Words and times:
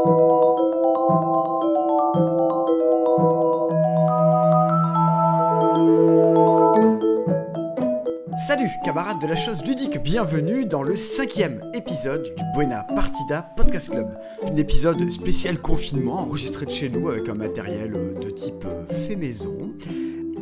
Salut 0.00 0.14
camarades 8.82 9.20
de 9.20 9.26
la 9.26 9.36
chose 9.36 9.62
ludique, 9.62 10.02
bienvenue 10.02 10.64
dans 10.64 10.82
le 10.82 10.96
cinquième 10.96 11.60
épisode 11.74 12.34
du 12.34 12.42
Buena 12.54 12.84
Partida 12.84 13.50
Podcast 13.54 13.90
Club. 13.90 14.08
Un 14.42 14.56
épisode 14.56 15.10
spécial 15.10 15.58
confinement 15.58 16.20
enregistré 16.20 16.64
de 16.64 16.70
chez 16.70 16.88
nous 16.88 17.10
avec 17.10 17.28
un 17.28 17.34
matériel 17.34 17.92
euh, 17.94 18.18
de 18.18 18.30
type 18.30 18.64
euh, 18.64 18.86
fait 19.06 19.16
maison. 19.16 19.74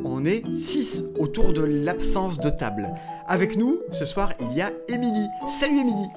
On 0.04 0.24
est 0.24 0.44
6 0.54 1.06
autour 1.18 1.52
de 1.52 1.64
l'absence 1.64 2.38
de 2.38 2.50
table. 2.50 2.94
Avec 3.26 3.56
nous, 3.56 3.80
ce 3.90 4.04
soir, 4.04 4.32
il 4.40 4.56
y 4.56 4.62
a 4.62 4.70
Émilie. 4.88 5.26
Salut 5.48 5.80
Émilie 5.80 6.08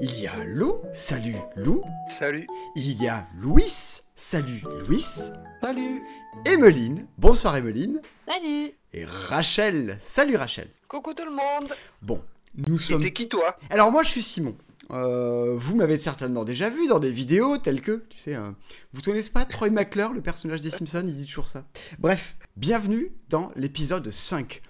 Il 0.00 0.20
y 0.20 0.26
a 0.26 0.44
Lou. 0.44 0.80
Salut 0.94 1.36
Lou. 1.56 1.82
Salut. 2.08 2.46
Il 2.74 3.02
y 3.02 3.08
a 3.08 3.26
Louis. 3.40 3.72
Salut 4.14 4.62
Louis. 4.86 5.04
Salut. 5.60 6.02
Emeline. 6.44 7.06
Bonsoir 7.18 7.56
Emeline. 7.56 8.00
Salut 8.26 8.72
Et 8.92 9.04
Rachel. 9.04 9.98
Salut 10.00 10.36
Rachel. 10.36 10.68
Coucou 10.88 11.14
tout 11.14 11.24
le 11.24 11.30
monde. 11.30 11.72
Bon, 12.02 12.20
nous 12.54 12.76
Et 12.76 12.78
sommes... 12.78 13.02
t'es 13.02 13.12
qui 13.12 13.28
toi? 13.28 13.56
Alors 13.70 13.92
moi 13.92 14.02
je 14.02 14.10
suis 14.10 14.22
Simon. 14.22 14.56
Euh, 14.90 15.54
vous 15.56 15.74
m'avez 15.74 15.96
certainement 15.96 16.44
déjà 16.44 16.70
vu 16.70 16.86
dans 16.86 17.00
des 17.00 17.10
vidéos 17.10 17.58
telles 17.58 17.80
que, 17.82 18.04
tu 18.08 18.18
sais, 18.18 18.36
euh, 18.36 18.50
vous 18.92 19.02
connaissez 19.02 19.30
pas 19.30 19.44
Troy 19.44 19.68
McClure, 19.70 20.12
le 20.12 20.20
personnage 20.20 20.60
des 20.60 20.70
Simpsons, 20.70 21.04
il 21.08 21.16
dit 21.16 21.26
toujours 21.26 21.48
ça. 21.48 21.64
Bref, 21.98 22.36
bienvenue 22.56 23.10
dans 23.28 23.50
l'épisode 23.56 24.08
5. 24.08 24.62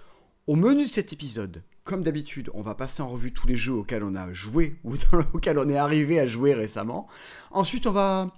Au 0.47 0.55
menu 0.55 0.83
de 0.85 0.89
cet 0.89 1.13
épisode, 1.13 1.61
comme 1.87 2.03
d'habitude, 2.03 2.49
on 2.53 2.61
va 2.61 2.75
passer 2.75 3.01
en 3.01 3.09
revue 3.09 3.31
tous 3.31 3.47
les 3.47 3.55
jeux 3.55 3.73
auxquels 3.73 4.03
on 4.03 4.15
a 4.15 4.31
joué 4.33 4.75
ou 4.83 4.95
dans- 4.97 5.19
auxquels 5.33 5.57
on 5.57 5.69
est 5.69 5.77
arrivé 5.77 6.19
à 6.19 6.27
jouer 6.27 6.53
récemment. 6.53 7.07
Ensuite, 7.51 7.87
on 7.87 7.91
va 7.91 8.31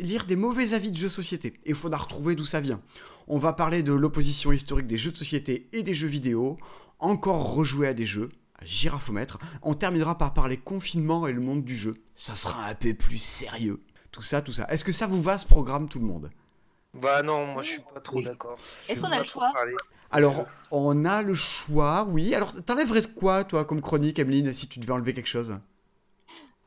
lire 0.00 0.24
des 0.26 0.36
mauvais 0.36 0.72
avis 0.74 0.90
de 0.90 0.96
jeux 0.96 1.08
de 1.08 1.12
société 1.12 1.48
et 1.64 1.70
il 1.70 1.74
faudra 1.74 1.98
retrouver 2.00 2.34
d'où 2.34 2.44
ça 2.44 2.60
vient. 2.60 2.80
On 3.28 3.38
va 3.38 3.52
parler 3.52 3.82
de 3.82 3.92
l'opposition 3.92 4.52
historique 4.52 4.86
des 4.86 4.98
jeux 4.98 5.12
de 5.12 5.16
société 5.16 5.68
et 5.72 5.82
des 5.82 5.94
jeux 5.94 6.06
vidéo, 6.08 6.58
encore 6.98 7.52
rejouer 7.54 7.88
à 7.88 7.94
des 7.94 8.06
jeux, 8.06 8.30
à 8.60 8.64
girafomètre. 8.64 9.38
On 9.62 9.74
terminera 9.74 10.16
par 10.16 10.32
parler 10.32 10.56
confinement 10.56 11.26
et 11.26 11.32
le 11.32 11.40
monde 11.40 11.64
du 11.64 11.76
jeu. 11.76 11.94
Ça 12.14 12.34
sera 12.34 12.64
un 12.66 12.74
peu 12.74 12.94
plus 12.94 13.18
sérieux. 13.22 13.80
Tout 14.12 14.22
ça, 14.22 14.40
tout 14.42 14.52
ça. 14.52 14.66
Est-ce 14.70 14.84
que 14.84 14.92
ça 14.92 15.06
vous 15.06 15.20
va 15.20 15.38
ce 15.38 15.46
programme, 15.46 15.88
tout 15.88 15.98
le 15.98 16.06
monde? 16.06 16.30
Bah 16.94 17.22
non, 17.22 17.46
moi 17.52 17.62
je 17.62 17.72
suis 17.72 17.82
pas 17.92 18.00
trop 18.00 18.22
d'accord. 18.22 18.58
Est-ce 18.88 19.00
qu'on 19.00 19.10
a 19.12 19.18
le 19.20 19.26
choix? 19.26 19.52
Alors, 20.10 20.46
on 20.70 21.04
a 21.04 21.22
le 21.22 21.34
choix, 21.34 22.06
oui. 22.08 22.34
Alors, 22.34 22.52
t'enlèverais 22.64 23.02
de 23.02 23.06
quoi, 23.06 23.44
toi, 23.44 23.64
comme 23.64 23.80
chronique, 23.80 24.18
Emeline, 24.18 24.52
si 24.52 24.68
tu 24.68 24.78
devais 24.78 24.92
enlever 24.92 25.12
quelque 25.12 25.26
chose? 25.26 25.58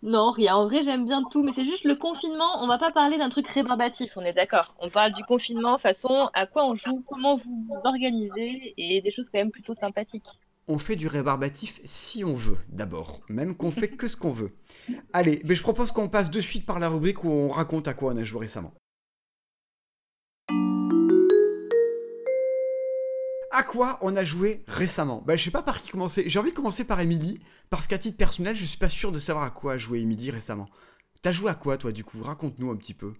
Non, 0.01 0.31
rien. 0.31 0.55
En 0.55 0.65
vrai, 0.65 0.81
j'aime 0.83 1.05
bien 1.05 1.23
tout, 1.29 1.43
mais 1.43 1.51
c'est 1.53 1.65
juste 1.65 1.83
le 1.83 1.95
confinement. 1.95 2.63
On 2.63 2.67
va 2.67 2.77
pas 2.77 2.91
parler 2.91 3.17
d'un 3.17 3.29
truc 3.29 3.47
rébarbatif, 3.49 4.15
on 4.15 4.21
est 4.21 4.33
d'accord. 4.33 4.73
On 4.79 4.89
parle 4.89 5.11
du 5.11 5.23
confinement 5.23 5.77
façon 5.77 6.29
à 6.33 6.45
quoi 6.45 6.65
on 6.65 6.75
joue, 6.75 7.03
comment 7.07 7.35
vous 7.35 7.65
vous 7.67 7.81
organisez 7.83 8.73
et 8.77 9.01
des 9.01 9.11
choses 9.11 9.29
quand 9.29 9.39
même 9.39 9.51
plutôt 9.51 9.75
sympathiques. 9.75 10.23
On 10.69 10.77
fait 10.77 10.95
du 10.95 11.07
rébarbatif 11.07 11.81
si 11.83 12.23
on 12.23 12.35
veut, 12.35 12.57
d'abord. 12.69 13.21
Même 13.27 13.55
qu'on 13.55 13.71
fait 13.71 13.89
que 13.89 14.07
ce 14.07 14.15
qu'on 14.15 14.29
veut. 14.29 14.51
Allez, 15.11 15.41
mais 15.43 15.55
je 15.55 15.63
propose 15.63 15.91
qu'on 15.91 16.07
passe 16.07 16.29
de 16.29 16.39
suite 16.39 16.65
par 16.65 16.79
la 16.79 16.89
rubrique 16.89 17.23
où 17.23 17.29
on 17.29 17.49
raconte 17.49 17.87
à 17.87 17.93
quoi 17.93 18.13
on 18.13 18.17
a 18.17 18.23
joué 18.23 18.41
récemment. 18.41 18.71
À 23.51 23.63
quoi 23.63 23.97
on 24.01 24.15
a 24.15 24.23
joué 24.23 24.63
récemment 24.67 25.23
Bah, 25.25 25.35
je 25.35 25.43
sais 25.43 25.51
pas 25.51 25.63
par 25.63 25.81
qui 25.81 25.91
commencer. 25.91 26.23
J'ai 26.27 26.39
envie 26.39 26.51
de 26.51 26.55
commencer 26.55 26.83
par 26.85 26.99
Emily, 26.99 27.39
parce 27.69 27.87
qu'à 27.87 27.97
titre 27.97 28.17
personnel, 28.17 28.55
je 28.55 28.65
suis 28.65 28.77
pas 28.77 28.89
sûr 28.89 29.11
de 29.11 29.19
savoir 29.19 29.43
à 29.43 29.49
quoi 29.49 29.73
a 29.73 29.77
joué 29.77 30.01
Emily 30.01 30.29
récemment. 30.31 30.67
T'as 31.21 31.31
joué 31.31 31.49
à 31.49 31.55
quoi, 31.55 31.77
toi, 31.77 31.91
du 31.91 32.03
coup? 32.03 32.21
Raconte-nous 32.21 32.69
un 32.71 32.75
petit 32.75 32.93
peu. 32.93 33.13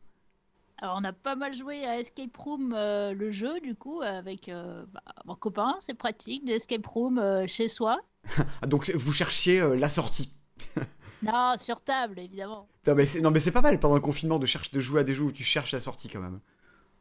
Alors 0.81 0.97
on 0.97 1.03
a 1.03 1.11
pas 1.11 1.35
mal 1.35 1.53
joué 1.53 1.85
à 1.85 1.99
Escape 1.99 2.35
Room, 2.37 2.73
euh, 2.73 3.13
le 3.13 3.29
jeu 3.29 3.59
du 3.59 3.75
coup, 3.75 4.01
avec 4.01 4.47
euh, 4.47 4.85
bah, 4.93 5.01
mon 5.25 5.35
copain, 5.35 5.75
c'est 5.81 5.93
pratique, 5.93 6.45
des 6.45 6.53
Escape 6.53 6.87
Room 6.87 7.19
euh, 7.19 7.47
chez 7.47 7.67
soi. 7.67 7.99
Ah, 8.61 8.67
donc, 8.67 8.89
vous 8.91 9.13
cherchiez 9.13 9.61
la 9.77 9.89
sortie. 9.89 10.33
Non, 11.21 11.55
sur 11.57 11.81
table 11.81 12.17
évidemment. 12.17 12.69
Non, 12.87 12.95
mais 12.95 13.05
c'est 13.05 13.51
pas 13.51 13.59
mal 13.59 13.77
pendant 13.77 13.95
le 13.95 13.99
confinement 13.99 14.39
de, 14.39 14.45
chercher, 14.45 14.69
de 14.71 14.79
jouer 14.79 15.01
à 15.01 15.03
des 15.03 15.13
jeux 15.13 15.25
où 15.25 15.33
tu 15.33 15.43
cherches 15.43 15.73
la 15.73 15.81
sortie 15.81 16.07
quand 16.07 16.21
même. 16.21 16.39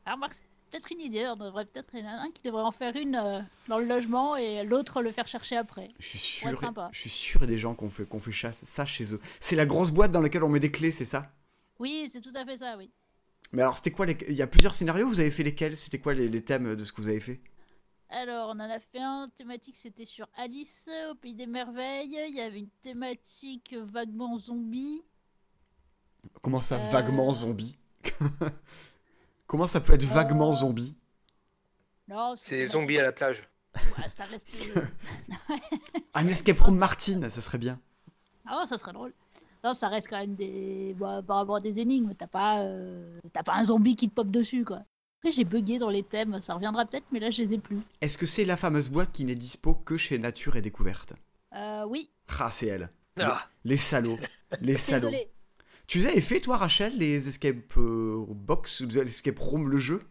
Alors 0.07 0.19
Marc, 0.19 0.43
peut-être 0.71 0.93
une 0.93 1.01
idée, 1.01 1.27
on 1.29 1.37
devrait 1.37 1.65
peut-être 1.65 1.89
il 1.95 2.01
y 2.01 2.03
en 2.05 2.09
a 2.09 2.21
un 2.23 2.31
qui 2.31 2.43
devrait 2.43 2.63
en 2.63 2.73
faire 2.73 2.95
une 2.97 3.17
euh, 3.17 3.41
dans 3.69 3.79
le 3.79 3.87
logement 3.87 4.37
et 4.37 4.65
l'autre 4.65 5.03
le 5.03 5.11
faire 5.13 5.27
chercher 5.27 5.57
après. 5.57 5.89
Je 5.99 6.07
suis 6.09 6.19
sûr, 6.19 6.59
sympa. 6.59 6.89
je 6.93 7.01
suis 7.01 7.11
sûr 7.11 7.47
des 7.47 7.59
gens 7.59 7.75
qu'on 7.75 7.91
fait, 7.91 8.05
qu'on 8.07 8.21
fait 8.21 8.33
chasse, 8.33 8.65
ça 8.65 8.85
chez 8.87 9.13
eux. 9.15 9.21
C'est 9.41 9.57
la 9.57 9.67
grosse 9.67 9.91
boîte 9.91 10.11
dans 10.13 10.21
laquelle 10.21 10.45
on 10.45 10.49
met 10.49 10.61
des 10.61 10.71
clés, 10.71 10.93
c'est 10.93 11.05
ça? 11.05 11.31
Oui, 11.79 12.09
c'est 12.13 12.21
tout 12.21 12.33
à 12.35 12.45
fait 12.45 12.59
ça, 12.59 12.77
oui. 12.77 12.91
Mais 13.53 13.63
alors, 13.63 13.77
c'était 13.77 13.91
quoi 13.93 14.05
les... 14.07 14.17
Il 14.29 14.35
y 14.35 14.43
a 14.43 14.47
plusieurs 14.47 14.75
scénarios, 14.75 15.09
vous 15.09 15.21
avez 15.21 15.31
fait 15.31 15.43
lesquels? 15.43 15.77
C'était 15.77 15.99
quoi 15.99 16.13
les, 16.15 16.29
les 16.29 16.45
thèmes 16.45 16.75
de 16.77 16.85
ce 16.85 16.93
que 16.93 17.01
vous 17.01 17.09
avez 17.09 17.21
fait? 17.21 17.41
Alors, 18.11 18.49
on 18.49 18.53
en 18.53 18.61
a 18.61 18.81
fait 18.81 19.01
un 19.01 19.27
thématique, 19.37 19.77
c'était 19.77 20.05
sur 20.07 20.27
Alice 20.37 20.89
au 21.11 21.15
Pays 21.15 21.35
des 21.35 21.47
Merveilles. 21.47 22.15
Il 22.29 22.35
y 22.37 22.41
avait 22.41 22.61
une 22.61 22.71
thématique 22.81 23.75
vaguement 23.75 24.37
zombie. 24.37 25.03
Comment 26.43 26.61
ça, 26.61 26.77
Euh. 26.77 26.91
vaguement 26.91 27.31
zombie? 27.33 27.77
Comment 29.49 29.67
ça 29.67 29.81
peut 29.81 29.95
être 29.95 30.05
vaguement 30.05 30.53
zombie 30.53 30.95
Non, 32.07 32.35
C'est 32.37 32.65
zombies 32.67 32.99
à 33.01 33.03
la 33.05 33.13
plage. 33.13 33.43
Ouais, 33.99 34.09
ça 34.09 34.25
reste. 34.25 34.49
Un 36.15 36.27
escape 36.29 36.61
room 36.61 36.79
Martine, 36.79 37.29
ça 37.29 37.41
serait 37.41 37.59
bien. 37.59 37.81
Ah, 38.47 38.65
ça 38.67 38.79
serait 38.79 38.93
drôle. 38.93 39.13
Non, 39.65 39.75
ça 39.75 39.89
reste 39.89 40.09
quand 40.09 40.19
même 40.19 40.35
des. 40.37 40.95
bah, 40.99 41.21
par 41.27 41.39
rapport 41.39 41.57
à 41.57 41.61
des 41.61 41.81
énigmes. 41.81 42.15
T'as 42.17 42.27
pas, 42.29 42.61
euh, 42.61 43.19
t'as 43.33 43.43
pas 43.43 43.55
un 43.57 43.65
zombie 43.65 43.97
qui 43.97 44.09
te 44.09 44.15
pop 44.15 44.31
dessus, 44.31 44.65
quoi. 44.65 44.83
Après, 45.19 45.33
j'ai 45.33 45.45
bugué 45.45 45.79
dans 45.79 45.89
les 45.91 46.05
thèmes. 46.05 46.41
Ça 46.41 46.55
reviendra 46.55 46.87
peut-être, 46.87 47.07
mais 47.11 47.19
là, 47.19 47.31
je 47.31 47.43
les 47.43 47.55
ai 47.55 47.59
plus. 47.59 47.81
Est-ce 48.01 48.17
que 48.19 48.27
c'est 48.27 48.45
la 48.45 48.57
fameuse 48.57 48.89
boîte 48.89 49.13
qui 49.13 49.25
n'est 49.25 49.35
dispo 49.35 49.75
que 49.75 49.97
chez 49.97 50.19
Nature 50.19 50.55
et 50.57 50.63
Découverte? 50.63 51.15
Euh, 51.57 51.85
oui, 51.89 52.11
Ah, 52.39 52.51
c'est 52.53 52.67
elle. 52.67 52.91
Ah, 53.21 53.49
Les 53.65 53.77
salauds. 53.77 54.19
Les 54.61 54.77
salauds. 54.79 55.09
désolé. 55.09 55.29
Tu 55.89 56.07
avais 56.07 56.21
fait, 56.21 56.39
toi, 56.41 56.57
Rachel, 56.57 56.97
les 56.99 57.27
escape 57.29 57.77
euh, 57.79 58.25
box, 58.29 58.81
ou 58.81 58.87
les 58.87 58.99
escape 59.01 59.39
room, 59.41 59.69
le 59.69 59.79
jeu? 59.79 60.03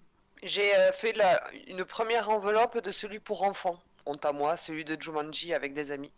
J'ai 0.41 0.75
euh, 0.75 0.91
fait 0.91 1.13
la- 1.13 1.43
une 1.67 1.85
première 1.85 2.31
enveloppe 2.31 2.79
de 2.83 2.91
celui 2.91 3.19
pour 3.19 3.43
enfants. 3.43 3.79
Honte 4.07 4.25
à 4.25 4.31
moi, 4.31 4.57
celui 4.57 4.83
de 4.83 4.99
Jumanji 4.99 5.53
avec 5.53 5.75
des 5.75 5.91
amis. 5.91 6.11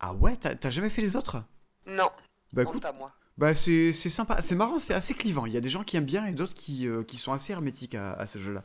Ah 0.00 0.12
ouais, 0.12 0.36
t'as 0.36 0.70
jamais 0.70 0.90
fait 0.90 1.02
les 1.02 1.14
autres? 1.14 1.44
Non, 1.86 2.10
Bah 2.52 2.62
écoute, 2.62 2.76
honte 2.76 2.84
à 2.84 2.92
moi. 2.92 3.12
Bah 3.36 3.54
c'est 3.54 3.92
c'est 3.92 4.10
sympa, 4.10 4.42
c'est 4.42 4.54
marrant, 4.56 4.78
c'est 4.80 4.94
assez 4.94 5.14
clivant. 5.14 5.46
Il 5.46 5.52
y 5.52 5.56
a 5.56 5.60
des 5.60 5.70
gens 5.70 5.84
qui 5.84 5.96
aiment 5.96 6.04
bien 6.04 6.26
et 6.26 6.32
d'autres 6.32 6.54
qui, 6.54 6.88
euh, 6.88 7.04
qui 7.04 7.16
sont 7.18 7.32
assez 7.32 7.52
hermétiques 7.52 7.94
à, 7.94 8.12
à 8.14 8.26
ce 8.26 8.38
jeu-là. 8.38 8.64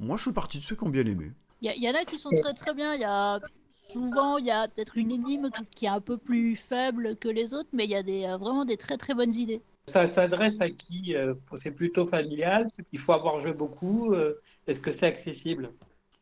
Moi 0.00 0.16
je 0.16 0.22
suis 0.22 0.32
partie 0.32 0.58
de 0.58 0.62
ceux 0.62 0.76
qui 0.76 0.84
ont 0.84 0.90
bien 0.90 1.06
aimé. 1.06 1.32
Il 1.62 1.72
y, 1.72 1.80
y 1.84 1.88
en 1.88 1.94
a 1.94 2.04
qui 2.04 2.18
sont 2.18 2.32
très 2.34 2.52
très 2.52 2.74
bien. 2.74 2.94
Il 2.94 3.00
y 3.00 3.04
a. 3.04 3.40
Souvent, 3.88 4.38
il 4.38 4.46
y 4.46 4.50
a 4.50 4.66
peut-être 4.66 4.96
une 4.98 5.12
énigme 5.12 5.48
qui- 5.70 5.84
est 5.84 5.88
un 5.88 6.00
peu 6.00 6.18
plus 6.18 6.56
faible 6.56 7.16
que 7.16 7.28
les 7.28 7.54
autres, 7.54 7.68
mais 7.72 7.84
il 7.84 7.90
y 7.90 7.94
a 7.94 8.02
des, 8.02 8.24
euh, 8.24 8.36
vraiment 8.36 8.64
des 8.64 8.76
très 8.76 8.96
très 8.96 9.14
bonnes 9.14 9.32
idées. 9.32 9.62
Ça 9.86 10.12
s'adresse 10.12 10.60
à 10.60 10.70
qui 10.70 11.14
euh, 11.14 11.34
C'est 11.56 11.70
plutôt 11.72 12.04
familial 12.06 12.66
Il 12.92 12.98
faut 12.98 13.12
avoir 13.12 13.38
joué 13.40 13.52
beaucoup 13.52 14.12
euh, 14.12 14.40
Est-ce 14.66 14.80
que 14.80 14.90
c'est 14.90 15.06
accessible? 15.06 15.72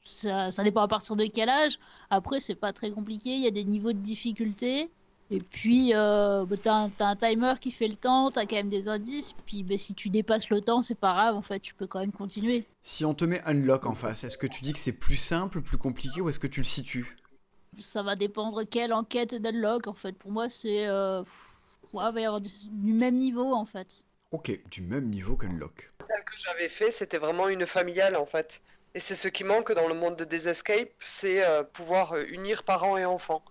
Ça, 0.02 0.50
ça 0.50 0.62
dépend 0.64 0.82
à 0.82 0.88
partir 0.88 1.16
de 1.16 1.24
quel 1.26 1.48
âge. 1.48 1.78
Après, 2.10 2.40
c'est 2.40 2.54
pas 2.54 2.72
très 2.72 2.90
compliqué. 2.90 3.30
Il 3.34 3.40
y 3.42 3.46
a 3.46 3.50
des 3.50 3.64
niveaux 3.64 3.92
de 3.92 3.98
difficulté. 3.98 4.90
Et 5.30 5.40
puis, 5.40 5.92
euh, 5.94 6.44
bah, 6.46 6.56
t'as 6.60 6.74
un, 6.74 6.90
t'as 6.90 7.06
un 7.08 7.16
timer 7.16 7.54
qui 7.60 7.70
fait 7.70 7.86
le 7.88 7.96
temps, 7.96 8.30
t'as 8.30 8.46
quand 8.46 8.56
même 8.56 8.70
des 8.70 8.88
indices. 8.88 9.34
Puis, 9.46 9.62
bah, 9.62 9.76
si 9.78 9.94
tu 9.94 10.08
dépasses 10.10 10.50
le 10.50 10.60
temps, 10.60 10.82
c'est 10.82 10.96
pas 10.98 11.12
grave, 11.12 11.36
en 11.36 11.42
fait, 11.42 11.60
tu 11.60 11.74
peux 11.74 11.86
quand 11.86 12.00
même 12.00 12.12
continuer. 12.12 12.66
Si 12.82 13.06
on 13.06 13.14
te 13.14 13.24
met 13.24 13.40
unlock 13.46 13.86
en 13.86 13.94
face, 13.94 14.22
est-ce 14.24 14.36
que 14.36 14.46
tu 14.46 14.62
dis 14.64 14.74
que 14.74 14.78
c'est 14.78 14.92
plus 14.92 15.16
simple, 15.16 15.62
plus 15.62 15.78
compliqué 15.78 16.20
ou 16.20 16.28
est-ce 16.28 16.38
que 16.38 16.46
tu 16.46 16.60
le 16.60 16.64
situes? 16.66 17.16
Ça 17.80 18.02
va 18.02 18.16
dépendre 18.16 18.62
quelle 18.64 18.92
enquête 18.92 19.34
d'unlock, 19.34 19.86
en 19.86 19.94
fait. 19.94 20.12
Pour 20.12 20.30
moi, 20.30 20.48
c'est. 20.48 20.86
Euh... 20.86 21.22
Ouais, 21.92 22.04
il 22.08 22.14
va 22.14 22.20
y 22.20 22.24
avoir 22.24 22.40
du, 22.40 22.50
du 22.70 22.92
même 22.92 23.16
niveau, 23.16 23.52
en 23.52 23.64
fait. 23.64 24.04
Ok, 24.30 24.60
du 24.70 24.82
même 24.82 25.08
niveau 25.08 25.36
qu'unlock. 25.36 25.92
Celle 26.00 26.22
que 26.24 26.36
j'avais 26.38 26.68
fait, 26.68 26.92
c'était 26.92 27.18
vraiment 27.18 27.48
une 27.48 27.66
familiale 27.66 28.14
en 28.14 28.26
fait. 28.26 28.62
Et 28.94 29.00
c'est 29.00 29.16
ce 29.16 29.26
qui 29.26 29.42
manque 29.42 29.72
dans 29.72 29.88
le 29.88 29.94
monde 29.94 30.14
de 30.16 30.24
des 30.24 30.48
escapes, 30.48 30.92
c'est 31.04 31.44
euh, 31.44 31.64
pouvoir 31.64 32.12
euh, 32.12 32.24
unir 32.28 32.62
parents 32.62 32.96
et 32.96 33.04
enfants. 33.04 33.42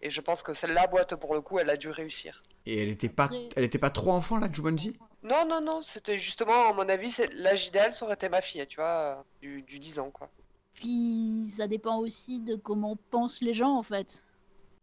Et 0.00 0.08
je 0.08 0.20
pense 0.22 0.42
que 0.42 0.54
celle-là, 0.54 0.86
boîte 0.86 1.14
pour 1.16 1.34
le 1.34 1.42
coup, 1.42 1.58
elle 1.58 1.68
a 1.68 1.76
dû 1.76 1.90
réussir. 1.90 2.42
Et 2.64 2.82
elle 2.82 2.88
était 2.88 3.10
pas, 3.10 3.24
Après- 3.24 3.50
elle 3.54 3.64
était 3.64 3.78
pas 3.78 3.90
trop 3.90 4.12
enfant 4.12 4.38
là, 4.38 4.48
Jumanji? 4.50 4.96
Non, 5.22 5.46
non, 5.46 5.60
non, 5.60 5.82
c'était 5.82 6.16
justement, 6.16 6.70
à 6.70 6.72
mon 6.72 6.88
avis, 6.88 7.14
l'âge 7.34 7.66
idéal, 7.66 7.92
ça 7.92 8.04
aurait 8.06 8.14
été 8.14 8.30
ma 8.30 8.40
fille, 8.40 8.66
tu 8.66 8.76
vois, 8.76 8.86
euh, 8.86 9.14
du, 9.42 9.62
du 9.62 9.78
10 9.78 9.98
ans 9.98 10.10
quoi. 10.10 10.30
Puis, 10.74 11.46
ça 11.46 11.68
dépend 11.68 11.98
aussi 11.98 12.40
de 12.40 12.56
comment 12.56 12.96
pensent 13.10 13.42
les 13.42 13.54
gens, 13.54 13.76
en 13.76 13.82
fait. 13.82 14.24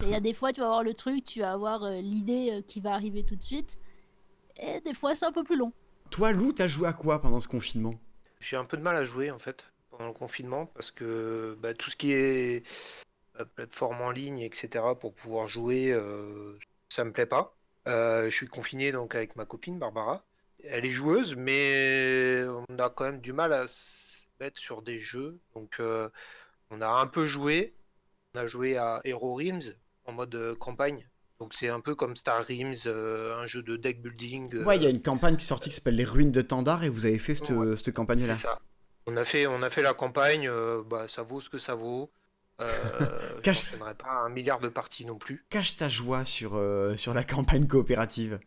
Il 0.01 0.09
y 0.09 0.15
a 0.15 0.19
des 0.19 0.33
fois, 0.33 0.51
tu 0.51 0.61
vas 0.61 0.67
avoir 0.67 0.83
le 0.83 0.93
truc, 0.93 1.23
tu 1.25 1.41
vas 1.41 1.51
avoir 1.51 1.83
euh, 1.83 2.01
l'idée 2.01 2.49
euh, 2.51 2.61
qui 2.61 2.81
va 2.81 2.93
arriver 2.93 3.23
tout 3.23 3.35
de 3.35 3.41
suite. 3.41 3.77
Et 4.57 4.79
des 4.81 4.93
fois, 4.93 5.15
c'est 5.15 5.25
un 5.25 5.31
peu 5.31 5.43
plus 5.43 5.57
long. 5.57 5.71
Toi, 6.09 6.31
Lou, 6.31 6.51
t'as 6.51 6.67
joué 6.67 6.87
à 6.87 6.93
quoi 6.93 7.21
pendant 7.21 7.39
ce 7.39 7.47
confinement? 7.47 7.93
J'ai 8.41 8.57
un 8.57 8.65
peu 8.65 8.75
de 8.75 8.81
mal 8.81 8.95
à 8.95 9.03
jouer 9.03 9.31
en 9.31 9.39
fait 9.39 9.71
pendant 9.91 10.07
le 10.07 10.13
confinement 10.13 10.65
parce 10.65 10.91
que 10.91 11.57
bah, 11.61 11.73
tout 11.73 11.89
ce 11.89 11.95
qui 11.95 12.11
est 12.11 12.65
euh, 13.39 13.45
plateforme 13.45 14.01
en 14.01 14.11
ligne, 14.11 14.39
etc. 14.39 14.83
pour 14.99 15.13
pouvoir 15.13 15.45
jouer, 15.45 15.91
euh, 15.91 16.57
ça 16.89 17.03
me 17.03 17.11
plaît 17.11 17.25
pas. 17.27 17.55
Euh, 17.87 18.25
je 18.25 18.35
suis 18.35 18.47
confiné 18.47 18.91
donc 18.91 19.15
avec 19.15 19.35
ma 19.35 19.45
copine 19.45 19.79
Barbara 19.79 20.23
elle 20.63 20.85
est 20.85 20.91
joueuse, 20.91 21.35
mais 21.35 22.43
on 22.45 22.77
a 22.77 22.91
quand 22.91 23.05
même 23.05 23.19
du 23.19 23.33
mal 23.33 23.51
à 23.51 23.65
sur 24.57 24.81
des 24.81 24.97
jeux. 24.97 25.39
Donc, 25.55 25.75
euh, 25.79 26.09
on 26.69 26.81
a 26.81 26.87
un 26.87 27.07
peu 27.07 27.25
joué. 27.25 27.73
On 28.33 28.39
a 28.39 28.45
joué 28.45 28.77
à 28.77 29.01
Hero 29.03 29.35
Realms 29.35 29.73
en 30.05 30.13
mode 30.13 30.33
euh, 30.35 30.55
campagne. 30.55 31.07
Donc, 31.39 31.53
c'est 31.53 31.69
un 31.69 31.79
peu 31.79 31.95
comme 31.95 32.15
Star 32.15 32.43
Realms, 32.47 32.73
euh, 32.85 33.35
un 33.41 33.45
jeu 33.45 33.61
de 33.63 33.75
deck 33.75 34.01
building. 34.01 34.63
Ouais, 34.63 34.77
il 34.77 34.83
y 34.83 34.85
a 34.85 34.89
une 34.89 35.01
campagne 35.01 35.35
qui 35.37 35.43
est 35.43 35.47
sortie 35.47 35.69
qui 35.69 35.75
s'appelle 35.75 35.95
Les 35.95 36.05
Ruines 36.05 36.31
de 36.31 36.41
Tandar 36.41 36.83
et 36.83 36.89
vous 36.89 37.05
avez 37.05 37.17
fait 37.19 37.33
cette, 37.33 37.49
Ouais. 37.49 37.75
cette 37.75 37.93
campagne-là. 37.93 38.35
C'est 38.35 38.41
ça. 38.47 38.59
On 39.07 39.17
a 39.17 39.23
fait, 39.23 39.47
on 39.47 39.61
a 39.63 39.69
fait 39.69 39.81
la 39.81 39.93
campagne. 39.95 40.49
bah, 40.87 41.07
ça 41.07 41.23
vaut 41.23 41.41
ce 41.41 41.49
que 41.49 41.57
ça 41.57 41.73
vaut. 41.75 42.11
Euh, 42.61 42.67
je 43.37 43.41
Cache- 43.41 43.71
pas 43.97 44.11
un 44.23 44.29
milliard 44.29 44.59
de 44.59 44.69
parties 44.69 45.03
non 45.05 45.17
plus. 45.17 45.43
Cache 45.49 45.75
ta 45.75 45.89
joie 45.89 46.25
sur, 46.25 46.55
euh, 46.55 46.95
sur 46.95 47.13
la 47.15 47.23
campagne 47.23 47.65
coopérative. 47.67 48.39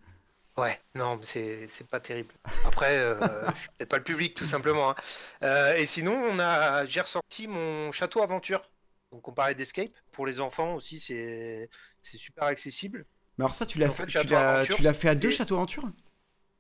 Ouais, 0.56 0.80
non, 0.94 1.18
c'est 1.22 1.68
pas 1.90 1.98
terrible. 1.98 2.32
Après, 2.62 2.96
euh, 2.98 3.50
je 3.54 3.60
suis 3.62 3.68
peut-être 3.76 3.88
pas 3.90 3.96
le 3.98 4.04
public, 4.04 4.34
tout 4.36 4.44
simplement. 4.44 4.90
hein. 4.90 4.94
Euh, 5.42 5.74
et 5.74 5.84
sinon, 5.84 6.12
on 6.14 6.38
a, 6.38 6.84
j'ai 6.84 7.00
ressorti 7.00 7.48
mon 7.48 7.90
château 7.90 8.22
aventure. 8.22 8.62
Donc, 9.10 9.26
on 9.26 9.32
parlait 9.32 9.54
d'escape. 9.56 9.90
Pour 10.12 10.26
les 10.26 10.40
enfants 10.40 10.74
aussi, 10.74 11.00
c'est 11.00 11.68
super 12.02 12.44
accessible. 12.44 13.04
Mais 13.38 13.44
alors 13.44 13.54
ça, 13.54 13.64
tu 13.66 13.78
l'as 13.78 13.88
fait, 13.88 14.06
fait, 14.06 14.12
tu 14.12 14.12
Château 14.12 14.26
l'as, 14.26 14.40
Aventure, 14.40 14.76
tu 14.76 14.82
l'as 14.82 14.92
fait 14.94 15.08
à 15.08 15.14
deux 15.14 15.30
châteaux 15.30 15.54
aventure? 15.54 15.88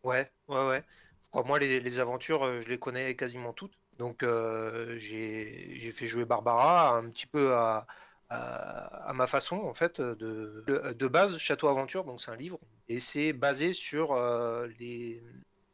Ouais, 0.02 0.30
ouais, 0.48 0.66
ouais. 0.66 0.84
Crois-moi, 1.30 1.58
les, 1.58 1.80
les 1.80 1.98
aventures, 1.98 2.44
euh, 2.44 2.60
je 2.60 2.68
les 2.68 2.78
connais 2.78 3.16
quasiment 3.16 3.52
toutes. 3.52 3.74
Donc, 3.98 4.22
euh, 4.22 4.98
j'ai 4.98 5.78
j'ai 5.78 5.92
fait 5.92 6.06
jouer 6.06 6.24
Barbara 6.24 6.90
un 6.96 7.08
petit 7.10 7.26
peu 7.26 7.54
à, 7.54 7.86
à, 8.30 9.12
ma 9.14 9.26
façon, 9.26 9.56
en 9.56 9.74
fait, 9.74 10.00
de, 10.00 11.06
base, 11.06 11.36
Château 11.38 11.68
Aventure, 11.68 12.04
donc 12.04 12.20
c'est 12.20 12.30
un 12.30 12.36
livre, 12.36 12.58
et 12.88 12.98
c'est 12.98 13.32
basé 13.32 13.72
sur 13.72 14.12
euh, 14.12 14.66
les, 14.78 15.22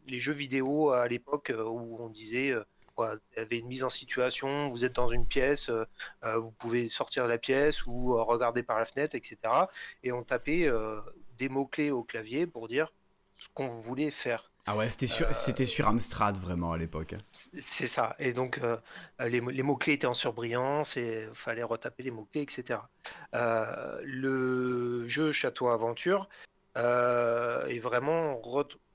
jeux 0.08 0.32
vidéo 0.32 0.90
à 0.90 1.08
l'époque 1.08 1.50
euh, 1.50 1.64
où 1.64 1.96
on 2.00 2.08
disait, 2.08 2.50
euh, 2.50 2.64
quoi, 2.94 3.16
il 3.32 3.38
y 3.38 3.42
avait 3.42 3.58
une 3.58 3.68
mise 3.68 3.84
en 3.84 3.88
situation, 3.88 4.68
vous 4.68 4.84
êtes 4.84 4.94
dans 4.94 5.08
une 5.08 5.26
pièce, 5.26 5.70
vous 6.22 6.50
pouvez 6.52 6.88
sortir 6.88 7.24
de 7.24 7.28
la 7.28 7.38
pièce 7.38 7.86
ou 7.86 8.14
regarder 8.24 8.62
par 8.62 8.78
la 8.78 8.84
fenêtre, 8.84 9.14
etc. 9.14 9.38
Et 10.02 10.12
on 10.12 10.22
tapait 10.22 10.68
des 11.38 11.48
mots-clés 11.48 11.90
au 11.90 12.02
clavier 12.02 12.46
pour 12.46 12.66
dire 12.66 12.92
ce 13.36 13.48
qu'on 13.54 13.68
voulait 13.68 14.10
faire. 14.10 14.50
Ah 14.66 14.76
ouais, 14.76 14.88
c'était 14.90 15.06
sur, 15.06 15.26
Euh, 15.26 15.32
c'était 15.32 15.66
sur 15.66 15.88
Amstrad 15.88 16.38
vraiment 16.38 16.72
à 16.72 16.78
l'époque. 16.78 17.14
C'est 17.30 17.86
ça. 17.86 18.14
Et 18.18 18.32
donc, 18.32 18.58
euh, 18.58 18.76
les, 19.20 19.40
mots- 19.40 19.50
les 19.50 19.62
mots-clés 19.62 19.94
étaient 19.94 20.06
en 20.06 20.14
surbrillance 20.14 20.96
et 20.96 21.26
il 21.28 21.34
fallait 21.34 21.62
retaper 21.62 22.02
les 22.02 22.10
mots-clés, 22.10 22.42
etc. 22.42 22.80
Euh, 23.34 24.00
le 24.04 25.06
jeu 25.08 25.32
Château 25.32 25.68
Aventure 25.68 26.28
est 26.76 27.78
vraiment 27.80 28.40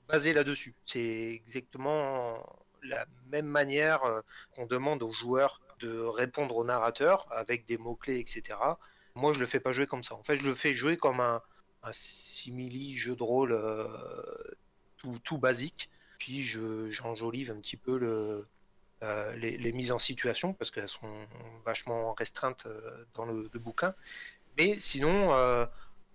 basé 0.08 0.32
là-dessus. 0.32 0.74
C'est 0.86 1.40
exactement 1.46 2.44
la 2.82 3.04
même 3.28 3.46
manière 3.46 4.00
qu'on 4.54 4.66
demande 4.66 5.02
aux 5.02 5.12
joueurs 5.12 5.60
de 5.80 5.98
répondre 6.00 6.56
au 6.56 6.64
narrateur 6.64 7.26
avec 7.30 7.66
des 7.66 7.76
mots-clés, 7.78 8.18
etc. 8.18 8.58
Moi, 9.14 9.32
je 9.32 9.40
le 9.40 9.46
fais 9.46 9.60
pas 9.60 9.72
jouer 9.72 9.86
comme 9.86 10.02
ça. 10.02 10.14
En 10.14 10.22
fait, 10.22 10.36
je 10.36 10.46
le 10.46 10.54
fais 10.54 10.72
jouer 10.72 10.96
comme 10.96 11.20
un, 11.20 11.42
un 11.82 11.90
simili 11.92 12.94
jeu 12.94 13.14
de 13.16 13.22
rôle 13.22 13.52
euh, 13.52 13.86
tout, 15.06 15.18
tout 15.22 15.38
basique. 15.38 15.88
Puis 16.18 16.42
je, 16.42 16.88
j'enjolive 16.88 17.50
un 17.50 17.60
petit 17.60 17.76
peu 17.76 17.98
le, 17.98 18.46
euh, 19.02 19.36
les, 19.36 19.58
les 19.58 19.72
mises 19.72 19.92
en 19.92 19.98
situation 19.98 20.54
parce 20.54 20.70
qu'elles 20.70 20.88
sont 20.88 21.14
vachement 21.64 22.14
restreintes 22.14 22.66
euh, 22.66 23.04
dans 23.14 23.26
le, 23.26 23.48
le 23.52 23.60
bouquin. 23.60 23.94
Mais 24.58 24.78
sinon, 24.78 25.34
euh, 25.34 25.66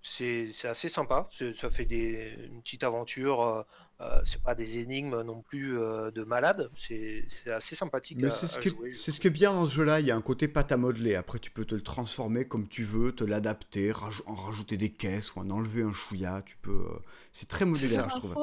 c'est 0.01 0.49
c'est 0.49 0.67
assez 0.67 0.89
sympa. 0.89 1.27
Ça 1.53 1.69
fait 1.69 1.85
des, 1.85 2.35
une 2.51 2.61
petite 2.61 2.83
aventure. 2.83 3.41
euh, 3.43 3.63
euh, 4.01 4.19
c'est 4.23 4.41
pas 4.41 4.55
des 4.55 4.79
énigmes 4.79 5.21
non 5.21 5.43
plus 5.43 5.77
euh, 5.77 6.09
de 6.09 6.23
malade. 6.23 6.71
C'est 6.75 7.23
c'est 7.29 7.51
assez 7.51 7.75
sympathique. 7.75 8.17
Mais 8.19 8.31
c'est 8.31 8.47
ce, 8.47 8.57
à 8.57 8.63
que, 8.63 8.69
jouer, 8.69 8.91
je 8.91 8.97
c'est 8.97 9.11
ce 9.11 9.21
que 9.21 9.29
bien 9.29 9.53
dans 9.53 9.67
ce 9.67 9.73
jeu-là, 9.75 9.99
il 9.99 10.07
y 10.07 10.11
a 10.11 10.15
un 10.15 10.23
côté 10.23 10.47
pâte 10.47 10.71
à 10.71 10.77
modeler. 10.77 11.13
Après, 11.13 11.37
tu 11.37 11.51
peux 11.51 11.65
te 11.65 11.75
le 11.75 11.83
transformer 11.83 12.47
comme 12.47 12.67
tu 12.67 12.83
veux, 12.83 13.11
te 13.13 13.23
l'adapter, 13.23 13.91
raj- 13.91 14.23
en 14.25 14.33
rajouter 14.33 14.77
des 14.77 14.91
caisses 14.91 15.35
ou 15.35 15.39
en 15.41 15.49
enlever 15.51 15.83
un 15.83 15.93
chouïa. 15.93 16.41
Tu 16.43 16.57
peux. 16.57 16.83
C'est 17.31 17.47
très 17.47 17.65
modulaire, 17.65 18.09
je 18.09 18.15
trouve. 18.15 18.35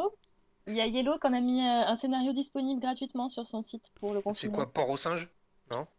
Il 0.69 0.77
y 0.77 0.81
a 0.81 0.87
Yellow 0.87 1.19
qui 1.19 1.27
en 1.27 1.33
a 1.33 1.41
mis 1.41 1.61
euh, 1.63 1.87
un 1.87 1.97
scénario 1.97 2.33
disponible 2.33 2.81
gratuitement 2.81 3.29
sur 3.29 3.47
son 3.47 3.63
site 3.63 3.85
pour 3.97 4.13
le 4.13 4.21
C'est 4.21 4.25
confinement. 4.25 4.57
quoi, 4.57 4.73
Port 4.73 4.91
au 4.91 4.97
singe? 4.97 5.29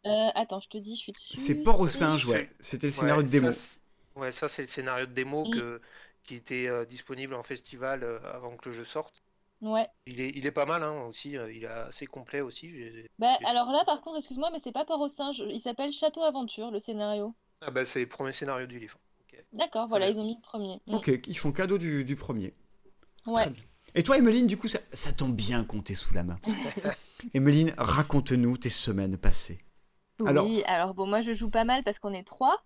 Euh, 0.05 0.29
Attends, 0.35 0.59
je 0.59 0.69
te 0.69 0.77
dis, 0.77 0.95
je 0.95 1.01
suis 1.01 1.11
dessus. 1.11 1.33
C'est 1.35 1.55
Port 1.63 1.79
au 1.79 1.83
Oui. 1.83 1.89
singe, 1.89 2.25
ouais. 2.27 2.49
C'était 2.59 2.87
le 2.87 2.91
scénario 2.91 3.21
Ouais, 3.21 3.27
de 3.27 3.29
démo. 3.31 3.47
ça, 3.47 3.53
c'est- 3.53 3.81
ouais, 4.15 4.31
ça 4.31 4.47
c'est 4.47 4.61
le 4.63 4.67
scénario 4.67 5.05
de 5.05 5.11
démo 5.13 5.45
Mm. 5.45 5.51
que, 5.51 5.81
qui 6.23 6.35
était 6.35 6.67
euh, 6.67 6.85
disponible 6.85 7.33
en 7.35 7.43
festival 7.43 8.03
euh, 8.03 8.19
avant 8.33 8.55
que 8.57 8.69
le 8.69 8.75
jeu 8.75 8.85
sorte. 8.85 9.23
Ouais. 9.61 9.87
Il 10.05 10.21
est, 10.21 10.29
il 10.35 10.45
est 10.45 10.51
pas 10.51 10.65
mal 10.65 10.83
hein, 10.83 11.03
aussi, 11.03 11.31
il 11.31 11.63
est 11.63 11.67
assez 11.67 12.05
complet 12.07 12.41
aussi. 12.41 12.69
j'ai- 12.71 13.09
Bah, 13.19 13.37
alors 13.45 13.71
là, 13.71 13.83
par 13.85 14.01
contre, 14.01 14.17
excuse-moi, 14.17 14.49
mais 14.51 14.61
c'est 14.63 14.71
pas 14.71 14.85
Port 14.85 15.01
au 15.01 15.09
singe. 15.09 15.43
Il 15.49 15.61
s'appelle 15.61 15.91
Château 15.91 16.23
Aventure, 16.23 16.71
le 16.71 16.79
scénario. 16.79 17.33
Ah 17.61 17.71
bah 17.71 17.85
c'est 17.85 17.99
le 17.99 18.07
premier 18.07 18.31
scénario 18.31 18.67
du 18.67 18.79
livre. 18.79 18.97
D'accord, 19.53 19.87
voilà, 19.87 20.07
bien. 20.07 20.15
ils 20.15 20.19
ont 20.19 20.25
mis 20.25 20.35
le 20.35 20.41
premier. 20.41 20.79
Mm. 20.87 20.95
Ok, 20.95 21.11
ils 21.27 21.37
font 21.37 21.51
cadeau 21.51 21.77
du, 21.77 22.03
du 22.05 22.15
premier. 22.15 22.53
Ouais. 23.25 23.33
Très 23.43 23.49
bien. 23.51 23.63
Et 23.95 24.03
toi, 24.03 24.17
Emeline, 24.17 24.47
du 24.47 24.57
coup, 24.57 24.67
ça, 24.67 24.79
ça 24.93 25.11
tombe 25.13 25.33
bien 25.33 25.63
qu'on 25.63 25.81
t'ait 25.81 25.93
sous 25.95 26.13
la 26.13 26.23
main. 26.23 26.37
Emeline, 27.33 27.73
raconte-nous 27.77 28.57
tes 28.57 28.69
semaines 28.69 29.17
passées. 29.17 29.59
Alors- 30.25 30.45
Oui, 30.45 30.63
alors 30.67 30.93
bon, 30.93 31.07
moi 31.07 31.21
je 31.21 31.33
joue 31.33 31.49
pas 31.49 31.63
mal 31.63 31.83
parce 31.83 31.97
qu'on 31.99 32.13
est 32.13 32.23
trois. 32.23 32.57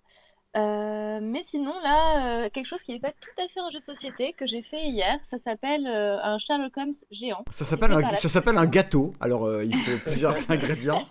Euh, 0.55 1.19
mais 1.21 1.41
sinon, 1.43 1.73
là, 1.81 2.43
euh, 2.45 2.49
quelque 2.51 2.67
chose 2.67 2.81
qui 2.83 2.91
n'est 2.93 2.99
pas 2.99 3.11
tout 3.11 3.41
à 3.41 3.47
fait 3.47 3.59
un 3.59 3.71
jeu 3.71 3.79
de 3.79 3.85
société 3.85 4.33
que 4.33 4.45
j'ai 4.45 4.61
fait 4.61 4.83
hier, 4.87 5.17
ça 5.31 5.37
s'appelle 5.43 5.87
euh, 5.87 6.19
un 6.21 6.37
Sherlock 6.37 6.77
Holmes 6.77 6.93
géant. 7.09 7.43
Ça 7.49 7.65
s'appelle 7.65 7.91
un, 7.91 8.09
ça 8.11 8.29
s'appelle 8.29 8.57
un 8.57 8.67
gâteau. 8.67 9.13
Alors, 9.19 9.45
euh, 9.45 9.63
il 9.63 9.75
faut 9.75 9.97
plusieurs 9.97 10.35
ingrédients. 10.51 11.07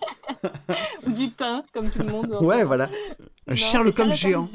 Ou 1.05 1.11
du 1.11 1.29
pain, 1.31 1.65
comme 1.73 1.89
tout 1.89 1.99
le 1.99 2.05
monde. 2.09 2.37
Ouais, 2.41 2.63
voilà. 2.63 2.85
Un 3.47 3.51
Non, 3.51 3.55
Sherlock 3.57 3.99
Holmes 3.99 4.11
c'est 4.13 4.29
géant. 4.29 4.47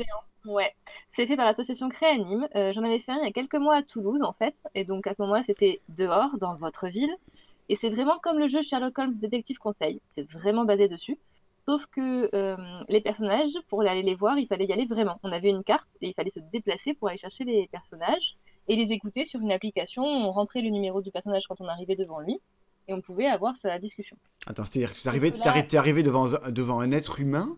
Ouais. 0.46 0.72
C'est 1.18 1.26
fait 1.26 1.34
par 1.36 1.46
l'association 1.46 1.88
Créanime. 1.88 2.46
Euh, 2.54 2.72
J'en 2.72 2.84
avais 2.84 3.00
fait 3.00 3.10
un 3.10 3.16
il 3.16 3.24
y 3.24 3.28
a 3.28 3.32
quelques 3.32 3.56
mois 3.56 3.74
à 3.78 3.82
Toulouse, 3.82 4.22
en 4.22 4.32
fait. 4.32 4.54
Et 4.76 4.84
donc, 4.84 5.08
à 5.08 5.14
ce 5.16 5.22
moment-là, 5.22 5.42
c'était 5.44 5.80
dehors, 5.88 6.38
dans 6.38 6.54
votre 6.54 6.86
ville. 6.86 7.10
Et 7.68 7.74
c'est 7.74 7.90
vraiment 7.90 8.20
comme 8.22 8.38
le 8.38 8.46
jeu 8.46 8.62
Sherlock 8.62 8.96
Holmes 8.96 9.14
Détective 9.16 9.58
Conseil. 9.58 10.00
C'est 10.10 10.22
vraiment 10.30 10.64
basé 10.64 10.86
dessus. 10.86 11.18
Sauf 11.66 11.84
que 11.86 12.30
euh, 12.36 12.56
les 12.88 13.00
personnages, 13.00 13.50
pour 13.68 13.82
aller 13.82 14.02
les 14.04 14.14
voir, 14.14 14.38
il 14.38 14.46
fallait 14.46 14.66
y 14.66 14.72
aller 14.72 14.86
vraiment. 14.86 15.18
On 15.24 15.32
avait 15.32 15.50
une 15.50 15.64
carte 15.64 15.88
et 16.00 16.06
il 16.06 16.14
fallait 16.14 16.30
se 16.30 16.38
déplacer 16.52 16.94
pour 16.94 17.08
aller 17.08 17.18
chercher 17.18 17.42
les 17.42 17.66
personnages 17.72 18.36
et 18.68 18.76
les 18.76 18.92
écouter 18.92 19.24
sur 19.24 19.40
une 19.40 19.50
application. 19.50 20.04
On 20.04 20.30
rentrait 20.30 20.62
le 20.62 20.70
numéro 20.70 21.02
du 21.02 21.10
personnage 21.10 21.48
quand 21.48 21.60
on 21.60 21.66
arrivait 21.66 21.96
devant 21.96 22.20
lui 22.20 22.38
et 22.86 22.94
on 22.94 23.00
pouvait 23.00 23.26
avoir 23.26 23.56
sa 23.56 23.76
discussion. 23.80 24.16
Attends, 24.46 24.62
c'est-à-dire 24.62 24.92
que 24.92 25.02
t'es 25.02 25.08
arrivé, 25.08 25.30
Là- 25.30 25.80
arrivé 25.80 26.02
devant, 26.04 26.26
devant 26.48 26.78
un 26.78 26.92
être 26.92 27.18
humain 27.18 27.56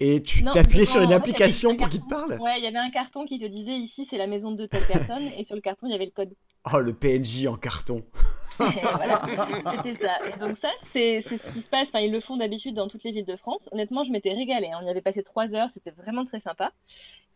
et 0.00 0.22
tu 0.22 0.42
devant- 0.42 0.84
sur 0.84 1.00
une 1.00 1.06
en 1.06 1.08
fait, 1.10 1.14
application 1.16 1.76
pour 1.76 1.88
qu'il 1.88 2.00
te 2.02 2.08
parle? 2.08 2.38
Ouais, 2.40 2.58
il 2.58 2.64
y 2.64 2.66
avait 2.66 2.78
un 2.78 2.90
carton 2.90 3.24
qui 3.26 3.38
te 3.38 3.44
disait 3.44 3.76
ici 3.76 4.06
c'est 4.10 4.18
la 4.18 4.26
maison 4.26 4.52
de 4.52 4.66
telle 4.66 4.82
personne 4.84 5.28
et 5.38 5.44
sur 5.44 5.54
le 5.54 5.60
carton 5.60 5.86
il 5.86 5.92
y 5.92 5.94
avait 5.94 6.06
le 6.06 6.10
code. 6.10 6.32
Oh, 6.72 6.78
le 6.78 6.94
PNJ 6.94 7.46
en 7.46 7.56
carton. 7.56 8.02
Voilà, 8.58 9.20
c'était 9.84 9.94
ça. 10.06 10.16
Et 10.28 10.38
donc 10.38 10.56
ça, 10.58 10.70
c'est 10.92 11.22
c'est 11.28 11.36
ce 11.38 11.52
qui 11.52 11.60
se 11.60 11.66
passe. 11.68 11.88
Enfin, 11.88 12.00
ils 12.00 12.12
le 12.12 12.20
font 12.20 12.36
d'habitude 12.36 12.74
dans 12.74 12.88
toutes 12.88 13.02
les 13.04 13.10
villes 13.12 13.26
de 13.26 13.36
France. 13.36 13.68
Honnêtement, 13.72 14.04
je 14.04 14.10
m'étais 14.10 14.32
régalée. 14.32 14.68
hein. 14.72 14.78
On 14.82 14.86
y 14.86 14.90
avait 14.90 15.02
passé 15.02 15.22
trois 15.22 15.54
heures, 15.54 15.68
c'était 15.70 15.90
vraiment 15.90 16.24
très 16.24 16.40
sympa. 16.40 16.72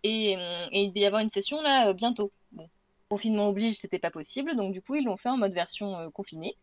Et, 0.05 0.37
euh, 0.39 0.67
et 0.73 0.83
il 0.85 0.89
devait 0.91 1.01
y 1.01 1.07
avoir 1.07 1.21
une 1.21 1.31
session 1.31 1.61
là 1.61 1.89
euh, 1.89 1.93
bientôt. 1.93 2.31
Bon, 2.53 2.69
confinement 3.11 3.49
oblige, 3.49 3.79
c'était 3.79 3.99
pas 3.99 4.11
possible. 4.13 4.55
Donc 4.57 4.73
du 4.73 4.81
coup, 4.81 4.95
ils 4.95 5.05
l'ont 5.05 5.17
fait 5.17 5.29
en 5.29 5.37
mode 5.37 5.53
version 5.53 5.97
euh, 5.99 6.09
confinée, 6.11 6.55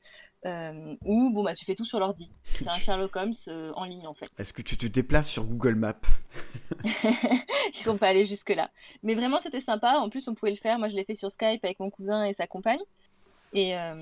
euh, 0.46 0.96
où 1.06 1.32
bon 1.32 1.44
bah 1.44 1.56
tu 1.56 1.66
fais 1.66 1.76
tout 1.76 1.86
sur 1.86 2.00
l'ordi. 2.00 2.30
C'est 2.44 2.68
un 2.68 2.72
Sherlock 2.74 3.16
Holmes 3.16 3.34
euh, 3.48 3.72
en 3.76 3.86
ligne 3.86 4.06
en 4.06 4.14
fait. 4.14 4.30
Est-ce 4.38 4.54
que 4.54 4.62
tu 4.62 4.78
te 4.78 4.86
déplaces 4.86 5.30
sur 5.30 5.46
Google 5.46 5.76
Maps? 5.76 5.94
Ils 6.84 7.84
sont 7.84 7.98
pas 7.98 8.10
allés 8.10 8.26
jusque 8.26 8.52
là. 8.52 8.70
Mais 9.04 9.16
vraiment, 9.16 9.40
c'était 9.42 9.62
sympa. 9.62 9.94
En 9.98 10.10
plus, 10.10 10.28
on 10.28 10.36
pouvait 10.36 10.52
le 10.52 10.58
faire. 10.58 10.78
Moi, 10.78 10.90
je 10.90 10.96
l'ai 10.96 11.04
fait 11.04 11.16
sur 11.16 11.32
Skype 11.32 11.64
avec 11.64 11.80
mon 11.80 11.90
cousin 11.90 12.26
et 12.26 12.34
sa 12.36 12.48
compagne. 12.48 12.80
Et, 13.54 13.76
euh, 13.76 13.96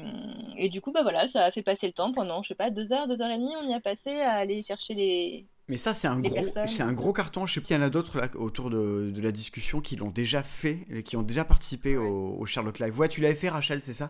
et 0.58 0.68
du 0.68 0.82
coup, 0.82 0.92
bah 0.92 1.04
voilà, 1.04 1.28
ça 1.28 1.46
a 1.46 1.52
fait 1.52 1.62
passer 1.62 1.88
le 1.88 1.94
temps 1.94 2.12
pendant, 2.12 2.42
je 2.44 2.50
sais 2.50 2.56
pas, 2.56 2.72
deux 2.72 2.92
heures, 2.92 3.08
deux 3.08 3.22
heures 3.22 3.30
et 3.30 3.38
demie. 3.38 3.54
On 3.62 3.70
y 3.70 3.74
a 3.74 3.80
passé 3.80 4.20
à 4.22 4.34
aller 4.34 4.64
chercher 4.64 4.96
les. 4.96 5.46
Mais 5.70 5.78
ça, 5.78 5.94
c'est 5.94 6.08
un, 6.08 6.22
Les 6.22 6.28
gros, 6.28 6.48
c'est 6.68 6.84
un 6.84 6.92
gros 6.92 7.14
carton. 7.14 7.46
Je 7.46 7.54
sais 7.54 7.62
pas 7.62 7.68
s'il 7.68 7.78
y 7.78 7.80
en 7.80 7.84
a 7.84 7.90
d'autres 7.90 8.20
là, 8.20 8.28
autour 8.36 8.70
de, 8.70 9.12
de 9.12 9.22
la 9.22 9.32
discussion 9.32 9.80
qui 9.80 9.96
l'ont 9.96 10.10
déjà 10.10 10.44
fait, 10.44 10.86
qui 11.06 11.16
ont 11.16 11.24
déjà 11.24 11.46
participé 11.46 11.96
au, 11.96 12.36
au 12.38 12.46
Sherlock 12.46 12.80
Live. 12.80 13.00
Ouais, 13.00 13.08
tu 13.08 13.22
l'avais 13.22 13.36
fait, 13.36 13.50
Rachel, 13.50 13.82
c'est 13.82 13.94
ça? 13.94 14.10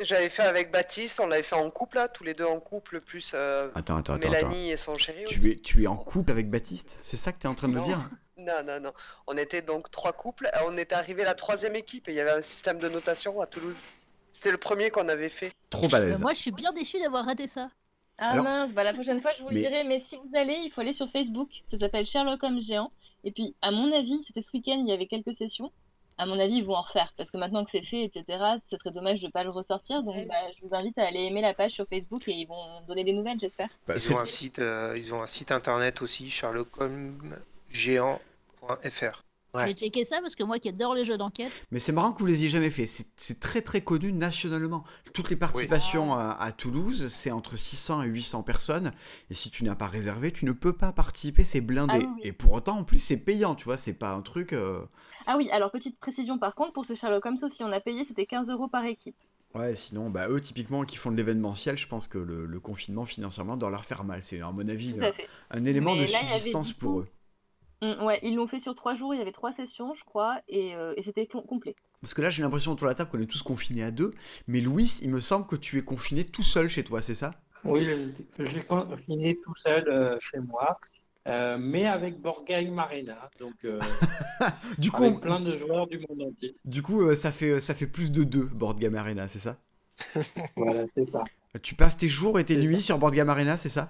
J'avais 0.00 0.28
fait 0.30 0.42
avec 0.42 0.70
Baptiste, 0.70 1.20
on 1.20 1.26
l'avait 1.26 1.42
fait 1.42 1.56
en 1.56 1.70
couple 1.70 1.96
là, 1.96 2.08
tous 2.08 2.24
les 2.24 2.34
deux 2.34 2.44
en 2.46 2.58
couple, 2.60 3.00
plus 3.00 3.32
euh, 3.34 3.68
Attends, 3.74 3.96
attends, 3.98 4.14
attends. 4.14 4.28
attends. 4.28 4.30
Mélanie 4.48 4.70
et 4.70 4.76
son 4.76 4.96
chéri 4.96 5.24
aussi. 5.26 5.34
Tu 5.40 5.50
es, 5.50 5.56
tu 5.56 5.84
es 5.84 5.86
en 5.86 5.96
couple 5.96 6.30
avec 6.30 6.48
Baptiste? 6.50 6.96
C'est 7.02 7.16
ça 7.16 7.32
que 7.32 7.38
tu 7.38 7.46
es 7.46 7.50
en 7.50 7.54
train 7.54 7.68
de 7.68 7.74
me 7.74 7.82
dire? 7.82 7.98
Non, 8.42 8.62
non, 8.66 8.80
non. 8.80 8.92
On 9.26 9.36
était 9.36 9.60
donc 9.60 9.90
trois 9.90 10.14
couples. 10.14 10.50
On 10.64 10.74
était 10.78 10.94
arrivé 10.94 11.20
à 11.20 11.26
la 11.26 11.34
troisième 11.34 11.76
équipe 11.76 12.08
et 12.08 12.12
il 12.12 12.14
y 12.14 12.20
avait 12.20 12.30
un 12.30 12.40
système 12.40 12.78
de 12.78 12.88
notation 12.88 13.38
à 13.42 13.46
Toulouse. 13.46 13.84
C'était 14.32 14.50
le 14.50 14.56
premier 14.56 14.88
qu'on 14.88 15.10
avait 15.10 15.28
fait. 15.28 15.52
Trop 15.68 15.88
balèze. 15.88 16.22
moi, 16.22 16.32
je 16.32 16.38
suis 16.38 16.50
bien 16.50 16.72
déçu 16.72 16.98
d'avoir 16.98 17.26
raté 17.26 17.46
ça. 17.46 17.68
Ah 18.18 18.30
Alors- 18.30 18.44
mince, 18.44 18.72
bah 18.72 18.82
la 18.82 18.94
prochaine 18.94 19.20
fois, 19.20 19.32
je 19.36 19.42
vous 19.42 19.50
le 19.50 19.56
Mais- 19.56 19.60
dirai. 19.60 19.84
Mais 19.84 20.00
si 20.00 20.16
vous 20.16 20.30
allez, 20.34 20.54
il 20.64 20.70
faut 20.72 20.80
aller 20.80 20.94
sur 20.94 21.10
Facebook. 21.10 21.50
Ça 21.70 21.78
s'appelle 21.78 22.06
Sherlock 22.06 22.42
Holmes 22.42 22.62
géant. 22.62 22.90
Et 23.24 23.30
puis, 23.30 23.54
à 23.60 23.70
mon 23.72 23.92
avis, 23.92 24.22
c'était 24.26 24.40
ce 24.40 24.48
week-end, 24.54 24.82
il 24.86 24.88
y 24.88 24.92
avait 24.94 25.06
quelques 25.06 25.34
sessions. 25.34 25.70
À 26.20 26.26
mon 26.26 26.38
avis, 26.38 26.56
ils 26.56 26.64
vont 26.64 26.74
en 26.76 26.82
refaire. 26.82 27.12
Parce 27.16 27.30
que 27.30 27.38
maintenant 27.38 27.64
que 27.64 27.70
c'est 27.70 27.82
fait, 27.82 28.04
etc., 28.04 28.24
ce 28.70 28.76
serait 28.76 28.90
dommage 28.90 29.20
de 29.20 29.26
ne 29.26 29.30
pas 29.30 29.42
le 29.42 29.48
ressortir. 29.50 30.02
Donc, 30.02 30.16
bah, 30.28 30.34
je 30.54 30.60
vous 30.66 30.74
invite 30.74 30.98
à 30.98 31.06
aller 31.06 31.20
aimer 31.20 31.40
la 31.40 31.54
page 31.54 31.72
sur 31.72 31.86
Facebook 31.88 32.28
et 32.28 32.32
ils 32.32 32.46
vont 32.46 32.82
donner 32.86 33.04
des 33.04 33.14
nouvelles, 33.14 33.40
j'espère. 33.40 33.68
Bah, 33.88 33.94
Ils 33.96 34.00
c'est- 34.00 34.14
ont, 34.14 34.18
un 34.18 34.26
site, 34.26 34.58
euh, 34.58 34.92
ils 34.96 35.14
ont 35.14 35.22
un 35.22 35.26
site 35.26 35.50
internet 35.50 36.02
aussi, 36.02 36.28
sherlockholmesgéant.fr. 36.28 39.22
Je 39.54 39.64
vais 39.66 39.72
checker 39.72 40.04
ça 40.04 40.20
parce 40.20 40.34
que 40.34 40.42
moi 40.44 40.58
qui 40.58 40.68
adore 40.68 40.94
les 40.94 41.04
jeux 41.04 41.18
d'enquête, 41.18 41.50
Mais 41.70 41.78
c'est 41.78 41.92
marrant 41.92 42.12
que 42.12 42.20
vous 42.20 42.26
les 42.26 42.40
ayez 42.40 42.48
jamais 42.48 42.70
fait. 42.70 42.86
C'est 42.86 43.40
très 43.40 43.62
très 43.62 43.80
connu 43.80 44.12
nationalement. 44.12 44.84
Toutes 45.12 45.30
les 45.30 45.36
participations 45.36 46.14
à, 46.14 46.36
à 46.38 46.52
Toulouse, 46.52 47.08
c'est 47.08 47.30
entre 47.30 47.56
600 47.56 48.02
et 48.04 48.06
800 48.06 48.42
personnes. 48.42 48.92
Et 49.30 49.34
si 49.34 49.50
tu 49.50 49.64
n'as 49.64 49.74
pas 49.74 49.88
réservé, 49.88 50.30
tu 50.32 50.44
ne 50.44 50.52
peux 50.52 50.72
pas 50.72 50.92
participer. 50.92 51.44
C'est 51.44 51.60
blindé. 51.60 52.00
Ah 52.02 52.12
oui. 52.16 52.20
Et 52.22 52.32
pour 52.32 52.52
autant, 52.52 52.78
en 52.78 52.84
plus, 52.84 52.98
c'est 52.98 53.16
payant. 53.16 53.54
Tu 53.54 53.64
vois, 53.64 53.76
c'est 53.76 53.92
pas 53.94 54.12
un 54.12 54.22
truc. 54.22 54.52
euh, 54.52 54.80
Ah 55.26 55.34
oui, 55.36 55.48
alors 55.50 55.70
petite 55.70 55.98
précision 55.98 56.38
par 56.38 56.54
contre, 56.54 56.72
pour 56.72 56.84
ce 56.84 56.94
Sherlock 56.94 57.26
Holmes 57.26 57.38
aussi, 57.42 57.62
on 57.64 57.72
a 57.72 57.80
payé, 57.80 58.04
c'était 58.04 58.26
15 58.26 58.48
euros 58.50 58.68
par 58.68 58.84
équipe. 58.84 59.16
Ouais, 59.52 59.74
sinon, 59.74 60.10
bah, 60.10 60.28
eux, 60.28 60.40
typiquement, 60.40 60.84
qui 60.84 60.96
font 60.96 61.10
de 61.10 61.16
l'événementiel, 61.16 61.76
je 61.76 61.88
pense 61.88 62.06
que 62.06 62.18
le, 62.18 62.46
le 62.46 62.60
confinement, 62.60 63.04
financièrement, 63.04 63.56
doit 63.56 63.70
leur 63.70 63.84
faire 63.84 64.04
mal. 64.04 64.22
C'est, 64.22 64.40
à 64.40 64.52
mon 64.52 64.68
avis, 64.68 64.96
un, 65.50 65.64
élément 65.64 65.94
Mais 65.96 66.06
de 66.06 66.12
là, 66.12 66.18
subsistance 66.20 66.72
pour 66.72 67.00
eux. 67.00 67.08
Mm, 67.82 68.02
ouais, 68.04 68.20
ils 68.22 68.34
l'ont 68.36 68.46
fait 68.48 68.60
sur 68.60 68.74
trois 68.74 68.94
jours, 68.94 69.14
il 69.14 69.18
y 69.18 69.20
avait 69.20 69.32
trois 69.32 69.52
sessions, 69.52 69.94
je 69.94 70.04
crois, 70.04 70.40
et, 70.48 70.74
euh, 70.74 70.94
et 70.96 71.02
c'était 71.02 71.26
com- 71.26 71.44
complet. 71.46 71.76
Parce 72.02 72.12
que 72.14 72.20
là, 72.22 72.28
j'ai 72.30 72.42
l'impression 72.42 72.72
autour 72.72 72.86
de 72.86 72.90
la 72.90 72.94
table 72.94 73.10
qu'on 73.10 73.20
est 73.20 73.26
tous 73.26 73.42
confinés 73.42 73.82
à 73.82 73.90
deux. 73.90 74.12
Mais 74.46 74.60
Louis, 74.60 74.98
il 75.02 75.10
me 75.10 75.20
semble 75.20 75.46
que 75.46 75.56
tu 75.56 75.78
es 75.78 75.82
confiné 75.82 76.24
tout 76.24 76.42
seul 76.42 76.68
chez 76.68 76.84
toi, 76.84 77.00
c'est 77.02 77.14
ça? 77.14 77.32
Oui, 77.64 77.84
je, 77.84 78.44
je 78.44 78.46
suis 78.46 78.64
confiné 78.66 79.38
tout 79.42 79.54
seul 79.56 79.88
euh, 79.88 80.16
chez 80.20 80.38
moi, 80.40 80.78
euh, 81.28 81.58
mais 81.58 81.86
avec 81.86 82.20
Borgheim 82.20 82.78
Arena, 82.78 83.30
donc 83.38 83.64
euh, 83.64 83.96
Du 84.78 84.90
coup, 84.90 85.04
avec 85.04 85.20
on- 85.22 85.22
plein 85.22 85.40
de 85.40 85.56
joueurs 85.56 85.86
du 85.88 85.98
monde 86.00 86.22
entier. 86.22 86.56
du 86.64 86.80
coup 86.82 87.02
euh, 87.02 87.14
ça, 87.14 87.32
fait, 87.32 87.60
ça 87.60 87.74
fait 87.74 87.86
plus 87.86 88.10
de 88.10 88.24
deux, 88.24 88.48
Game 88.78 88.94
Arena, 88.94 89.28
c'est 89.28 89.38
ça? 89.38 89.58
Voilà, 90.56 90.84
c'est 90.94 91.10
ça. 91.10 91.28
Tu 91.62 91.76
passes 91.76 91.96
tes 91.96 92.08
jours 92.08 92.40
et 92.40 92.44
tes 92.44 92.56
nuits 92.56 92.82
sur 92.82 92.98
Game 93.12 93.28
Arena, 93.30 93.56
c'est 93.56 93.68
ça? 93.68 93.88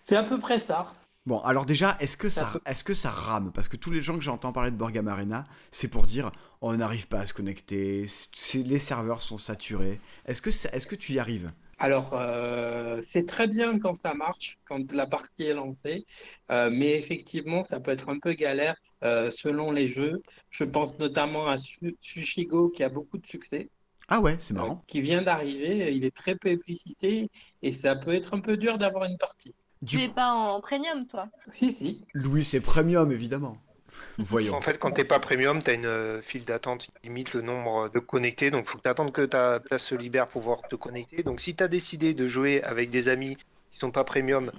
C'est 0.00 0.16
à 0.16 0.22
peu 0.22 0.38
près 0.38 0.60
ça. 0.60 0.92
Bon, 1.24 1.38
alors 1.40 1.66
déjà, 1.66 1.96
est-ce 2.00 2.16
que, 2.16 2.30
ça, 2.30 2.60
est-ce 2.66 2.82
que 2.82 2.94
ça 2.94 3.10
rame? 3.10 3.52
Parce 3.52 3.68
que 3.68 3.76
tous 3.76 3.92
les 3.92 4.00
gens 4.00 4.16
que 4.16 4.24
j'entends 4.24 4.52
parler 4.52 4.72
de 4.72 4.76
Board 4.76 4.92
Game 4.92 5.06
Arena, 5.06 5.44
c'est 5.70 5.86
pour 5.88 6.04
dire 6.04 6.32
on 6.60 6.76
n'arrive 6.76 7.06
pas 7.06 7.20
à 7.20 7.26
se 7.26 7.34
connecter, 7.34 8.06
les 8.54 8.78
serveurs 8.80 9.22
sont 9.22 9.38
saturés. 9.38 10.00
Est-ce 10.26 10.42
que, 10.42 10.50
est-ce 10.50 10.86
que 10.86 10.96
tu 10.96 11.12
y 11.12 11.18
arrives? 11.20 11.52
Alors, 11.78 12.14
euh, 12.14 13.00
c'est 13.02 13.26
très 13.26 13.48
bien 13.48 13.78
quand 13.78 13.94
ça 13.96 14.14
marche, 14.14 14.58
quand 14.64 14.92
la 14.92 15.06
partie 15.06 15.44
est 15.44 15.54
lancée, 15.54 16.06
euh, 16.50 16.70
mais 16.70 16.92
effectivement, 16.94 17.62
ça 17.62 17.80
peut 17.80 17.90
être 17.90 18.08
un 18.08 18.18
peu 18.20 18.34
galère 18.34 18.76
euh, 19.02 19.30
selon 19.30 19.70
les 19.72 19.88
jeux. 19.90 20.22
Je 20.50 20.64
pense 20.64 20.98
notamment 20.98 21.48
à 21.48 21.58
Su- 21.58 21.96
Sushigo 22.00 22.70
qui 22.70 22.84
a 22.84 22.88
beaucoup 22.88 23.18
de 23.18 23.26
succès, 23.26 23.70
Ah 24.08 24.20
ouais, 24.20 24.36
c'est 24.40 24.54
marrant. 24.54 24.84
qui 24.86 25.00
vient 25.02 25.22
d'arriver. 25.22 25.92
Il 25.94 26.04
est 26.04 26.14
très 26.14 26.36
publicité 26.36 27.30
et 27.62 27.72
ça 27.72 27.96
peut 27.96 28.12
être 28.14 28.34
un 28.34 28.40
peu 28.40 28.56
dur 28.56 28.78
d'avoir 28.78 29.04
une 29.04 29.18
partie. 29.18 29.54
Tu 29.86 30.02
es 30.02 30.08
coup, 30.08 30.14
pas 30.14 30.32
en 30.32 30.60
premium, 30.60 31.06
toi 31.06 31.28
Si, 31.54 31.72
si. 31.72 32.04
Louis, 32.14 32.44
c'est 32.44 32.60
premium, 32.60 33.10
évidemment. 33.10 33.58
Voyons. 34.18 34.54
En 34.54 34.60
fait, 34.60 34.78
quand 34.78 34.92
t'es 34.92 35.04
pas 35.04 35.18
premium, 35.18 35.60
t'as 35.60 35.74
une 35.74 35.86
euh, 35.86 36.22
file 36.22 36.44
d'attente 36.44 36.86
qui 36.86 36.92
limite 37.04 37.34
le 37.34 37.42
nombre 37.42 37.88
de 37.88 37.98
connectés. 37.98 38.50
Donc, 38.50 38.66
faut 38.66 38.78
que 38.78 38.82
t'attendes 38.82 39.12
que 39.12 39.22
ta 39.22 39.60
place 39.60 39.84
se 39.84 39.94
libère 39.94 40.26
pour 40.26 40.42
pouvoir 40.42 40.62
te 40.62 40.76
connecter. 40.76 41.22
Donc, 41.22 41.40
si 41.40 41.54
t'as 41.54 41.68
décidé 41.68 42.14
de 42.14 42.26
jouer 42.26 42.62
avec 42.62 42.90
des 42.90 43.08
amis 43.08 43.36
qui 43.70 43.78
sont 43.78 43.90
pas 43.90 44.04
premium, 44.04 44.52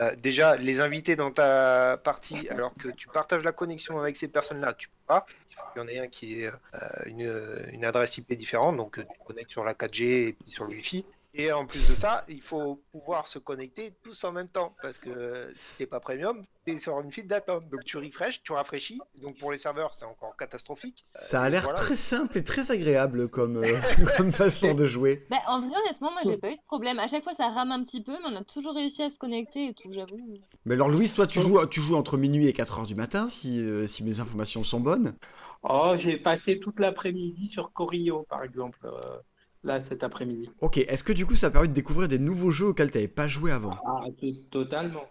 euh, 0.00 0.14
déjà 0.16 0.56
les 0.56 0.80
inviter 0.80 1.14
dans 1.14 1.30
ta 1.30 1.98
partie 2.02 2.48
alors 2.48 2.74
que 2.74 2.88
tu 2.88 3.08
partages 3.08 3.42
la 3.42 3.52
connexion 3.52 3.98
avec 3.98 4.16
ces 4.16 4.28
personnes-là, 4.28 4.72
tu 4.74 4.88
peux 4.88 4.94
pas. 5.06 5.26
Il 5.50 5.56
faut 5.56 5.62
qu'il 5.72 5.82
y 5.82 5.84
en 5.84 5.88
ait 5.88 5.98
un 5.98 6.08
qui 6.08 6.42
ait 6.42 6.46
euh, 6.46 6.78
une, 7.06 7.68
une 7.72 7.84
adresse 7.84 8.16
IP 8.18 8.32
différente. 8.34 8.76
Donc, 8.76 8.98
euh, 8.98 9.02
tu 9.02 9.18
te 9.18 9.24
connectes 9.24 9.50
sur 9.50 9.64
la 9.64 9.74
4G 9.74 10.04
et 10.28 10.32
puis 10.32 10.50
sur 10.50 10.64
le 10.64 10.70
Wi-Fi. 10.70 11.04
Et 11.32 11.52
en 11.52 11.64
plus 11.64 11.88
de 11.88 11.94
ça, 11.94 12.24
il 12.28 12.42
faut 12.42 12.82
pouvoir 12.90 13.26
se 13.26 13.38
connecter 13.38 13.94
tous 14.02 14.24
en 14.24 14.32
même 14.32 14.48
temps 14.48 14.74
parce 14.82 14.98
que 14.98 15.10
euh, 15.10 15.52
si 15.54 15.84
t'es 15.84 15.86
pas 15.86 16.00
premium, 16.00 16.42
t'es 16.64 16.78
sur 16.78 16.98
une 17.00 17.12
file 17.12 17.28
d'attente. 17.28 17.68
Donc 17.68 17.84
tu 17.84 17.98
refresh, 17.98 18.42
tu 18.42 18.52
rafraîchis. 18.52 18.98
Donc 19.22 19.38
pour 19.38 19.52
les 19.52 19.58
serveurs, 19.58 19.94
c'est 19.94 20.04
encore 20.04 20.36
catastrophique. 20.36 21.06
Ça 21.14 21.42
a 21.42 21.48
l'air 21.48 21.62
voilà. 21.62 21.78
très 21.78 21.94
simple 21.94 22.36
et 22.38 22.44
très 22.44 22.72
agréable 22.72 23.28
comme, 23.28 23.58
euh, 23.58 23.78
comme 24.16 24.32
façon 24.32 24.74
de 24.74 24.86
jouer. 24.86 25.26
Bah, 25.30 25.38
en 25.46 25.60
vrai, 25.60 25.76
honnêtement, 25.84 26.10
moi, 26.10 26.22
j'ai 26.24 26.36
pas 26.36 26.50
eu 26.50 26.56
de 26.56 26.62
problème. 26.66 26.98
À 26.98 27.06
chaque 27.06 27.22
fois, 27.22 27.34
ça 27.34 27.48
rame 27.48 27.70
un 27.70 27.84
petit 27.84 28.02
peu, 28.02 28.12
mais 28.12 28.28
on 28.32 28.36
a 28.36 28.44
toujours 28.44 28.74
réussi 28.74 29.02
à 29.02 29.10
se 29.10 29.18
connecter 29.18 29.68
et 29.68 29.74
tout, 29.74 29.92
j'avoue. 29.92 30.18
Mais 30.64 30.74
alors, 30.74 30.88
Louis, 30.88 31.10
toi, 31.10 31.26
tu 31.26 31.40
joues, 31.40 31.64
tu 31.66 31.80
joues 31.80 31.96
entre 31.96 32.16
minuit 32.16 32.48
et 32.48 32.52
4 32.52 32.80
heures 32.80 32.86
du 32.86 32.94
matin, 32.94 33.28
si, 33.28 33.60
euh, 33.60 33.86
si 33.86 34.02
mes 34.04 34.20
informations 34.20 34.64
sont 34.64 34.80
bonnes? 34.80 35.14
Oh, 35.62 35.94
j'ai 35.96 36.16
passé 36.16 36.58
toute 36.58 36.80
l'après-midi 36.80 37.48
sur 37.48 37.72
Corio, 37.72 38.24
par 38.28 38.42
exemple, 38.42 38.78
euh, 38.84 39.18
là, 39.62 39.80
cet 39.80 40.02
après-midi. 40.02 40.50
Ok, 40.60 40.78
est-ce 40.78 41.04
que 41.04 41.12
du 41.12 41.26
coup, 41.26 41.34
ça 41.34 41.50
permet 41.50 41.68
de 41.68 41.72
découvrir 41.72 42.08
des 42.08 42.18
nouveaux 42.18 42.50
jeux 42.50 42.66
auxquels 42.68 42.90
tu 42.90 42.98
n'avais 42.98 43.08
pas 43.08 43.28
joué 43.28 43.50
avant? 43.52 43.76
Ah, 43.84 44.04
to- 44.18 44.32
totalement. 44.50 45.06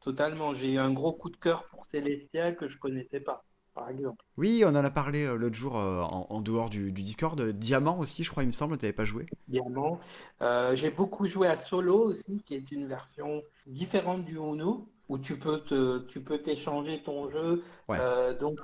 Totalement. 0.00 0.54
J'ai 0.54 0.74
eu 0.74 0.78
un 0.78 0.92
gros 0.92 1.12
coup 1.12 1.30
de 1.30 1.36
cœur 1.36 1.64
pour 1.68 1.84
Celestia 1.86 2.52
que 2.52 2.68
je 2.68 2.78
connaissais 2.78 3.20
pas, 3.20 3.44
par 3.74 3.88
exemple. 3.88 4.24
Oui, 4.36 4.62
on 4.66 4.70
en 4.70 4.84
a 4.84 4.90
parlé 4.90 5.24
euh, 5.24 5.36
l'autre 5.36 5.56
jour 5.56 5.78
euh, 5.78 6.02
en, 6.02 6.26
en 6.28 6.40
dehors 6.40 6.68
du, 6.68 6.92
du 6.92 7.02
Discord. 7.02 7.40
Diamant 7.40 7.98
aussi, 7.98 8.24
je 8.24 8.30
crois, 8.30 8.42
il 8.42 8.48
me 8.48 8.52
semble, 8.52 8.76
tu 8.78 8.84
n'avais 8.84 8.92
pas 8.92 9.04
joué. 9.04 9.26
Diamant. 9.48 10.00
Euh, 10.42 10.74
j'ai 10.76 10.90
beaucoup 10.90 11.26
joué 11.26 11.48
à 11.48 11.56
Solo 11.56 11.98
aussi, 12.04 12.42
qui 12.44 12.54
est 12.54 12.72
une 12.72 12.86
version 12.86 13.42
différente 13.66 14.24
du 14.24 14.34
Uno, 14.36 14.88
où 15.08 15.18
tu 15.18 15.38
peux 15.38 15.60
te, 15.60 16.00
tu 16.06 16.20
peux 16.20 16.38
t'échanger 16.38 17.02
ton 17.02 17.28
jeu. 17.30 17.62
Ouais. 17.88 17.98
Euh, 18.00 18.36
donc, 18.38 18.58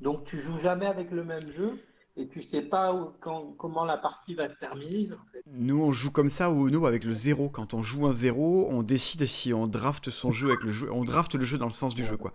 donc 0.00 0.24
tu 0.24 0.40
joues 0.40 0.58
jamais 0.58 0.86
avec 0.86 1.10
le 1.10 1.24
même 1.24 1.52
jeu 1.52 1.78
et 2.16 2.28
tu 2.28 2.42
sais 2.42 2.62
pas 2.62 2.92
où- 2.94 3.12
quand, 3.20 3.54
comment 3.58 3.84
la 3.84 3.96
partie 3.98 4.34
va 4.34 4.48
se 4.48 4.54
terminer. 4.54 5.10
En 5.12 5.32
fait. 5.32 5.42
Nous, 5.46 5.80
on 5.80 5.92
joue 5.92 6.10
comme 6.10 6.30
ça 6.30 6.50
au 6.50 6.68
Uno 6.68 6.86
avec 6.86 7.04
le 7.04 7.12
zéro. 7.12 7.48
Quand 7.50 7.74
on 7.74 7.82
joue 7.82 8.06
un 8.06 8.12
zéro, 8.12 8.66
on 8.70 8.82
décide 8.82 9.26
si 9.26 9.52
on 9.52 9.66
draft 9.66 10.10
son 10.10 10.32
jeu 10.32 10.48
avec 10.48 10.62
le 10.62 10.72
jeu. 10.72 10.90
On 10.92 11.04
draft 11.04 11.34
le 11.34 11.44
jeu 11.44 11.58
dans 11.58 11.66
le 11.66 11.72
sens 11.72 11.94
du 11.94 12.04
jeu, 12.04 12.16
quoi. 12.16 12.32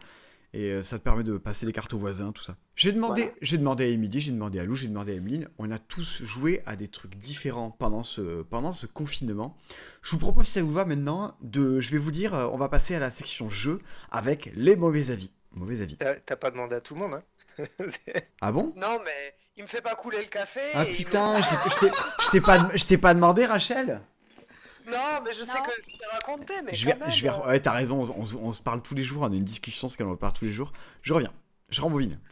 Et 0.54 0.66
euh, 0.72 0.84
ça 0.84 1.00
te 1.00 1.04
permet 1.06 1.24
de 1.24 1.38
passer 1.38 1.66
les 1.66 1.72
cartes 1.72 1.94
aux 1.94 1.98
voisins, 1.98 2.34
tout 2.34 2.44
ça. 2.44 2.58
J'ai 2.76 2.92
demandé, 2.92 3.22
Voilà. 3.22 3.38
j'ai 3.42 3.58
demandé 3.58 3.86
à 3.86 3.88
Emily, 3.88 4.20
j'ai 4.20 4.34
demandé 4.34 4.60
à 4.60 4.66
Lou, 4.66 4.76
j'ai 4.76 4.90
demandé 4.90 5.14
à 5.14 5.16
Emeline. 5.16 5.48
On 5.58 5.72
a 5.72 5.80
tous 5.80 6.24
joué 6.24 6.62
à 6.66 6.76
des 6.76 6.90
trucs 6.90 7.16
différents 7.16 7.72
pendant 7.72 8.04
ce, 8.04 8.42
pendant 8.44 8.74
ce 8.74 8.86
confinement. 8.86 9.56
Je 10.02 10.12
vous 10.12 10.18
propose, 10.18 10.48
si 10.48 10.52
ça 10.54 10.62
vous 10.62 10.74
va 10.74 10.84
maintenant, 10.84 11.38
de, 11.42 11.80
je 11.80 11.90
vais 11.92 11.98
vous 11.98 12.12
dire, 12.12 12.34
euh, 12.34 12.48
on 12.52 12.58
va 12.58 12.68
passer 12.68 12.94
à 12.96 13.00
la 13.00 13.12
section 13.12 13.50
jeu 13.50 13.80
avec 14.12 14.52
les 14.56 14.76
mauvais 14.76 15.10
avis. 15.10 15.32
Mauvais 15.54 15.82
avis. 15.82 15.96
T'as 15.96 16.16
t'as 16.16 16.36
pas 16.36 16.52
demandé 16.52 16.76
à 16.76 16.82
tout 16.82 16.96
le 16.96 17.00
monde, 17.00 17.14
hein 17.14 17.66
Ah 18.42 18.52
bon? 18.52 18.74
Non, 18.76 19.00
mais 19.06 19.34
il 19.62 19.64
me 19.64 19.68
fait 19.68 19.82
pas 19.82 19.94
couler 19.96 20.20
le 20.22 20.28
café. 20.28 20.60
Ah 20.74 20.80
me- 20.86 20.86
putain, 20.96 21.40
je 21.42 22.30
t'ai- 22.32 22.42
pas, 22.42 22.68
je 22.76 22.84
t'ai 22.86 22.98
pas 22.98 23.14
demandé, 23.14 23.46
Rachel? 23.46 24.02
Non, 24.88 24.98
mais 25.24 25.34
je 25.36 25.44
sais 25.44 25.54
Non. 25.54 25.62
que 25.64 25.72
je 25.88 25.98
t'ai 25.98 26.06
raconté, 26.12 26.54
mais 26.64 26.74
Je 26.74 26.86
vais, 26.88 26.94
quand 26.94 27.00
même, 27.02 27.12
je 27.12 27.22
vais, 27.22 27.30
euh, 27.30 27.48
ouais, 27.48 27.60
t'as 27.60 27.72
raison, 27.72 28.02
on, 28.02 28.22
on- 28.22 28.48
on 28.48 28.54
se 28.54 28.62
parle 28.62 28.82
tous 28.82 28.96
les 28.96 29.04
jours, 29.04 29.22
on 29.22 29.32
a 29.32 29.36
une 29.36 29.44
discussion, 29.46 29.88
ce 29.90 29.96
qu'on 29.98 30.16
parle 30.18 30.34
tous 30.34 30.46
les 30.46 30.52
jours. 30.52 30.72
Je 31.04 31.14
reviens, 31.14 31.32
je 31.70 31.80
rembobine. 31.82 32.20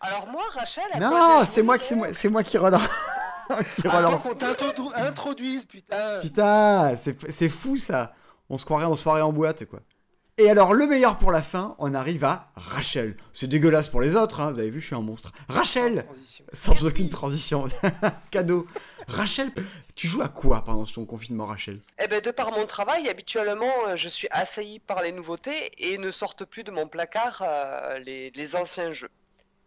Alors 0.00 0.26
moi, 0.28 0.42
Rachel. 0.52 0.84
à 0.92 0.98
Non, 0.98 1.44
c'est 1.46 1.62
moi, 1.62 1.78
qui- 1.78 1.86
c'est 1.86 1.94
moi, 1.94 2.12
c'est 2.12 2.28
moi 2.28 2.42
qui 2.42 2.58
relance. 2.58 2.82
qui 3.76 3.86
Attends 3.86 3.96
relance. 3.98 4.22
qu'on 4.22 4.34
t'introdu- 4.34 4.94
introduise, 4.96 5.64
putain 5.66 6.18
Putain, 6.20 6.96
c'est 6.96 7.30
c'est 7.30 7.48
fou 7.48 7.76
ça. 7.76 8.12
On 8.48 8.58
se 8.58 8.64
croirait 8.64 8.84
en 8.86 8.96
soirée 8.96 9.22
en 9.22 9.32
boîte, 9.32 9.64
quoi. 9.66 9.78
Et 10.38 10.48
alors, 10.48 10.72
le 10.72 10.86
meilleur 10.86 11.18
pour 11.18 11.30
la 11.30 11.42
fin, 11.42 11.76
on 11.78 11.92
arrive 11.92 12.24
à 12.24 12.50
Rachel. 12.56 13.16
C'est 13.34 13.48
dégueulasse 13.48 13.90
pour 13.90 14.00
les 14.00 14.16
autres, 14.16 14.40
hein, 14.40 14.50
vous 14.50 14.60
avez 14.60 14.70
vu, 14.70 14.80
je 14.80 14.86
suis 14.86 14.94
un 14.94 15.02
monstre. 15.02 15.30
Rachel 15.46 16.04
Transition. 16.04 16.44
Sans 16.54 16.86
aucune 16.86 17.10
transition. 17.10 17.64
Cadeau. 18.30 18.66
Rachel, 19.08 19.52
tu 19.94 20.08
joues 20.08 20.22
à 20.22 20.30
quoi 20.30 20.64
pendant 20.64 20.84
ton 20.84 21.04
confinement, 21.04 21.44
Rachel? 21.44 21.80
Eh 22.02 22.08
ben, 22.08 22.22
de 22.22 22.30
par 22.30 22.50
mon 22.50 22.64
travail, 22.64 23.10
habituellement, 23.10 23.72
euh, 23.88 23.96
je 23.96 24.08
suis 24.08 24.28
assailli 24.30 24.78
par 24.78 25.02
les 25.02 25.12
nouveautés 25.12 25.70
et 25.76 25.98
ne 25.98 26.10
sortent 26.10 26.46
plus 26.46 26.64
de 26.64 26.70
mon 26.70 26.88
placard 26.88 27.42
euh, 27.46 27.98
les, 27.98 28.30
les 28.30 28.56
anciens 28.56 28.90
jeux. 28.90 29.10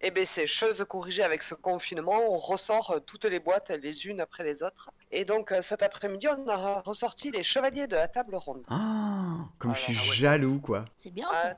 Eh 0.01 0.11
ben, 0.11 0.25
c'est 0.25 0.45
chose 0.45 0.85
corrigée 0.87 1.23
avec 1.23 1.41
ce 1.41 1.55
confinement, 1.55 2.19
on 2.29 2.37
ressort 2.37 2.91
euh, 2.91 2.99
toutes 2.99 3.25
les 3.25 3.39
boîtes 3.39 3.69
les 3.69 4.05
unes 4.07 4.19
après 4.21 4.43
les 4.43 4.61
autres. 4.61 4.91
Et 5.11 5.23
donc, 5.25 5.51
euh, 5.51 5.61
cet 5.61 5.81
après-midi, 5.83 6.27
on 6.27 6.47
a 6.47 6.81
ressorti 6.81 7.31
les 7.31 7.43
Chevaliers 7.43 7.87
de 7.87 7.95
la 7.95 8.07
Table 8.07 8.35
Ronde. 8.35 8.63
Ah, 8.69 9.37
Comme 9.57 9.73
je 9.75 9.79
suis 9.81 9.97
Ah 9.97 10.09
ouais. 10.09 10.15
jaloux, 10.15 10.59
quoi. 10.59 10.85
c'est 10.97 11.11
bien 11.11 11.31
ça. 11.33 11.53
Ah, 11.55 11.57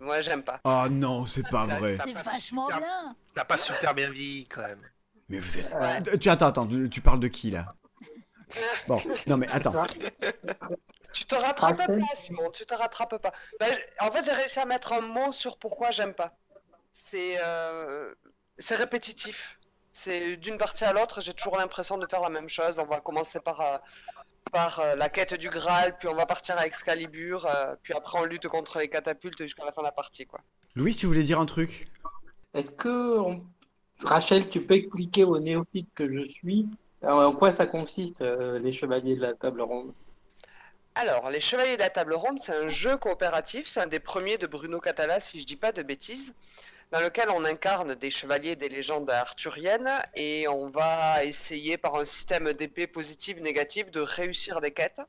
moi, 0.00 0.20
j'aime 0.22 0.42
pas. 0.42 0.60
Oh 0.64 0.84
non, 0.90 1.24
c'est 1.26 1.48
pas 1.48 1.66
Ça- 1.66 1.78
vrai. 1.78 1.96
C'est 2.02 2.12
vachement 2.12 2.64
super. 2.66 2.78
bien. 2.78 3.16
T'as 3.34 3.44
pas 3.44 3.58
super 3.58 3.94
bien 3.94 4.10
vieilli, 4.10 4.46
quand 4.46 4.62
même. 4.62 4.82
Mais 5.28 5.38
vous 5.38 5.58
êtes. 5.58 5.72
Ouais. 5.74 6.00
Euh, 6.12 6.16
Tu 6.16 6.28
attends, 6.30 6.46
attends, 6.46 6.66
tu 6.66 6.88
tu 6.88 7.00
parles 7.00 7.20
de 7.20 7.28
qui 7.28 7.50
là? 7.50 7.74
Bon, 8.88 9.00
non 9.26 9.36
mais 9.36 9.48
attends. 9.50 9.74
Tu 11.12 11.24
te 11.24 11.34
rattrapes 11.34 11.76
pas, 11.86 12.14
Simon, 12.14 12.50
tu 12.50 12.64
te 12.64 12.74
rattrapes 12.74 13.18
pas. 13.18 13.32
Ben, 13.58 13.72
j- 13.72 13.78
en 14.00 14.10
fait, 14.10 14.24
j'ai 14.24 14.32
réussi 14.32 14.58
à 14.60 14.64
mettre 14.66 14.92
un 14.92 15.00
mot 15.00 15.32
sur 15.32 15.58
pourquoi 15.58 15.90
j'aime 15.90 16.14
pas. 16.14 16.36
C'est 16.98 17.36
euh, 17.44 18.14
c'est 18.56 18.74
répétitif. 18.74 19.58
C'est 19.92 20.38
d'une 20.38 20.56
partie 20.56 20.84
à 20.84 20.94
l'autre, 20.94 21.20
j'ai 21.20 21.34
toujours 21.34 21.58
l'impression 21.58 21.98
de 21.98 22.06
faire 22.06 22.22
la 22.22 22.30
même 22.30 22.48
chose. 22.48 22.78
On 22.78 22.86
va 22.86 23.00
commencer 23.00 23.38
par, 23.38 23.60
euh, 23.60 23.76
par 24.50 24.80
euh, 24.80 24.94
la 24.94 25.10
quête 25.10 25.34
du 25.34 25.50
Graal, 25.50 25.96
puis 25.98 26.08
on 26.08 26.14
va 26.14 26.24
partir 26.24 26.56
à 26.56 26.66
Excalibur, 26.66 27.46
euh, 27.46 27.74
puis 27.82 27.92
après 27.92 28.18
on 28.18 28.24
lutte 28.24 28.48
contre 28.48 28.78
les 28.78 28.88
catapultes 28.88 29.42
jusqu'à 29.42 29.64
la 29.66 29.72
fin 29.72 29.82
de 29.82 29.86
la 29.86 29.92
partie. 29.92 30.26
Quoi. 30.26 30.40
Louis, 30.74 30.94
tu 30.94 31.04
voulais 31.04 31.22
dire 31.22 31.38
un 31.38 31.46
truc? 31.46 31.86
Est-ce 32.54 32.70
que, 32.70 33.18
on- 33.18 33.44
Rachel, 34.02 34.48
tu 34.48 34.62
peux 34.66 34.74
expliquer 34.74 35.24
aux 35.24 35.38
néophytes 35.38 35.92
que 35.94 36.10
je 36.10 36.24
suis 36.26 36.66
en 37.02 37.34
quoi 37.34 37.52
ça 37.52 37.66
consiste, 37.66 38.22
euh, 38.22 38.58
les 38.58 38.72
chevaliers 38.72 39.16
de 39.16 39.22
la 39.22 39.34
table 39.34 39.60
ronde? 39.60 39.92
Alors, 40.98 41.28
les 41.28 41.42
Chevaliers 41.42 41.76
de 41.76 41.82
la 41.82 41.90
Table 41.90 42.14
Ronde, 42.14 42.38
c'est 42.40 42.56
un 42.56 42.68
jeu 42.68 42.96
coopératif, 42.96 43.68
c'est 43.68 43.80
un 43.80 43.86
des 43.86 44.00
premiers 44.00 44.38
de 44.38 44.46
Bruno 44.46 44.80
Catala, 44.80 45.20
si 45.20 45.38
je 45.38 45.44
dis 45.44 45.56
pas 45.56 45.70
de 45.70 45.82
bêtises, 45.82 46.34
dans 46.92 47.00
lequel 47.00 47.28
on 47.30 47.44
incarne 47.44 47.94
des 47.96 48.10
chevaliers 48.10 48.56
des 48.56 48.68
légendes 48.68 49.10
arthuriennes 49.10 49.90
et 50.14 50.46
on 50.48 50.68
va 50.68 51.24
essayer 51.24 51.76
par 51.76 51.96
un 51.96 52.04
système 52.04 52.52
d'épée 52.52 52.86
positive, 52.86 53.40
négative, 53.42 53.90
de 53.90 54.00
réussir 54.00 54.60
des 54.60 54.70
quêtes, 54.70 55.00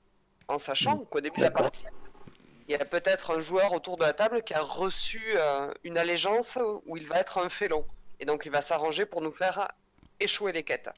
en 0.48 0.57
sachant 0.57 0.98
qu'au 0.98 1.22
début 1.22 1.38
de 1.38 1.43
la 1.43 1.51
partie, 1.51 1.86
il 2.67 2.72
y 2.72 2.75
a 2.75 2.84
peut-être 2.86 3.38
un 3.38 3.41
joueur 3.41 3.74
autour 3.74 3.96
de 3.98 4.03
la 4.03 4.13
table 4.13 4.43
qui 4.43 4.53
a 4.53 4.62
reçu 4.62 5.22
euh, 5.36 5.72
une 5.84 5.98
allégeance 5.98 6.57
où 6.86 6.98
il 6.98 7.07
va 7.07 7.19
être 7.19 7.38
un 7.38 7.50
félon. 7.50 7.86
Et 8.19 8.25
donc 8.25 8.43
il 8.46 8.51
va 8.51 8.62
s'arranger 8.62 9.05
pour 9.05 9.22
nous 9.22 9.31
faire 9.31 9.67
échouer 10.19 10.51
les 10.51 10.63
quêtes. 10.63 10.89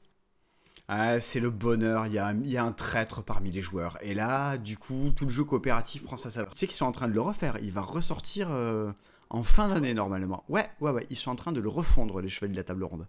Ah, 0.88 1.20
c'est 1.20 1.38
le 1.38 1.50
bonheur, 1.50 2.06
il 2.06 2.14
y 2.14 2.18
a, 2.18 2.26
un- 2.26 2.40
il 2.40 2.50
y 2.50 2.56
a 2.56 2.64
un 2.64 2.72
traître 2.72 3.22
parmi 3.22 3.52
les 3.52 3.62
joueurs. 3.62 3.96
Et 4.00 4.14
là, 4.14 4.56
du 4.58 4.76
coup, 4.76 5.12
tout 5.14 5.24
le 5.24 5.30
jeu 5.30 5.44
coopératif 5.44 6.02
prend 6.02 6.16
sa 6.16 6.30
saveur. 6.32 6.52
Tu 6.54 6.58
sais 6.60 6.66
qu'ils 6.66 6.74
sont 6.74 6.86
en 6.86 6.92
train 6.92 7.06
de 7.06 7.12
le 7.14 7.20
refaire, 7.20 7.58
il 7.62 7.70
va 7.70 7.82
ressortir 7.82 8.48
euh, 8.50 8.90
en 9.30 9.42
fin 9.42 9.68
d'année 9.68 9.94
normalement. 9.94 10.44
Ouais, 10.48 10.66
ouais, 10.80 10.90
ouais, 10.90 11.06
ils 11.10 11.16
sont 11.16 11.30
en 11.30 11.36
train 11.36 11.52
de 11.52 11.60
le 11.60 11.68
refondre, 11.68 12.20
les 12.20 12.28
chevaliers 12.28 12.52
de 12.52 12.58
la 12.58 12.64
table 12.64 12.84
ronde. 12.84 13.06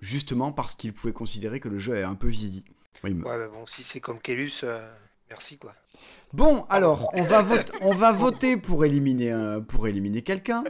Justement 0.00 0.52
parce 0.52 0.74
qu'ils 0.74 0.92
pouvaient 0.92 1.12
considérer 1.12 1.60
que 1.60 1.68
le 1.68 1.78
jeu 1.78 1.96
est 1.96 2.02
un 2.02 2.14
peu 2.14 2.28
vieilli. 2.28 2.64
Oui, 3.02 3.14
mais- 3.14 3.26
Ouais, 3.28 3.38
mais 3.38 3.48
bon, 3.48 3.66
si 3.66 3.82
c'est 3.82 4.00
comme 4.00 4.20
Kellus, 4.20 4.60
euh, 4.62 4.86
merci 5.30 5.56
quoi. 5.58 5.74
Bon, 6.32 6.66
alors, 6.68 7.08
on 7.14 7.22
va, 7.22 7.42
vote- 7.42 7.72
on 7.80 7.92
va 7.94 8.12
voter 8.12 8.56
pour 8.56 8.84
éliminer, 8.84 9.30
un- 9.30 9.60
pour 9.60 9.86
éliminer 9.88 10.22
quelqu'un. 10.22 10.64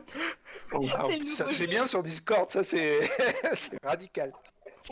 Ah, 0.72 1.06
ça 1.34 1.46
se 1.48 1.54
fait 1.54 1.66
bien 1.66 1.86
sur 1.86 2.02
Discord, 2.02 2.50
ça 2.50 2.62
c'est 2.64 3.00
radical. 3.82 4.32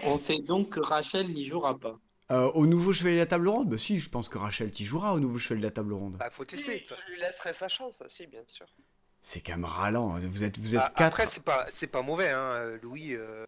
On 0.05 0.17
sait 0.19 0.39
donc 0.41 0.71
que 0.71 0.81
Rachel 0.81 1.33
n'y 1.33 1.47
jouera 1.47 1.79
pas. 1.79 1.99
Euh, 2.31 2.51
au 2.53 2.67
nouveau 2.67 2.93
chevalier 2.95 3.17
de 3.17 3.21
la 3.21 3.27
table 3.27 3.49
ronde? 3.49 3.69
Bah 3.69 3.77
si, 3.79 3.99
je 3.99 4.09
pense 4.09 4.29
que 4.31 4.39
Rachel 4.39 4.71
t'y 4.71 4.85
jouera 4.85 5.13
au 5.13 5.21
nouveau 5.21 5.39
chevalier 5.39 5.61
de 5.61 5.67
la 5.67 5.71
table 5.73 5.93
ronde. 5.93 6.17
Bah, 6.19 6.31
faut 6.31 6.45
tester. 6.47 6.87
Je 6.89 7.13
lui 7.13 7.21
laisserai 7.21 7.53
sa 7.53 7.69
chance, 7.69 8.03
si, 8.07 8.27
bien 8.27 8.41
sûr. 8.47 8.67
C'est 9.23 9.41
quand 9.41 9.53
même 9.53 9.65
ralent, 9.65 10.19
vous 10.19 10.45
êtes, 10.45 10.59
vous 10.59 10.75
êtes 10.75 10.81
Bah, 10.81 10.89
quatre. 10.97 11.03
Après, 11.21 11.27
c'est 11.27 11.45
pas, 11.45 11.67
c'est 11.71 11.87
pas 11.87 12.03
mauvais, 12.03 12.31
hein, 12.31 12.77
Louis. 12.83 13.15
euh, 13.15 13.45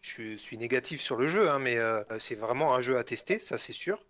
je 0.00 0.36
suis 0.36 0.56
négatif 0.56 1.00
sur 1.00 1.16
le 1.16 1.26
jeu, 1.26 1.50
hein, 1.50 1.58
mais 1.58 1.76
euh, 1.78 2.02
c'est 2.20 2.36
vraiment 2.36 2.74
un 2.76 2.80
jeu 2.80 2.96
à 2.96 3.02
tester, 3.04 3.40
ça 3.40 3.58
c'est 3.58 3.72
sûr. 3.72 4.04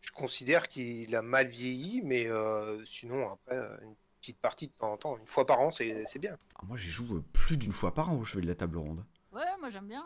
Je 0.00 0.10
considère 0.10 0.68
qu'il 0.68 1.14
a 1.16 1.22
mal 1.22 1.48
vieilli, 1.48 2.00
mais 2.02 2.26
euh, 2.28 2.82
sinon, 2.86 3.30
après, 3.30 3.56
une 3.82 3.94
petite 4.20 4.38
partie 4.38 4.68
de 4.68 4.72
temps 4.72 4.92
en 4.92 4.96
temps, 4.96 5.16
une 5.18 5.26
fois 5.26 5.44
par 5.46 5.60
an, 5.60 5.70
c'est 5.70 6.04
c'est 6.06 6.18
bien. 6.18 6.38
Ah, 6.56 6.60
moi 6.64 6.78
j'y 6.78 6.88
joue 6.90 7.22
plus 7.34 7.58
d'une 7.58 7.72
fois 7.72 7.92
par 7.92 8.10
an 8.10 8.16
au 8.16 8.24
chevalier 8.24 8.46
de 8.46 8.52
la 8.52 8.56
table 8.56 8.78
ronde. 8.78 9.04
Ouais, 9.32 9.42
moi 9.60 9.68
j'aime 9.68 9.86
bien. 9.88 10.04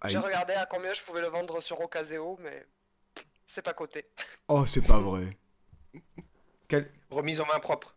Ah, 0.00 0.08
J'ai 0.08 0.18
il- 0.18 0.20
regardé 0.20 0.52
à 0.52 0.66
combien 0.66 0.92
je 0.92 1.02
pouvais 1.02 1.22
le 1.22 1.26
vendre 1.28 1.60
sur 1.60 1.80
Ocaseo, 1.80 2.38
mais 2.40 2.66
c'est 3.48 3.62
pas 3.62 3.74
coté. 3.74 4.06
Oh, 4.46 4.64
c'est 4.64 4.82
pas 4.86 5.00
vrai. 5.00 5.36
Quelle, 6.68 6.92
Remise 7.10 7.40
en 7.40 7.46
main 7.46 7.58
propre. 7.58 7.95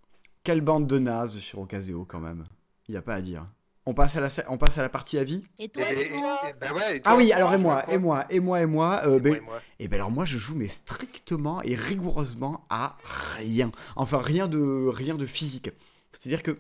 Quelle 0.49 0.61
bande 0.61 0.87
de 0.87 0.97
nazes 0.97 1.37
sur 1.37 1.59
Ocaseo 1.59 2.05
quand 2.05 2.19
même. 2.19 2.45
Il 2.87 2.95
y 2.95 2.97
a 2.97 3.03
pas 3.03 3.13
à 3.13 3.21
dire. 3.21 3.45
On 3.85 3.93
passe 3.93 4.17
à 4.17 4.21
la, 4.21 4.29
on 4.47 4.57
passe 4.57 4.79
à 4.79 4.81
la 4.81 4.89
partie 4.89 5.19
avis 5.19 5.43
Et 5.59 5.65
Et, 5.65 5.69
toi, 5.69 5.83
et- 5.87 5.95
Simon 6.05 6.17
et- 6.43 6.71
ouais, 6.73 6.97
et 6.97 7.01
Ah 7.05 7.09
toi, 7.11 7.17
oui, 7.17 7.31
alors 7.31 7.53
et 7.53 7.57
moi, 7.59 7.87
et 7.91 7.97
moi, 7.99 8.25
et 8.31 8.39
moi, 8.39 8.61
et 8.61 8.65
moi. 8.65 9.01
euh, 9.05 9.17
Et 9.17 9.19
ben, 9.19 9.29
moi, 9.29 9.37
et 9.37 9.41
moi. 9.41 9.61
Et 9.77 9.87
ben 9.87 9.95
alors 9.97 10.09
moi 10.09 10.25
je 10.25 10.39
joue 10.39 10.55
mais 10.55 10.67
strictement 10.67 11.61
et 11.61 11.75
rigoureusement 11.75 12.65
à 12.71 12.97
rien. 13.37 13.71
Enfin 13.95 14.17
rien 14.17 14.47
de 14.47 14.87
rien 14.87 15.13
de 15.13 15.27
physique. 15.27 15.69
C'est-à-dire 16.13 16.41
que 16.41 16.57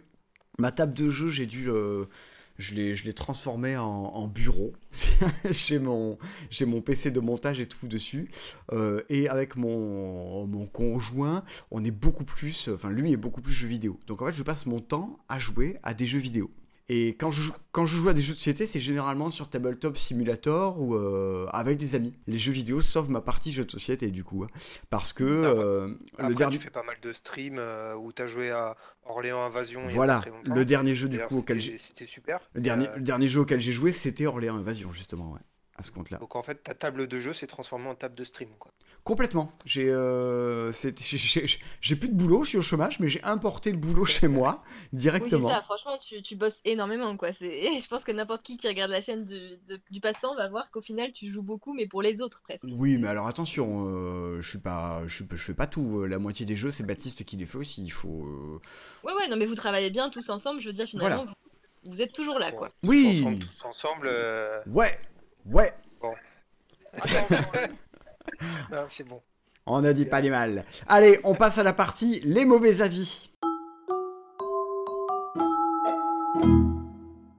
ma 0.59 0.71
table 0.71 0.93
de 0.93 1.09
jeu 1.09 1.29
j'ai 1.29 1.47
dû 1.47 1.65
le 1.65 2.09
je 2.59 2.75
l'ai 2.75 3.13
transformée 3.13 3.77
en, 3.77 4.27
bureau. 4.27 4.73
j'ai 5.49 5.79
mon 5.79 6.17
PC 6.83 7.09
de 7.11 7.19
montage 7.19 7.59
et 7.59 7.65
tout 7.65 7.87
dessus 7.87 8.29
Euh, 8.71 9.01
et 9.09 9.29
avec 9.29 9.55
mon 9.55 10.45
mon 10.45 10.65
conjoint 10.65 11.43
on 11.71 11.83
est 11.83 11.91
beaucoup 11.91 12.25
plus 12.25 12.69
enfin 12.73 12.89
lui 12.89 13.11
est 13.11 13.17
beaucoup 13.17 13.41
plus 13.41 13.53
jeux 13.53 13.67
vidéo. 13.67 13.99
Donc 14.07 14.21
en 14.21 14.27
fait 14.27 14.33
je 14.33 14.43
passe 14.43 14.65
mon 14.65 14.79
temps 14.79 15.19
à 15.29 15.39
jouer 15.39 15.77
à 15.83 15.93
des 15.93 16.05
jeux 16.05 16.19
vidéo. 16.19 16.51
Et 16.91 17.09
quand 17.09 17.29
je, 17.29 17.41
joue- 17.43 17.53
quand 17.71 17.85
je 17.85 17.97
joue 17.97 18.09
à 18.09 18.13
des 18.13 18.21
jeux 18.21 18.33
de 18.33 18.37
société, 18.37 18.65
c'est 18.65 18.79
généralement 18.79 19.29
sur 19.29 19.47
Tabletop 19.47 19.95
Simulator 19.95 20.81
ou 20.81 20.95
euh, 20.95 21.45
avec 21.53 21.77
des 21.77 21.93
amis. 21.93 22.15
Les 22.25 22.39
jeux 22.39 22.51
vidéo, 22.51 22.81
sauf 22.81 23.07
ma 23.09 23.21
partie 23.21 23.51
jeux 23.51 23.63
de 23.65 23.69
société, 23.71 24.09
du 24.09 24.23
coup. 24.23 24.43
hein. 24.43 24.47
Parce 24.89 25.13
que 25.13 25.23
euh, 25.23 25.93
Après, 26.13 26.29
le 26.29 26.35
dernier... 26.35 26.57
tu 26.57 26.63
fais 26.63 26.71
pas 26.71 26.81
mal 26.83 26.95
de 27.01 27.13
streams 27.13 27.59
euh, 27.59 27.93
où 27.95 28.11
tu 28.11 28.21
as 28.23 28.27
joué 28.27 28.49
à 28.49 28.75
Orléans 29.05 29.43
Invasion. 29.43 29.81
il 29.85 29.89
y 29.89 29.91
a 29.91 29.93
Voilà, 29.95 30.19
très 30.19 30.31
le 30.55 30.65
dernier 30.65 30.95
jeu 30.95 31.07
du 31.09 31.19
coup 31.19 31.37
auquel 31.37 31.59
j'ai... 31.59 31.77
C'était 31.77 32.05
super. 32.07 32.39
Le 32.53 32.61
dernier, 32.61 32.87
le 32.95 33.01
dernier 33.03 33.27
jeu 33.27 33.41
auquel 33.41 33.61
j'ai 33.61 33.71
joué, 33.71 33.91
c'était 33.91 34.25
Orléans 34.25 34.55
Invasion, 34.57 34.91
justement, 34.91 35.31
ouais. 35.33 35.39
À 35.77 35.83
ce 35.83 35.91
compte-là. 35.91 36.17
Donc 36.17 36.35
en 36.35 36.43
fait, 36.43 36.55
ta 36.63 36.73
table 36.73 37.07
de 37.07 37.19
jeu 37.21 37.33
s'est 37.33 37.47
transformée 37.47 37.87
en 37.87 37.95
table 37.95 38.15
de 38.15 38.23
stream. 38.25 38.49
Quoi. 38.59 38.71
Complètement. 39.09 39.51
J'ai 39.65 39.89
euh, 39.89 40.71
j'ai- 41.81 41.95
plus 41.95 42.09
de 42.09 42.13
boulot, 42.13 42.43
je 42.43 42.49
suis 42.49 42.57
au 42.59 42.61
chômage, 42.61 42.99
mais 42.99 43.07
j'ai 43.07 43.23
importé 43.23 43.71
le 43.71 43.77
boulot 43.79 44.05
chez 44.05 44.27
moi 44.27 44.61
Oui, 44.93 44.99
directement. 44.99 45.49
ça, 45.49 45.63
franchement, 45.63 45.97
tu, 45.97 46.21
tu 46.21 46.35
bosses 46.35 46.59
énormément, 46.63 47.17
quoi. 47.17 47.31
Je 47.41 47.87
pense 47.87 48.03
que 48.03 48.11
n'importe 48.11 48.43
qui 48.43 48.57
qui 48.57 48.67
regarde 48.67 48.91
la 48.91 49.01
chaîne 49.01 49.25
du, 49.25 49.57
de- 49.67 49.79
du 49.89 49.99
passant 49.99 50.35
va 50.35 50.47
voir 50.47 50.69
qu'au 50.69 50.81
final, 50.81 51.11
tu 51.11 51.33
joues 51.33 51.41
beaucoup, 51.41 51.73
mais 51.73 51.87
pour 51.87 52.03
les 52.03 52.21
autres, 52.21 52.39
presque. 52.43 52.61
Oui, 52.65 52.99
mais 52.99 53.07
alors 53.07 53.25
attention, 53.27 53.87
euh, 53.87 54.41
je 54.43 54.47
suis 54.47 54.59
pas, 54.59 55.01
je, 55.07 55.23
fais 55.37 55.55
pas 55.55 55.65
tout. 55.65 56.05
La 56.05 56.19
moitié 56.19 56.45
des 56.45 56.55
jeux, 56.55 56.69
c'est 56.69 56.83
Baptiste 56.85 57.25
qui 57.25 57.35
les 57.35 57.47
fait 57.47 57.57
aussi. 57.57 57.83
Il 57.83 57.89
faut. 57.91 58.23
euh, 58.27 58.59
Ouais, 59.03 59.13
ouais, 59.15 59.27
non, 59.27 59.37
mais 59.37 59.47
vous 59.47 59.55
travaillez 59.55 59.89
bien 59.89 60.11
tous 60.11 60.29
ensemble, 60.29 60.61
je 60.61 60.67
veux 60.67 60.73
dire, 60.73 60.85
finalement, 60.85 61.15
Voilà. 61.23 61.31
vous, 61.83 61.91
vous 61.93 62.01
êtes 62.03 62.13
toujours 62.13 62.37
là, 62.37 62.51
quoi. 62.51 62.69
Oui. 62.83 63.21
Ensemble, 63.23 63.39
tous 63.39 63.65
ensemble. 63.65 64.05
euh, 64.07 64.61
Ouais, 64.67 64.99
ouais. 65.47 65.73
non, 68.71 68.85
c'est 68.89 69.07
bon. 69.07 69.21
On 69.65 69.81
ne 69.81 69.91
dit 69.91 70.05
pas 70.05 70.21
les 70.21 70.29
mal. 70.29 70.65
Allez, 70.87 71.19
on 71.23 71.35
passe 71.35 71.57
à 71.57 71.63
la 71.63 71.73
partie 71.73 72.19
les 72.23 72.45
mauvais 72.45 72.81
avis. 72.81 73.29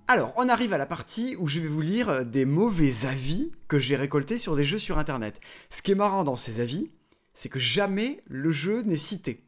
Alors, 0.07 0.33
on 0.37 0.49
arrive 0.49 0.73
à 0.73 0.79
la 0.79 0.87
partie 0.87 1.37
où 1.39 1.47
je 1.47 1.61
vais 1.61 1.69
vous 1.69 1.81
lire 1.81 2.25
des 2.27 2.45
mauvais 2.45 3.07
avis 3.07 3.53
que 3.69 3.79
j'ai 3.79 3.95
récoltés 3.95 4.39
sur 4.39 4.57
des 4.57 4.65
jeux 4.65 4.79
sur 4.79 4.99
Internet. 4.99 5.41
Ce 5.71 5.83
qui 5.83 5.93
est 5.93 5.97
marrant 5.97 6.25
dans 6.25 6.37
ces 6.37 6.61
avis, 6.61 6.91
c'est 7.33 7.49
que 7.49 7.61
jamais 7.61 8.21
le 8.27 8.51
jeu 8.51 8.83
n'est 8.83 8.97
cité. 8.97 9.45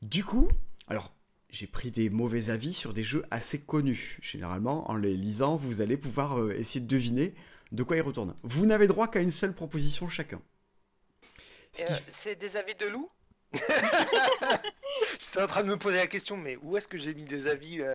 Du 0.00 0.24
coup, 0.24 0.48
alors, 0.88 1.14
j'ai 1.50 1.66
pris 1.66 1.90
des 1.90 2.10
mauvais 2.10 2.50
avis 2.50 2.72
sur 2.72 2.94
des 2.94 3.02
jeux 3.02 3.24
assez 3.30 3.60
connus. 3.60 4.18
Généralement, 4.22 4.90
en 4.90 4.96
les 4.96 5.14
lisant, 5.14 5.56
vous 5.56 5.80
allez 5.80 5.96
pouvoir 5.96 6.40
euh, 6.40 6.52
essayer 6.52 6.80
de 6.80 6.88
deviner 6.88 7.34
de 7.72 7.82
quoi 7.82 7.96
ils 7.96 8.02
retournent. 8.02 8.34
Vous 8.42 8.66
n'avez 8.66 8.86
droit 8.86 9.08
qu'à 9.08 9.20
une 9.20 9.30
seule 9.30 9.54
proposition 9.54 10.08
chacun. 10.08 10.40
Ce 11.72 11.84
euh, 11.84 11.96
c'est 12.12 12.36
des 12.38 12.56
avis 12.56 12.74
de 12.74 12.86
loup? 12.86 13.08
J'étais 15.20 15.42
en 15.42 15.46
train 15.46 15.62
de 15.62 15.68
me 15.68 15.76
poser 15.76 15.98
la 15.98 16.06
question, 16.06 16.36
mais 16.36 16.56
où 16.62 16.76
est-ce 16.76 16.88
que 16.88 16.98
j'ai 16.98 17.14
mis 17.14 17.24
des 17.24 17.46
avis 17.46 17.80
euh, 17.80 17.92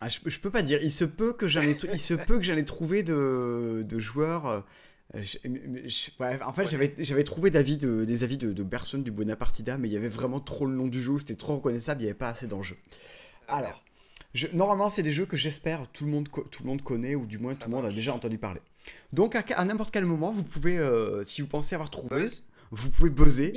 Ah, 0.00 0.08
je, 0.08 0.18
je 0.26 0.38
peux 0.38 0.50
pas 0.50 0.62
dire. 0.62 0.82
Il 0.82 0.92
se 0.92 1.04
peut 1.04 1.32
que 1.32 1.48
j'en 1.48 1.62
ai, 1.62 1.76
il 1.92 2.00
se 2.00 2.14
peut 2.14 2.38
que 2.38 2.44
j'en 2.44 2.56
ai 2.56 2.64
trouvé 2.64 3.02
de, 3.02 3.84
de 3.86 3.98
joueurs. 3.98 4.46
euh, 4.46 4.60
je- 5.14 5.38
mais 5.48 5.88
je- 5.88 6.10
ouais, 6.20 6.40
en 6.42 6.52
fait, 6.52 6.62
Ouais. 6.62 6.68
j'avais, 6.68 6.94
j'avais 6.98 7.24
trouvé 7.24 7.50
de, 7.50 8.04
des 8.04 8.22
avis 8.22 8.38
de, 8.38 8.52
de 8.52 8.62
personnes 8.62 9.02
du 9.02 9.10
Bonapartida, 9.10 9.76
mais 9.78 9.88
il 9.88 9.92
y 9.92 9.96
avait 9.96 10.08
vraiment 10.08 10.40
trop 10.40 10.66
le 10.66 10.74
nom 10.74 10.86
du 10.86 11.02
jeu, 11.02 11.18
c'était 11.18 11.34
trop 11.36 11.56
reconnaissable, 11.56 12.02
il 12.02 12.04
n'y 12.04 12.10
avait 12.10 12.18
pas 12.18 12.28
assez 12.28 12.46
d'enjeux. 12.46 12.76
Ah, 13.48 13.56
Alors, 13.56 13.82
je- 14.34 14.46
normalement, 14.52 14.88
c'est 14.88 15.02
des 15.02 15.12
jeux 15.12 15.26
que 15.26 15.36
j'espère 15.36 15.88
tout 15.88 16.04
le 16.04 16.10
monde, 16.10 16.28
tout 16.28 16.62
le 16.62 16.68
monde 16.68 16.82
connaît, 16.82 17.14
ou 17.16 17.26
du 17.26 17.38
moins 17.38 17.54
tout 17.54 17.68
le 17.68 17.74
monde 17.76 17.86
a 17.86 17.90
déjà 17.92 18.14
entendu 18.14 18.38
parler. 18.38 18.60
Donc, 19.12 19.34
à, 19.34 19.42
à 19.56 19.64
n'importe 19.64 19.92
quel 19.92 20.04
moment, 20.04 20.30
vous 20.32 20.44
pouvez, 20.44 20.78
euh, 20.78 21.24
si 21.24 21.40
vous 21.42 21.48
pensez 21.48 21.74
avoir 21.74 21.90
trouvé, 21.90 22.16
Buzz 22.22 22.42
vous 22.70 22.90
pouvez 22.90 23.10
buzzer. 23.10 23.52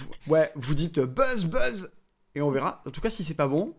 Vous- 0.00 0.32
ouais, 0.32 0.50
vous 0.56 0.74
dites 0.74 0.98
euh, 0.98 1.06
buzz, 1.06 1.44
buzz, 1.46 1.90
et 2.34 2.40
on 2.42 2.50
verra. 2.50 2.82
En 2.86 2.90
tout 2.90 3.00
cas, 3.00 3.10
si 3.10 3.22
c'est 3.22 3.34
pas 3.34 3.46
bon, 3.48 3.74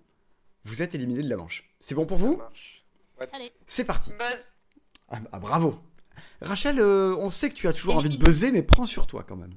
vous 0.64 0.82
êtes 0.82 0.96
éliminé 0.96 1.22
de 1.22 1.30
la 1.30 1.38
manche. 1.38 1.70
C'est 1.80 1.96
bon 1.96 2.06
pour 2.06 2.18
Ça 2.18 2.24
vous 2.26 2.42
C'est 3.66 3.84
parti. 3.86 4.12
Buzz 4.14 4.54
Ah, 5.10 5.20
ah, 5.32 5.40
bravo. 5.40 5.80
Rachel, 6.42 6.80
euh, 6.80 7.16
on 7.18 7.30
sait 7.30 7.50
que 7.50 7.56
tu 7.56 7.68
as 7.68 7.74
toujours 7.74 7.96
envie 7.98 8.10
de 8.10 8.18
buzzer, 8.18 8.52
mais 8.52 8.64
prends 8.64 8.86
sur 8.86 9.08
toi 9.08 9.26
quand 9.28 9.36
même. 9.36 9.56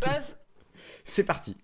Buzz 0.00 0.36
C'est 1.04 1.24
parti. 1.24 1.56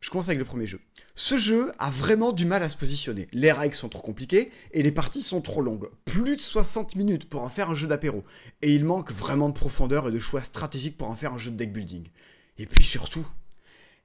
Je 0.00 0.10
commence 0.10 0.28
avec 0.28 0.38
le 0.38 0.44
premier 0.44 0.66
jeu. 0.66 0.80
Ce 1.22 1.36
jeu 1.36 1.70
a 1.78 1.90
vraiment 1.90 2.32
du 2.32 2.46
mal 2.46 2.62
à 2.62 2.70
se 2.70 2.78
positionner. 2.78 3.28
Les 3.32 3.52
règles 3.52 3.74
sont 3.74 3.90
trop 3.90 4.00
compliquées 4.00 4.50
et 4.72 4.82
les 4.82 4.90
parties 4.90 5.20
sont 5.20 5.42
trop 5.42 5.60
longues. 5.60 5.90
Plus 6.06 6.34
de 6.34 6.40
60 6.40 6.96
minutes 6.96 7.28
pour 7.28 7.42
en 7.42 7.50
faire 7.50 7.68
un 7.68 7.74
jeu 7.74 7.86
d'apéro. 7.86 8.24
Et 8.62 8.74
il 8.74 8.86
manque 8.86 9.12
vraiment 9.12 9.50
de 9.50 9.54
profondeur 9.54 10.08
et 10.08 10.12
de 10.12 10.18
choix 10.18 10.40
stratégiques 10.40 10.96
pour 10.96 11.10
en 11.10 11.16
faire 11.16 11.34
un 11.34 11.38
jeu 11.38 11.50
de 11.50 11.56
deck 11.58 11.74
building. 11.74 12.08
Et 12.56 12.64
puis 12.64 12.82
surtout, 12.82 13.26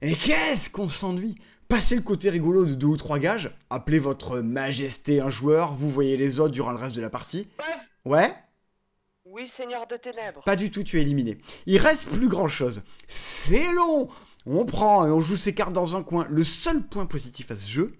et 0.02 0.14
qu'est-ce 0.14 0.68
qu'on 0.68 0.90
s'ennuie? 0.90 1.36
Passez 1.68 1.96
le 1.96 2.02
côté 2.02 2.28
rigolo 2.28 2.66
de 2.66 2.74
deux 2.74 2.86
ou 2.86 2.98
trois 2.98 3.18
gages, 3.18 3.50
appelez 3.70 3.98
votre 3.98 4.40
majesté 4.40 5.18
un 5.20 5.30
joueur, 5.30 5.72
vous 5.72 5.88
voyez 5.88 6.18
les 6.18 6.38
autres 6.38 6.52
durant 6.52 6.72
le 6.72 6.78
reste 6.78 6.96
de 6.96 7.00
la 7.00 7.08
partie. 7.08 7.48
Ouais? 8.04 8.30
Oui, 9.24 9.48
Seigneur 9.48 9.86
de 9.86 9.96
Ténèbres. 9.96 10.42
Pas 10.44 10.54
du 10.54 10.70
tout, 10.70 10.82
tu 10.82 10.98
es 10.98 11.02
éliminé. 11.02 11.38
Il 11.64 11.78
reste 11.78 12.10
plus 12.10 12.28
grand 12.28 12.48
chose. 12.48 12.82
C'est 13.08 13.72
long 13.72 14.10
On 14.46 14.64
prend 14.64 15.06
et 15.06 15.10
on 15.10 15.20
joue 15.20 15.36
ses 15.36 15.54
cartes 15.54 15.72
dans 15.72 15.96
un 15.96 16.02
coin. 16.02 16.26
Le 16.30 16.44
seul 16.44 16.82
point 16.82 17.06
positif 17.06 17.50
à 17.50 17.56
ce 17.56 17.68
jeu, 17.68 17.96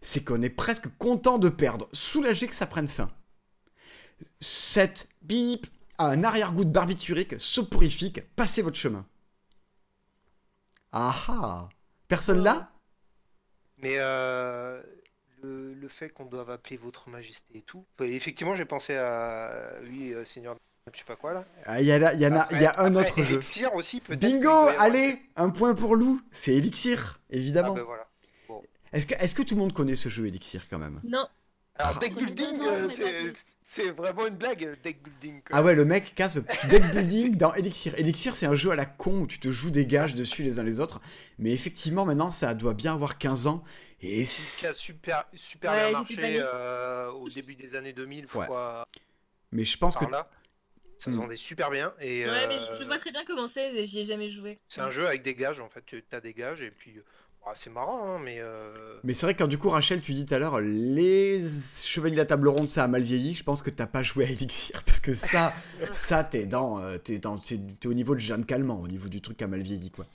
c'est 0.00 0.24
qu'on 0.24 0.40
est 0.42 0.50
presque 0.50 0.88
content 0.96 1.38
de 1.38 1.50
perdre, 1.50 1.88
soulagé 1.92 2.46
que 2.48 2.54
ça 2.54 2.66
prenne 2.66 2.88
fin. 2.88 3.10
Cette 4.40 5.08
bip 5.22 5.66
a 5.98 6.06
un 6.06 6.24
arrière-goût 6.24 6.64
de 6.64 6.70
barbiturique 6.70 7.38
soporifique, 7.38 8.22
passez 8.34 8.62
votre 8.62 8.78
chemin. 8.78 9.06
Ah 10.92 11.14
ah 11.28 11.68
Personne 12.08 12.42
là? 12.42 12.72
Mais 13.78 13.96
euh, 13.98 14.82
le, 15.42 15.88
fait 15.88 16.10
qu'on 16.10 16.24
doive 16.24 16.50
appeler 16.50 16.76
votre 16.76 17.08
majesté 17.08 17.58
et 17.58 17.62
tout. 17.62 17.84
enfin, 17.94 18.06
effectivement, 18.06 18.54
j'ai 18.54 18.64
pensé 18.64 18.96
à 18.96 19.78
lui, 19.82 20.14
euh, 20.14 20.24
Seigneur, 20.24 20.56
je 20.92 20.98
sais 20.98 21.04
pas 21.04 21.16
quoi 21.16 21.32
là. 21.34 21.44
Ah, 21.66 21.80
Il 21.80 21.86
y, 21.86 21.92
a 21.92 22.14
y 22.14 22.18
y 22.20 22.24
un 22.24 22.32
après, 22.36 22.96
autre 22.96 23.22
jeu. 23.22 23.34
Elixir 23.34 23.74
aussi, 23.74 24.00
peut-être. 24.00 24.20
Bingo 24.20 24.68
Allez 24.78 25.20
Un 25.36 25.50
point 25.50 25.74
pour 25.74 25.94
Lou 25.96 26.20
C'est 26.32 26.54
Elixir, 26.54 27.18
Ah 27.20 27.26
évidemment. 27.36 27.74
ben 27.74 27.82
voilà. 27.82 28.06
Est-ce 28.92 29.06
que, 29.06 29.14
est 29.14 29.34
que 29.36 29.42
tout 29.42 29.54
le 29.54 29.60
monde 29.60 29.72
connaît 29.72 29.94
ce 29.94 30.08
jeu 30.08 30.26
Elixir 30.26 30.62
quand 30.68 30.78
même? 30.78 31.00
Non. 31.04 31.26
Alors, 31.76 31.92
Ah. 31.96 31.98
deck 32.00 32.14
building, 32.16 32.60
euh, 32.66 32.88
c'est- 33.62 33.90
vraiment 33.92 34.26
une 34.26 34.36
blague, 34.36 34.76
deck 34.82 35.00
building. 35.02 35.42
quoi. 35.42 35.56
Ah 35.56 35.62
ouais, 35.62 35.74
le 35.76 35.84
mec 35.84 36.12
casse 36.16 36.38
deck 36.68 36.82
building 36.92 37.36
dans 37.38 37.54
Elixir. 37.54 37.94
Elixir, 37.96 38.34
c'est 38.34 38.46
un 38.46 38.56
jeu 38.56 38.72
à 38.72 38.76
la 38.76 38.86
con 38.86 39.20
où 39.20 39.26
tu 39.28 39.38
te 39.38 39.48
joues 39.48 39.70
des 39.70 39.86
gages 39.86 40.16
dessus 40.16 40.42
les 40.42 40.58
uns 40.58 40.64
les 40.64 40.80
autres. 40.80 41.00
Mais 41.38 41.52
effectivement, 41.52 42.04
maintenant, 42.04 42.32
ça 42.32 42.52
doit 42.54 42.74
bien 42.74 42.92
avoir 42.94 43.16
15 43.16 43.46
ans. 43.46 43.62
Et 44.02 44.24
Qui 44.24 44.66
a 44.66 44.74
super, 44.74 45.24
super 45.34 45.70
Ouais, 45.72 45.82
bien 45.84 45.92
marché 45.92 46.38
euh, 46.40 47.10
au 47.12 47.28
début 47.28 47.54
des 47.54 47.76
années 47.76 47.92
2000, 47.92 48.24
Ouais. 48.34 48.46
fois 48.46 48.86
Mais 49.52 49.62
je 49.64 49.76
pense 49.78 49.96
que 49.96 50.06
là. 50.06 50.28
Ça 51.00 51.10
se 51.10 51.16
Hmm. 51.16 51.20
vendait 51.20 51.36
super 51.36 51.70
bien. 51.70 51.94
Et, 52.00 52.26
Ouais, 52.26 52.46
mais 52.46 52.58
euh, 52.58 52.74
je, 52.74 52.80
je 52.80 52.84
vois 52.84 52.98
très 52.98 53.10
bien 53.10 53.24
comment 53.24 53.48
c'est, 53.54 53.74
et 53.74 53.86
j'y 53.86 54.00
ai 54.00 54.04
jamais 54.04 54.30
joué. 54.30 54.58
C'est 54.68 54.80
un 54.82 54.90
jeu 54.90 55.06
avec 55.06 55.22
des 55.22 55.34
gages, 55.34 55.60
en 55.60 55.68
fait. 55.68 55.84
Tu 55.86 56.04
as 56.12 56.20
des 56.20 56.34
gages, 56.34 56.60
et 56.62 56.70
puis 56.70 56.98
euh, 56.98 57.04
bah, 57.44 57.52
c'est 57.54 57.70
marrant, 57.70 58.14
hein, 58.16 58.18
mais. 58.22 58.36
euh, 58.40 59.00
Mais 59.02 59.14
c'est 59.14 59.26
vrai 59.26 59.34
que 59.34 59.38
quand 59.42 59.48
du 59.48 59.58
coup, 59.58 59.70
Rachel, 59.70 60.00
tu 60.02 60.12
dis 60.12 60.26
tout 60.26 60.34
à 60.34 60.38
l'heure, 60.38 60.60
les 60.60 61.42
Chevaliers 61.82 62.14
de 62.16 62.20
la 62.20 62.26
Table 62.26 62.48
Ronde, 62.48 62.68
ça 62.68 62.84
a 62.84 62.86
mal 62.86 63.02
vieilli. 63.02 63.32
Je 63.34 63.44
pense 63.44 63.62
que 63.62 63.70
t'as 63.70 63.86
pas 63.86 64.02
joué 64.02 64.26
à 64.26 64.28
Elixir. 64.28 64.82
Parce 64.86 65.00
que 65.00 65.14
ça, 65.14 65.54
ça 65.92 66.22
t'es 66.22 66.46
dans, 66.46 66.80
euh, 66.80 66.98
t'es 66.98 67.18
dans, 67.18 67.38
t'es 67.38 67.58
t'es 67.80 67.88
au 67.88 67.94
niveau 67.94 68.14
de 68.14 68.20
Jeanne 68.20 68.44
Calment, 68.44 68.80
au 68.80 68.88
niveau 68.88 69.08
du 69.08 69.20
truc 69.22 69.38
qui 69.38 69.44
a 69.44 69.48
mal 69.48 69.62
vieilli, 69.62 69.90
quoi. 69.90 70.06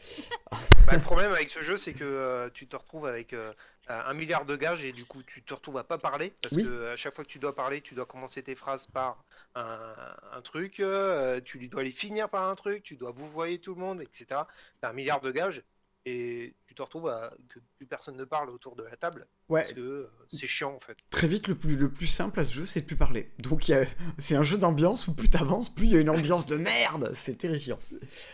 bah, 0.86 0.94
le 0.94 1.02
problème 1.02 1.32
avec 1.32 1.50
ce 1.50 1.62
jeu, 1.62 1.78
c'est 1.78 1.94
que 1.94 2.04
euh, 2.04 2.50
tu 2.54 2.68
te 2.68 2.76
retrouves 2.76 3.08
avec 3.08 3.34
euh, 3.34 3.52
un 3.88 4.14
milliard 4.14 4.46
de 4.46 4.56
gages, 4.56 4.84
et 4.84 4.92
du 4.92 5.06
coup, 5.06 5.24
tu 5.24 5.44
te 5.44 5.54
retrouves 5.54 5.78
à 5.78 5.84
pas 5.84 5.98
parler. 5.98 6.34
Parce 6.42 6.56
Oui. 6.56 6.64
que 6.64 6.88
à 6.94 6.96
chaque 6.96 7.14
fois 7.16 7.24
que 7.24 7.30
tu 7.30 7.40
dois 7.40 7.56
parler, 7.56 7.82
tu 7.82 7.96
dois 7.96 8.06
commencer 8.06 8.44
tes 8.44 8.56
phrases 8.56 8.88
par 8.88 9.24
un, 9.56 9.94
un 10.34 10.42
truc, 10.42 10.80
euh, 10.80 11.42
tu 11.42 11.68
dois 11.68 11.84
les 11.84 11.92
finir 11.92 12.30
par 12.30 12.48
un 12.50 12.56
truc, 12.56 12.84
tu 12.84 12.96
dois 12.98 13.12
vous 13.12 13.30
voyez 13.30 13.60
tout 13.60 13.74
le 13.76 13.82
monde, 13.82 14.02
etc. 14.02 14.42
T'as 14.82 14.90
un 14.90 14.94
milliard 14.94 15.22
de 15.22 15.32
gages. 15.32 15.64
Et 16.08 16.56
tu 16.68 16.76
te 16.76 16.82
retrouves 16.84 17.08
à 17.08 17.34
que 17.50 17.60
plus 17.78 17.88
personne 17.88 18.16
ne 18.16 18.26
parle 18.26 18.50
autour 18.52 18.76
de 18.76 18.84
la 18.84 18.96
table 18.96 19.26
Ouais, 19.50 19.62
parce 19.62 19.74
que 19.74 19.80
euh, 19.82 20.12
c'est 20.32 20.46
chiant 20.46 20.74
en 20.76 20.80
fait. 20.80 20.96
très 21.10 21.28
vite, 21.28 21.48
le 21.48 21.56
plus, 21.56 21.76
le 21.76 21.90
plus 21.92 22.06
simple 22.06 22.40
à 22.40 22.46
ce 22.46 22.54
jeu, 22.54 22.66
c'est 22.68 22.82
de 22.82 22.86
plus 22.86 22.96
parler. 22.96 23.32
Donc, 23.40 23.68
a- 23.72 23.86
c'est 24.20 24.36
un 24.36 24.44
jeu 24.44 24.58
d'ambiance 24.60 25.08
où 25.08 25.14
plus 25.16 25.30
t'avances, 25.32 25.74
plus 25.74 25.86
il 25.88 25.92
y 25.94 25.98
a 25.98 26.00
une 26.00 26.10
ambiance 26.12 26.46
de 26.46 26.58
merde. 26.58 27.12
C'est 27.16 27.38
terrifiant. 27.40 27.80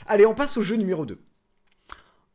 Allez, 0.08 0.26
on 0.26 0.34
passe 0.36 0.58
au 0.58 0.64
jeu 0.64 0.76
numéro 0.76 1.06
2. 1.06 1.18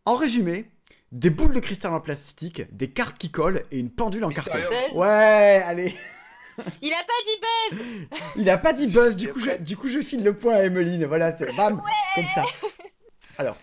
En 0.07 0.15
résumé, 0.17 0.71
des 1.13 1.29
boules 1.31 1.53
de 1.53 1.61
cristal 1.61 1.93
en 1.93 2.01
plastique, 2.01 2.63
des 2.75 2.91
cartes 2.91 3.19
qui 3.19 3.31
collent 3.31 3.65
et 3.71 3.79
une 3.79 3.91
pendule 3.91 4.25
en 4.25 4.31
carton. 4.31 4.59
Ouais, 4.95 5.63
allez. 5.67 5.95
Il 6.81 6.93
a 6.95 7.05
pas 7.05 7.13
dit 7.27 7.77
buzz 8.09 8.21
Il 8.37 8.49
a 8.49 8.57
pas 8.57 8.73
dit 8.73 8.87
buzz, 8.87 9.17
du 9.17 9.29
coup, 9.31 9.41
je, 9.41 9.51
du 9.63 9.77
coup 9.77 9.89
je 9.89 9.99
file 10.01 10.25
le 10.25 10.35
point 10.35 10.55
à 10.55 10.63
Emeline. 10.63 11.05
Voilà, 11.05 11.31
c'est 11.33 11.53
bam, 11.55 11.83
comme 12.15 12.27
ça. 12.27 12.45
Alors, 13.37 13.57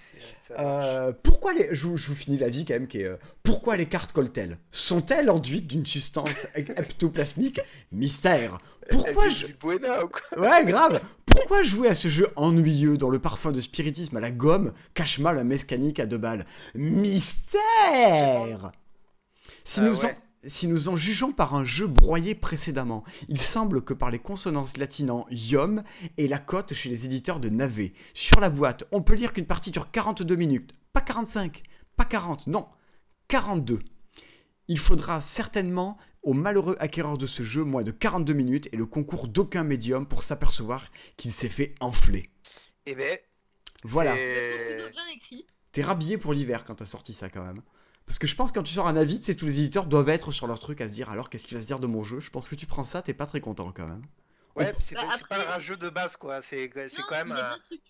euh, 0.59 1.11
pourquoi 1.23 1.53
les. 1.53 1.69
Je, 1.75 1.87
vous- 1.87 1.97
je 1.97 2.07
vous 2.07 2.15
finis 2.15 2.37
la 2.37 2.49
vie 2.49 2.65
quand 2.65 2.73
même, 2.73 2.87
qui 2.87 3.01
est. 3.01 3.05
euh, 3.05 3.17
pourquoi 3.43 3.77
les 3.77 3.85
cartes 3.85 4.11
collent-elles 4.13 4.57
Sont-elles 4.71 5.29
enduites 5.29 5.67
d'une 5.67 5.85
substance 5.85 6.47
ectoplasmique 6.55 7.59
Mystère. 7.91 8.57
Pourquoi 8.89 9.29
je. 9.29 9.45
dit 9.45 9.53
du 9.53 9.57
Buena 9.59 10.03
ou 10.03 10.09
quoi? 10.09 10.39
Ouais, 10.39 10.65
grave 10.65 11.01
Pourquoi 11.25 11.63
jouer 11.63 11.87
à 11.89 11.95
ce 11.95 12.07
jeu 12.09 12.27
ennuyeux 12.35 12.97
dont 12.97 13.09
le 13.09 13.19
parfum 13.19 13.51
de 13.51 13.61
spiritisme 13.61 14.17
à 14.17 14.19
la 14.19 14.31
gomme 14.31 14.73
cache 14.93 15.19
mal 15.19 15.37
un 15.37 15.43
mécanique 15.43 15.99
à 15.99 16.05
deux 16.05 16.17
balles? 16.17 16.45
Mystère 16.75 18.71
si 19.65 19.79
Ah 19.79 19.83
nous, 19.83 20.05
en. 20.05 20.09
Si 20.45 20.67
nous 20.67 20.89
en 20.89 20.97
jugeons 20.97 21.31
par 21.31 21.55
un 21.55 21.65
jeu 21.65 21.87
broyé 21.87 22.35
précédemment, 22.35 23.03
il 23.29 23.39
semble 23.39 23.83
que 23.83 23.93
par 23.93 24.11
les 24.11 24.19
consonances 24.19 24.77
latinant 24.77 25.25
yom 25.29 25.83
et 26.17 26.27
la 26.27 26.39
cote 26.39 26.73
chez 26.73 26.89
les 26.89 27.05
éditeurs 27.05 27.39
de 27.39 27.49
Navé. 27.49 27.93
Sur 28.13 28.39
la 28.39 28.49
boîte, 28.49 28.85
on 28.91 29.01
peut 29.01 29.15
lire 29.15 29.33
qu'une 29.33 29.45
partie 29.45 29.71
dure 29.71 29.91
42 29.91 30.35
minutes. 30.35 30.73
Pas 30.91 31.01
45, 31.01 31.63
pas 31.95 32.05
40, 32.05 32.47
non, 32.47 32.67
42. 33.29 33.79
Il 34.67 34.79
faudra 34.79 35.21
certainement 35.21 35.97
au 36.21 36.33
malheureux 36.33 36.75
acquéreur 36.79 37.17
de 37.17 37.27
ce 37.27 37.43
jeu 37.43 37.63
moins 37.63 37.83
de 37.83 37.91
42 37.91 38.33
minutes 38.33 38.69
et 38.71 38.77
le 38.77 38.85
concours 38.85 39.27
d'aucun 39.27 39.63
médium 39.63 40.07
pour 40.07 40.23
s'apercevoir 40.23 40.89
qu'il 41.17 41.31
s'est 41.31 41.49
fait 41.49 41.75
enfler. 41.79 42.29
Eh 42.85 42.95
ben, 42.95 43.17
Voilà, 43.83 44.15
t'es 45.71 45.81
rhabillé 45.81 46.17
pour 46.17 46.33
l'hiver 46.33 46.63
quand 46.65 46.75
t'as 46.75 46.85
sorti 46.85 47.13
ça 47.13 47.29
quand 47.29 47.43
même. 47.43 47.61
Parce 48.05 48.19
que 48.19 48.27
je 48.27 48.35
pense 48.35 48.51
que 48.51 48.59
quand 48.59 48.63
tu 48.63 48.73
sors 48.73 48.87
un 48.87 48.95
avis, 48.97 49.19
c'est 49.21 49.35
tous 49.35 49.45
les 49.45 49.59
éditeurs 49.59 49.85
doivent 49.87 50.09
être 50.09 50.31
sur 50.31 50.45
leur 50.47 50.59
truc 50.59 50.81
à 50.81 50.87
se 50.87 50.93
dire 50.93 51.09
alors 51.09 51.29
qu'est-ce 51.29 51.45
qu'il 51.47 51.55
va 51.57 51.61
se 51.61 51.67
dire 51.67 51.79
de 51.79 51.87
mon 51.87 52.03
jeu? 52.03 52.19
Je 52.19 52.29
pense 52.29 52.49
que 52.49 52.55
tu 52.55 52.65
prends 52.65 52.83
ça, 52.83 53.01
t'es 53.01 53.13
pas 53.13 53.25
très 53.25 53.39
content 53.41 53.71
quand 53.71 53.87
même. 53.87 54.01
Ouais, 54.55 54.73
c'est 54.79 54.93
Bah, 54.95 55.01
pas, 55.09 55.17
c'est 55.17 55.27
pas 55.27 55.35
après- 55.37 55.53
un 55.53 55.59
jeu 55.59 55.77
de 55.77 55.89
base 55.89 56.15
quoi. 56.15 56.41
C'est 56.43 56.69
c'est 56.89 57.01
quand 57.09 57.25
même 57.25 57.35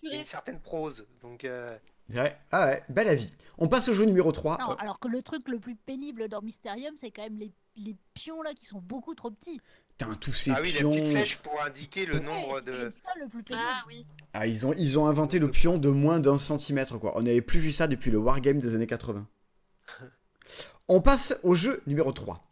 une 0.02 0.24
certaine 0.24 0.60
prose. 0.60 1.06
Donc 1.20 1.44
euh, 1.44 1.68
Ouais, 2.14 2.36
ah 2.52 2.66
ouais, 2.66 2.84
bel 2.90 3.08
avis. 3.08 3.32
On 3.58 3.66
passe 3.66 3.88
au 3.88 3.94
jeu 3.94 4.04
numéro 4.04 4.30
3. 4.30 4.58
Non, 4.60 4.74
alors 4.76 4.98
que 5.00 5.08
le 5.08 5.22
truc 5.22 5.48
le 5.48 5.58
plus 5.58 5.74
pénible 5.74 6.28
dans 6.28 6.42
Mysterium, 6.42 6.94
c'est 6.98 7.10
quand 7.10 7.22
même 7.22 7.36
les, 7.38 7.50
les 7.76 7.96
pions 8.12 8.42
là 8.42 8.52
qui 8.54 8.66
sont 8.66 8.80
beaucoup 8.80 9.14
trop 9.14 9.30
petits. 9.30 9.58
Putain, 9.96 10.14
tous 10.16 10.32
ces 10.32 10.50
ah 10.50 10.58
oui, 10.62 10.70
pions. 10.70 10.90
les 10.90 10.98
petites 11.00 11.12
flèches 11.12 11.36
pour 11.38 11.62
indiquer 11.62 12.04
le 12.04 12.14
Ouais, 12.14 12.20
nombre 12.20 12.58
c'est 12.58 12.70
de. 12.70 12.76
même 12.76 12.92
ça 12.92 13.08
le 13.20 13.28
plus 13.28 13.42
pénible. 13.42 13.64
Ah 13.66 13.82
oui. 13.88 14.06
Ah, 14.34 14.46
ils 14.46 14.66
ont, 14.66 14.74
ils 14.76 14.98
ont 14.98 15.06
inventé 15.06 15.38
le 15.38 15.50
pion 15.50 15.78
de 15.78 15.88
moins 15.88 16.18
d'un 16.20 16.36
centimètre, 16.38 16.98
quoi. 16.98 17.12
On 17.16 17.22
n'avait 17.22 17.40
plus 17.42 17.58
vu 17.58 17.72
ça 17.72 17.86
depuis 17.86 18.10
le 18.10 18.18
Wargame 18.18 18.58
des 18.58 18.74
années 18.74 18.86
80. 18.86 19.26
On 20.88 21.00
passe 21.00 21.38
au 21.42 21.54
jeu 21.54 21.82
numéro 21.86 22.12
3. 22.12 22.44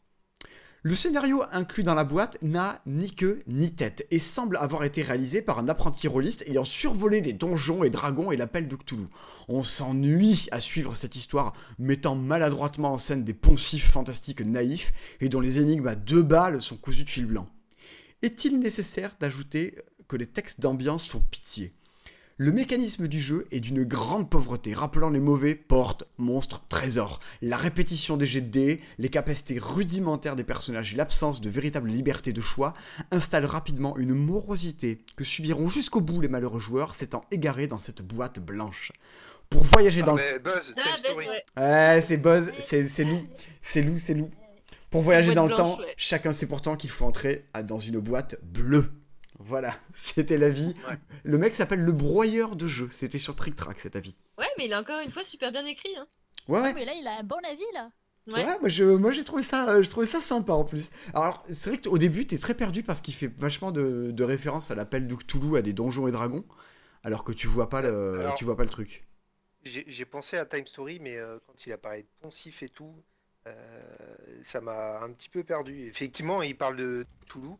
Le 0.85 0.97
scénario 0.97 1.45
inclus 1.53 1.85
dans 1.85 1.95
la 1.95 2.03
boîte 2.03 2.39
n'a 2.43 2.83
ni 2.87 3.15
queue 3.15 3.45
ni 3.47 3.73
tête 3.73 4.05
et 4.11 4.19
semble 4.19 4.57
avoir 4.57 4.83
été 4.83 5.03
réalisé 5.03 5.41
par 5.41 5.61
un 5.61 5.69
apprenti 5.69 6.09
rôliste 6.09 6.43
ayant 6.49 6.65
survolé 6.65 7.21
des 7.21 7.33
donjons 7.33 7.85
et 7.85 7.91
dragons 7.91 8.33
et 8.33 8.37
l'appel 8.37 8.67
de 8.67 8.75
Cthulhu. 8.75 9.07
On 9.47 9.63
s'ennuie 9.63 10.49
à 10.51 10.59
suivre 10.59 10.97
cette 10.97 11.15
histoire, 11.15 11.53
mettant 11.79 12.17
maladroitement 12.17 12.95
en 12.95 12.99
scène 12.99 13.23
des 13.23 13.33
poncifs 13.33 13.93
fantastiques 13.93 14.41
naïfs 14.41 14.93
et 15.21 15.29
dont 15.29 15.39
les 15.39 15.61
énigmes 15.61 15.87
à 15.87 15.95
deux 15.95 16.23
balles 16.23 16.61
sont 16.61 16.77
cousues 16.77 17.05
de 17.05 17.11
fil 17.11 17.27
blanc. 17.27 17.49
Est-il 18.23 18.59
nécessaire 18.59 19.15
d'ajouter 19.21 19.79
que 20.09 20.17
les 20.17 20.27
textes 20.27 20.61
d'ambiance 20.61 21.09
font 21.09 21.21
pitié? 21.21 21.73
Le 22.43 22.51
mécanisme 22.51 23.07
du 23.07 23.21
jeu 23.21 23.47
est 23.53 23.61
d'une 23.61 23.85
grande 23.85 24.29
pauvreté, 24.29 24.75
rappelant 24.75 25.11
les 25.11 25.21
mauvais 25.21 25.55
portes, 25.55 26.03
monstres, 26.19 26.65
trésors. 26.69 27.21
La 27.41 27.57
répétition 27.57 28.17
des 28.17 28.27
jets 28.27 28.41
de 28.41 28.49
dés, 28.51 28.81
les 28.99 29.11
capacités 29.11 29.61
rudimentaires 29.61 30.35
des 30.35 30.43
personnages 30.43 30.93
et 30.93 30.97
l'absence 30.97 31.41
de 31.41 31.49
véritable 31.49 31.89
liberté 31.89 32.33
de 32.33 32.41
choix 32.41 32.75
installent 33.13 33.45
rapidement 33.45 33.97
une 33.97 34.13
morosité 34.13 35.05
que 35.15 35.23
subiront 35.23 35.69
jusqu'au 35.69 36.01
bout 36.01 36.21
les 36.21 36.27
malheureux 36.27 36.59
joueurs 36.59 36.97
s'étant 36.97 37.23
égarés 37.31 37.69
dans 37.69 37.79
cette 37.79 38.03
boîte 38.03 38.41
blanche. 38.41 38.91
Pour 39.49 39.63
voyager 39.63 40.01
Ah, 40.03 40.07
dans 40.07 40.17
le 40.17 40.23
mais 40.33 40.39
Buzz, 40.41 40.75
Ah, 40.77 40.83
Time 40.83 40.97
Story. 40.97 41.27
ouais. 41.29 41.43
Ouais, 41.57 42.01
c'est 42.01 42.17
Buzz, 42.17 42.51
c'est 42.59 42.89
c'est 42.89 43.05
loup, 43.05 43.23
c'est 43.61 43.83
loup, 43.83 43.99
c'est 43.99 44.15
loup. 44.15 44.33
Pour 44.91 45.03
voyager 45.03 45.33
dans 45.33 45.43
le 45.45 45.55
blanche, 45.55 45.59
temps, 45.59 45.79
ouais. 45.79 45.95
chacun 45.97 46.33
sait 46.33 46.49
pourtant 46.49 46.75
qu'il 46.75 46.91
faut 46.91 47.05
entrer 47.05 47.45
dans 47.69 47.79
une 47.79 48.01
boîte 48.01 48.35
bleue. 48.43 48.91
Voilà, 49.45 49.75
c'était 49.93 50.39
l'avis. 50.39 50.75
Ouais. 50.89 50.97
Le 51.25 51.39
mec 51.39 51.55
s'appelle 51.55 51.85
le 51.85 51.93
broyeur 51.93 52.57
de 52.57 52.67
jeux. 52.67 52.89
C'était 52.91 53.19
sur 53.19 53.35
Trick 53.37 53.57
Track 53.57 53.79
cet 53.81 53.97
avis. 53.97 54.17
Ouais, 54.39 54.47
mais 54.59 54.67
il 54.67 54.73
est 54.73 54.77
encore 54.77 55.01
une 55.01 55.11
fois 55.11 55.25
super 55.25 55.51
bien 55.53 55.65
écrit. 55.67 55.95
Hein. 55.97 56.07
Ouais, 56.49 56.59
Ah, 56.61 56.63
ouais. 56.65 56.73
mais 56.75 56.85
là, 56.85 56.93
il 56.95 57.07
a 57.07 57.19
un 57.19 57.23
bon 57.23 57.39
avis 57.51 57.63
là. 57.75 57.91
Ouais. 58.29 58.45
Ouais, 58.45 58.59
moi, 58.61 58.69
je, 58.69 58.85
moi 58.85 59.11
j'ai 59.11 59.25
trouvé 59.25 59.43
ça, 59.43 59.69
euh, 59.71 59.83
je 59.83 59.91
trouvais 59.91 60.07
ça 60.07 60.21
sympa 60.21 60.53
en 60.53 60.65
plus. 60.65 60.91
Alors 61.13 61.43
c'est 61.51 61.71
vrai 61.71 61.81
qu'au 61.81 61.99
début 61.99 62.25
t'es 62.25 62.39
très 62.39 62.55
perdu 62.55 62.85
parce 62.85 63.01
qu'il 63.01 63.15
fait 63.15 63.27
vachement 63.27 63.73
de, 63.73 64.13
de 64.13 64.25
références 64.25 64.71
à 64.71 64.77
l'appel 64.77 65.09
du 65.09 65.17
Cthulhu, 65.17 65.57
à 65.57 65.63
des 65.63 65.73
donjons 65.73 66.07
et 66.07 66.13
dragons, 66.13 66.45
alors 67.03 67.25
que 67.25 67.33
tu 67.33 67.49
vois 67.49 67.69
pas 67.69 67.83
le, 67.83 68.21
Alors- 68.21 68.35
tu 68.37 68.45
vois 68.45 68.57
pas 68.57 68.63
le 68.63 68.71
truc. 68.71 69.05
J'ai 69.65 69.85
j'ai 69.89 70.05
pensé 70.05 70.37
à 70.37 70.47
Time 70.47 70.67
Story, 70.67 71.01
mais 71.01 71.17
euh, 71.17 71.39
quand 71.49 71.67
il 71.67 71.73
a 71.73 71.79
parlé 71.79 72.03
de 72.03 72.09
poncif 72.21 72.63
et 72.63 72.69
tout, 72.69 72.95
euh, 73.49 73.53
ça 74.45 74.61
m'a 74.61 75.01
un 75.03 75.11
petit 75.13 75.29
peu 75.29 75.43
perdu. 75.43 75.87
Effectivement, 75.89 76.43
il 76.43 76.57
parle 76.57 76.77
de 76.77 77.05
Toulouse, 77.27 77.57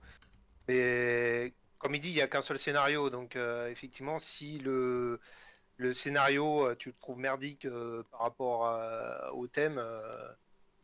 mais 0.69 1.53
comme 1.83 1.95
il 1.95 2.01
dit, 2.01 2.11
il 2.11 2.15
n'y 2.15 2.21
a 2.23 2.29
qu'un 2.29 2.43
seul 2.43 2.59
scénario. 2.59 3.11
Donc, 3.11 3.37
euh, 3.37 3.69
effectivement, 3.69 4.19
si 4.21 4.59
le, 4.61 5.21
le 5.77 5.93
scénario, 5.93 6.67
euh, 6.69 6.75
tu 6.77 6.91
le 6.91 6.95
trouves 7.01 7.19
merdique 7.19 7.65
euh, 7.67 8.03
par 8.11 8.21
rapport 8.21 8.67
à- 8.67 9.33
au 9.35 9.47
thème, 9.49 9.77
euh, 9.79 10.29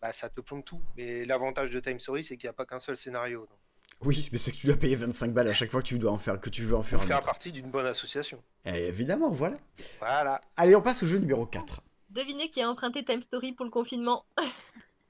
bah, 0.03 0.13
ça 0.13 0.29
te 0.29 0.41
plombe 0.41 0.65
tout. 0.65 0.83
Mais 0.97 1.25
l'avantage 1.25 1.71
de 1.71 1.81
Time 1.81 2.01
Story, 2.01 2.25
c'est 2.25 2.37
qu'il 2.37 2.47
n'y 2.47 2.51
a 2.51 2.55
pas 2.55 2.67
qu'un 2.67 2.81
seul 2.81 2.97
scénario. 2.97 3.41
Donc, 3.49 3.59
Oui, 4.03 4.29
mais 4.33 4.39
c'est 4.39 4.53
que 4.53 4.57
tu 4.57 4.67
dois 4.67 4.77
payer 4.77 4.97
25 4.97 5.33
balles 5.33 5.49
à 5.49 5.55
chaque 5.55 5.71
fois 5.71 5.83
que 5.83 5.87
tu 5.89 5.99
dois 5.99 6.13
en 6.13 6.19
faire, 6.19 6.41
que 6.41 6.51
tu 6.51 6.63
veux 6.63 6.77
en 6.77 6.83
faire 6.83 6.99
faut 6.99 7.05
un 7.05 7.09
faire 7.09 7.17
autre. 7.19 7.27
partie 7.27 7.53
d'une 7.53 7.71
bonne 7.71 7.87
association. 7.87 8.43
Et 8.65 8.87
évidemment, 8.89 9.31
voilà. 9.31 9.57
Voilà. 10.01 10.41
Allez, 10.57 10.75
on 10.77 10.83
passe 10.83 11.03
au 11.03 11.07
jeu 11.07 11.19
numéro 11.19 11.47
4. 11.47 11.81
Devinez 12.11 12.51
qui 12.51 12.61
a 12.63 12.69
emprunté 12.71 13.05
Time 13.05 13.23
Story 13.23 13.53
pour 13.53 13.65
le 13.65 13.71
confinement. 13.71 14.25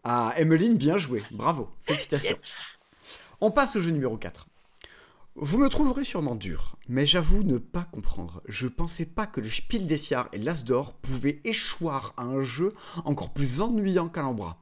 Ah, 0.04 0.32
Emmeline, 0.36 0.76
bien 0.76 0.96
joué. 0.98 1.22
Bravo. 1.30 1.70
Félicitations. 1.82 2.38
On 3.40 3.50
passe 3.50 3.76
au 3.76 3.80
jeu 3.82 3.90
numéro 3.90 4.16
4. 4.16 4.46
Vous 5.40 5.58
me 5.58 5.68
trouverez 5.68 6.02
sûrement 6.02 6.34
dur, 6.34 6.74
mais 6.88 7.06
j'avoue 7.06 7.44
ne 7.44 7.58
pas 7.58 7.84
comprendre. 7.84 8.42
Je 8.48 8.66
pensais 8.66 9.06
pas 9.06 9.28
que 9.28 9.40
le 9.40 9.48
Spiel 9.48 9.86
des 9.86 9.96
Jahres 9.96 10.28
et 10.32 10.38
l'As 10.38 10.64
d'Or 10.64 10.94
pouvaient 10.94 11.40
échoir 11.44 12.12
à 12.16 12.24
un 12.24 12.42
jeu 12.42 12.74
encore 13.04 13.32
plus 13.32 13.60
ennuyant 13.60 14.08
qu'Alhambra. 14.08 14.60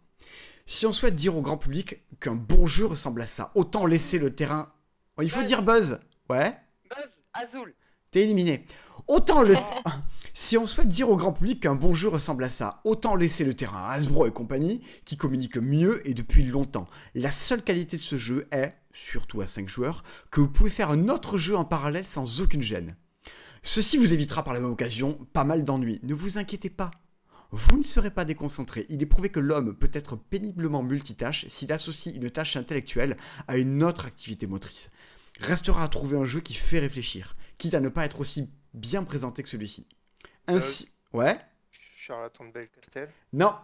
Si 0.66 0.84
on 0.84 0.92
souhaite 0.92 1.14
dire 1.14 1.34
au 1.34 1.40
grand 1.40 1.56
public 1.56 2.02
qu'un 2.20 2.34
bon 2.34 2.66
jeu 2.66 2.84
ressemble 2.84 3.22
à 3.22 3.26
ça, 3.26 3.52
autant 3.54 3.86
laisser 3.86 4.18
le 4.18 4.34
terrain. 4.34 4.70
Oh, 5.16 5.22
il 5.22 5.30
faut 5.30 5.40
Buzz. 5.40 5.48
dire 5.48 5.62
Buzz. 5.62 5.98
Ouais, 6.28 6.54
Buzz, 6.90 7.22
Azul. 7.32 7.74
t'es 8.10 8.24
éliminé. 8.24 8.66
Autant 9.08 9.42
le. 9.42 9.54
Si 10.38 10.58
on 10.58 10.66
souhaite 10.66 10.88
dire 10.88 11.08
au 11.08 11.16
grand 11.16 11.32
public 11.32 11.62
qu'un 11.62 11.74
bon 11.74 11.94
jeu 11.94 12.08
ressemble 12.08 12.44
à 12.44 12.50
ça, 12.50 12.82
autant 12.84 13.16
laisser 13.16 13.42
le 13.42 13.54
terrain 13.54 13.88
à 13.88 13.92
Hasbro 13.92 14.26
et 14.26 14.30
compagnie, 14.30 14.82
qui 15.06 15.16
communiquent 15.16 15.56
mieux 15.56 16.06
et 16.06 16.12
depuis 16.12 16.42
longtemps. 16.42 16.86
La 17.14 17.30
seule 17.30 17.62
qualité 17.62 17.96
de 17.96 18.02
ce 18.02 18.18
jeu 18.18 18.46
est, 18.52 18.74
surtout 18.96 19.40
à 19.40 19.46
5 19.46 19.68
joueurs, 19.68 20.02
que 20.30 20.40
vous 20.40 20.48
pouvez 20.48 20.70
faire 20.70 20.90
un 20.90 21.08
autre 21.08 21.38
jeu 21.38 21.56
en 21.56 21.64
parallèle 21.64 22.06
sans 22.06 22.40
aucune 22.40 22.62
gêne. 22.62 22.96
Ceci 23.62 23.98
vous 23.98 24.12
évitera 24.12 24.42
par 24.42 24.54
la 24.54 24.60
même 24.60 24.70
occasion 24.70 25.26
pas 25.32 25.44
mal 25.44 25.64
d'ennuis. 25.64 26.00
Ne 26.02 26.14
vous 26.14 26.38
inquiétez 26.38 26.70
pas. 26.70 26.90
Vous 27.50 27.76
ne 27.76 27.82
serez 27.82 28.10
pas 28.10 28.24
déconcentré. 28.24 28.86
Il 28.88 29.02
est 29.02 29.06
prouvé 29.06 29.28
que 29.28 29.40
l'homme 29.40 29.76
peut 29.76 29.90
être 29.92 30.16
péniblement 30.16 30.82
multitâche 30.82 31.46
s'il 31.48 31.72
associe 31.72 32.14
une 32.14 32.30
tâche 32.30 32.56
intellectuelle 32.56 33.16
à 33.48 33.58
une 33.58 33.82
autre 33.82 34.06
activité 34.06 34.46
motrice. 34.46 34.90
Restera 35.40 35.84
à 35.84 35.88
trouver 35.88 36.16
un 36.16 36.24
jeu 36.24 36.40
qui 36.40 36.54
fait 36.54 36.78
réfléchir, 36.78 37.36
quitte 37.58 37.74
à 37.74 37.80
ne 37.80 37.88
pas 37.88 38.04
être 38.04 38.20
aussi 38.20 38.50
bien 38.72 39.04
présenté 39.04 39.42
que 39.42 39.48
celui-ci. 39.48 39.86
Ainsi, 40.46 40.88
ouais, 41.12 41.38
Charlatan 41.96 42.46
de 42.46 42.52
Belcastel? 42.52 43.10
non, 43.32 43.54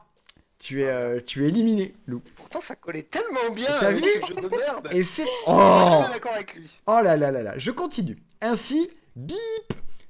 tu 0.62 0.82
es, 0.82 0.86
euh, 0.86 1.20
tu 1.24 1.44
es 1.44 1.48
éliminé, 1.48 1.94
Lou. 2.06 2.22
Pourtant, 2.36 2.60
ça 2.60 2.76
collait 2.76 3.02
tellement 3.02 3.50
bien 3.52 3.66
T'as 3.66 3.88
avec 3.88 4.04
vu 4.04 4.08
ce 4.08 4.26
jeu 4.28 4.40
de 4.40 4.48
merde. 4.48 4.88
Et 4.92 5.02
c'est, 5.02 5.26
oh, 5.46 5.84
je 5.86 6.04
suis 6.04 6.12
d'accord 6.14 6.32
avec 6.34 6.54
lui. 6.54 6.70
oh 6.86 7.00
là 7.02 7.16
là 7.16 7.32
là 7.32 7.42
là, 7.42 7.58
je 7.58 7.70
continue. 7.72 8.16
Ainsi, 8.40 8.88
bip 9.16 9.36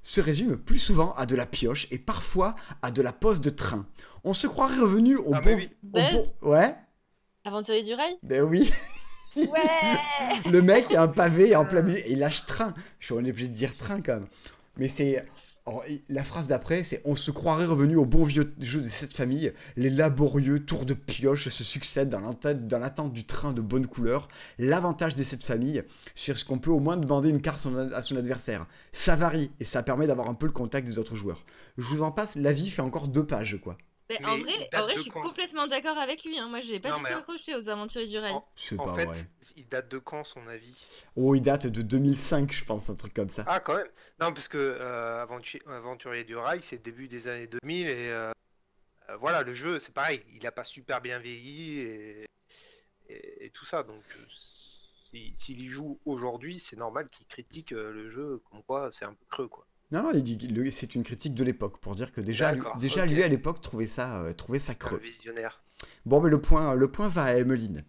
se 0.03 0.21
résume 0.21 0.59
plus 0.59 0.79
souvent 0.79 1.15
à 1.15 1.25
de 1.25 1.37
la 1.37 1.47
pioche 1.47 1.87
et 1.91 1.99
parfois 1.99 2.55
à 2.83 2.91
de 2.91 3.01
la 3.01 3.13
pose 3.13 3.41
de 3.41 3.49
train. 3.51 3.87
On 4.25 4.35
se 4.35 4.47
croirait 4.47 4.79
revenu 4.79 5.17
au 5.17 5.33
Ah, 5.33 5.41
bon, 5.41 5.55
oui. 5.57 5.71
au 5.85 5.87
Ben. 5.89 6.15
bon, 6.15 6.51
ouais, 6.51 6.75
Aventurier 7.45 7.83
du 7.83 7.95
rail? 7.95 8.19
Ben 8.23 8.43
oui. 8.43 8.71
Ouais 9.37 9.47
Le 10.51 10.61
mec, 10.61 10.87
il 10.91 10.97
a 10.97 11.03
un 11.03 11.09
pavé 11.09 11.57
en 11.57 11.65
plein 11.65 11.81
milieu 11.81 11.99
et 11.99 12.13
il 12.13 12.19
lâche 12.19 12.45
train. 12.45 12.75
Je 12.99 13.07
suis 13.07 13.15
obligé 13.15 13.49
de 13.49 13.55
dire 13.55 13.77
train 13.77 14.03
quand 14.03 14.15
même. 14.15 14.27
Mais 14.77 14.89
c'est. 14.89 15.25
La 16.09 16.25
phrase 16.25 16.49
d'après, 16.49 16.83
c'est 16.83 17.03
On 17.05 17.15
se 17.15 17.31
croirait 17.31 17.67
revenu 17.67 17.97
au 17.97 18.05
bon 18.05 18.25
vieux 18.25 18.53
jeu 18.59 18.81
de 18.81 18.87
cette 18.87 19.13
famille. 19.13 19.53
Les 19.77 19.91
laborieux 19.91 20.65
tours 20.65 20.87
de 20.87 20.95
pioche 20.95 21.49
se 21.49 21.65
succèdent 21.65 22.09
dans 22.09 22.21
l'attente, 22.79 23.13
du 23.13 23.25
train 23.25 23.53
de 23.53 23.61
bonne 23.61 23.87
couleur. 23.87 24.29
L'avantage 24.59 25.15
de 25.15 25.23
cette 25.23 25.45
famille, 25.45 25.83
c'est 26.15 26.35
ce 26.35 26.45
qu'on 26.45 26.59
peut 26.59 26.71
au 26.71 26.81
moins 26.81 26.97
demander 26.97 27.29
une 27.29 27.41
carte 27.41 27.67
à 27.95 28.03
son 28.03 28.17
adversaire. 28.17 28.67
Ça 28.93 29.17
varie 29.17 29.53
et 29.61 29.65
ça 29.65 29.83
permet 29.83 30.07
d'avoir 30.07 30.29
un 30.29 30.35
peu 30.35 30.47
le 30.47 30.53
contact 30.53 30.87
des 30.87 30.99
autres 30.99 31.17
joueurs. 31.17 31.45
Je 31.79 31.85
vous 31.85 32.03
en 32.03 32.11
passe, 32.11 32.37
l'avis 32.37 32.71
fait 32.71 32.83
encore 32.83 33.09
deux 33.09 33.27
pages, 33.27 33.59
quoi. 33.63 33.79
Mais 34.11 34.25
en 34.25 34.37
vrai, 34.39 34.69
en 34.75 34.89
je 34.97 35.01
suis 35.01 35.11
quand 35.11 35.23
complètement 35.23 35.67
d'accord 35.69 35.97
avec 35.97 36.25
lui. 36.25 36.39
hein. 36.39 36.49
Moi, 36.49 36.61
j'ai 36.61 36.81
pas 36.81 36.91
Non, 36.91 36.99
du 36.99 37.05
tout 37.05 37.13
accroché 37.13 37.55
aux 37.55 37.69
Aventuriers 37.69 38.09
du 38.09 38.19
rail. 38.19 38.35
En- 38.35 38.45
pas 38.87 38.95
fait, 38.95 39.07
vrai. 39.07 39.19
il 39.57 39.69
date 39.69 39.89
de 39.91 39.99
quand 39.99 40.25
son 40.25 40.47
avis? 40.49 40.87
Oh, 41.17 41.35
il 41.35 41.41
date 41.41 41.67
de 41.67 41.83
2005, 41.83 42.53
je 42.53 42.65
pense, 42.65 42.91
un 42.91 42.95
truc 42.95 43.15
comme 43.15 43.29
ça. 43.31 43.45
Ah, 43.47 43.61
quand 43.61 43.77
même. 43.77 43.89
Non, 44.21 44.33
parce 44.33 44.49
que 44.49 44.59
euh, 44.59 45.25
Aventu- 45.25 45.63
Aventurier 45.67 46.25
du 46.25 46.37
Rail, 46.37 46.63
c'est 46.63 46.77
le 46.77 46.83
début 46.83 47.09
des 47.09 47.29
années 47.29 47.47
2000 47.47 47.87
et 47.89 48.11
euh, 48.11 48.31
euh, 49.09 49.17
voilà, 49.17 49.43
le 49.43 49.53
jeu, 49.53 49.79
c'est 49.79 49.95
pareil. 49.95 50.23
Il 50.33 50.47
a 50.47 50.53
pas 50.53 50.65
super 50.65 51.01
bien 51.01 51.19
vieilli 51.19 51.79
et, 51.81 52.27
et- 53.09 53.47
et 53.47 53.51
tout 53.51 53.65
ça. 53.65 53.83
Donc, 53.83 54.03
euh, 54.19 54.25
si- 54.29 55.31
s'il 55.35 55.61
y 55.63 55.67
joue 55.69 56.01
aujourd'hui, 56.05 56.59
c'est 56.59 56.77
normal 56.77 57.09
qu'il 57.09 57.27
critique 57.27 57.71
le 57.71 58.09
jeu 58.09 58.43
comme 58.51 58.63
quoi 58.63 58.91
c'est 58.91 59.05
un 59.07 59.15
peu 59.15 59.25
creux, 59.31 59.49
quoi. 59.49 59.67
Non, 59.93 60.03
non, 60.03 60.23
c'est 60.71 60.95
une 60.95 61.03
critique 61.03 61.35
de 61.35 61.45
l'époque 61.45 61.79
pour 61.79 61.95
dire 61.95 62.13
que 62.13 62.23
déjà, 62.23 62.55
déjà 62.81 63.05
lui 63.05 63.23
à 63.23 63.29
l'époque 63.29 63.61
trouvait 63.61 63.87
ça, 63.87 64.23
euh, 64.23 64.33
trouvait 64.33 64.59
ça 64.59 64.75
creux. 64.75 64.97
visionnaire. 64.97 65.63
Bon, 66.07 66.23
mais 66.23 66.31
le 66.31 66.41
point, 66.41 66.75
le 66.75 66.91
point 66.91 67.09
va 67.09 67.25
à 67.25 67.35
Emmeline. 67.35 67.85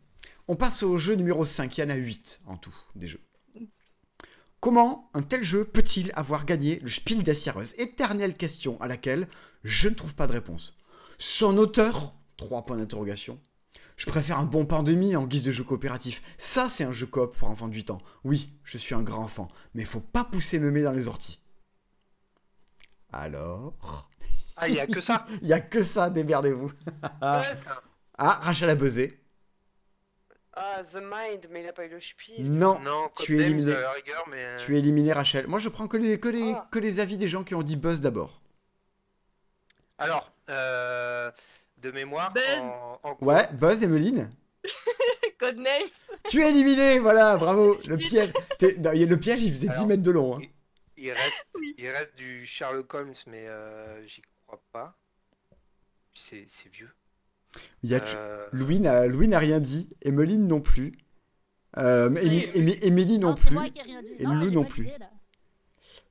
On 0.49 0.57
passe 0.57 0.83
au 0.83 0.97
jeu 0.97 1.15
numéro 1.15 1.45
5. 1.45 1.77
Il 1.77 1.81
y 1.81 1.83
en 1.85 1.89
a 1.89 1.95
8 1.95 2.41
en 2.45 2.57
tout, 2.57 2.75
des 2.95 3.07
jeux. 3.07 3.21
Comment 4.59 5.09
un 5.13 5.21
tel 5.21 5.43
jeu 5.43 5.63
peut-il 5.63 6.11
avoir 6.15 6.45
gagné 6.45 6.79
le 6.79 6.89
Spiel 6.89 7.23
des 7.23 7.33
Jahres 7.33 7.73
Éternelle 7.77 8.35
question 8.35 8.79
à 8.81 8.89
laquelle 8.89 9.27
je 9.63 9.87
ne 9.87 9.95
trouve 9.95 10.15
pas 10.15 10.27
de 10.27 10.33
réponse. 10.33 10.75
Son 11.17 11.57
auteur 11.57 12.15
Trois 12.35 12.65
points 12.65 12.77
d'interrogation. 12.77 13.39
Je 13.95 14.07
préfère 14.07 14.39
un 14.39 14.45
bon 14.45 14.65
pandémie 14.65 15.15
en 15.15 15.25
guise 15.25 15.43
de 15.43 15.51
jeu 15.51 15.63
coopératif. 15.63 16.21
Ça, 16.37 16.67
c'est 16.67 16.83
un 16.83 16.91
jeu 16.91 17.05
coop 17.05 17.37
pour 17.37 17.49
enfants 17.49 17.67
de 17.69 17.75
8 17.75 17.91
ans. 17.91 18.01
Oui, 18.25 18.53
je 18.63 18.77
suis 18.77 18.95
un 18.95 19.03
grand 19.03 19.23
enfant, 19.23 19.47
mais 19.75 19.85
faut 19.85 20.01
pas 20.01 20.25
pousser 20.25 20.59
mémé 20.59 20.81
dans 20.81 20.91
les 20.91 21.07
orties. 21.07 21.42
Alors 23.13 23.73
Ah, 24.58 24.67
il 24.67 24.76
y 24.76 24.80
a 24.80 24.88
que 24.88 24.99
ça. 25.02 25.26
Il 25.41 25.47
y 25.47 25.54
a 25.54 25.60
que 25.60 25.82
ça, 25.84 26.10
démerdez-vous. 26.10 26.71
Ah. 27.21 27.41
Ouais, 27.41 27.54
ça. 27.54 27.82
Ah, 28.17 28.39
Rachel 28.41 28.69
a 28.69 28.76
buzzé. 28.76 29.19
Ah, 30.56 30.82
The 30.84 30.95
Mind, 30.97 31.47
mais 31.52 31.63
il 31.63 31.67
a 31.67 31.73
pas 31.73 31.86
eu 31.86 31.89
le 31.89 31.99
spiel. 31.99 32.43
Non, 32.52 32.80
Non, 32.80 33.10
tu 33.17 33.39
es 33.41 33.45
éliminé. 33.45 33.73
rigueur, 33.73 34.23
mais 34.30 34.38
euh, 34.43 34.58
Tu 34.58 34.76
es 34.76 34.80
éliminé, 34.80 35.12
Rachel. 35.13 35.47
Moi, 35.47 35.58
je 35.60 35.69
prends 35.69 35.88
que 35.88 35.97
les, 35.97 36.19
que 36.19 36.28
les, 36.30 36.54
Ah. 36.54 36.67
que 36.71 36.78
les 36.80 36.99
avis 36.99 37.17
des 37.17 37.28
gens 37.28 37.43
qui 37.43 37.56
ont 37.56 37.63
dit 37.63 37.76
buzz 37.76 38.02
d'abord. 38.02 38.39
alors 39.97 40.32
euh, 40.49 41.32
de 41.78 41.91
mémoire, 41.91 42.32
Ben. 42.34 42.60
en, 42.62 42.99
en 43.04 43.15
cours- 43.15 43.28
Ouais, 43.28 43.47
buzz, 43.54 43.82
Emeline. 43.84 44.30
Codename 45.39 45.84
Tu 46.26 46.41
es 46.43 46.49
éliminé, 46.49 46.99
voilà, 46.99 47.38
bravo. 47.38 47.80
Le 47.86 47.97
piège. 47.97 48.32
le 48.62 49.15
piège, 49.15 49.41
il 49.43 49.52
faisait 49.52 49.67
10 49.67 49.73
Alors, 49.73 49.88
mètres 49.88 50.04
de 50.04 50.12
long. 50.12 50.38
hein. 50.38 50.41
Il 50.97 51.12
reste, 51.12 51.45
Oui. 51.56 51.75
il 51.77 51.88
reste 51.89 52.15
du 52.15 52.45
Sherlock 52.45 52.93
Holmes, 52.93 53.13
mais 53.27 53.47
euh, 53.47 54.06
j'y 54.06 54.21
crois 54.45 54.62
pas. 54.71 54.97
C'est 56.13 56.45
c'est 56.47 56.69
vieux. 56.69 56.91
Il 57.84 57.89
y 57.89 57.95
a 57.95 57.99
tu- 57.99 58.15
Euh, 58.15 58.47
Louis 58.51 58.79
n'a 58.79 59.08
Louis 59.08 59.27
n'a 59.27 59.39
rien 59.39 59.60
dit, 59.60 59.89
Emeline 60.01 60.47
non 60.47 60.62
plus. 60.62 60.93
Euh, 61.77 62.10
Emi- 62.12 62.77
Emily 62.84 63.17
non, 63.19 63.29
Non, 63.29 63.36
c'est 63.36 63.47
plus. 63.47 63.53
moi 63.56 63.69
qui 63.69 63.79
ai 63.79 63.84
rien 63.84 64.01
dit. 64.03 64.13
Et 64.19 64.23
Non, 64.23 64.36
Lou 64.36 64.51
non 64.51 64.63
plus. 64.63 64.88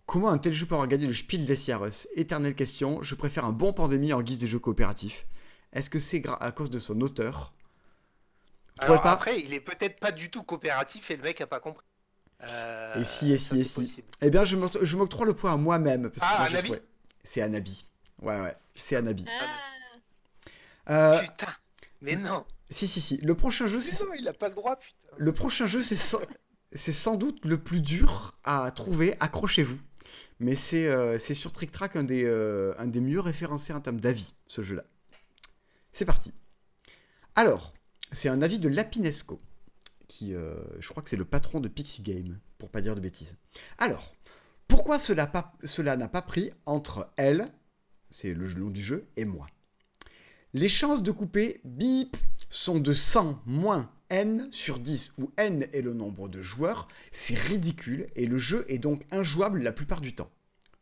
Comment 0.07 0.31
un 0.31 0.39
tel 0.39 0.53
jeu 0.53 0.67
peut 0.67 0.75
avoir 0.75 0.89
gagné 0.89 1.07
le 1.07 1.15
Spiel 1.15 1.45
des 1.45 1.55
Jahres 1.57 2.07
Éternelle 2.17 2.55
question. 2.57 3.01
Je 3.03 3.15
préfère 3.15 3.45
un 3.45 3.53
bon 3.53 3.73
pandémie 3.73 4.13
en 4.13 4.21
guise 4.23 4.39
de 4.39 4.47
jeu 4.49 4.59
coopératif. 4.59 5.27
Est-ce 5.73 5.89
que 5.89 6.01
c'est 6.01 6.23
à 6.41 6.51
cause 6.53 6.69
de 6.71 6.79
son 6.81 7.01
auteur? 7.01 7.55
Alors 8.79 9.01
pas 9.03 9.13
après, 9.13 9.39
il 9.41 9.55
est 9.55 9.61
peut-être 9.61 10.01
pas 10.01 10.11
du 10.11 10.31
tout 10.31 10.43
coopératif 10.43 11.11
et 11.13 11.17
le 11.17 11.23
mec 11.23 11.41
a 11.41 11.47
pas 11.47 11.61
compris. 11.61 11.87
Euh, 12.45 13.01
Et 13.01 13.05
si, 13.05 13.33
et 13.33 13.39
si, 13.39 13.61
et 13.61 13.65
si. 13.65 13.81
possible. 13.81 14.07
Eh 14.21 14.31
bien, 14.31 14.45
je 14.45 14.57
m'oct- 14.57 14.85
je 14.85 14.97
m'octroie 14.97 15.27
le 15.27 15.35
point 15.35 15.53
à 15.53 15.57
moi-même. 15.57 16.11
Ah, 16.21 16.45
Anabi 16.45 16.71
trouvé. 16.71 16.83
C'est 17.25 17.41
Anabi. 17.43 17.87
Ouais, 18.21 18.41
ouais, 18.41 18.57
c'est 18.75 18.97
Anabi. 18.97 19.25
Ah, 19.29 19.59
Euh, 20.91 21.21
Putain, 21.21 21.53
mais 22.01 22.17
non, 22.17 22.45
si, 22.71 22.89
si, 22.89 23.01
si. 23.01 23.17
Le 23.19 23.35
prochain 23.37 23.69
jeu, 23.69 23.79
c'est 23.81 24.05
non, 24.05 24.13
il 24.19 24.27
a 24.27 24.33
pas 24.33 24.49
le 24.49 24.55
droit, 24.57 24.77
putain. 24.77 24.97
le 25.17 25.33
prochain 25.33 25.67
jeu, 25.67 25.81
c'est 25.81 25.95
sans... 25.97 26.19
c'est 26.73 26.91
sans 26.93 27.15
doute 27.15 27.45
le 27.45 27.59
plus 27.63 27.81
dur 27.81 28.37
à 28.45 28.69
trouver. 28.73 29.15
Accrochez-vous. 29.21 29.79
Mais 30.41 30.57
c'est 30.57 30.89
euh, 30.89 31.19
c'est 31.21 31.35
sur 31.35 31.53
Trick 31.53 31.71
Track 31.71 31.95
un 31.95 32.03
des, 32.03 32.25
euh, 32.25 32.75
un 32.79 32.87
des 32.89 33.01
mieux 33.01 33.21
référencés 33.21 33.73
en 33.73 33.81
termes 33.81 34.01
d'avis, 34.01 34.35
ce 34.49 34.63
jeu-là. 34.63 34.83
C'est 35.93 36.05
parti. 36.07 36.33
Alors, 37.37 37.73
c'est 38.11 38.29
un 38.29 38.43
avis 38.43 38.59
de 38.59 38.69
Lapinesco, 38.69 39.41
euh, 40.23 40.55
je 40.79 40.89
crois 40.89 41.03
que 41.03 41.11
c'est 41.11 41.17
le 41.17 41.25
patron 41.25 41.61
de 41.61 41.69
Pixie 41.69 42.03
Game, 42.03 42.39
pour 42.59 42.71
pas 42.71 42.81
dire 42.81 42.95
de 42.95 43.01
bêtises. 43.01 43.37
Alors, 43.79 44.15
pourquoi 44.69 44.99
cela 44.99 45.97
n'a 45.97 46.09
pas 46.09 46.23
pris 46.23 46.51
entre 46.67 47.11
elle, 47.17 47.49
c'est 48.11 48.35
le 48.35 48.53
nom 48.55 48.71
du 48.71 48.83
jeu, 48.83 49.07
et 49.17 49.25
moi? 49.25 49.47
Les 50.55 50.69
chances 50.69 51.03
de 51.03 51.11
couper 51.11 51.61
bip 51.65 52.17
sont 52.51 52.79
de 52.79 52.93
100 52.93 53.43
moins 53.47 53.91
n 54.11 54.49
sur 54.51 54.79
10, 54.79 55.15
où 55.19 55.33
n 55.39 55.67
est 55.73 55.81
le 55.81 55.95
nombre 55.95 56.29
de 56.29 56.43
joueurs, 56.43 56.89
c'est 57.11 57.39
ridicule 57.39 58.07
et 58.15 58.27
le 58.27 58.37
jeu 58.37 58.67
est 58.69 58.79
donc 58.79 59.03
injouable 59.11 59.63
la 59.63 59.73
plupart 59.73 60.03
du 60.03 60.15
temps. 60.15 60.31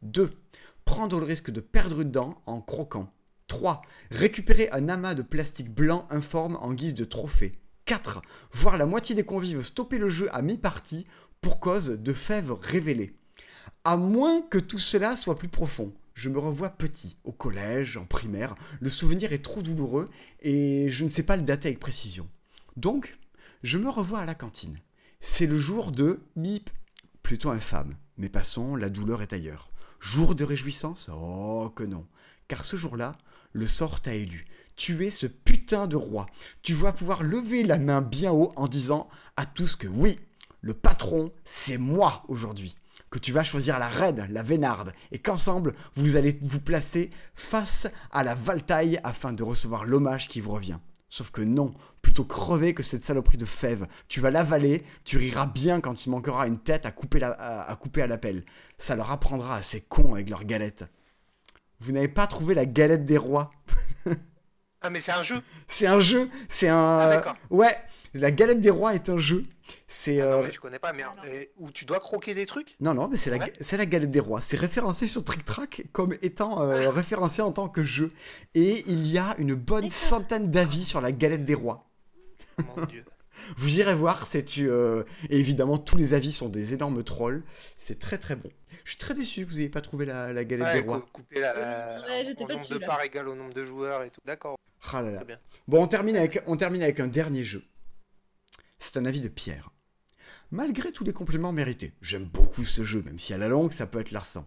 2. 0.02 0.32
Prendre 0.84 1.20
le 1.20 1.24
risque 1.24 1.50
de 1.50 1.60
perdre 1.60 2.00
une 2.00 2.10
dent 2.10 2.42
en 2.46 2.60
croquant. 2.60 3.12
3. 3.46 3.82
Récupérer 4.10 4.68
un 4.72 4.88
amas 4.88 5.14
de 5.14 5.22
plastique 5.22 5.72
blanc 5.72 6.06
informe 6.10 6.56
en 6.56 6.72
guise 6.72 6.94
de 6.94 7.04
trophée. 7.04 7.60
4. 7.90 8.22
Voir 8.52 8.78
la 8.78 8.86
moitié 8.86 9.16
des 9.16 9.24
convives 9.24 9.64
stopper 9.64 9.98
le 9.98 10.08
jeu 10.08 10.28
à 10.32 10.42
mi-partie 10.42 11.08
pour 11.40 11.58
cause 11.58 11.88
de 11.88 12.12
fèves 12.12 12.52
révélées. 12.52 13.16
À 13.82 13.96
moins 13.96 14.42
que 14.42 14.58
tout 14.58 14.78
cela 14.78 15.16
soit 15.16 15.36
plus 15.36 15.48
profond. 15.48 15.92
Je 16.14 16.28
me 16.28 16.38
revois 16.38 16.68
petit, 16.68 17.16
au 17.24 17.32
collège, 17.32 17.96
en 17.96 18.04
primaire. 18.04 18.54
Le 18.80 18.88
souvenir 18.88 19.32
est 19.32 19.44
trop 19.44 19.60
douloureux 19.60 20.08
et 20.38 20.88
je 20.88 21.02
ne 21.02 21.08
sais 21.08 21.24
pas 21.24 21.34
le 21.36 21.42
dater 21.42 21.66
avec 21.66 21.80
précision. 21.80 22.28
Donc, 22.76 23.18
je 23.64 23.76
me 23.76 23.90
revois 23.90 24.20
à 24.20 24.24
la 24.24 24.36
cantine. 24.36 24.78
C'est 25.18 25.48
le 25.48 25.58
jour 25.58 25.90
de 25.90 26.20
bip, 26.36 26.70
plutôt 27.24 27.50
infâme. 27.50 27.96
Mais 28.18 28.28
passons, 28.28 28.76
la 28.76 28.88
douleur 28.88 29.20
est 29.20 29.32
ailleurs. 29.32 29.72
Jour 29.98 30.36
de 30.36 30.44
réjouissance? 30.44 31.10
Oh 31.12 31.72
que 31.74 31.82
non. 31.82 32.06
Car 32.46 32.64
ce 32.64 32.76
jour-là, 32.76 33.18
le 33.52 33.66
sort 33.66 34.00
t'a 34.00 34.14
élu. 34.14 34.46
Tu 34.76 35.04
es 35.04 35.10
ce 35.10 35.26
putain 35.26 35.59
de 35.72 35.96
roi. 35.96 36.26
Tu 36.62 36.74
vas 36.74 36.92
pouvoir 36.92 37.22
lever 37.22 37.62
la 37.62 37.78
main 37.78 38.00
bien 38.00 38.32
haut 38.32 38.52
en 38.56 38.68
disant 38.68 39.08
à 39.36 39.46
tous 39.46 39.76
que 39.76 39.86
oui, 39.86 40.18
le 40.60 40.74
patron, 40.74 41.32
c'est 41.44 41.78
moi 41.78 42.24
aujourd'hui. 42.28 42.76
Que 43.10 43.18
tu 43.18 43.32
vas 43.32 43.42
choisir 43.42 43.78
la 43.78 43.88
raide, 43.88 44.26
la 44.30 44.42
vénarde, 44.42 44.92
et 45.10 45.18
qu'ensemble, 45.18 45.74
vous 45.94 46.16
allez 46.16 46.38
vous 46.42 46.60
placer 46.60 47.10
face 47.34 47.88
à 48.12 48.22
la 48.22 48.34
valtaille 48.34 49.00
afin 49.02 49.32
de 49.32 49.42
recevoir 49.42 49.84
l'hommage 49.84 50.28
qui 50.28 50.40
vous 50.40 50.52
revient. 50.52 50.78
Sauf 51.08 51.30
que 51.30 51.40
non, 51.40 51.74
plutôt 52.02 52.24
crever 52.24 52.72
que 52.72 52.84
cette 52.84 53.02
saloperie 53.02 53.38
de 53.38 53.44
fève. 53.44 53.88
Tu 54.06 54.20
vas 54.20 54.30
l'avaler, 54.30 54.84
tu 55.04 55.16
riras 55.16 55.46
bien 55.46 55.80
quand 55.80 56.06
il 56.06 56.10
manquera 56.10 56.46
une 56.46 56.60
tête 56.60 56.86
à 56.86 56.92
couper, 56.92 57.20
à, 57.22 57.62
à 57.62 57.76
couper 57.76 58.06
l'appel. 58.06 58.44
Ça 58.78 58.94
leur 58.94 59.10
apprendra 59.10 59.56
à 59.56 59.62
ces 59.62 59.80
cons 59.80 60.14
avec 60.14 60.30
leurs 60.30 60.44
galettes. 60.44 60.84
Vous 61.80 61.90
n'avez 61.92 62.08
pas 62.08 62.28
trouvé 62.28 62.54
la 62.54 62.66
galette 62.66 63.06
des 63.06 63.18
rois? 63.18 63.50
Ah, 64.82 64.90
mais 64.90 65.00
c'est 65.00 65.12
un 65.12 65.22
jeu. 65.22 65.42
C'est 65.68 65.86
un 65.86 66.00
jeu, 66.00 66.30
c'est 66.48 66.68
un... 66.68 66.98
Ah, 66.98 67.08
d'accord. 67.08 67.36
ouais, 67.50 67.76
la 68.14 68.30
galette 68.30 68.60
des 68.60 68.70
rois 68.70 68.94
est 68.94 69.08
un 69.10 69.18
jeu. 69.18 69.44
C'est... 69.86 70.20
Ah, 70.20 70.26
non, 70.26 70.32
euh, 70.38 70.42
mais 70.44 70.52
je 70.52 70.60
connais 70.60 70.78
pas, 70.78 70.92
mais 70.92 71.04
euh, 71.26 71.44
où 71.58 71.70
tu 71.70 71.84
dois 71.84 72.00
croquer 72.00 72.34
des 72.34 72.46
trucs? 72.46 72.76
Non, 72.80 72.94
non, 72.94 73.08
mais 73.08 73.16
c'est 73.16 73.30
la, 73.30 73.36
Ouais. 73.36 73.52
c'est 73.60 73.76
la 73.76 73.84
galette 73.86 74.10
des 74.10 74.20
rois. 74.20 74.40
C'est 74.40 74.56
référencé 74.56 75.06
sur 75.06 75.22
Trick 75.24 75.44
Track 75.44 75.84
comme 75.92 76.14
étant 76.22 76.62
euh, 76.62 76.90
référencé 76.90 77.42
en 77.42 77.52
tant 77.52 77.68
que 77.68 77.84
jeu. 77.84 78.10
Et 78.54 78.82
il 78.86 79.06
y 79.06 79.18
a 79.18 79.34
une 79.38 79.54
bonne 79.54 79.90
centaine 79.90 80.50
d'avis 80.50 80.84
sur 80.84 81.00
la 81.00 81.12
galette 81.12 81.44
des 81.44 81.54
rois. 81.54 81.90
Mon 82.76 82.86
dieu. 82.86 83.04
Vous 83.56 83.80
irez 83.80 83.94
voir, 83.94 84.26
c'est 84.26 84.58
euh, 84.58 85.04
et 85.28 85.38
évidemment 85.38 85.78
tous 85.78 85.96
les 85.96 86.14
avis 86.14 86.32
sont 86.32 86.48
des 86.48 86.74
énormes 86.74 87.02
trolls. 87.02 87.42
C'est 87.76 87.98
très 87.98 88.18
très 88.18 88.36
bon. 88.36 88.50
Je 88.84 88.90
suis 88.90 88.98
très 88.98 89.14
déçu 89.14 89.44
que 89.44 89.50
vous 89.50 89.56
n'ayez 89.56 89.68
pas 89.68 89.80
trouvé 89.80 90.06
la, 90.06 90.32
la 90.32 90.44
galette 90.44 90.66
Ouais, 90.68 90.82
des 90.82 90.88
rois. 90.88 91.00
cou- 91.00 91.08
couper 91.12 91.40
la, 91.40 91.52
Ouais, 91.54 92.34
pas 92.34 92.40
nombre 92.46 92.58
dessus, 92.60 92.72
de 92.72 92.78
parts 92.86 93.02
égales 93.02 93.28
au 93.28 93.34
nombre 93.34 93.54
de 93.54 93.64
joueurs 93.64 94.02
et 94.02 94.10
tout. 94.10 94.20
D'accord. 94.24 94.56
Ah 94.92 95.02
là 95.02 95.10
là. 95.10 95.16
Très 95.18 95.26
bien. 95.26 95.38
Bon, 95.68 95.82
on 95.82 95.86
termine 95.86 96.16
avec, 96.16 96.42
on 96.46 96.56
termine 96.56 96.82
avec 96.82 97.00
un 97.00 97.06
dernier 97.06 97.44
jeu. 97.44 97.62
C'est 98.78 98.96
un 98.96 99.04
avis 99.04 99.20
de 99.20 99.28
Pierre. 99.28 99.70
Malgré 100.50 100.90
tous 100.92 101.04
les 101.04 101.12
compléments 101.12 101.52
mérités, 101.52 101.92
j'aime 102.00 102.24
beaucoup 102.24 102.64
ce 102.64 102.84
jeu, 102.84 103.02
même 103.02 103.18
si 103.18 103.32
à 103.34 103.38
la 103.38 103.48
longue 103.48 103.72
ça 103.72 103.86
peut 103.86 104.00
être 104.00 104.10
lassant. 104.10 104.46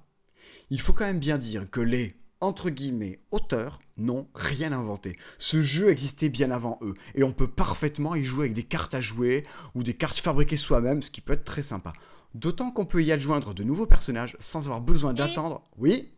Il 0.69 0.81
faut 0.81 0.93
quand 0.93 1.05
même 1.05 1.19
bien 1.19 1.37
dire 1.37 1.69
que 1.69 1.79
les, 1.81 2.15
entre 2.41 2.69
guillemets, 2.69 3.19
auteurs 3.31 3.79
n'ont 3.95 4.27
rien 4.33 4.71
inventé. 4.73 5.17
Ce 5.37 5.61
jeu 5.61 5.89
existait 5.91 6.29
bien 6.29 6.51
avant 6.51 6.79
eux, 6.81 6.95
et 7.15 7.23
on 7.23 7.31
peut 7.31 7.47
parfaitement 7.49 8.15
y 8.15 8.23
jouer 8.23 8.45
avec 8.45 8.53
des 8.53 8.63
cartes 8.63 8.95
à 8.95 9.01
jouer, 9.01 9.45
ou 9.75 9.83
des 9.83 9.93
cartes 9.93 10.17
fabriquées 10.19 10.57
soi-même, 10.57 11.01
ce 11.03 11.11
qui 11.11 11.21
peut 11.21 11.33
être 11.33 11.43
très 11.45 11.63
sympa. 11.63 11.93
D'autant 12.33 12.71
qu'on 12.71 12.85
peut 12.85 13.03
y 13.03 13.11
adjoindre 13.11 13.53
de 13.53 13.63
nouveaux 13.63 13.85
personnages 13.85 14.35
sans 14.39 14.65
avoir 14.65 14.81
besoin 14.81 15.13
d'attendre. 15.13 15.67
Oui 15.77 16.13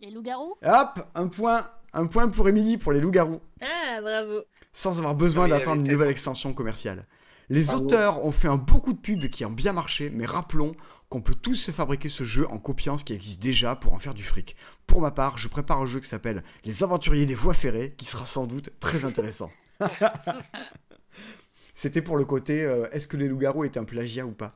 Les 0.00 0.10
loups-garous 0.10 0.54
Hop 0.64 1.06
Un 1.14 1.28
point 1.28 1.68
Un 1.92 2.06
point 2.06 2.28
pour 2.28 2.48
Émilie 2.48 2.78
pour 2.78 2.92
les 2.92 3.00
loups-garous 3.00 3.40
Ah, 3.60 4.00
bravo. 4.00 4.40
sans 4.72 4.98
avoir 4.98 5.14
besoin 5.14 5.44
Oui, 5.44 5.50
d'attendre 5.50 5.72
avec 5.80 5.86
une 5.86 5.92
nouvelle 5.92 6.10
extension 6.10 6.54
commerciale. 6.54 7.06
Les 7.50 7.64
Bravo. 7.64 7.84
auteurs 7.84 8.24
ont 8.24 8.30
fait 8.32 8.48
un 8.48 8.56
beaucoup 8.56 8.92
de 8.92 8.98
pubs 8.98 9.28
qui 9.28 9.44
ont 9.44 9.50
bien 9.50 9.72
marché, 9.72 10.08
mais 10.08 10.24
rappelons 10.24 10.74
qu'on 11.08 11.20
peut 11.20 11.34
tous 11.34 11.56
se 11.56 11.72
fabriquer 11.72 12.08
ce 12.08 12.22
jeu 12.22 12.46
en 12.48 12.58
copiant 12.58 12.96
ce 12.96 13.04
qui 13.04 13.12
existe 13.12 13.42
déjà 13.42 13.74
pour 13.74 13.92
en 13.92 13.98
faire 13.98 14.14
du 14.14 14.22
fric. 14.22 14.54
Pour 14.86 15.00
ma 15.00 15.10
part, 15.10 15.36
je 15.36 15.48
prépare 15.48 15.80
un 15.80 15.86
jeu 15.86 15.98
qui 15.98 16.08
s'appelle 16.08 16.44
Les 16.64 16.84
Aventuriers 16.84 17.26
des 17.26 17.34
Voies 17.34 17.52
Ferrées, 17.54 17.94
qui 17.98 18.04
sera 18.04 18.24
sans 18.24 18.46
doute 18.46 18.70
très 18.78 19.04
intéressant. 19.04 19.50
C'était 21.74 22.02
pour 22.02 22.16
le 22.16 22.24
côté 22.24 22.62
euh, 22.64 22.88
est-ce 22.92 23.08
que 23.08 23.16
les 23.16 23.26
loups-garous 23.28 23.64
étaient 23.64 23.78
un 23.80 23.84
plagiat 23.84 24.26
ou 24.26 24.32
pas? 24.32 24.52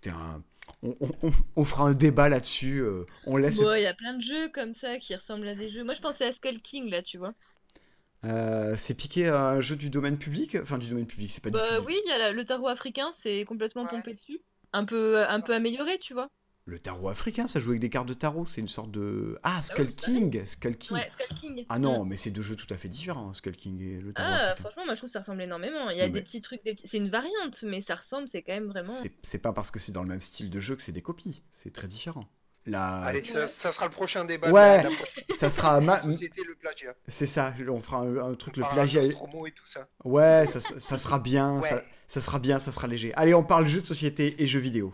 C'était 0.00 0.10
un. 0.10 0.44
On, 0.84 0.94
on- 1.00 1.10
on- 1.26 1.32
on 1.56 1.64
fera 1.64 1.88
un 1.88 1.92
débat 1.94 2.28
là-dessus. 2.28 2.78
euh, 2.82 3.04
on 3.26 3.36
laisse. 3.36 3.60
Bon, 3.60 3.74
il 3.74 3.82
y 3.82 3.86
a 3.86 3.94
plein 3.94 4.14
de 4.14 4.22
jeux 4.22 4.48
comme 4.50 4.74
ça 4.76 4.96
qui 4.98 5.16
ressemblent 5.16 5.48
à 5.48 5.56
des 5.56 5.70
jeux. 5.70 5.82
Moi, 5.82 5.94
je 5.94 6.00
pensais 6.00 6.24
à 6.24 6.32
Skull 6.32 6.60
King, 6.62 6.88
là, 6.88 7.02
tu 7.02 7.18
vois. 7.18 7.34
Euh, 8.24 8.74
c'est 8.76 8.94
piqué 8.94 9.28
à 9.28 9.48
un 9.50 9.60
jeu 9.60 9.74
du 9.74 9.90
domaine 9.90 10.18
public? 10.18 10.56
Enfin, 10.60 10.78
du 10.78 10.88
domaine 10.88 11.06
public, 11.06 11.32
c'est 11.32 11.42
pas 11.42 11.50
du 11.50 11.54
Bah 11.56 11.66
public. 11.68 11.86
oui, 11.88 12.00
il 12.04 12.08
y 12.08 12.12
a 12.12 12.18
la- 12.18 12.32
le 12.32 12.44
tarot 12.44 12.68
africain, 12.68 13.10
c'est 13.14 13.44
complètement 13.44 13.84
Ouais. 13.84 13.88
pompé 13.88 14.14
dessus. 14.14 14.40
Un 14.72 14.84
peu, 14.84 15.26
un 15.28 15.40
peu 15.40 15.52
amélioré, 15.54 15.98
tu 15.98 16.14
vois. 16.14 16.28
Le 16.68 16.78
tarot 16.78 17.08
africain, 17.08 17.48
ça 17.48 17.60
joue 17.60 17.70
avec 17.70 17.80
des 17.80 17.88
cartes 17.88 18.06
de 18.08 18.12
tarot, 18.12 18.44
c'est 18.44 18.60
une 18.60 18.68
sorte 18.68 18.90
de... 18.90 19.38
Ah, 19.42 19.62
Skull 19.62 19.86
oui, 19.86 19.94
King 19.94 20.44
Skull 20.46 20.76
King 20.76 20.98
Ouais, 20.98 21.10
Skull 21.14 21.38
King. 21.40 21.66
Ah 21.70 21.78
non, 21.78 22.04
mais 22.04 22.18
c'est 22.18 22.30
deux 22.30 22.42
jeux 22.42 22.56
tout 22.56 22.66
à 22.68 22.76
fait 22.76 22.88
différents, 22.88 23.32
Skull 23.32 23.56
King 23.56 23.80
et 23.80 23.98
le 24.02 24.12
tarot 24.12 24.28
Ah, 24.30 24.36
africain. 24.50 24.60
franchement, 24.68 24.84
moi 24.84 24.94
je 24.94 24.98
trouve 25.00 25.08
que 25.08 25.12
ça 25.14 25.20
ressemble 25.20 25.40
énormément. 25.40 25.88
Il 25.88 25.96
y 25.96 26.00
a 26.02 26.06
Non, 26.06 26.12
des 26.12 26.18
mais- 26.20 26.24
petits 26.26 26.42
trucs, 26.42 26.62
des 26.64 26.76
c'est 26.84 26.98
une 26.98 27.08
variante, 27.08 27.62
mais 27.62 27.80
ça 27.80 27.94
ressemble, 27.94 28.28
c'est 28.30 28.42
quand 28.42 28.52
même 28.52 28.66
vraiment. 28.66 28.92
C'est 28.92 29.12
c'est 29.22 29.38
pas 29.38 29.54
parce 29.54 29.70
que 29.70 29.78
c'est 29.78 29.92
dans 29.92 30.02
le 30.02 30.10
même 30.10 30.20
style 30.20 30.50
de 30.50 30.60
jeu 30.60 30.76
que 30.76 30.82
c'est 30.82 30.92
des 30.92 31.00
copies, 31.00 31.42
c'est 31.50 31.72
très 31.72 31.86
différent. 31.86 32.28
Là, 32.66 32.98
Allez, 32.98 33.24
ça, 33.24 33.48
ça 33.48 33.72
sera 33.72 33.86
le 33.86 33.92
prochain 33.92 34.26
débat. 34.26 34.50
Ouais. 34.50 34.82
la 34.82 34.90
ça 35.34 35.48
sera... 35.48 35.80
ma- 35.80 36.02
société, 36.02 36.42
le 36.46 36.54
plagiat. 36.54 36.94
C'est 37.06 37.24
ça, 37.24 37.54
on 37.66 37.80
fera 37.80 38.00
un, 38.02 38.16
un 38.18 38.34
truc, 38.34 38.58
le 38.58 38.64
On 38.64 38.68
plagiat... 38.68 39.04
Et 39.04 39.08
tout 39.08 39.64
ça. 39.64 39.88
Ouais, 40.04 40.44
ça, 40.46 40.60
ça 40.60 40.98
sera 40.98 41.18
bien, 41.18 41.60
Ouais. 41.60 41.66
ça, 41.68 41.82
ça 42.08 42.20
sera 42.20 42.38
bien, 42.38 42.58
ça 42.58 42.70
sera 42.70 42.86
léger. 42.86 43.14
Allez, 43.14 43.32
on 43.32 43.42
parle 43.42 43.66
jeux 43.66 43.80
de 43.80 43.86
société 43.86 44.34
et 44.42 44.44
jeux 44.44 44.60
vidéo. 44.60 44.92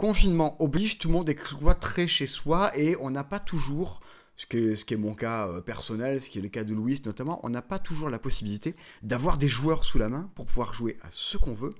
Confinement 0.00 0.56
oblige, 0.62 0.96
tout 0.96 1.08
le 1.08 1.12
monde 1.12 1.28
est 1.28 1.34
cloîtré 1.34 2.08
chez 2.08 2.26
soi 2.26 2.74
et 2.74 2.96
on 3.00 3.10
n'a 3.10 3.22
pas 3.22 3.38
toujours, 3.38 4.00
ce 4.34 4.46
qui 4.46 4.56
est, 4.56 4.96
mon 4.96 5.12
cas 5.12 5.46
euh, 5.46 5.60
personnel, 5.60 6.22
ce 6.22 6.30
qui 6.30 6.38
est 6.38 6.40
le 6.40 6.48
cas 6.48 6.64
de 6.64 6.72
Louis 6.72 7.02
notamment, 7.04 7.38
on 7.42 7.50
n'a 7.50 7.60
pas 7.60 7.78
toujours 7.78 8.08
la 8.08 8.18
possibilité 8.18 8.74
d'avoir 9.02 9.36
des 9.36 9.46
joueurs 9.46 9.84
sous 9.84 9.98
la 9.98 10.08
main 10.08 10.30
pour 10.34 10.46
pouvoir 10.46 10.72
jouer 10.72 10.96
à 11.02 11.08
ce 11.10 11.36
qu'on 11.36 11.52
veut, 11.52 11.74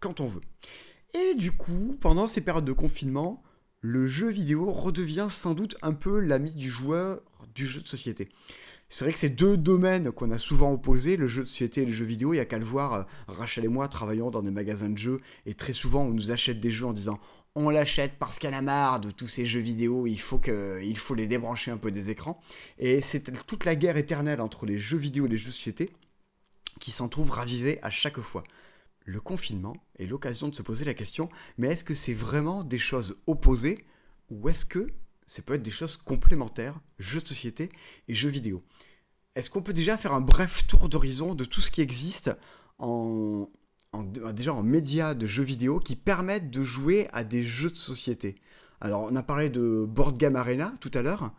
quand 0.00 0.20
on 0.20 0.26
veut. 0.26 0.42
Et 1.14 1.34
du 1.34 1.50
coup, 1.50 1.96
pendant 1.98 2.26
ces 2.26 2.42
périodes 2.42 2.66
de 2.66 2.72
confinement, 2.72 3.42
le 3.80 4.06
jeu 4.06 4.28
vidéo 4.28 4.70
redevient 4.70 5.28
sans 5.30 5.54
doute 5.54 5.76
un 5.80 5.94
peu 5.94 6.20
l'ami 6.20 6.54
du 6.54 6.70
joueur 6.70 7.22
du 7.54 7.64
jeu 7.64 7.80
de 7.80 7.88
société. 7.88 8.28
C'est 8.90 9.06
vrai 9.06 9.14
que 9.14 9.18
c'est 9.18 9.30
deux 9.30 9.56
domaines 9.56 10.12
qu'on 10.12 10.30
a 10.32 10.36
souvent 10.36 10.70
opposés, 10.70 11.16
le 11.16 11.26
jeu 11.26 11.44
de 11.44 11.48
société 11.48 11.80
et 11.80 11.86
le 11.86 11.92
jeu 11.92 12.04
vidéo. 12.04 12.34
Il 12.34 12.36
y 12.36 12.40
a 12.40 12.44
qu'à 12.44 12.58
le 12.58 12.66
voir, 12.66 12.92
euh, 12.92 13.02
Rachel 13.28 13.64
et 13.64 13.68
moi 13.68 13.88
travaillons 13.88 14.30
dans 14.30 14.42
des 14.42 14.50
magasins 14.50 14.90
de 14.90 14.98
jeux 14.98 15.20
et 15.46 15.54
très 15.54 15.72
souvent 15.72 16.02
on 16.02 16.10
nous 16.10 16.30
achète 16.30 16.60
des 16.60 16.70
jeux 16.70 16.84
en 16.84 16.92
disant 16.92 17.18
on 17.54 17.68
l'achète 17.68 18.18
parce 18.18 18.38
qu'elle 18.38 18.54
a 18.54 18.62
marre 18.62 19.00
de 19.00 19.10
tous 19.10 19.28
ces 19.28 19.44
jeux 19.44 19.60
vidéo, 19.60 20.06
il 20.06 20.20
faut, 20.20 20.38
que, 20.38 20.80
faut 20.96 21.14
les 21.14 21.26
débrancher 21.26 21.70
un 21.70 21.76
peu 21.76 21.90
des 21.90 22.10
écrans. 22.10 22.40
Et 22.78 23.02
c'est 23.02 23.30
toute 23.46 23.64
la 23.64 23.76
guerre 23.76 23.96
éternelle 23.96 24.40
entre 24.40 24.66
les 24.66 24.78
jeux 24.78 24.96
vidéo 24.96 25.26
et 25.26 25.28
les 25.28 25.36
jeux 25.36 25.50
de 25.50 25.54
société 25.54 25.90
qui 26.80 26.90
s'en 26.90 27.08
trouve 27.08 27.30
ravivée 27.30 27.78
à 27.82 27.90
chaque 27.90 28.20
fois. 28.20 28.44
Le 29.04 29.20
confinement 29.20 29.76
est 29.98 30.06
l'occasion 30.06 30.48
de 30.48 30.54
se 30.54 30.62
poser 30.62 30.84
la 30.84 30.94
question, 30.94 31.28
mais 31.58 31.68
est-ce 31.68 31.84
que 31.84 31.94
c'est 31.94 32.14
vraiment 32.14 32.64
des 32.64 32.78
choses 32.78 33.16
opposées 33.26 33.84
ou 34.30 34.48
est-ce 34.48 34.64
que 34.64 34.86
ça 35.26 35.42
peut 35.42 35.54
être 35.54 35.62
des 35.62 35.70
choses 35.70 35.96
complémentaires, 35.96 36.80
jeux 36.98 37.20
de 37.20 37.28
société 37.28 37.70
et 38.08 38.14
jeux 38.14 38.30
vidéo? 38.30 38.62
Est-ce 39.34 39.50
qu'on 39.50 39.62
peut 39.62 39.72
déjà 39.72 39.96
faire 39.96 40.12
un 40.12 40.20
bref 40.20 40.66
tour 40.66 40.88
d'horizon 40.88 41.34
de 41.34 41.44
tout 41.44 41.60
ce 41.60 41.70
qui 41.70 41.80
existe 41.80 42.30
en, 42.78 43.48
en- 43.92 44.02
déjà 44.04 44.52
en 44.54 44.62
médias 44.62 45.14
de 45.14 45.26
jeux 45.26 45.42
vidéo 45.42 45.78
qui 45.78 45.96
permettent 45.96 46.50
de 46.50 46.62
jouer 46.62 47.08
à 47.12 47.24
des 47.24 47.44
jeux 47.44 47.70
de 47.70 47.76
société 47.76 48.36
Alors, 48.80 49.02
on 49.02 49.14
a 49.16 49.22
parlé 49.22 49.48
de 49.50 49.84
Board 49.86 50.16
Game 50.18 50.34
Arena 50.36 50.72
tout 50.80 50.90
à 50.94 51.02
l'heure. 51.02 51.30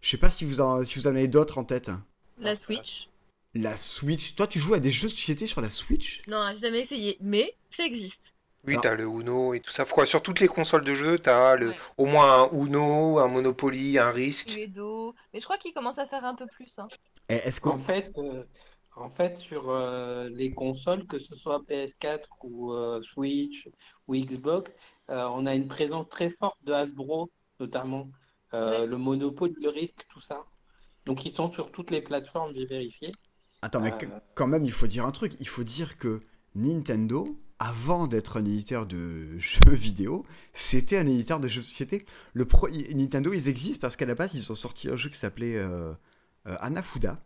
Je 0.00 0.10
sais 0.10 0.18
pas 0.18 0.30
si 0.30 0.44
vous 0.44 0.60
en, 0.60 0.84
si 0.84 0.98
vous 0.98 1.06
en 1.06 1.10
avez 1.10 1.28
d'autres 1.28 1.58
en 1.58 1.64
tête. 1.64 1.90
La 2.38 2.56
Switch. 2.56 3.08
La 3.54 3.76
Switch. 3.76 4.34
Toi, 4.34 4.46
tu 4.46 4.58
joues 4.60 4.74
à 4.74 4.80
des 4.80 4.90
jeux 4.90 5.08
de 5.08 5.12
société 5.12 5.46
sur 5.46 5.60
la 5.60 5.70
Switch? 5.70 6.22
Non, 6.28 6.50
j'ai 6.54 6.60
jamais 6.60 6.80
essayé, 6.82 7.16
mais 7.20 7.54
ça 7.76 7.84
existe. 7.84 8.20
Oui, 8.64 8.76
t'as 8.80 8.94
le 8.94 9.04
Uno 9.04 9.54
et 9.54 9.60
tout 9.60 9.72
ça. 9.72 9.84
Quoi, 9.84 10.06
sur 10.06 10.22
toutes 10.22 10.38
les 10.38 10.46
consoles 10.46 10.84
de 10.84 10.94
jeu, 10.94 11.18
t'as 11.18 11.56
le, 11.56 11.70
Ouais. 11.70 11.76
au 11.98 12.06
moins 12.06 12.44
un 12.44 12.48
Uno, 12.52 13.18
un 13.18 13.26
Monopoly, 13.26 13.98
un 13.98 14.10
Risk. 14.12 14.50
Cluedo. 14.52 15.14
Mais 15.34 15.40
je 15.40 15.44
crois 15.44 15.58
qu'il 15.58 15.72
commence 15.74 15.98
à 15.98 16.06
faire 16.06 16.24
un 16.24 16.36
peu 16.36 16.46
plus. 16.46 16.68
Hein. 16.78 16.86
Est-ce 17.28 17.60
En 17.66 17.72
qu'on... 17.72 17.78
fait, 17.80 18.12
euh, 18.18 18.44
en 19.02 19.10
fait 19.10 19.38
sur 19.38 19.70
euh, 19.70 20.28
les 20.30 20.52
consoles, 20.54 21.06
que 21.06 21.18
ce 21.18 21.34
soit 21.34 21.64
PS4 21.66 22.30
ou 22.42 22.72
euh, 22.72 23.00
Switch 23.02 23.68
ou 24.08 24.14
Xbox, 24.16 24.74
euh, 25.10 25.28
on 25.32 25.46
a 25.46 25.54
une 25.54 25.68
présence 25.68 26.08
très 26.08 26.30
forte 26.30 26.58
de 26.64 26.72
Hasbro, 26.72 27.30
notamment 27.60 28.10
euh, 28.54 28.86
Ouais. 28.86 28.86
le 28.86 28.96
Monopoly, 28.98 29.54
le 29.60 29.70
Risk, 29.70 30.06
tout 30.08 30.20
ça. 30.20 30.44
Donc 31.06 31.24
ils 31.26 31.34
sont 31.34 31.52
sur 31.52 31.72
toutes 31.72 31.90
les 31.90 32.02
plateformes, 32.02 32.52
j'ai 32.54 32.66
vérifié. 32.66 33.16
Attends, 33.62 33.80
mais 33.80 33.92
Euh, 33.92 33.96
qu- 33.96 34.08
quand 34.34 34.46
même, 34.46 34.64
il 34.64 34.72
faut 34.72 34.86
dire 34.86 35.06
un 35.06 35.12
truc. 35.12 35.34
Il 35.40 35.48
faut 35.48 35.64
dire 35.64 35.96
que 35.96 36.20
Nintendo, 36.54 37.38
avant 37.58 38.06
d'être 38.06 38.38
un 38.38 38.44
éditeur 38.44 38.86
de 38.86 39.38
jeux 39.38 39.72
vidéo, 39.72 40.24
c'était 40.52 40.98
un 40.98 41.06
éditeur 41.06 41.40
de 41.40 41.48
jeux 41.48 41.60
de 41.60 41.66
société. 41.66 42.04
Le 42.34 42.44
pro- 42.46 42.68
Nintendo, 42.70 43.32
ils 43.32 43.48
existent 43.48 43.80
parce 43.80 43.96
qu'à 43.96 44.06
la 44.06 44.14
base, 44.14 44.34
ils 44.34 44.50
ont 44.50 44.54
sorti 44.56 44.88
un 44.88 44.96
jeu 44.96 45.10
qui 45.10 45.18
s'appelait 45.18 45.56
euh, 45.56 45.92
euh, 46.46 46.56
Anafuda. 46.60 47.22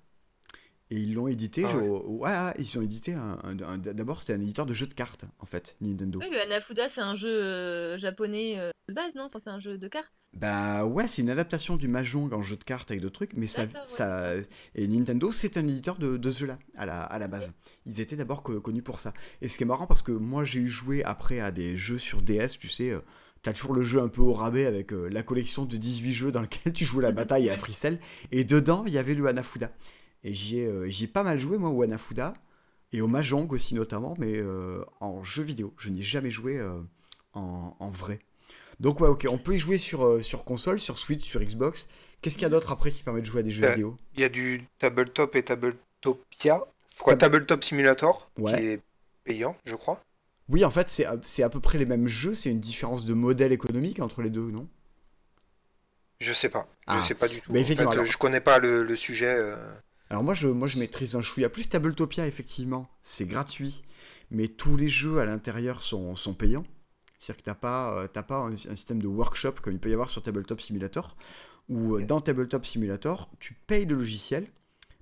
Et 0.91 0.97
ils 1.01 1.15
l'ont 1.15 1.27
édité. 1.27 1.65
Ah 1.67 1.77
ouais. 1.77 1.89
ouais, 1.89 2.31
ouais, 2.31 2.53
ils 2.59 2.79
ont 2.79 2.83
édité 2.83 3.15
un. 3.15 3.39
un- 3.43 3.59
un- 3.61 3.79
D'abord, 3.79 4.21
c'était 4.21 4.35
un 4.35 4.41
éditeur 4.41 4.67
de 4.67 4.73
jeux 4.73 4.87
de 4.87 4.95
cartes, 4.95 5.25
en 5.41 5.47
fait, 5.47 5.77
Nintendo. 5.81 6.21
Oui, 6.21 6.29
le 6.31 6.41
Hanafuda, 6.41 6.89
c'est 6.95 7.01
un 7.01 7.17
jeu 7.17 7.27
euh, 7.29 7.99
japonais 7.99 8.59
euh, 8.59 8.71
de 8.89 8.95
base, 8.95 9.13
non? 9.17 9.25
Enfin, 9.25 9.41
c'est 9.43 9.51
un 9.51 9.59
jeu 9.59 9.79
de 9.79 9.89
cartes. 9.89 10.13
Bah 10.33 10.85
ouais, 10.85 11.09
c'est 11.09 11.23
une 11.23 11.31
adaptation 11.31 11.77
du 11.77 11.89
Mahjong 11.89 12.33
en 12.35 12.43
jeu 12.43 12.57
de 12.57 12.63
cartes 12.65 12.91
avec 12.91 13.01
d'autres 13.01 13.15
trucs, 13.15 13.33
mais 13.35 13.47
ça, 13.47 13.63
ça 13.87 14.33
et 14.75 14.87
Nintendo 14.87 15.33
c'est 15.33 15.57
un 15.57 15.67
éditeur 15.67 15.97
de, 15.97 16.19
de 16.19 16.31
ce 16.31 16.41
jeu-là 16.41 16.59
à 16.77 16.85
la, 16.85 17.01
à 17.03 17.19
la 17.19 17.27
base. 17.27 17.53
Ils 17.87 18.01
étaient 18.01 18.17
d'abord 18.17 18.43
co- 18.43 18.61
connus 18.61 18.83
pour 18.83 19.01
ça. 19.01 19.15
Et 19.41 19.49
ce 19.49 19.57
qui 19.57 19.65
est 19.65 19.67
marrant 19.67 19.87
parce 19.87 20.03
que 20.03 20.13
moi 20.13 20.45
j'ai 20.45 20.61
eu 20.61 20.69
joué 20.69 21.03
après 21.05 21.41
à 21.41 21.51
des 21.53 21.79
jeux 21.79 21.97
sur 21.97 22.21
DS, 22.21 22.59
tu 22.61 22.69
sais, 22.69 22.91
euh, 22.91 22.99
t'as 23.43 23.55
toujours 23.55 23.73
le 23.73 23.81
jeu 23.81 23.99
un 24.03 24.09
peu 24.09 24.21
au 24.21 24.33
rabais 24.35 24.67
avec 24.67 24.93
euh, 24.93 25.09
la 25.11 25.23
collection 25.23 25.65
de 25.65 25.75
18 25.79 26.13
jeux 26.13 26.33
dans 26.33 26.43
lequel 26.43 26.75
tu 26.75 26.85
joues 26.85 27.01
la 27.01 27.13
bataille 27.13 27.49
à 27.49 27.57
Fricelle, 27.57 27.99
et 28.31 28.45
dedans 28.45 28.85
il 28.87 28.93
y 28.93 28.99
avait 28.99 29.15
le 29.15 29.27
Hanafuda. 29.27 29.71
Et 30.25 30.33
j'y 30.35 30.59
ai, 30.59 30.67
euh, 30.67 30.89
j'y 30.89 31.05
ai 31.05 31.09
pas 31.09 31.23
mal 31.23 31.39
joué, 31.39 31.59
moi, 31.59 31.71
au 31.71 31.75
Wanafuda. 31.75 32.35
Et 32.93 33.01
au 33.01 33.09
Mahjong 33.09 33.51
aussi, 33.53 33.75
notamment, 33.75 34.15
mais 34.19 34.33
euh, 34.37 34.85
en 35.01 35.23
jeu 35.25 35.43
vidéo. 35.43 35.75
Je 35.79 35.91
n'y 35.91 36.01
ai 36.01 36.03
jamais 36.03 36.31
joué 36.31 36.57
euh, 36.59 36.81
en, 37.35 37.77
en 37.79 37.91
vrai. 37.91 38.21
Donc, 38.81 39.01
ouais, 39.01 39.09
ok, 39.09 39.27
on 39.31 39.39
peut 39.39 39.55
y 39.55 39.59
jouer 39.59 39.79
sur, 39.79 40.23
sur 40.25 40.45
console, 40.45 40.79
sur 40.79 40.97
Switch, 40.99 41.25
sur 41.25 41.41
Xbox. 41.41 41.89
Qu'est-ce 42.23 42.37
qu'il 42.37 42.43
y 42.45 42.47
a 42.47 42.51
d'autre 42.51 42.73
après 42.73 42.91
qui 42.93 43.03
permet 43.03 43.21
de 43.21 43.27
jouer 43.27 43.41
à 43.41 43.43
des 43.43 43.51
jeux 43.51 43.69
vidéo? 43.69 43.97
Il 44.15 44.21
y 44.21 44.25
a 44.25 44.29
du 44.29 44.65
Tabletop 44.79 45.35
et 45.37 45.43
Tabletopia. 45.43 46.63
Quoi, 46.99 47.17
Tabletop 47.17 47.63
Simulator, 47.65 48.31
Ouais. 48.39 48.57
qui 48.57 48.67
est 48.67 48.81
payant, 49.25 49.57
je 49.65 49.75
crois. 49.75 50.01
Oui, 50.49 50.65
en 50.65 50.71
fait, 50.71 50.89
c'est 50.89 51.05
à- 51.43 51.49
peu 51.51 51.61
près 51.61 51.77
les 51.79 51.87
mêmes 51.87 52.07
jeux. 52.07 52.35
C'est 52.35 52.51
une 52.51 52.61
différence 52.61 53.05
de 53.05 53.15
modèle 53.15 53.53
économique 53.53 54.01
entre 54.01 54.23
les 54.23 54.31
deux, 54.31 54.51
non? 54.51 54.69
Je 56.21 56.33
sais 56.33 56.49
pas. 56.49 56.69
Je 56.89 56.95
Ah. 56.95 57.01
sais 57.03 57.15
pas 57.15 57.29
du 57.29 57.41
tout. 57.41 57.53
Bah, 57.53 57.59
En 57.59 57.63
effectivement, 57.63 57.91
fait, 57.91 57.99
alors- 57.99 58.11
je 58.11 58.17
connais 58.17 58.41
pas 58.41 58.59
le, 58.59 58.83
le 58.85 58.97
sujet. 58.97 59.27
euh. 59.37 59.57
Alors 60.09 60.23
moi 60.23 60.35
je, 60.35 60.49
moi 60.49 60.69
je 60.69 60.79
maîtrise 60.79 61.17
un 61.17 61.23
chouïa 61.23 61.49
plus 61.49 61.69
Tabletopia 61.69 62.27
effectivement, 62.27 62.89
c'est 63.03 63.27
gratuit, 63.27 63.83
mais 64.31 64.49
tous 64.49 64.77
les 64.77 64.89
jeux 64.89 65.19
à 65.19 65.27
l'intérieur 65.27 65.83
sont, 65.83 66.15
sont 66.15 66.35
payants. 66.35 66.65
C'est-à-dire 67.19 67.43
que 67.43 67.47
t'as 67.47 67.55
pas, 67.55 68.03
euh, 68.03 68.09
pas 68.09 68.37
un, 68.37 68.53
un 68.53 68.57
système 68.57 69.03
de 69.03 69.09
workshop 69.09 69.55
comme 69.63 69.73
il 69.73 69.81
peut 69.81 69.91
y 69.91 69.95
avoir 69.95 70.11
sur 70.11 70.23
Tabletop 70.23 70.61
Simulator, 70.61 71.17
où 71.69 71.97
euh, 71.97 72.05
dans 72.05 72.21
Tabletop 72.21 72.65
Simulator, 72.65 73.31
tu 73.41 73.55
payes 73.55 73.87
le 73.87 73.97
logiciel, 73.97 74.47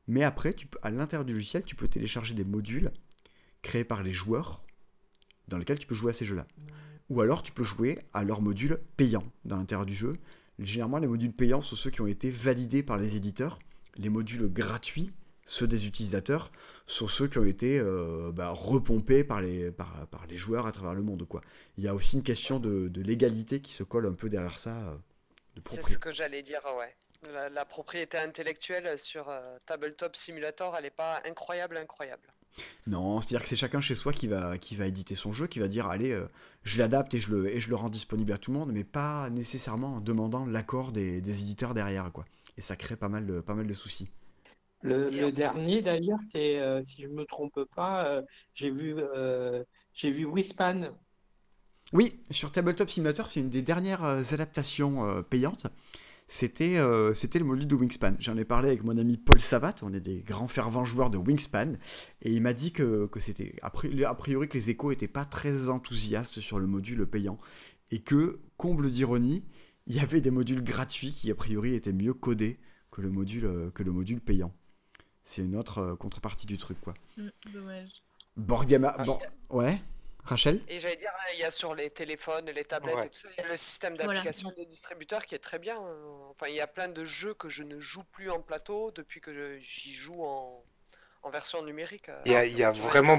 mais 0.07 0.23
après, 0.23 0.53
tu 0.53 0.67
peux, 0.67 0.79
à 0.83 0.91
l'intérieur 0.91 1.25
du 1.25 1.33
logiciel, 1.33 1.65
tu 1.65 1.77
peux 1.77 1.89
télécharger 1.89 2.35
des 2.35 2.45
modules 2.45 2.93
créés 3.63 3.85
par 3.85 4.03
les 4.03 4.13
joueurs, 4.13 4.65
dans 5.49 5.59
lesquels 5.59 5.79
tu 5.79 5.87
peux 5.87 5.95
jouer 5.95 6.11
à 6.11 6.13
ces 6.15 6.25
jeux-là. 6.25 6.47
Ou 7.11 7.21
alors 7.21 7.43
tu 7.43 7.53
peux 7.53 7.65
jouer 7.65 7.99
à 8.13 8.25
leurs 8.25 8.41
modules 8.41 8.79
payants 8.97 9.25
dans 9.45 9.57
l'intérieur 9.57 9.85
du 9.85 9.95
jeu. 9.95 10.17
Généralement, 10.59 10.99
les 10.99 11.07
modules 11.07 11.33
payants 11.33 11.61
sont 11.61 11.77
ceux 11.77 11.91
qui 11.91 12.01
ont 12.01 12.07
été 12.07 12.31
validés 12.31 12.83
par 12.83 12.97
les 12.97 13.17
éditeurs 13.17 13.59
les 13.97 14.09
modules 14.09 14.49
gratuits, 14.53 15.12
ceux 15.47 15.66
des 15.66 15.86
utilisateurs, 15.86 16.51
sont 16.86 17.07
ceux 17.09 17.28
qui 17.28 17.38
ont 17.38 17.45
été 17.45 17.78
euh, 17.78 18.30
bah, 18.32 18.51
repompés 18.51 19.24
par 19.24 19.40
les, 19.40 19.70
par, 19.70 20.07
par 20.09 20.26
les 20.26 20.36
joueurs 20.36 20.66
à 20.66 20.72
travers 20.72 20.95
le 20.95 21.03
monde. 21.03 21.26
Quoi. 21.26 21.42
Il 21.78 21.84
y 21.84 21.88
a 21.88 21.95
aussi 21.95 22.16
une 22.16 22.22
question 22.22 22.59
de, 22.59 22.88
de 22.88 23.01
légalité 23.03 23.61
qui 23.61 23.72
se 23.72 23.82
colle 23.82 24.07
un 24.07 24.12
peu 24.12 24.28
derrière 24.28 24.59
ça. 24.59 24.76
euh, 24.88 24.95
de 25.57 25.62
C'est 25.70 25.82
ce 25.82 25.99
que 25.99 26.11
j'allais 26.11 26.42
dire, 26.42 26.61
ouais. 26.78 26.95
La, 27.32 27.49
la 27.49 27.64
propriété 27.64 28.18
intellectuelle 28.18 28.99
sur 28.99 29.30
euh, 29.30 29.57
Tabletop 29.64 30.14
Simulator, 30.14 30.76
elle 30.78 30.84
est 30.84 30.90
pas 30.90 31.22
incroyable, 31.26 31.78
incroyable. 31.78 32.28
Non, 32.86 33.20
c'est-à-dire 33.20 33.42
que 33.42 33.49
c'est 33.49 33.57
chacun 33.57 33.80
chez 33.80 33.95
soi 33.95 34.12
qui 34.12 34.28
va, 34.28 34.59
qui 34.59 34.76
va 34.76 34.86
éditer 34.86 35.14
son 35.14 35.32
jeu, 35.32 35.47
qui 35.47 35.59
va 35.59 35.66
dire 35.66 35.86
allez, 35.86 36.12
euh, 36.12 36.28
je 36.64 36.78
l'adapte 36.78 37.14
et, 37.14 37.18
je 37.18 37.30
le- 37.34 37.49
et 37.51 37.61
je 37.61 37.68
le 37.70 37.76
rends 37.76 37.88
disponible 37.88 38.32
à 38.32 38.38
tout 38.38 38.53
le 38.53 38.59
monde, 38.59 38.72
mais 38.72 38.84
pas 38.84 39.30
nécessairement 39.30 39.95
en 39.95 40.01
demandant 40.01 40.45
l'accord 40.47 40.92
des, 40.92 41.20
des 41.22 41.42
éditeurs 41.42 41.72
derrière. 41.74 42.12
Quoi. 42.12 42.26
Et 42.57 42.61
ça 42.61 42.77
crée 42.77 42.97
pas 42.97 43.09
mal 43.09 43.27
de, 43.27 43.41
pas 43.41 43.55
mal 43.55 43.67
de 43.67 43.73
soucis. 43.73 44.09
Le, 44.83 45.31
dernier, 45.31 45.81
d'ailleurs, 45.81 46.19
c'est, 46.31 46.59
euh, 46.61 46.83
si 46.83 47.03
je 47.03 47.09
me 47.09 47.25
trompe 47.25 47.65
pas, 47.75 48.07
euh, 48.07 48.23
j'ai 48.55 48.71
vu, 48.71 48.95
euh, 48.99 49.65
j'ai 49.95 50.11
vu 50.11 50.27
Wispan. 50.27 50.91
Oui, 51.93 52.21
sur 52.31 52.53
Tabletop 52.53 52.91
Simulator, 52.91 53.31
c'est 53.31 53.41
une 53.41 53.51
des 53.51 53.63
dernières 53.63 54.05
adaptations 54.33 55.09
euh, 55.09 55.23
payantes. 55.23 55.67
C'était 56.27 56.79
euh, 56.79 57.13
c'était 57.13 57.39
le 57.39 57.45
module 57.45 57.67
de 57.67 57.75
Wingspan. 57.75 58.15
J'en 58.19 58.37
ai 58.39 58.47
parlé 58.47 58.69
avec 58.69 58.83
mon 58.83 58.97
ami 58.97 59.19
Paul 59.19 59.41
Savat, 59.41 59.75
on 59.83 59.93
est 59.93 60.01
des 60.01 60.23
grands 60.23 60.49
fervents 60.49 60.85
joueurs 60.85 61.11
de 61.11 61.19
Wingspan, 61.19 61.75
et 62.23 62.33
il 62.33 62.41
m'a 62.41 62.55
dit 62.55 62.73
que, 62.73 63.07
que 63.07 63.21
c'était 63.21 63.57
a 63.61 63.71
priori 63.71 64.49
que 64.49 64.55
les 64.55 64.71
échos 64.71 64.91
n'étaient 64.91 65.07
pas 65.07 65.27
très 65.27 65.69
enthousiastes 65.69 66.41
sur 66.41 66.59
le 66.59 66.67
module 66.67 67.07
payant, 67.07 67.39
et 67.91 68.01
que, 68.01 68.41
comble 68.57 68.91
d'ironie, 68.91 69.45
il 69.87 69.97
y 69.97 70.01
avait 70.01 70.20
des 70.20 70.30
modules 70.30 70.62
gratuits 70.64 71.12
qui 71.12 71.30
a 71.30 71.35
priori 71.35 71.74
étaient 71.74 71.93
mieux 71.93 72.14
codés 72.14 72.59
que 72.91 73.01
le 73.01 73.11
module, 73.11 73.45
euh, 73.47 73.70
que 73.70 73.82
le 73.82 73.93
module 73.93 74.20
payant. 74.20 74.53
C'est 75.24 75.43
une 75.43 75.57
autre 75.57 75.78
euh, 75.78 75.97
contrepartie 75.97 76.47
du 76.47 76.59
truc, 76.59 76.80
quoi. 76.80 76.95
Mm, 77.16 77.28
Dommage. 77.53 77.91
Borgama... 78.37 78.95
Ah, 78.99 79.05
Bon, 79.05 79.18
ouais 79.51 79.80
Rachel? 80.24 80.62
Et 80.68 80.80
j'allais 80.80 80.97
dire, 80.97 81.11
hein, 81.14 81.30
il 81.35 81.41
y 81.41 81.45
a 81.45 81.51
sur 81.51 81.74
les 81.74 81.91
téléphones, 81.91 82.47
les 82.47 82.64
tablettes 82.64 82.97
Ouais. 82.97 83.07
et 83.07 83.11
tout 83.11 83.18
ça, 83.18 83.28
il 83.37 83.43
y 83.43 83.47
a 83.47 83.51
le 83.51 83.57
système 83.59 83.95
Voilà. 83.97 84.14
d'application 84.14 84.53
des 84.57 84.64
distributeurs 84.64 85.24
qui 85.26 85.35
est 85.35 85.39
très 85.39 85.59
bien. 85.59 85.76
hein. 85.76 85.97
Enfin, 86.30 86.47
il 86.49 86.55
y 86.55 86.61
a 86.62 86.66
plein 86.66 86.89
de 86.89 87.05
jeux 87.05 87.35
que 87.35 87.51
je 87.51 87.62
ne 87.62 87.78
joue 87.78 88.05
plus 88.05 88.30
en 88.30 88.41
plateau 88.41 88.91
depuis 88.93 89.20
que 89.20 89.59
j'y 89.61 89.93
joue 89.93 90.24
en, 90.24 90.64
en 91.22 91.30
version 91.30 91.62
numérique. 91.62 92.11
Il 92.24 92.32
y 92.32 92.37
a- 92.37 92.47
il 92.47 92.57
y 92.57 92.62
a 92.64 92.70
vraiment. 92.70 93.18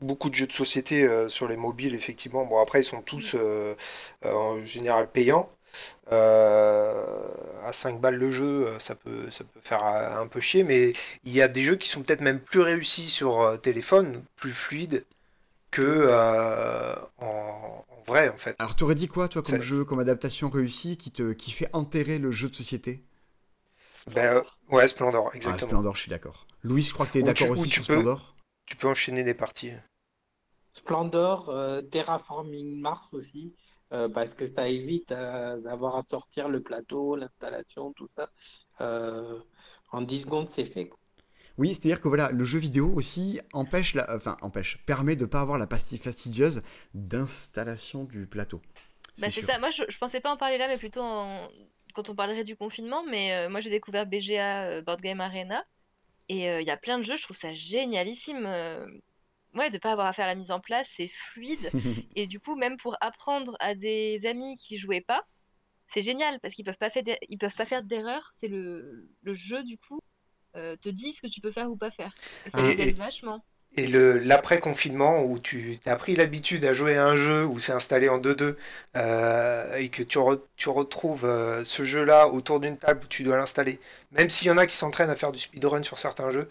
Beaucoup 0.00 0.30
de 0.30 0.36
jeux 0.36 0.46
de 0.46 0.52
société 0.52 1.02
euh, 1.02 1.28
sur 1.28 1.48
les 1.48 1.56
mobiles, 1.56 1.92
effectivement. 1.96 2.46
Bon, 2.46 2.60
après, 2.62 2.82
ils 2.82 2.84
sont 2.84 3.02
tous 3.02 3.34
euh, 3.34 3.74
euh, 4.24 4.32
en 4.32 4.64
général 4.64 5.10
payants. 5.10 5.50
Euh, 6.12 7.28
à 7.64 7.72
5 7.72 8.00
balles 8.00 8.16
le 8.16 8.30
jeu, 8.30 8.66
euh, 8.68 8.78
ça 8.78 8.94
peut, 8.94 9.30
ça 9.30 9.44
peut 9.44 9.60
faire 9.62 9.84
un 9.84 10.26
peu 10.26 10.40
chier, 10.40 10.62
mais 10.64 10.92
il 11.24 11.32
y 11.32 11.42
a 11.42 11.48
des 11.48 11.62
jeux 11.62 11.76
qui 11.76 11.88
sont 11.88 12.02
peut-être 12.02 12.22
même 12.22 12.40
plus 12.40 12.60
réussis 12.60 13.08
sur 13.10 13.40
euh, 13.40 13.56
téléphone, 13.58 14.22
plus 14.36 14.52
fluides 14.52 15.04
que 15.70 15.82
euh, 15.82 16.94
en, 17.18 17.84
en 17.88 18.02
vrai, 18.06 18.30
en 18.30 18.38
fait. 18.38 18.56
Alors, 18.58 18.74
t'aurais 18.74 18.94
dit 18.94 19.08
quoi, 19.08 19.28
toi, 19.28 19.42
comme 19.42 19.60
jeu, 19.60 19.84
comme 19.84 19.98
adaptation 20.00 20.48
réussie, 20.48 20.96
qui, 20.96 21.10
te, 21.10 21.32
qui 21.32 21.50
fait 21.50 21.68
enterrer 21.74 22.18
le 22.18 22.30
jeu 22.30 22.48
de 22.48 22.54
société? 22.56 23.02
Ben, 24.06 24.22
Splendor. 24.42 24.58
ouais, 24.70 24.88
Splendor, 24.88 25.30
Ah, 25.32 25.36
exactement. 25.36 25.70
Splendor, 25.72 25.96
je 25.96 26.00
suis 26.02 26.10
d'accord. 26.10 26.46
Louis, 26.62 26.82
je 26.82 26.94
crois 26.94 27.04
que 27.06 27.12
t'es 27.12 27.20
Ou 27.20 27.24
d'accord 27.24 27.48
tu- 27.48 27.52
aussi 27.52 27.68
tu 27.68 27.74
sur 27.82 27.86
peux- 27.86 28.00
Splendor? 28.00 28.34
Tu 28.64 28.76
peux 28.76 28.88
enchaîner 28.88 29.24
des 29.24 29.34
parties. 29.34 29.72
Splendor, 30.72 31.48
euh, 31.50 31.82
Terraforming 31.82 32.80
Mars 32.80 33.08
aussi, 33.12 33.52
euh, 33.92 34.08
parce 34.08 34.34
que 34.34 34.46
ça 34.46 34.68
évite 34.68 35.12
euh, 35.12 35.60
d'avoir 35.60 35.96
à 35.96 36.02
sortir 36.02 36.48
le 36.48 36.62
plateau, 36.62 37.16
l'installation, 37.16 37.92
tout 37.94 38.08
ça. 38.08 38.30
Euh, 38.80 39.40
en 39.92 40.02
10 40.02 40.22
secondes, 40.22 40.48
c'est 40.50 40.64
fait. 40.66 40.88
quoi. 40.88 40.98
Oui, 41.58 41.70
c'est-à-dire 41.74 42.00
que 42.00 42.08
voilà, 42.08 42.30
le 42.30 42.44
jeu 42.44 42.58
vidéo 42.58 42.92
aussi 42.94 43.40
empêche, 43.52 43.94
la, 43.94 44.14
enfin, 44.14 44.36
empêche, 44.42 44.78
permet 44.86 45.16
de 45.16 45.26
pas 45.26 45.40
avoir 45.40 45.58
la 45.58 45.66
pastille 45.66 45.98
fastidieuse 45.98 46.62
d'installation 46.94 48.04
du 48.04 48.26
plateau. 48.26 48.62
Bah, 49.16 49.30
sûr. 49.30 49.42
ça, 49.46 49.58
moi 49.58 49.70
je, 49.70 49.82
je 49.88 49.98
pensais 49.98 50.20
pas 50.20 50.30
en 50.32 50.36
parler 50.36 50.58
là, 50.58 50.68
mais 50.68 50.78
plutôt 50.78 51.00
en- 51.02 51.48
quand 51.94 52.08
on 52.08 52.14
parlerait 52.14 52.44
du 52.44 52.56
confinement. 52.56 53.02
Mais 53.04 53.32
euh, 53.34 53.48
moi 53.48 53.60
j'ai 53.60 53.70
découvert 53.70 54.06
BGA 54.06 54.64
euh, 54.68 54.82
Board 54.82 55.00
Game 55.00 55.20
Arena 55.20 55.64
et 56.28 56.50
euh, 56.50 56.60
il 56.62 56.66
y 56.66 56.70
a 56.70 56.76
plein 56.78 56.98
de 56.98 57.04
jeux, 57.04 57.16
je 57.18 57.24
trouve 57.24 57.36
ça 57.38 57.52
génialissime. 57.54 58.46
Ouais, 59.58 59.70
de 59.70 59.78
pas 59.78 59.92
avoir 59.92 60.06
à 60.06 60.12
faire 60.12 60.26
la 60.26 60.34
mise 60.34 60.50
en 60.50 60.60
place, 60.60 60.86
c'est 60.96 61.08
fluide. 61.32 61.70
Et 62.16 62.26
du 62.26 62.38
coup, 62.40 62.54
même 62.54 62.76
pour 62.76 62.96
apprendre 63.00 63.56
à 63.60 63.74
des 63.74 64.20
amis 64.24 64.56
qui 64.56 64.78
jouaient 64.78 65.00
pas, 65.00 65.22
c'est 65.94 66.02
génial 66.02 66.38
parce 66.40 66.54
qu'ils 66.54 66.64
peuvent 66.64 66.76
pas 66.78 66.90
faire 66.90 67.02
ils 67.28 67.38
peuvent 67.38 67.56
pas 67.56 67.64
faire 67.66 67.82
d'erreur. 67.82 68.34
C'est 68.40 68.48
le, 68.48 69.08
le 69.22 69.34
jeu 69.34 69.62
du 69.64 69.78
coup 69.78 69.98
euh, 70.56 70.76
te 70.76 70.88
dit 70.88 71.12
ce 71.12 71.20
que 71.22 71.26
tu 71.26 71.40
peux 71.40 71.52
faire 71.52 71.70
ou 71.70 71.76
pas 71.76 71.90
faire. 71.90 72.14
Ça 72.54 72.70
et- 72.70 72.92
vachement. 72.92 73.44
Et 73.78 73.86
le 73.86 74.18
l'après-confinement 74.18 75.22
où 75.22 75.38
tu 75.38 75.78
as 75.86 75.94
pris 75.94 76.16
l'habitude 76.16 76.64
à 76.64 76.72
jouer 76.74 76.96
à 76.96 77.06
un 77.06 77.14
jeu 77.16 77.44
où 77.46 77.58
c'est 77.60 77.70
installé 77.72 78.08
en 78.08 78.18
2-2 78.18 78.56
euh, 78.96 79.76
et 79.76 79.88
que 79.88 80.02
tu, 80.02 80.18
re- 80.18 80.40
tu 80.56 80.68
retrouves 80.68 81.24
euh, 81.24 81.62
ce 81.62 81.84
jeu-là 81.84 82.28
autour 82.28 82.58
d'une 82.60 82.76
table 82.76 83.00
où 83.04 83.06
tu 83.06 83.22
dois 83.22 83.36
l'installer, 83.36 83.78
même 84.10 84.28
s'il 84.30 84.48
y 84.48 84.50
en 84.50 84.58
a 84.58 84.66
qui 84.66 84.74
s'entraînent 84.74 85.10
à 85.10 85.16
faire 85.16 85.30
du 85.32 85.38
speedrun 85.38 85.82
sur 85.84 85.96
certains 85.98 86.30
jeux, 86.30 86.48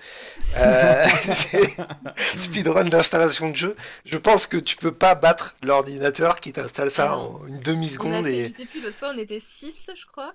euh, 0.57 1.05
c'est- 1.33 1.75
speedrun 2.37 2.85
d'installation 2.85 3.49
de 3.49 3.55
jeu, 3.55 3.75
je 4.05 4.17
pense 4.17 4.47
que 4.47 4.57
tu 4.57 4.77
peux 4.77 4.93
pas 4.93 5.15
battre 5.15 5.55
l'ordinateur 5.63 6.39
qui 6.39 6.53
t'installe 6.53 6.91
ça 6.91 7.09
Ah. 7.11 7.17
en 7.17 7.45
une 7.47 7.59
demi-seconde 7.59 8.25
et 8.27 8.53
je 8.57 8.61
sais 8.63 8.67
plus, 8.69 8.81
l'autre 8.81 8.97
fois 8.99 9.11
on 9.13 9.17
était 9.17 9.41
6 9.59 9.73
je 9.87 10.05
crois, 10.11 10.33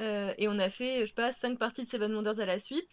euh, 0.00 0.32
et 0.38 0.48
on 0.48 0.58
a 0.58 0.70
fait, 0.70 1.02
je 1.02 1.06
sais 1.08 1.12
pas, 1.14 1.32
5 1.42 1.58
parties 1.58 1.84
de 1.84 1.90
Seven 1.90 2.14
Wonders 2.14 2.40
à 2.40 2.46
la 2.46 2.60
suite, 2.60 2.88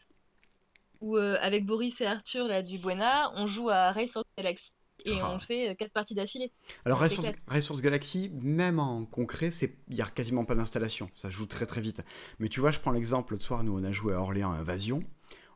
où 1.02 1.18
euh, 1.18 1.38
avec 1.42 1.66
Boris 1.66 1.94
et 2.02 2.06
Arthur 2.06 2.48
là 2.48 2.62
du 2.62 2.78
Buena, 2.80 3.32
on 3.36 3.48
joue 3.48 3.70
à 3.70 3.92
Race 3.92 4.16
of 4.16 4.24
Galaxy 4.38 4.72
et 5.06 5.14
Ah. 5.22 5.32
on 5.36 5.40
fait 5.40 5.76
4 5.78 5.92
parties 5.92 6.16
d'affilée. 6.16 6.52
Alors, 6.86 7.00
Resource, 7.00 7.32
Resource 7.48 7.82
Galaxy, 7.82 8.32
même 8.42 8.80
en 8.80 9.06
concret, 9.06 9.52
c'est- 9.52 9.78
il 9.90 9.96
n'y 9.96 10.02
a 10.02 10.06
quasiment 10.06 10.44
pas 10.44 10.56
d'installation. 10.56 11.10
Ça 11.16 11.30
se 11.30 11.34
joue 11.36 11.46
très 11.46 11.66
très 11.66 11.82
vite. 11.82 12.02
Mais 12.40 12.50
tu 12.50 12.60
vois, 12.60 12.72
je 12.72 12.80
prends 12.80 12.92
l'exemple, 12.92 13.34
l'autre 13.34 13.46
soir, 13.46 13.64
nous 13.64 13.78
on 13.78 13.84
a 13.84 13.92
joué 13.92 14.14
à 14.14 14.20
Orléans 14.22 14.52
Invasion. 14.52 15.00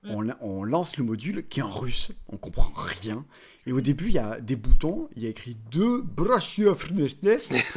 Mm. 0.03 0.11
On, 0.11 0.21
la- 0.21 0.37
on 0.41 0.63
lance 0.63 0.97
le 0.97 1.03
module 1.03 1.47
qui 1.47 1.59
est 1.59 1.63
en 1.63 1.69
russe, 1.69 2.11
on 2.27 2.37
comprend 2.37 2.71
rien. 2.75 3.25
Et 3.67 3.71
au 3.71 3.81
début, 3.81 4.07
il 4.07 4.13
y 4.13 4.17
a 4.19 4.39
des 4.39 4.55
boutons, 4.55 5.09
il 5.15 5.21
y 5.23 5.27
a 5.27 5.29
écrit 5.29 5.55
2 5.71 6.03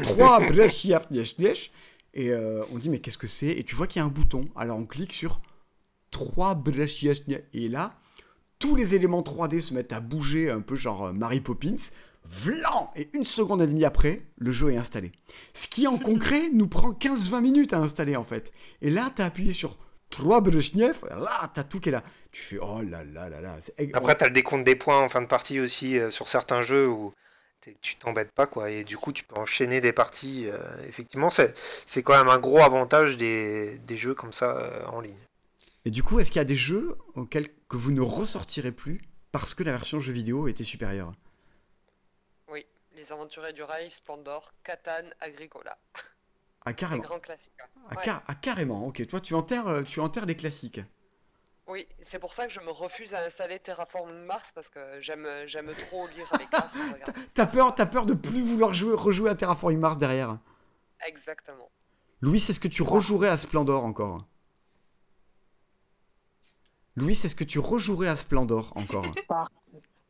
trois 0.02 0.38
Et 2.16 2.30
euh, 2.30 2.62
on 2.72 2.78
dit, 2.78 2.88
mais 2.90 3.00
qu'est-ce 3.00 3.18
que 3.18 3.26
c'est? 3.26 3.48
Et 3.48 3.64
tu 3.64 3.74
vois 3.74 3.86
qu'il 3.86 4.00
y 4.00 4.02
a 4.02 4.06
un 4.06 4.10
bouton. 4.10 4.48
Alors 4.56 4.78
on 4.78 4.86
clique 4.86 5.12
sur 5.12 5.40
3 6.14 6.62
Et 7.54 7.68
là, 7.68 7.94
tous 8.60 8.76
les 8.76 8.94
éléments 8.94 9.22
3D 9.22 9.60
se 9.60 9.74
mettent 9.74 9.92
à 9.92 9.98
bouger 9.98 10.48
un 10.48 10.60
peu 10.60 10.76
genre 10.76 11.06
euh, 11.06 11.12
Mary 11.12 11.40
Poppins. 11.40 11.90
Vlan 12.24 12.90
Et 12.96 13.10
une 13.12 13.24
seconde 13.24 13.60
et 13.60 13.66
demie 13.66 13.84
après, 13.84 14.22
le 14.38 14.52
jeu 14.52 14.72
est 14.72 14.76
installé. 14.76 15.12
Ce 15.52 15.66
qui 15.66 15.86
en 15.88 15.98
concret 15.98 16.48
nous 16.52 16.68
prend 16.68 16.92
15-20 16.92 17.40
minutes 17.42 17.72
à 17.72 17.78
installer 17.78 18.16
en 18.16 18.24
fait. 18.24 18.52
Et 18.80 18.90
là, 18.90 19.10
t'as 19.14 19.26
appuyé 19.26 19.52
sur 19.52 19.76
3 20.10 20.40
Brezhnev, 20.40 21.04
là, 21.10 21.50
t'as 21.52 21.64
tout 21.64 21.80
qui 21.80 21.88
est 21.88 21.92
là. 21.92 22.04
Tu 22.30 22.40
fais 22.40 22.58
oh 22.62 22.80
là 22.80 23.02
là 23.02 23.28
là 23.28 23.40
là. 23.40 23.56
après 23.92 24.16
tu 24.16 24.24
as 24.24 24.28
le 24.28 24.32
décompte 24.32 24.64
des 24.64 24.76
points 24.76 25.02
en 25.02 25.08
fin 25.08 25.20
de 25.20 25.26
partie 25.26 25.58
aussi 25.58 25.98
euh, 25.98 26.10
sur 26.10 26.28
certains 26.28 26.62
jeux 26.62 26.88
où 26.88 27.12
tu 27.80 27.96
t'embêtes 27.96 28.32
pas 28.32 28.46
quoi 28.46 28.70
et 28.70 28.84
du 28.84 28.98
coup 28.98 29.12
tu 29.12 29.24
peux 29.24 29.36
enchaîner 29.36 29.80
des 29.80 29.92
parties 29.92 30.46
euh, 30.48 30.58
effectivement 30.86 31.30
c'est 31.30 31.54
c'est 31.86 32.02
quand 32.02 32.16
même 32.16 32.28
un 32.28 32.38
gros 32.38 32.60
avantage 32.60 33.16
des, 33.16 33.78
des 33.78 33.96
jeux 33.96 34.14
comme 34.14 34.32
ça 34.32 34.56
euh, 34.56 34.84
en 34.86 35.00
ligne 35.00 35.23
Et 35.84 35.90
du 35.90 36.02
coup, 36.02 36.18
est-ce 36.20 36.30
qu'il 36.30 36.38
y 36.38 36.40
a 36.40 36.44
des 36.46 36.56
jeux 36.56 36.96
auxquels 37.14 37.48
que 37.68 37.76
vous 37.76 37.90
ne 37.92 38.00
ressortirez 38.00 38.72
plus 38.72 39.00
parce 39.32 39.54
que 39.54 39.62
la 39.62 39.72
version 39.72 40.00
jeu 40.00 40.12
vidéo 40.12 40.48
était 40.48 40.64
supérieure? 40.64 41.12
Oui, 42.48 42.64
Les 42.96 43.12
Aventuriers 43.12 43.52
du 43.52 43.62
Rail, 43.62 43.90
Splendor, 43.90 44.52
Catan, 44.62 45.08
Agricola. 45.20 45.76
Ah, 46.64 46.72
carrément. 46.72 47.02
grands 47.02 47.20
classiques. 47.20 47.52
hein. 47.62 47.66
Ah, 47.90 47.96
Ouais. 47.96 48.02
car- 48.04 48.22
ah, 48.26 48.34
carrément, 48.34 48.86
ok. 48.86 49.06
Toi, 49.06 49.20
tu 49.20 49.34
enterres, 49.34 49.68
euh, 49.68 49.82
tu 49.82 50.00
enterres 50.00 50.24
les 50.24 50.36
classiques. 50.36 50.80
Oui, 51.66 51.86
c'est 52.02 52.18
pour 52.18 52.32
ça 52.34 52.46
que 52.46 52.52
je 52.52 52.60
me 52.60 52.70
refuse 52.70 53.12
à 53.14 53.24
installer 53.24 53.58
Terraform 53.58 54.12
Mars 54.24 54.52
parce 54.54 54.68
que 54.68 55.00
j'aime 55.00 55.26
j'aime 55.46 55.72
trop 55.88 56.06
lire 56.08 56.30
les 56.38 56.44
cartes. 56.46 56.74
T'as 57.34 57.46
peur, 57.46 57.74
t'as 57.74 57.86
peur 57.86 58.04
de 58.06 58.12
plus 58.12 58.42
vouloir 58.42 58.74
jouer, 58.74 58.94
rejouer 58.94 59.30
à 59.30 59.34
Terraforming 59.34 59.78
Mars 59.80 59.96
derrière? 59.98 60.38
Exactement. 61.06 61.70
Louis, 62.20 62.36
est-ce 62.38 62.60
que 62.60 62.68
tu 62.68 62.82
rejouerais 62.82 63.28
à 63.28 63.36
Splendor 63.38 63.82
encore? 63.84 64.26
Louis, 66.96 67.12
est-ce 67.12 67.34
que 67.34 67.44
tu 67.44 67.58
rejouerais 67.58 68.08
à 68.08 68.16
Splendor 68.16 68.72
encore 68.76 69.04
Par, 69.28 69.50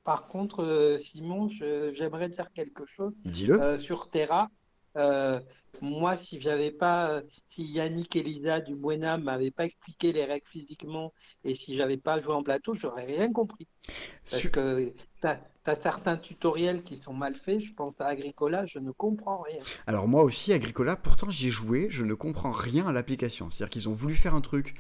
par 0.05 0.27
contre, 0.29 0.63
euh, 0.63 0.99
Simon, 0.99 1.49
j'aimerais 1.49 2.29
dire 2.29 2.53
quelque 2.53 2.85
chose. 2.85 3.15
Dis-le. 3.25 3.61
Euh, 3.61 3.79
sur 3.79 4.11
Terra, 4.11 4.51
euh, 4.97 5.41
moi, 5.81 6.17
si 6.17 6.39
j'avais 6.41 6.71
pas, 6.71 7.23
si 7.49 7.65
Yannick 7.65 8.15
et 8.17 8.23
Lisa 8.23 8.61
du 8.61 8.77
Buena 8.77 9.19
m'avaient 9.19 9.51
pas 9.51 9.65
expliqué 9.65 10.13
les 10.13 10.25
règles 10.25 10.47
physiquement 10.47 11.13
et 11.43 11.55
si 11.55 11.77
j'avais 11.77 11.97
pas 11.97 12.21
joué 12.21 12.35
en 12.35 12.43
plateau, 12.43 12.75
j'aurais 12.75 13.07
rien 13.07 13.33
compris. 13.33 13.67
Parce 14.31 14.49
que 14.49 14.93
t'as, 15.21 15.39
as 15.67 15.77
certains 15.77 16.17
tutoriels 16.17 16.83
qui 16.83 16.97
sont 16.97 17.13
mal 17.13 17.35
faits. 17.35 17.61
Je 17.61 17.73
pense 17.73 18.01
à 18.01 18.07
Agricola, 18.07 18.67
je 18.67 18.79
ne 18.79 18.91
comprends 18.93 19.43
rien. 19.43 19.63
Alors 19.87 20.07
moi 20.07 20.23
aussi, 20.23 20.53
Agricola, 20.53 20.97
pourtant 20.97 21.29
j'y 21.31 21.49
ai 21.49 21.51
joué, 21.51 21.89
je 21.91 22.05
ne 22.05 22.15
comprends 22.15 22.53
rien 22.53 22.87
à 22.87 22.93
l'application. 22.93 23.51
C'est-à-dire 23.51 23.71
qu'ils 23.71 23.89
ont 23.89 23.95
voulu 23.95 24.15
faire 24.15 24.35
un 24.35 24.43
truc. 24.43 24.75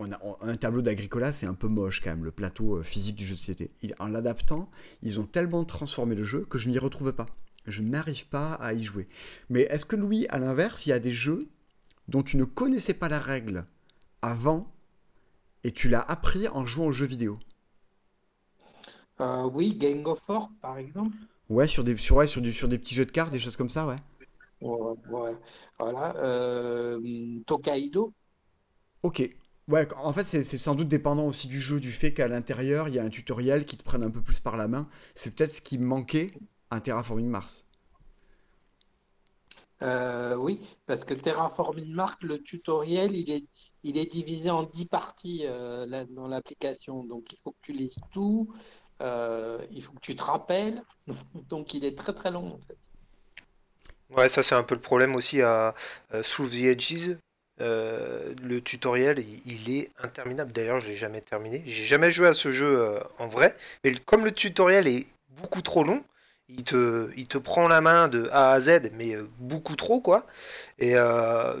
On 0.00 0.12
a, 0.12 0.18
on- 0.22 0.36
un 0.40 0.56
tableau 0.56 0.82
d'Agricola, 0.82 1.32
c'est 1.32 1.46
un 1.46 1.54
peu 1.54 1.68
moche 1.68 2.00
quand 2.02 2.10
même, 2.10 2.24
le 2.24 2.30
plateau 2.30 2.76
euh, 2.78 2.82
physique 2.82 3.16
du 3.16 3.24
jeu 3.24 3.34
de 3.34 3.38
société. 3.40 3.70
Il- 3.82 3.94
en 3.98 4.08
l'adaptant, 4.08 4.70
ils 5.02 5.20
ont 5.20 5.24
tellement 5.26 5.64
transformé 5.64 6.14
le 6.14 6.24
jeu 6.24 6.46
que 6.48 6.58
je 6.58 6.68
n'y 6.68 6.78
retrouve 6.78 7.12
pas. 7.12 7.26
Je 7.66 7.82
n'arrive 7.82 8.26
pas 8.28 8.52
à 8.54 8.72
y 8.72 8.82
jouer. 8.82 9.08
Mais 9.50 9.62
est-ce 9.62 9.84
que 9.84 9.96
Louis, 9.96 10.26
à 10.30 10.38
l'inverse, 10.38 10.86
il 10.86 10.90
y 10.90 10.92
a 10.92 10.98
des 11.00 11.12
jeux 11.12 11.48
dont 12.08 12.22
tu 12.22 12.36
ne 12.36 12.44
connaissais 12.44 12.94
pas 12.94 13.08
la 13.08 13.20
règle 13.20 13.66
avant 14.22 14.72
et 15.64 15.72
tu 15.72 15.88
l'as 15.88 16.00
appris 16.02 16.48
en 16.48 16.66
jouant 16.66 16.86
aux 16.86 16.92
jeux 16.92 17.06
vidéo? 17.06 17.38
Euh, 19.20 19.44
oui, 19.52 19.76
Gang 19.76 20.06
of 20.08 20.20
Four, 20.20 20.50
par 20.60 20.78
exemple. 20.78 21.16
Ouais, 21.50 21.68
sur 21.68 21.84
des, 21.84 21.96
sur, 21.98 22.16
ouais, 22.16 22.26
sur, 22.26 22.40
du, 22.40 22.52
sur 22.54 22.68
des 22.68 22.78
petits 22.78 22.94
jeux 22.94 23.04
de 23.06 23.10
cartes, 23.12 23.32
des 23.32 23.38
choses 23.38 23.56
comme 23.56 23.68
ça, 23.70 23.86
ouais. 23.86 23.96
Ouais, 24.60 24.94
ouais. 25.10 25.36
Voilà. 25.78 26.14
Euh, 26.16 27.40
Tokaido. 27.46 28.12
Ok. 29.02 29.20
Ouais, 29.68 29.86
en 29.96 30.12
fait, 30.14 30.24
c'est 30.24 30.42
sans 30.42 30.74
doute 30.74 30.88
dépendant 30.88 31.26
aussi 31.26 31.46
du 31.46 31.60
jeu, 31.60 31.78
du 31.78 31.92
fait 31.92 32.14
qu'à 32.14 32.26
l'intérieur, 32.26 32.88
il 32.88 32.94
y 32.94 32.98
a 32.98 33.04
un 33.04 33.10
tutoriel 33.10 33.66
qui 33.66 33.76
te 33.76 33.84
prenne 33.84 34.02
un 34.02 34.10
peu 34.10 34.22
plus 34.22 34.40
par 34.40 34.56
la 34.56 34.66
main. 34.66 34.88
C'est 35.14 35.34
peut-être 35.34 35.52
ce 35.52 35.60
qui 35.60 35.78
manquait 35.78 36.32
à 36.70 36.80
Terraforming 36.80 37.26
Mars. 37.28 37.66
Euh, 39.82 40.34
oui, 40.36 40.60
parce 40.86 41.04
que 41.04 41.14
Terraforming 41.14 41.92
Mars, 41.92 42.16
le 42.22 42.42
tutoriel, 42.42 43.14
il 43.14 43.30
est, 43.30 43.44
il 43.84 43.98
est 43.98 44.06
divisé 44.06 44.50
en 44.50 44.64
10 44.64 44.86
parties 44.86 45.42
euh, 45.44 45.86
là, 45.86 46.04
dans 46.06 46.26
l'application. 46.26 47.04
Donc, 47.04 47.32
il 47.32 47.38
faut 47.38 47.52
que 47.52 47.58
tu 47.62 47.72
lises 47.72 47.98
tout, 48.10 48.52
euh, 49.02 49.64
il 49.70 49.82
faut 49.82 49.92
que 49.92 50.00
tu 50.00 50.16
te 50.16 50.22
rappelles. 50.22 50.82
Donc, 51.48 51.74
il 51.74 51.84
est 51.84 51.96
très 51.96 52.14
très 52.14 52.30
long 52.30 52.54
en 52.54 52.58
fait. 52.66 52.78
Ouais, 54.10 54.28
ça 54.28 54.42
c'est 54.42 54.54
un 54.54 54.62
peu 54.62 54.74
le 54.74 54.80
problème 54.80 55.14
aussi 55.14 55.42
à 55.42 55.74
euh, 56.14 56.22
Through 56.22 56.50
the 56.50 56.64
Edges. 56.64 57.18
Euh, 57.60 58.34
le 58.42 58.60
tutoriel, 58.60 59.24
il, 59.44 59.74
est 59.74 59.90
interminable. 60.02 60.52
D'ailleurs, 60.52 60.80
je 60.80 60.88
l'ai 60.88 60.96
jamais 60.96 61.20
terminé. 61.20 61.62
J'ai 61.66 61.84
jamais 61.84 62.10
joué 62.10 62.28
à 62.28 62.34
ce 62.34 62.52
jeu 62.52 62.80
euh, 62.80 63.00
en 63.18 63.26
vrai. 63.26 63.56
Mais 63.84 63.92
comme 63.94 64.24
le 64.24 64.32
tutoriel 64.32 64.86
est 64.86 65.06
beaucoup 65.40 65.62
trop 65.62 65.82
long, 65.82 66.04
il 66.48 66.62
te, 66.64 67.38
prend 67.38 67.68
la 67.68 67.80
main 67.80 68.08
de 68.08 68.28
A 68.32 68.52
à 68.52 68.60
Z, 68.60 68.90
mais 68.94 69.14
euh, 69.14 69.28
beaucoup 69.38 69.76
trop, 69.76 70.00
quoi. 70.00 70.26
Et 70.78 70.94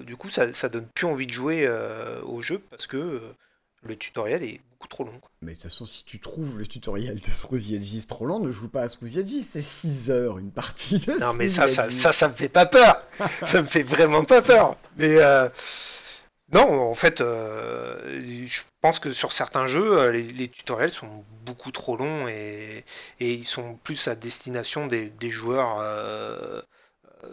du 0.06 0.16
coup, 0.16 0.30
ça, 0.30 0.52
ça 0.52 0.68
donne 0.68 0.86
plus 0.86 1.06
envie 1.06 1.26
de 1.26 1.32
jouer 1.32 1.68
au 2.24 2.42
jeu 2.42 2.60
parce 2.70 2.86
que 2.86 3.20
le 3.82 3.96
tutoriel 3.96 4.42
est 4.44 4.60
beaucoup 4.70 4.88
trop 4.88 5.04
long. 5.04 5.18
quoi. 5.20 5.30
Mais 5.42 5.52
de 5.52 5.56
toute 5.56 5.64
façon, 5.70 5.84
si 5.84 6.04
tu 6.04 6.20
trouves 6.20 6.58
le 6.58 6.66
tutoriel 6.66 7.20
de 7.20 7.74
Edges 7.74 8.06
trop 8.06 8.26
lent, 8.26 8.40
ne 8.40 8.52
joue 8.52 8.68
pas 8.68 8.82
à 8.82 8.86
Edges. 8.86 9.42
C'est 9.48 9.62
6 9.62 10.10
heures 10.10 10.38
une 10.38 10.50
partie 10.50 10.98
de 10.98 11.12
Non, 11.18 11.34
mais 11.34 11.48
ça, 11.48 11.68
ça, 11.68 11.90
ça, 11.90 12.12
ça 12.12 12.28
me 12.28 12.34
fait 12.34 12.48
pas 12.48 12.66
peur. 12.66 13.02
ça 13.46 13.62
me 13.62 13.66
fait 13.66 13.82
vraiment 13.82 14.24
pas 14.24 14.42
peur. 14.42 14.76
Mais 14.96 15.16
euh, 15.18 15.48
non, 16.52 16.90
en 16.90 16.94
fait, 16.94 17.20
euh, 17.20 18.22
je 18.46 18.62
pense 18.80 18.98
que 18.98 19.12
sur 19.12 19.32
certains 19.32 19.66
jeux, 19.66 19.98
euh, 19.98 20.12
les, 20.12 20.22
les 20.22 20.48
tutoriels 20.48 20.90
sont 20.90 21.24
beaucoup 21.44 21.70
trop 21.72 21.96
longs 21.96 22.26
et, 22.26 22.84
et 23.20 23.32
ils 23.32 23.44
sont 23.44 23.74
plus 23.84 24.08
à 24.08 24.14
destination 24.14 24.86
des, 24.86 25.10
des 25.10 25.30
joueurs, 25.30 25.78
euh, 25.80 26.62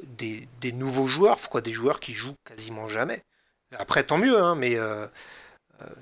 des, 0.03 0.47
des 0.61 0.73
nouveaux 0.73 1.07
joueurs, 1.07 1.37
quoi, 1.49 1.61
des 1.61 1.71
joueurs 1.71 1.99
qui 1.99 2.13
jouent 2.13 2.35
quasiment 2.43 2.87
jamais. 2.87 3.23
Après, 3.77 4.03
tant 4.03 4.17
mieux, 4.17 4.37
hein, 4.37 4.55
mais 4.55 4.77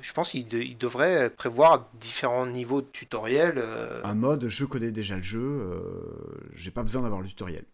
je 0.02 0.14
pense 0.14 0.32
qu'ils 0.32 0.48
de- 0.48 0.60
ils 0.60 0.78
devraient 0.78 1.30
prévoir 1.30 1.90
différents 2.00 2.46
niveaux 2.46 2.82
de 2.82 2.88
tutoriels. 2.88 3.58
euh, 3.58 4.02
Un 4.04 4.16
mode, 4.16 4.48
je 4.48 4.66
connais 4.66 4.92
déjà 4.92 5.16
le 5.16 5.24
jeu, 5.24 5.42
euh, 5.42 6.50
j'ai 6.54 6.72
pas 6.72 6.84
besoin 6.84 7.02
d'avoir 7.02 7.22
le 7.22 7.28
tutoriel. 7.28 7.66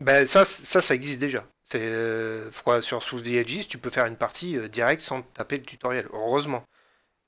Ben 0.00 0.26
ça, 0.26 0.44
ça, 0.44 0.80
ça 0.80 0.94
existe 0.94 1.20
déjà. 1.20 1.46
C'est 1.62 1.80
euh, 1.80 2.50
sur 2.80 3.02
Sous 3.02 3.20
the 3.20 3.28
Edges, 3.28 3.68
tu 3.68 3.78
peux 3.78 3.90
faire 3.90 4.06
une 4.06 4.16
partie 4.16 4.56
euh, 4.56 4.68
directe 4.68 5.00
sans 5.00 5.22
taper 5.22 5.56
le 5.56 5.62
tutoriel, 5.62 6.06
heureusement. 6.12 6.64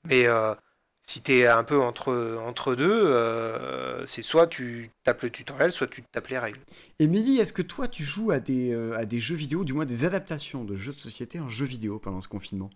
Mais 0.07 0.27
euh, 0.27 0.53
si 1.01 1.21
tu 1.23 1.33
es 1.33 1.47
un 1.47 1.63
peu 1.63 1.79
entre, 1.79 2.37
entre 2.45 2.75
deux, 2.75 3.05
euh, 3.07 4.05
c'est 4.05 4.21
soit 4.21 4.47
tu 4.47 4.91
tapes 5.03 5.23
le 5.23 5.29
tutoriel, 5.31 5.71
soit 5.71 5.87
tu 5.87 6.03
tapes 6.03 6.27
les 6.27 6.37
règles. 6.37 6.59
Émilie, 6.99 7.39
est-ce 7.39 7.53
que 7.53 7.61
toi 7.61 7.87
tu 7.87 8.03
joues 8.03 8.31
à 8.31 8.39
des, 8.39 8.73
euh, 8.73 8.97
à 8.97 9.05
des 9.05 9.19
jeux 9.19 9.35
vidéo, 9.35 9.63
du 9.63 9.73
moins 9.73 9.85
des 9.85 10.05
adaptations 10.05 10.63
de 10.63 10.75
jeux 10.75 10.93
de 10.93 10.99
société 10.99 11.39
en 11.39 11.49
jeux 11.49 11.65
vidéo 11.65 11.99
pendant 11.99 12.21
ce 12.21 12.27
confinement? 12.27 12.69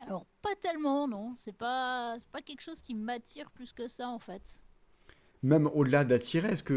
Alors, 0.00 0.26
pas 0.42 0.54
tellement, 0.60 1.08
non. 1.08 1.34
C'est 1.36 1.56
pas, 1.56 2.16
c'est 2.18 2.28
pas 2.30 2.42
quelque 2.42 2.60
chose 2.62 2.82
qui 2.82 2.94
m'attire 2.94 3.50
plus 3.50 3.72
que 3.72 3.88
ça, 3.88 4.08
en 4.08 4.18
fait. 4.18 4.60
Même 5.42 5.68
au-delà 5.74 6.04
d'attirer, 6.04 6.48
est-ce 6.48 6.62
que, 6.62 6.74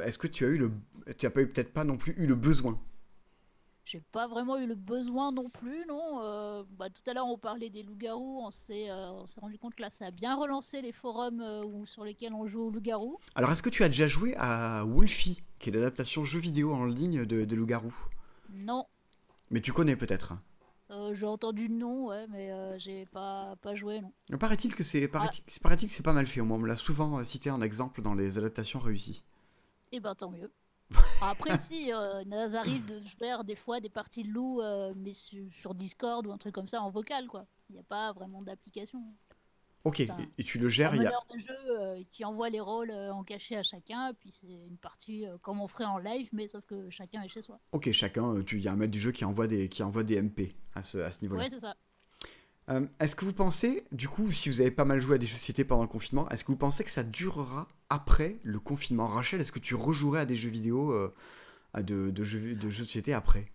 euh, 0.00 0.04
est-ce 0.04 0.18
que 0.18 0.26
tu 0.26 0.44
as 0.44 0.48
eu 0.48 0.58
le, 0.58 0.72
tu 1.16 1.26
as 1.26 1.30
pas 1.30 1.40
eu 1.40 1.48
peut-être 1.48 1.72
pas 1.72 1.84
non 1.84 1.96
plus 1.96 2.14
eu 2.16 2.26
le 2.26 2.34
besoin? 2.34 2.80
J'ai 3.84 4.00
pas 4.12 4.28
vraiment 4.28 4.58
eu 4.58 4.66
le 4.66 4.76
besoin 4.76 5.32
non 5.32 5.50
plus, 5.50 5.84
non. 5.88 6.22
Euh, 6.22 6.62
bah, 6.78 6.88
tout 6.88 7.02
à 7.10 7.14
l'heure, 7.14 7.26
on 7.26 7.36
parlait 7.36 7.68
des 7.68 7.82
loups-garous. 7.82 8.40
On 8.44 8.50
s'est 8.52 8.88
euh, 8.90 9.10
on 9.10 9.26
s'est 9.26 9.40
rendu 9.40 9.58
compte 9.58 9.74
que 9.74 9.82
là, 9.82 9.90
ça 9.90 10.06
a 10.06 10.10
bien 10.12 10.36
relancé 10.36 10.82
les 10.82 10.92
forums 10.92 11.40
euh, 11.40 11.64
où- 11.64 11.84
sur 11.84 12.04
lesquels 12.04 12.32
on 12.32 12.46
joue 12.46 12.62
aux 12.62 12.70
loups-garous. 12.70 13.18
Alors, 13.34 13.50
est-ce 13.50 13.62
que 13.62 13.70
tu 13.70 13.82
as 13.82 13.88
déjà 13.88 14.06
joué 14.06 14.36
à 14.36 14.84
Wolfie, 14.84 15.42
qui 15.58 15.70
est 15.70 15.72
l'adaptation 15.72 16.22
jeu 16.22 16.38
vidéo 16.38 16.72
en 16.72 16.84
ligne 16.84 17.24
de, 17.26 17.44
de 17.44 17.56
Loup-Garou 17.56 17.92
Non. 18.50 18.86
Mais 19.50 19.60
tu 19.60 19.72
connais 19.72 19.96
peut-être. 19.96 20.34
Euh, 20.92 21.14
j'ai 21.14 21.26
entendu 21.26 21.68
le 21.68 21.74
nom, 21.74 22.06
ouais, 22.08 22.26
mais 22.28 22.52
euh, 22.52 22.78
j'ai 22.78 23.06
pas, 23.06 23.56
pas 23.62 23.74
joué, 23.74 24.00
non. 24.00 24.12
Paraît-il 24.38 24.74
que 24.74 24.82
c'est 24.82 25.08
que 25.88 25.94
c'est 25.94 26.02
pas 26.02 26.12
mal 26.12 26.26
fait. 26.26 26.42
Moi, 26.42 26.58
on 26.58 26.60
me 26.60 26.68
l'a 26.68 26.76
souvent 26.76 27.18
euh, 27.18 27.24
cité 27.24 27.50
en 27.50 27.62
exemple 27.62 28.02
dans 28.02 28.14
les 28.14 28.36
adaptations 28.36 28.78
réussies. 28.78 29.22
Eh 29.92 30.00
ben, 30.00 30.14
tant 30.14 30.30
mieux. 30.30 30.50
Après, 31.22 31.56
si, 31.56 31.90
euh, 31.92 32.22
ça 32.50 32.60
arrive 32.60 32.84
de 32.84 33.00
faire 33.00 33.44
des 33.44 33.54
fois 33.56 33.80
des 33.80 33.88
parties 33.88 34.22
de 34.22 34.30
loup, 34.30 34.60
euh, 34.60 34.92
mais 34.96 35.12
su- 35.14 35.50
sur 35.50 35.74
Discord 35.74 36.26
ou 36.26 36.32
un 36.32 36.36
truc 36.38 36.54
comme 36.54 36.68
ça 36.68 36.82
en 36.82 36.90
vocal, 36.90 37.26
quoi. 37.26 37.46
Il 37.70 37.74
n'y 37.74 37.80
a 37.80 37.84
pas 37.84 38.12
vraiment 38.12 38.42
d'application. 38.42 39.02
Ok, 39.84 40.00
et, 40.00 40.44
tu 40.44 40.58
le 40.58 40.66
Un 40.66 40.70
gères. 40.70 40.94
il 40.94 41.02
y 41.02 41.06
a- 41.06 41.10
meneur 41.10 41.26
de 41.34 41.38
jeu 41.40 41.56
euh, 41.80 42.02
qui 42.10 42.24
envoie 42.24 42.48
les 42.50 42.60
rôles 42.60 42.90
euh, 42.92 43.12
en 43.12 43.24
cachet 43.24 43.56
à 43.56 43.62
chacun, 43.64 44.10
et 44.10 44.14
puis 44.14 44.30
c'est 44.30 44.46
une 44.46 44.76
partie 44.78 45.26
euh, 45.26 45.38
comme 45.42 45.60
on 45.60 45.66
ferait 45.66 45.84
en 45.86 45.98
live, 45.98 46.28
mais 46.32 46.46
sauf 46.46 46.64
que 46.66 46.88
chacun 46.88 47.22
est 47.22 47.28
chez 47.28 47.42
soi. 47.42 47.58
Ok, 47.72 47.90
chacun, 47.90 48.40
tu- 48.42 48.58
il 48.58 48.64
y 48.64 48.68
a 48.68 48.72
un 48.72 48.76
maître 48.76 48.92
du 48.92 49.00
jeu 49.00 49.10
qui 49.10 49.24
envoie 49.24 49.48
des, 49.48 49.68
qui 49.68 49.82
envoie 49.82 50.04
des 50.04 50.16
MP 50.22 50.54
à 50.74 50.82
ce, 50.84 50.98
à 50.98 51.10
ce 51.10 51.22
niveau-là. 51.22 51.42
Ouais, 51.42 51.48
c'est 51.48 51.60
ça. 51.60 51.74
Euh, 52.70 52.86
est-ce 53.00 53.16
que 53.16 53.24
vous 53.24 53.32
pensez, 53.32 53.84
du 53.90 54.08
coup, 54.08 54.30
si 54.30 54.48
vous 54.48 54.60
avez 54.60 54.70
pas 54.70 54.84
mal 54.84 55.00
joué 55.00 55.16
à 55.16 55.18
des 55.18 55.26
jeux 55.26 55.34
de 55.34 55.38
société 55.40 55.64
pendant 55.64 55.82
le 55.82 55.88
confinement, 55.88 56.28
est-ce 56.30 56.44
que 56.44 56.52
vous 56.52 56.56
pensez 56.58 56.84
que 56.84 56.90
ça 56.90 57.02
durera 57.02 57.66
après 57.90 58.38
le 58.44 58.60
confinement? 58.60 59.08
Rachel, 59.08 59.40
est-ce 59.40 59.50
que 59.50 59.58
tu 59.58 59.74
rejouerais 59.74 60.20
à 60.20 60.26
des 60.26 60.36
jeux 60.36 60.50
vidéo, 60.50 60.92
euh, 60.92 61.12
à 61.74 61.82
de, 61.82 62.10
de 62.10 62.22
jeux, 62.22 62.54
de 62.54 62.70
jeux 62.70 62.82
de 62.84 62.86
société 62.86 63.12
après? 63.14 63.50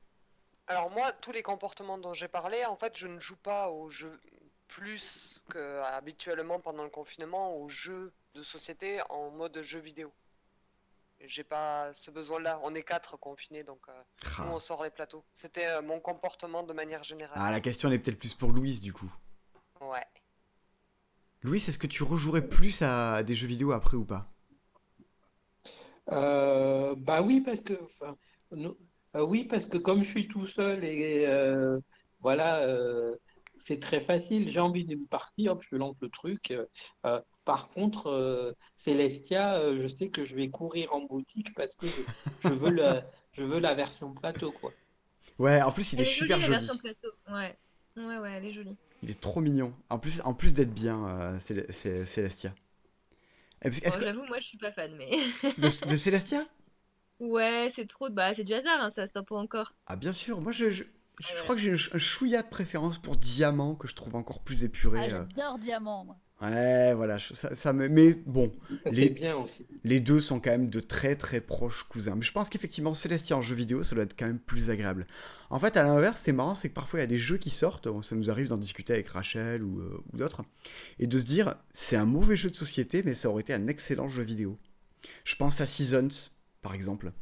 Alors 0.67 0.91
moi, 0.91 1.13
tous 1.21 1.31
les 1.31 1.41
comportements 1.41 1.97
dont 1.97 2.13
j'ai 2.13 2.27
parlé, 2.27 2.65
en 2.65 2.75
fait, 2.75 2.97
je 2.97 3.07
ne 3.07 3.17
joue 3.21 3.37
pas 3.37 3.69
aux 3.69 3.89
jeux 3.89 4.19
plus 4.67 5.41
que 5.49 5.81
habituellement 5.83 6.59
pendant 6.59 6.83
le 6.83 6.89
confinement 6.89 7.55
aux 7.57 7.69
jeux 7.69 8.13
de 8.33 8.43
société 8.43 8.99
en 9.09 9.31
mode 9.31 9.61
jeu 9.61 9.79
vidéo. 9.79 10.13
J'ai 11.21 11.43
pas 11.43 11.91
ce 11.93 12.11
besoin-là. 12.11 12.59
On 12.61 12.75
est 12.75 12.83
quatre 12.83 13.17
confinés, 13.17 13.63
donc 13.63 13.79
euh, 13.89 14.03
Ah. 14.37 14.43
nous 14.45 14.51
on 14.51 14.59
sort 14.59 14.83
les 14.83 14.91
plateaux. 14.91 15.25
C'était 15.33 15.65
euh, 15.67 15.81
mon 15.81 15.99
comportement 15.99 16.61
de 16.63 16.73
manière 16.73 17.03
générale. 17.03 17.37
Ah, 17.41 17.49
la 17.51 17.59
question 17.59 17.89
elle 17.89 17.95
est 17.95 17.99
peut-être 17.99 18.19
plus 18.19 18.35
pour 18.35 18.51
Louise, 18.51 18.81
du 18.81 18.93
coup. 18.93 19.11
Ouais. 19.81 20.05
Louise, 21.41 21.67
est-ce 21.69 21.79
que 21.79 21.87
tu 21.87 22.03
rejouerais 22.03 22.47
plus 22.47 22.81
à 22.81 23.23
des 23.23 23.33
jeux 23.33 23.47
vidéo 23.47 23.71
après 23.71 23.97
ou 23.97 24.05
pas? 24.05 24.31
Euh, 26.11 26.95
bah 26.97 27.21
oui, 27.21 27.41
parce 27.41 27.61
que, 27.61 27.73
enfin, 27.83 28.15
euh, 28.53 29.21
oui, 29.21 29.43
parce 29.45 29.65
que 29.65 29.77
comme 29.77 30.03
je 30.03 30.09
suis 30.09 30.27
tout 30.27 30.47
seul 30.47 30.83
et 30.85 31.25
euh, 31.25 31.79
voilà, 32.19 32.59
euh, 32.61 33.15
c'est 33.67 33.79
très 33.79 33.99
facile. 34.01 34.49
J'ai 34.49 34.59
envie 34.59 34.85
d'une 34.85 35.07
partie, 35.07 35.49
hop, 35.49 35.63
je 35.69 35.75
lance 35.75 35.95
le 36.01 36.09
truc. 36.09 36.53
Euh, 37.05 37.21
par 37.45 37.69
contre, 37.69 38.07
euh, 38.07 38.53
Celestia, 38.77 39.55
euh, 39.59 39.79
je 39.81 39.87
sais 39.87 40.09
que 40.09 40.25
je 40.25 40.35
vais 40.35 40.49
courir 40.49 40.93
en 40.93 41.01
boutique 41.01 41.53
parce 41.55 41.75
que 41.75 41.87
je, 41.91 42.01
je 42.39 42.53
veux, 42.53 42.71
le, 42.71 43.01
je 43.33 43.43
veux 43.43 43.59
la 43.59 43.73
version 43.75 44.13
plateau, 44.13 44.51
quoi. 44.51 44.75
Ouais, 45.39 45.61
en 45.61 45.71
plus, 45.71 45.93
il 45.93 46.01
est, 46.01 46.03
Elle 46.03 46.07
est 46.07 46.11
super 46.13 46.37
jolie, 46.37 46.39
la 46.39 46.47
joli. 46.47 46.59
version 46.59 46.77
plateau. 46.77 47.09
Ouais. 47.27 47.57
Ouais, 47.97 48.17
ouais, 48.19 48.31
elle 48.33 48.45
est 48.45 48.53
jolie. 48.53 48.77
Il 49.03 49.09
est 49.09 49.19
trop 49.19 49.41
mignon. 49.41 49.73
En 49.89 49.99
plus, 49.99 50.21
en 50.23 50.33
plus 50.33 50.53
d'être 50.53 50.73
bien, 50.73 51.07
euh, 51.07 51.39
Est-ce 53.83 53.97
Bon, 53.97 53.99
que... 53.99 54.03
J'avoue, 54.05 54.25
moi, 54.25 54.39
je 54.39 54.45
suis 54.45 54.57
pas 54.57 54.71
fan, 54.71 54.95
mais. 54.95 55.09
de, 55.57 55.87
de 55.87 55.95
Célestia? 55.95 56.45
Ouais, 57.19 57.71
c'est 57.75 57.87
trop. 57.87 58.09
Bah, 58.09 58.33
c'est 58.35 58.43
du 58.43 58.53
hasard, 58.55 58.81
hein, 58.81 58.91
ça, 58.95 59.07
ça 59.09 59.21
pas 59.21 59.35
encore. 59.37 59.75
Ah, 59.85 59.95
bien 59.95 60.13
sûr. 60.13 60.41
Moi, 60.41 60.51
je, 60.51 60.69
je, 60.69 60.83
je 61.19 61.27
Ouais. 61.33 61.41
crois 61.43 61.55
que 61.55 61.61
j'ai 61.61 61.71
un 61.71 61.77
ch- 61.77 61.89
un 61.93 61.97
chouïa 61.97 62.43
de 62.43 62.47
préférence 62.49 62.97
pour 62.97 63.15
Diamant 63.17 63.75
que 63.75 63.87
je 63.87 63.95
trouve 63.95 64.15
encore 64.15 64.41
plus 64.41 64.63
épuré. 64.63 64.99
Ah, 65.01 65.05
euh. 65.05 65.09
J'adore 65.35 65.59
Diamant, 65.59 66.05
moi. 66.05 66.17
Ouais, 66.39 66.93
voilà. 66.93 67.17
je- 67.17 67.33
Ça, 67.33 67.55
ça 67.55 67.73
me... 67.73 67.89
Mais 67.89 68.13
bon, 68.13 68.53
C'est 68.83 68.91
Les- 68.91 69.09
bien 69.09 69.35
aussi. 69.37 69.65
les 69.83 69.99
deux 69.99 70.21
sont 70.21 70.39
quand 70.39 70.51
même 70.51 70.69
de 70.69 70.79
très 70.79 71.15
très 71.15 71.41
proches 71.41 71.81
cousins. 71.89 72.13
Mais 72.15 72.21
je 72.21 72.31
pense 72.31 72.49
qu'effectivement, 72.51 72.93
Célestia 72.93 73.35
en 73.35 73.41
jeu 73.41 73.55
vidéo, 73.55 73.83
ça 73.83 73.95
doit 73.95 74.03
être 74.03 74.15
quand 74.15 74.27
même 74.27 74.37
plus 74.37 74.69
agréable. 74.69 75.07
En 75.49 75.59
fait, 75.59 75.75
à 75.77 75.81
l'inverse, 75.83 76.21
c'est 76.21 76.33
marrant, 76.33 76.53
c'est 76.53 76.69
que 76.69 76.75
parfois 76.75 76.99
il 76.99 77.01
y 77.01 77.05
a 77.05 77.07
des 77.07 77.17
jeux 77.17 77.37
qui 77.39 77.49
sortent, 77.49 77.87
ça 78.03 78.15
nous 78.15 78.29
arrive 78.29 78.49
d'en 78.49 78.57
discuter 78.57 78.93
avec 78.93 79.07
Rachel 79.07 79.63
ou, 79.63 79.79
euh, 79.79 79.99
ou 80.13 80.17
d'autres, 80.17 80.43
et 80.99 81.07
de 81.07 81.17
se 81.17 81.25
dire, 81.25 81.55
c'est 81.73 81.95
un 81.95 82.05
mauvais 82.05 82.35
jeu 82.35 82.51
de 82.51 82.55
société, 82.55 83.01
mais 83.03 83.15
ça 83.15 83.29
aurait 83.31 83.41
été 83.41 83.55
un 83.55 83.65
excellent 83.65 84.07
jeu 84.07 84.21
vidéo. 84.21 84.59
Je 85.23 85.35
pense 85.37 85.59
à 85.59 85.65
Seasons, 85.65 86.29
par 86.61 86.75
exemple. 86.75 87.13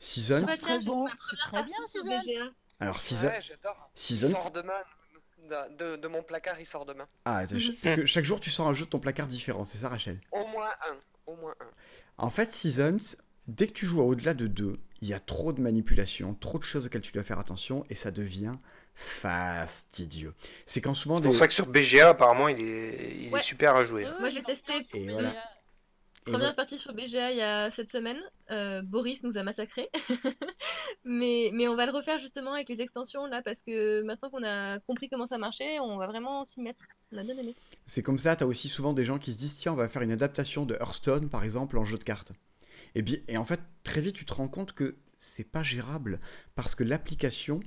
Seasons, 0.00 0.44
C'est 0.50 0.56
très 0.58 0.80
bon, 0.80 1.06
c'est 1.20 1.36
très 1.36 1.62
bien, 1.62 1.76
Seasons. 1.86 2.50
Alors 2.80 3.00
Seasons, 3.00 3.28
Ouais, 3.28 3.40
j'adore. 3.42 3.90
Il 3.94 4.00
Seasons, 4.00 4.36
sort 4.36 4.50
demain. 4.50 4.72
De, 5.48 5.76
de- 5.76 5.96
de 5.96 6.08
mon 6.08 6.22
placard, 6.24 6.58
il 6.60 6.66
sort 6.66 6.84
demain. 6.86 7.06
ah, 7.24 7.44
parce 7.48 7.96
que 7.96 8.04
chaque 8.06 8.24
jour 8.24 8.40
tu 8.40 8.50
sors 8.50 8.66
un 8.66 8.74
jeu 8.74 8.84
de 8.84 8.90
ton 8.90 8.98
placard 8.98 9.28
différent, 9.28 9.64
c'est 9.64 9.78
ça 9.78 9.88
Rachel? 9.88 10.20
Au 10.32 10.46
moins 10.48 10.68
un. 10.90 10.96
Au 11.26 11.36
moins 11.36 11.54
un. 11.60 11.70
En 12.18 12.30
fait, 12.30 12.46
Seasons, 12.46 13.16
dès 13.46 13.66
que 13.68 13.72
tu 13.72 13.86
joues 13.86 14.00
à 14.00 14.04
au-delà 14.04 14.34
de 14.34 14.46
deux, 14.48 14.80
il 15.02 15.08
y 15.08 15.14
a 15.14 15.20
trop 15.20 15.52
de 15.52 15.60
manipulations, 15.60 16.34
trop 16.34 16.58
de 16.58 16.64
choses 16.64 16.86
auxquelles 16.86 17.02
tu 17.02 17.12
dois 17.12 17.22
faire 17.22 17.38
attention, 17.38 17.84
et 17.90 17.94
ça 17.94 18.10
devient 18.10 18.54
fastidieux. 18.94 20.34
C'est 20.64 20.80
quand 20.80 20.94
souvent 20.94 21.16
C'est 21.16 21.20
des... 21.22 21.26
pour 21.28 21.36
ça 21.36 21.46
que 21.46 21.54
sur 21.54 21.66
BGA, 21.66 22.08
apparemment, 22.10 22.48
il 22.48 22.62
est, 22.64 23.16
il 23.26 23.34
est 23.36 23.40
super 23.40 23.76
à 23.76 23.84
jouer. 23.84 24.04
Ouais, 24.06 24.12
Moi, 24.18 24.30
je 24.30 24.34
l'ai 24.36 24.42
non, 24.42 24.54
testé. 24.66 24.98
Et 24.98 25.10
voilà. 25.10 25.30
et 25.30 25.34
Première 26.26 26.54
partie 26.56 26.78
sur 26.78 26.92
BGA 26.92 27.30
il 27.30 27.38
y 27.38 27.42
a 27.42 27.70
cette 27.70 27.90
semaine. 27.90 28.18
Euh, 28.50 28.82
Boris 28.82 29.22
nous 29.22 29.38
a 29.38 29.42
massacrés. 29.42 29.88
mais, 31.04 31.50
mais 31.52 31.68
on 31.68 31.76
va 31.76 31.86
le 31.86 31.92
refaire 31.92 32.18
justement 32.18 32.52
avec 32.52 32.68
les 32.68 32.80
extensions 32.80 33.26
là 33.26 33.42
parce 33.42 33.62
que 33.62 34.02
maintenant 34.02 34.30
qu'on 34.30 34.44
a 34.44 34.80
compris 34.80 35.08
comment 35.08 35.28
ça 35.28 35.38
marchait, 35.38 35.78
on 35.80 35.96
va 35.98 36.06
vraiment 36.06 36.44
s'y 36.44 36.60
mettre. 36.60 36.82
On 37.12 37.18
a 37.18 37.22
bien 37.22 37.36
aimé. 37.36 37.54
C'est 37.86 38.02
comme 38.02 38.18
ça, 38.18 38.34
t'as 38.34 38.46
aussi 38.46 38.68
souvent 38.68 38.92
des 38.92 39.04
gens 39.04 39.18
qui 39.18 39.32
se 39.32 39.38
disent 39.38 39.56
tiens, 39.56 39.72
on 39.72 39.76
va 39.76 39.88
faire 39.88 40.02
une 40.02 40.12
adaptation 40.12 40.66
de 40.66 40.74
Hearthstone, 40.74 41.28
par 41.28 41.44
exemple, 41.44 41.78
en 41.78 41.84
jeu 41.84 41.98
de 41.98 42.04
cartes. 42.04 42.32
Et, 42.94 43.02
bien, 43.02 43.18
et 43.28 43.36
en 43.36 43.44
fait, 43.44 43.60
très 43.84 44.00
vite, 44.00 44.16
tu 44.16 44.24
te 44.24 44.34
rends 44.34 44.48
compte 44.48 44.72
que 44.72 44.96
c'est 45.18 45.50
pas 45.50 45.62
gérable, 45.62 46.20
parce 46.54 46.74
que 46.74 46.84
l'application, 46.84 47.60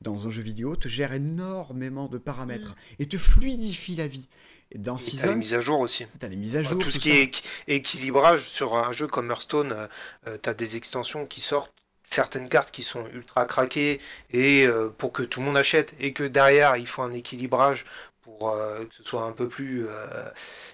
dans 0.00 0.26
un 0.26 0.30
jeu 0.30 0.42
vidéo, 0.42 0.76
te 0.76 0.88
gère 0.88 1.12
énormément 1.12 2.08
de 2.08 2.18
paramètres, 2.18 2.74
et 2.98 3.06
te 3.06 3.16
fluidifie 3.16 3.96
la 3.96 4.08
vie. 4.08 4.28
Et 4.72 4.78
dans 4.78 4.96
Et 4.96 5.00
T'as 5.00 5.04
les 5.04 5.10
Seasons, 5.18 5.36
mises 5.36 5.54
à 5.54 5.60
jour 5.60 5.80
aussi. 5.80 6.06
t'as 6.18 6.28
les 6.28 6.36
mises 6.36 6.56
à 6.56 6.62
jour. 6.62 6.78
tout 6.78 6.90
ce 6.90 6.98
qui 6.98 7.10
ça. 7.10 7.16
est 7.16 7.22
équi- 7.24 7.42
équilibrage 7.68 8.48
sur 8.48 8.76
un 8.76 8.92
jeu 8.92 9.06
comme 9.06 9.30
Hearthstone, 9.30 9.72
euh, 9.72 9.86
euh, 10.26 10.38
t'as 10.40 10.54
des 10.54 10.76
extensions 10.76 11.26
qui 11.26 11.40
sortent 11.40 11.72
certaines 12.02 12.48
cartes 12.48 12.70
qui 12.70 12.82
sont 12.82 13.06
ultra 13.14 13.44
craquées 13.46 14.00
et 14.30 14.66
euh, 14.66 14.88
pour 14.96 15.12
que 15.12 15.22
tout 15.22 15.40
le 15.40 15.46
monde 15.46 15.56
achète 15.58 15.94
et 16.00 16.12
que 16.14 16.24
derrière 16.24 16.76
il 16.76 16.86
faut 16.86 17.02
un 17.02 17.12
équilibrage 17.12 17.84
pour 18.22 18.50
euh, 18.50 18.84
que 18.84 18.94
ce 18.94 19.02
soit 19.04 19.22
un 19.24 19.32
peu 19.32 19.46
plus 19.48 19.86
euh, 19.88 20.24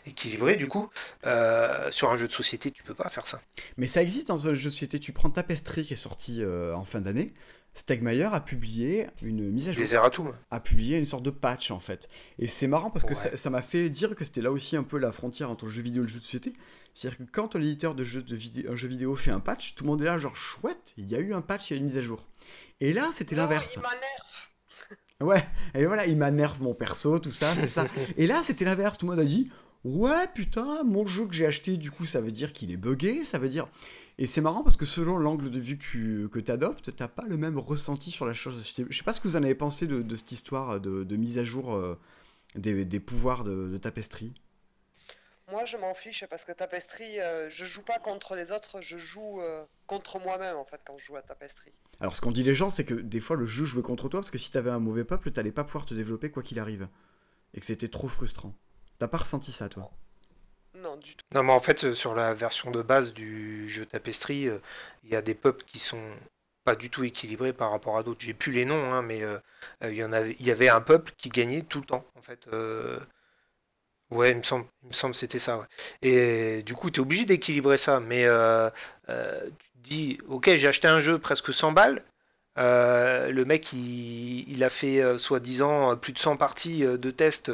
équilibré 0.07 0.55
du 0.57 0.69
coup 0.69 0.89
euh, 1.27 1.91
sur 1.91 2.11
un 2.11 2.17
jeu 2.17 2.27
de 2.29 2.33
société 2.33 2.71
tu 2.71 2.83
peux 2.85 2.95
pas 2.95 3.09
faire 3.09 3.27
ça 3.27 3.41
Mais 3.77 3.87
ça 3.89 4.01
existe 4.03 4.29
dans 4.29 4.49
un 4.49 4.55
jeu 4.55 4.67
de 4.71 4.75
société. 4.75 5.01
Tu 5.01 5.13
prends 5.13 5.31
Tapestry 5.31 5.85
qui 5.85 5.95
est 5.95 5.97
sorti 5.97 6.43
en 6.45 6.85
fin 6.85 7.01
d'année. 7.01 7.33
Stegmaier 7.75 8.25
a 8.33 8.41
publié 8.41 9.09
une 9.23 9.51
mise 9.51 9.69
à 9.69 9.73
jour. 9.73 9.83
les 9.83 9.95
Eratum 9.95 10.33
a 10.51 10.61
publié 10.61 10.97
une 10.97 11.07
sorte 11.07 11.25
de 11.25 11.31
patch 11.31 11.71
en 11.73 11.81
fait. 11.81 12.09
Et 12.39 12.47
c'est 12.47 12.69
marrant 12.69 12.91
parce 12.91 13.05
que 13.05 13.11
Ouais. 13.11 13.17
ça 13.17 13.37
ça 13.37 13.51
m'a 13.51 13.63
fait 13.63 13.91
dire 13.91 14.15
que 14.15 14.25
c'était 14.25 14.43
là 14.43 14.53
aussi 14.53 14.77
un 14.77 14.85
peu 14.85 14.97
la 14.99 15.11
frontière 15.11 15.51
entre 15.51 15.67
le 15.67 15.73
jeu 15.73 15.83
vidéo 15.83 16.03
et 16.03 16.07
le 16.07 16.13
jeu 16.13 16.19
de 16.21 16.25
société. 16.25 16.53
C'est-à-dire 16.95 17.19
que 17.27 17.31
quand 17.33 17.57
l'éditeur 17.57 17.97
de 17.97 18.05
jeu 18.05 18.23
de 18.23 18.37
vidéo, 18.37 18.71
un 18.73 18.77
jeu 18.77 18.87
vidéo 18.87 19.17
fait 19.17 19.33
un 19.33 19.41
patch, 19.41 19.75
tout 19.75 19.83
le 19.85 19.91
monde 19.91 20.01
est 20.03 20.05
là 20.05 20.19
genre 20.19 20.37
chouette, 20.37 20.95
il 20.97 21.11
y 21.11 21.17
a 21.17 21.19
eu 21.19 21.35
un 21.35 21.41
patch, 21.41 21.71
il 21.71 21.75
y 21.75 21.75
a 21.75 21.77
eu 21.79 21.81
une 21.81 21.87
mise 21.87 21.99
à 21.99 22.03
jour. 22.03 22.25
Et 22.81 22.93
là, 22.93 23.09
c'était 23.13 23.35
l'inverse. 23.35 23.75
Il 23.75 23.81
m'énerve. 23.81 23.99
Ouais, 25.21 25.45
et 25.75 25.87
voilà, 25.87 26.07
il 26.07 26.17
m'énerve 26.17 26.61
mon 26.61 26.75
perso, 26.75 27.19
tout 27.21 27.31
ça, 27.33 27.55
c'est 27.55 27.69
ça. 27.69 27.87
et 28.17 28.27
là, 28.27 28.43
c'était 28.43 28.65
l'inverse, 28.65 28.99
tout 28.99 29.07
le 29.07 29.13
monde 29.13 29.21
a 29.21 29.25
dit 29.25 29.51
Ouais, 29.85 30.27
putain, 30.35 30.83
mon 30.85 31.07
jeu 31.07 31.27
que 31.27 31.35
j'ai 31.35 31.47
acheté, 31.47 31.77
du 31.77 31.91
coup, 31.91 32.05
ça 32.07 32.21
veut 32.21 32.31
dire 32.33 32.53
qu'il 32.53 32.71
est 32.73 32.77
buggé, 32.77 33.23
ça 33.25 33.39
veut 33.39 33.49
dire. 33.49 33.69
Et 34.19 34.27
c'est 34.27 34.41
marrant 34.41 34.63
parce 34.63 34.77
que 34.77 34.87
selon 34.87 35.19
l'angle 35.19 35.51
de 35.51 35.59
vue 35.59 35.77
que 35.77 35.83
tu 35.85 36.29
que 36.31 36.51
adoptes, 36.53 36.95
t'as 36.95 37.09
pas 37.09 37.25
le 37.25 37.37
même 37.37 37.59
ressenti 37.59 38.11
sur 38.11 38.27
la 38.27 38.35
chose. 38.35 38.65
Je 38.67 38.73
sais- 38.73 38.87
Je 38.89 38.97
sais 38.97 39.03
pas 39.05 39.13
ce 39.13 39.21
que 39.21 39.29
vous 39.29 39.37
en 39.37 39.43
avez 39.43 39.55
pensé 39.57 39.87
de, 39.87 40.03
de 40.03 40.17
cette 40.17 40.33
histoire 40.33 40.81
de, 40.81 41.05
de 41.05 41.17
mise 41.17 41.39
à 41.39 41.45
jour 41.45 41.75
euh, 41.75 41.99
des, 42.57 42.85
des 42.85 43.01
pouvoirs 43.01 43.45
de, 43.45 43.69
de 43.69 43.79
Tapestry. 43.79 44.35
Moi, 45.51 45.65
je 45.67 45.77
m'en 45.77 45.95
fiche 45.95 46.25
parce 46.31 46.45
que 46.45 46.53
Tapestry, 46.53 47.21
euh, 47.21 47.51
je 47.51 47.65
joue 47.67 47.83
pas 47.83 47.99
contre 47.99 48.35
les 48.35 48.51
autres, 48.51 48.81
je 48.81 48.97
joue 48.97 49.41
euh, 49.43 49.65
contre 49.87 50.19
moi-même 50.19 50.57
en 50.57 50.65
fait 50.65 50.81
quand 50.87 50.97
je 50.97 51.05
joue 51.05 51.17
à 51.17 51.23
Tapestry. 51.23 51.73
Alors, 52.01 52.17
ce 52.17 52.21
qu'ont 52.21 52.33
dit 52.33 52.43
les 52.43 52.55
gens, 52.55 52.71
c'est 52.71 52.85
que 52.85 52.95
des 52.95 53.21
fois, 53.21 53.37
le 53.37 53.47
jeu 53.47 53.65
jouait 53.65 53.83
contre 53.83 54.09
toi 54.09 54.21
parce 54.21 54.31
que 54.31 54.39
si 54.39 54.51
t'avais 54.51 54.71
un 54.71 54.79
mauvais 54.79 55.05
peuple, 55.05 55.31
t'allais 55.31 55.53
pas 55.53 55.65
pouvoir 55.65 55.85
te 55.85 55.95
développer 55.95 56.31
quoi 56.31 56.43
qu'il 56.43 56.59
arrive. 56.59 56.89
Et 57.55 57.61
que 57.61 57.67
c'était 57.67 57.89
trop 57.89 58.09
frustrant. 58.09 58.55
T'as 58.99 59.09
pas 59.09 59.19
ressenti 59.19 59.53
ça, 59.53 59.69
toi? 59.69 59.83
Non, 59.85 59.91
non 61.35 61.43
mais 61.43 61.53
en 61.53 61.61
fait 61.61 61.85
euh, 61.85 61.95
sur 61.95 62.15
la 62.15 62.35
version 62.35 62.71
de 62.71 62.83
base 62.83 63.13
du 63.13 63.69
jeu 63.69 63.87
Tapestry 63.87 64.49
euh, 64.49 64.59
il 65.05 65.11
y 65.11 65.17
a 65.17 65.23
des 65.23 65.35
peuples 65.35 65.65
qui 65.65 65.79
sont 65.79 66.03
pas 66.65 66.77
du 66.77 66.91
tout 66.91 67.05
équilibrés 67.05 67.53
par 67.53 67.71
rapport 67.71 67.99
à 67.99 68.03
d'autres 68.03 68.21
j'ai 68.21 68.35
plus 68.35 68.53
les 68.53 68.65
noms 68.65 68.93
hein, 68.93 69.03
mais 69.03 69.23
euh, 69.23 69.39
il 69.83 70.47
y 70.47 70.51
avait 70.51 70.69
un 70.69 70.81
peuple 70.81 71.13
qui 71.17 71.29
gagnait 71.29 71.63
tout 71.63 71.81
le 71.81 71.87
temps 71.87 72.05
en 72.17 72.23
fait 72.23 72.49
Ouais, 74.11 74.31
il 74.31 74.37
me 74.37 74.43
semble, 74.43 74.67
il 74.83 74.89
me 74.89 74.93
semble 74.93 75.13
que 75.13 75.19
c'était 75.19 75.39
ça. 75.39 75.67
Et 76.03 76.63
du 76.63 76.75
coup, 76.75 76.91
tu 76.91 77.01
es 77.01 77.03
obligé 77.03 77.25
d'équilibrer 77.25 77.79
ça. 77.79 78.01
Mais 78.01 78.27
tu 79.07 79.09
te 79.09 79.79
dis, 79.79 80.19
ok, 80.29 80.55
j'ai 80.55 80.69
acheté 80.69 80.87
un 80.87 81.01
jeu 81.01 81.19
presque 81.19 81.53
100 81.53 81.73
balles. 81.73 82.05
Le 82.57 83.43
mec, 83.45 83.73
il, 83.73 84.63
a 84.63 84.69
fait 84.69 85.19
soi-disant 85.19 85.97
plus 85.97 86.13
de 86.13 86.19
100 86.19 86.37
parties 86.37 86.83
de 86.83 87.11
test 87.11 87.51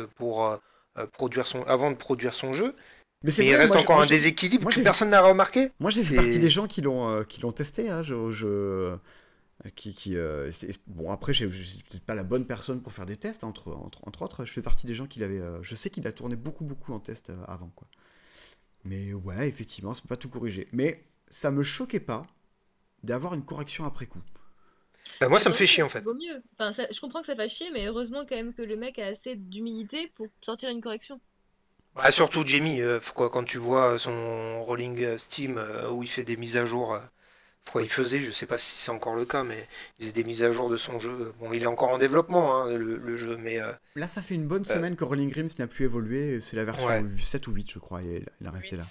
avant 1.66 1.90
de 1.90 1.96
produire 1.96 2.34
son 2.34 2.52
jeu. 2.52 2.74
Mais 3.22 3.32
Mais 3.38 3.46
il 3.46 3.54
reste 3.54 3.68
moi, 3.68 3.76
j'ai- 3.76 3.82
encore 3.84 3.96
moi, 3.96 4.04
un 4.06 4.08
déséquilibre 4.08 4.62
moi, 4.64 4.72
que 4.72 4.80
personne 4.80 5.10
n'a 5.10 5.20
remarqué. 5.20 5.70
Moi, 5.78 5.90
j'ai 5.90 6.02
fait 6.04 6.10
C'est- 6.14 6.16
partie 6.16 6.38
des 6.38 6.48
gens 6.48 6.66
qui 6.66 6.80
l'ont 6.80 7.08
euh, 7.10 7.22
qui 7.22 7.42
l'ont 7.42 7.52
testé. 7.52 7.90
Hein, 7.90 8.02
je, 8.02 8.30
je- 8.30 8.96
qui, 9.76 9.92
qui, 9.92 10.16
euh, 10.16 10.50
c'est- 10.50 10.80
bon, 10.86 11.10
après, 11.10 11.34
je 11.34 11.46
suis 11.50 11.82
peut-être 11.82 12.04
pas 12.04 12.14
la 12.14 12.22
bonne 12.24 12.46
personne 12.46 12.80
pour 12.80 12.92
faire 12.94 13.04
des 13.04 13.18
tests, 13.18 13.44
entre, 13.44 13.72
entre, 13.72 14.00
entre 14.08 14.22
autres. 14.22 14.46
Je 14.46 14.52
fais 14.52 14.62
partie 14.62 14.86
des 14.86 14.94
gens 14.94 15.06
qui 15.06 15.20
l'avaient. 15.20 15.38
euh, 15.40 15.62
je 15.62 15.74
sais 15.74 15.90
qu'il 15.90 16.06
a 16.06 16.12
tourné 16.12 16.34
beaucoup, 16.34 16.64
beaucoup 16.64 16.94
en 16.94 16.98
test 16.98 17.28
euh, 17.28 17.36
avant. 17.46 17.70
Quoi. 17.76 17.86
Mais 18.84 19.12
ouais, 19.12 19.46
effectivement, 19.48 19.92
ça 19.92 20.00
peut 20.00 20.08
pas 20.08 20.16
tout 20.16 20.30
corriger. 20.30 20.66
Mais 20.72 21.04
ça 21.28 21.50
me 21.50 21.62
choquait 21.62 22.00
pas 22.00 22.22
d'avoir 23.02 23.34
une 23.34 23.44
correction 23.44 23.84
après 23.84 24.06
coup. 24.06 24.20
Bah, 25.20 25.28
moi, 25.28 25.38
ça 25.40 25.50
me 25.50 25.54
fait 25.54 25.66
chier 25.66 25.82
en 25.82 25.90
fait. 25.90 26.00
Vaut 26.00 26.14
mieux. 26.14 26.42
Enfin, 26.54 26.72
ça- 26.74 26.88
je 26.90 26.98
comprends 27.00 27.20
que 27.20 27.26
ça 27.26 27.34
va 27.34 27.48
chier, 27.48 27.70
mais 27.70 27.84
heureusement 27.86 28.24
quand 28.26 28.36
même 28.36 28.54
que 28.54 28.62
le 28.62 28.76
mec 28.76 28.98
a 28.98 29.08
assez 29.08 29.34
d'humilité 29.36 30.10
pour 30.16 30.28
sortir 30.42 30.70
une 30.70 30.80
correction. 30.80 31.20
Ah, 31.96 32.10
surtout 32.10 32.44
Jamie, 32.46 32.80
euh, 32.80 33.00
quoi, 33.14 33.28
quand 33.30 33.44
tu 33.44 33.58
vois 33.58 33.98
son 33.98 34.62
rolling 34.64 35.02
euh, 35.02 35.18
Steam 35.18 35.58
euh, 35.58 35.90
où 35.90 36.02
il 36.02 36.08
fait 36.08 36.22
des 36.24 36.36
mises 36.36 36.56
à 36.56 36.64
jour, 36.64 36.94
euh, 36.94 37.00
quoi, 37.70 37.82
il 37.82 37.90
faisait, 37.90 38.20
je 38.20 38.30
sais 38.30 38.46
pas 38.46 38.56
si 38.58 38.76
c'est 38.76 38.90
encore 38.90 39.16
le 39.16 39.24
cas, 39.26 39.42
mais 39.44 39.68
il 39.98 40.02
faisait 40.04 40.12
des 40.12 40.24
mises 40.24 40.42
à 40.44 40.52
jour 40.52 40.70
de 40.70 40.76
son 40.76 40.98
jeu. 40.98 41.34
Bon, 41.40 41.52
il 41.52 41.62
est 41.62 41.66
encore 41.66 41.90
en 41.90 41.98
développement, 41.98 42.62
hein, 42.62 42.76
le, 42.76 42.96
le 42.96 43.16
jeu, 43.16 43.36
mais 43.36 43.60
euh, 43.60 43.72
Là, 43.96 44.08
ça 44.08 44.22
fait 44.22 44.34
une 44.34 44.46
bonne 44.46 44.64
semaine 44.64 44.96
que 44.96 45.04
Rolling 45.04 45.30
Grims 45.30 45.50
n'a 45.58 45.66
plus 45.66 45.84
évolué. 45.84 46.40
C'est 46.40 46.56
la 46.56 46.64
version 46.64 46.86
Ouais. 46.86 47.04
7 47.20 47.46
ou 47.48 47.52
8, 47.52 47.70
je 47.72 47.78
crois. 47.78 48.02
Et 48.02 48.24
il 48.40 48.46
a 48.46 48.50
resté 48.50 48.76
là. 48.76 48.84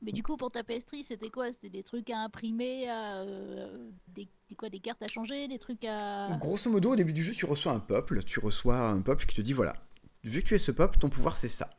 Mais 0.00 0.12
du 0.12 0.22
coup, 0.22 0.36
pour 0.36 0.52
ta 0.52 0.62
pastry, 0.62 1.02
c'était 1.02 1.28
quoi? 1.30 1.50
C'était 1.50 1.70
des 1.70 1.82
trucs 1.82 2.08
à 2.10 2.18
imprimer, 2.18 2.88
à, 2.88 3.22
euh, 3.22 3.90
des, 4.06 4.28
des 4.48 4.54
quoi, 4.54 4.68
des 4.68 4.78
cartes 4.78 5.02
à 5.02 5.08
changer, 5.08 5.48
des 5.48 5.58
trucs 5.58 5.84
à. 5.84 6.28
Grosso 6.38 6.70
modo, 6.70 6.92
au 6.92 6.96
début 6.96 7.12
du 7.12 7.24
jeu, 7.24 7.32
tu 7.32 7.46
reçois 7.46 7.72
un 7.72 7.80
peuple. 7.80 8.22
Tu 8.22 8.38
reçois 8.38 8.78
un 8.78 9.00
peuple 9.00 9.26
qui 9.26 9.34
te 9.34 9.40
dit 9.40 9.54
voilà, 9.54 9.74
vu 10.22 10.40
que 10.42 10.46
tu 10.48 10.54
es 10.54 10.58
ce 10.58 10.70
peuple, 10.70 10.98
ton 10.98 11.08
pouvoir 11.08 11.36
c'est 11.36 11.48
ça. 11.48 11.70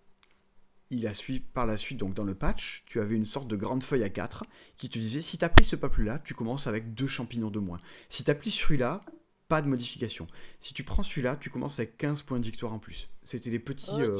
Il 0.92 1.06
a 1.06 1.14
suivi 1.14 1.40
par 1.40 1.68
la 1.68 1.78
suite, 1.78 2.00
donc 2.00 2.14
dans 2.16 2.24
le 2.24 2.34
patch, 2.34 2.84
tu 2.88 3.00
avais 3.00 3.16
une 3.16 3.26
sorte 3.26 3.48
de 3.48 3.56
grande 3.56 3.84
feuille 3.84 4.04
à 4.04 4.10
4 4.10 4.46
qui 4.78 4.90
te 4.90 4.98
disait 4.98 5.22
si 5.22 5.38
tu 5.38 5.46
as 5.46 5.50
pris 5.50 5.66
ce 5.66 5.76
peuple-là, 5.76 6.20
tu 6.20 6.34
commences 6.34 6.66
avec 6.66 6.94
deux 6.96 7.08
champignons 7.08 7.52
de 7.52 7.60
moins. 7.60 7.80
Si 8.10 8.24
tu 8.24 8.32
as 8.32 8.36
pris 8.36 8.50
celui-là, 8.50 9.02
pas 9.50 9.62
de 9.62 9.68
modification. 9.68 10.28
Si 10.60 10.74
tu 10.74 10.84
prends 10.84 11.04
celui-là, 11.04 11.36
tu 11.36 11.50
commences 11.50 11.80
avec 11.80 11.98
15 11.98 12.22
points 12.24 12.40
de 12.40 12.46
victoire 12.46 12.74
en 12.74 12.80
plus. 12.80 13.10
C'était 13.24 13.50
des 13.50 13.60
petits. 13.60 14.00
Euh, 14.00 14.20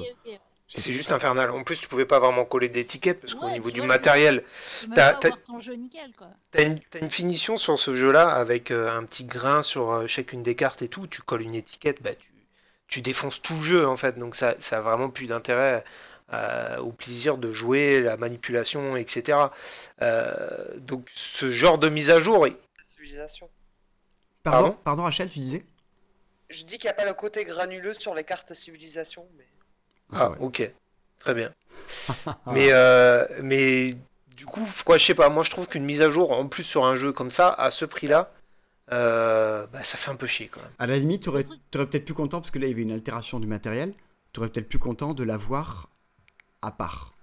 c'est 0.68 0.94
juste 0.94 1.12
infernal. 1.12 1.50
En 1.50 1.64
plus, 1.64 1.80
tu 1.80 1.88
pouvais 1.88 2.06
pas 2.06 2.20
vraiment 2.20 2.46
coller 2.46 2.70
d'étiquette 2.70 3.22
parce 3.22 3.34
qu'au 3.34 3.50
niveau 3.50 3.72
du 3.72 3.80
vois, 3.80 3.88
matériel, 3.88 4.44
T'as- 4.94 5.14
t'as 6.52 6.64
une, 7.02 7.10
finition 7.10 7.58
sur 7.58 7.80
ce 7.80 7.96
jeu-là 7.96 8.28
avec 8.28 8.70
euh, 8.70 8.96
un 8.96 9.04
petit 9.06 9.24
grain 9.24 9.64
sur 9.64 9.92
euh, 9.92 10.08
chacune 10.08 10.44
des 10.44 10.54
cartes 10.54 10.84
et 10.84 10.88
tout. 10.88 11.08
Tu 11.08 11.24
colles 11.24 11.42
une 11.42 11.56
étiquette, 11.56 12.04
bah 12.04 12.14
tu, 12.14 12.30
tu 12.88 13.02
défonces 13.02 13.42
tout 13.42 13.56
le 13.56 13.62
jeu 13.62 13.88
en 13.88 13.98
fait. 13.98 14.20
Donc 14.20 14.36
ça, 14.36 14.56
ça 14.60 14.78
a 14.78 14.82
vraiment 14.82 15.10
plus 15.10 15.26
d'intérêt 15.26 15.84
euh, 16.34 16.78
au 16.78 16.92
plaisir 16.92 17.38
de 17.38 17.52
jouer, 17.52 18.02
la 18.02 18.18
manipulation, 18.18 18.96
etc. 18.96 19.38
Euh, 20.02 20.38
donc 20.78 21.08
ce 21.14 21.50
genre 21.50 21.78
de 21.78 21.90
mise 21.90 22.10
à 22.10 22.20
jour. 22.20 22.48
Civilisation. 22.96 23.50
Pardon, 24.44 24.60
Pardon 24.62 24.78
pardon 24.84 25.04
Rachel, 25.04 25.30
tu 25.30 25.40
disais? 25.40 25.64
Je 26.50 26.64
dis 26.64 26.78
qu'il 26.78 26.86
n'y 26.88 26.92
a 26.92 26.94
pas 26.94 27.06
le 27.06 27.14
côté 27.14 27.46
granuleux 27.46 27.94
sur 27.94 28.16
les 28.16 28.24
cartes 28.24 28.54
civilisation, 28.54 29.26
mais 29.38 29.46
Ah, 30.14 30.32
Ouais. 30.32 30.38
ok, 30.40 30.72
très 31.20 31.34
bien. 31.34 31.54
mais, 32.48 32.70
euh, 32.72 33.26
mais 33.42 33.96
du 34.36 34.46
coup, 34.46 34.66
quoi, 34.86 34.98
je 34.98 35.06
sais 35.06 35.14
pas, 35.16 35.30
moi 35.30 35.44
je 35.44 35.50
trouve 35.52 35.68
qu'une 35.68 35.84
mise 35.86 36.02
à 36.02 36.10
jour 36.10 36.32
en 36.32 36.48
plus 36.48 36.64
sur 36.64 36.86
un 36.86 36.96
jeu 36.96 37.12
comme 37.14 37.30
ça, 37.30 37.50
à 37.54 37.72
ce 37.72 37.86
prix-là, 37.86 38.32
euh, 38.92 39.68
bah, 39.68 39.84
ça 39.84 39.98
fait 39.98 40.10
un 40.10 40.16
peu 40.16 40.26
chier 40.28 40.48
quand 40.48 40.62
même. 40.62 40.72
À 40.80 40.88
la 40.88 40.98
limite, 40.98 41.24
tu 41.24 41.30
aurais, 41.30 41.44
peut-être 41.72 42.06
plus 42.06 42.14
content, 42.16 42.40
parce 42.40 42.50
que 42.52 42.58
là, 42.60 42.66
il 42.66 42.70
y 42.72 42.74
avait 42.74 42.82
une 42.82 42.92
altération 42.92 43.40
du 43.40 43.48
matériel, 43.48 43.94
tu 44.34 44.40
aurais 44.40 44.50
peut-être 44.50 44.68
plus 44.70 44.80
content 44.80 45.14
de 45.14 45.24
l'avoir 45.24 45.90
à 46.62 46.72
part, 46.72 47.14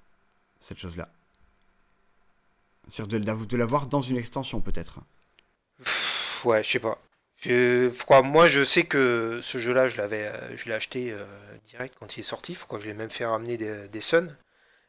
cette 0.60 0.78
chose-là. 0.78 1.08
C'est-à-dire 2.88 3.20
de, 3.20 3.26
l'av- 3.26 3.46
de 3.46 3.56
l'avoir 3.56 3.86
dans 3.86 4.00
une 4.00 4.16
extension, 4.16 4.60
peut-être. 4.60 5.00
Ouais, 6.44 6.62
je 6.62 6.70
sais 6.70 6.78
pas. 6.78 6.98
Moi 8.22 8.48
je 8.48 8.64
sais 8.64 8.84
que 8.84 9.40
ce 9.42 9.58
jeu-là, 9.58 9.88
je 9.88 9.98
l'avais, 9.98 10.30
euh, 10.30 10.56
je 10.56 10.66
l'ai 10.66 10.74
acheté 10.74 11.12
euh, 11.12 11.24
direct 11.68 11.94
quand 11.98 12.16
il 12.16 12.20
est 12.20 12.22
sorti. 12.22 12.56
Je 12.78 12.86
l'ai 12.86 12.94
même 12.94 13.10
fait 13.10 13.26
ramener 13.26 13.56
des, 13.56 13.88
des. 13.88 14.00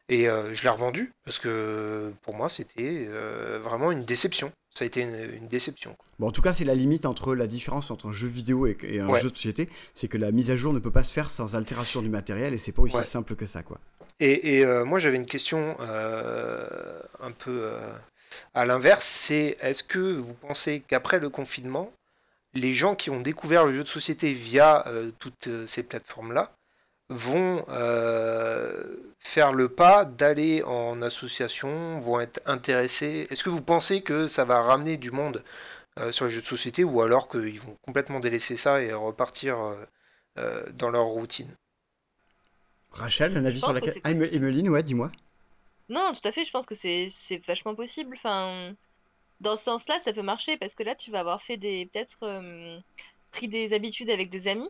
Et 0.10 0.30
euh, 0.30 0.54
je 0.54 0.64
l'ai 0.64 0.70
revendu 0.70 1.12
parce 1.26 1.38
que 1.40 2.14
pour 2.22 2.34
moi 2.34 2.48
c'était 2.50 3.06
euh, 3.10 3.60
vraiment 3.62 3.92
une 3.92 4.06
déception. 4.06 4.52
Ça 4.70 4.84
a 4.84 4.86
été 4.88 5.02
une, 5.02 5.16
une 5.42 5.48
déception. 5.48 5.94
quoi. 5.96 6.06
Bon, 6.20 6.28
en 6.28 6.32
tout 6.32 6.42
cas, 6.42 6.54
c'est 6.54 6.64
la 6.66 6.76
limite 6.76 7.06
entre 7.06 7.34
la 7.34 7.48
différence 7.48 7.90
entre 7.90 8.08
un 8.10 8.12
jeu 8.12 8.28
vidéo 8.28 8.68
et, 8.68 8.78
et 8.84 9.00
un 9.00 9.10
Ouais. 9.10 9.20
jeu 9.22 9.32
de 9.32 9.36
société, 9.36 9.70
c'est 9.96 10.08
que 10.08 10.18
la 10.18 10.32
mise 10.32 10.52
à 10.52 10.56
jour 10.56 10.72
ne 10.72 10.78
peut 10.80 10.92
pas 10.92 11.04
se 11.04 11.12
faire 11.12 11.32
sans 11.32 11.56
altération 11.56 12.02
du 12.04 12.10
matériel, 12.10 12.54
et 12.54 12.58
c'est 12.60 12.74
pas 12.74 12.84
aussi 12.84 12.96
Ouais. 12.98 13.04
simple 13.04 13.36
que 13.36 13.48
ça, 13.48 13.64
quoi. 13.64 13.80
Et, 14.20 14.58
et, 14.58 14.66
euh, 14.66 14.86
moi 14.86 15.00
j'avais 15.00 15.16
une 15.18 15.26
question 15.26 15.78
un 15.80 17.32
peu 17.40 17.70
à 18.54 18.66
l'inverse, 18.66 19.06
c'est 19.06 19.58
est-ce 19.62 19.84
que 19.84 19.98
vous 20.00 20.34
pensez 20.36 20.84
qu'après 20.88 21.20
le 21.20 21.30
confinement, 21.30 21.92
les 22.54 22.74
gens 22.74 22.94
qui 22.96 23.10
ont 23.10 23.22
découvert 23.22 23.66
le 23.66 23.74
jeu 23.74 23.84
de 23.84 23.90
société 23.90 24.32
via 24.34 24.86
toutes 25.20 25.50
ces 25.66 25.82
plateformes-là 25.84 26.52
vont 27.10 27.64
euh, 27.70 28.84
faire 29.20 29.54
le 29.54 29.70
pas 29.70 30.06
d'aller 30.06 30.64
en 30.64 31.02
association, 31.02 32.00
vont 32.00 32.20
être 32.20 32.42
intéressés 32.46 33.28
Est-ce 33.30 33.44
que 33.44 33.50
vous 33.50 33.62
pensez 33.62 34.02
que 34.02 34.28
ça 34.28 34.46
va 34.46 34.62
ramener 34.62 34.98
du 34.98 35.12
monde 35.12 35.44
euh, 36.00 36.12
sur 36.12 36.26
les 36.26 36.32
jeux 36.32 36.42
de 36.42 36.48
société 36.48 36.84
ou 36.84 37.02
alors 37.02 37.30
qu'ils 37.30 37.60
vont 37.62 37.78
complètement 37.84 38.20
délaisser 38.20 38.58
ça 38.58 38.82
et 38.82 38.94
repartir 38.94 39.60
euh, 39.60 39.76
euh, 40.40 40.64
dans 40.74 40.90
leur 40.92 41.06
routine? 41.06 41.50
Rachel, 42.92 43.38
un 43.38 43.46
avis 43.46 43.60
sur 43.62 43.68
pense 43.68 43.76
la 43.76 43.82
que 43.82 43.86
ca- 43.86 43.94
c'est- 43.94 44.02
Ah, 44.04 44.12
Em- 44.12 44.24
Emeline, 44.24 44.68
ouais, 44.70 44.84
dis-moi. 44.84 45.10
Non, 45.90 46.12
tout 46.14 46.28
à 46.28 46.32
fait, 46.32 46.46
je 46.46 46.52
pense 46.52 46.66
que 46.66 46.76
c'est 46.76 47.10
c'est 47.28 47.46
vachement 47.46 47.76
possible. 47.76 48.16
Enfin, 48.18 48.74
dans 49.42 49.58
ce 49.58 49.64
sens-là, 49.66 50.00
ça 50.06 50.14
peut 50.14 50.24
marcher 50.24 50.58
parce 50.58 50.76
que 50.76 50.84
là, 50.84 50.96
tu 50.96 51.12
vas 51.12 51.22
avoir 51.22 51.44
fait 51.44 51.58
des 51.58 51.88
peut-être 51.88 52.18
euh, 52.24 52.80
pris 53.32 53.48
des 53.50 53.74
habitudes 53.74 54.10
avec 54.10 54.30
des 54.32 54.48
amis. 54.50 54.70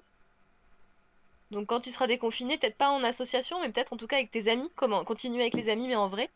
Donc 1.51 1.67
quand 1.67 1.79
tu 1.81 1.91
seras 1.91 2.07
déconfiné, 2.07 2.57
peut-être 2.57 2.77
pas 2.77 2.89
en 2.89 3.03
association, 3.03 3.61
mais 3.61 3.69
peut-être 3.69 3.93
en 3.93 3.97
tout 3.97 4.07
cas 4.07 4.17
avec 4.17 4.31
tes 4.31 4.49
amis. 4.49 4.69
Comment 4.75 5.03
continuer 5.05 5.41
avec 5.41 5.53
les 5.53 5.69
amis, 5.71 5.87
mais 5.87 5.95
en 5.95 6.09
vrai, 6.09 6.29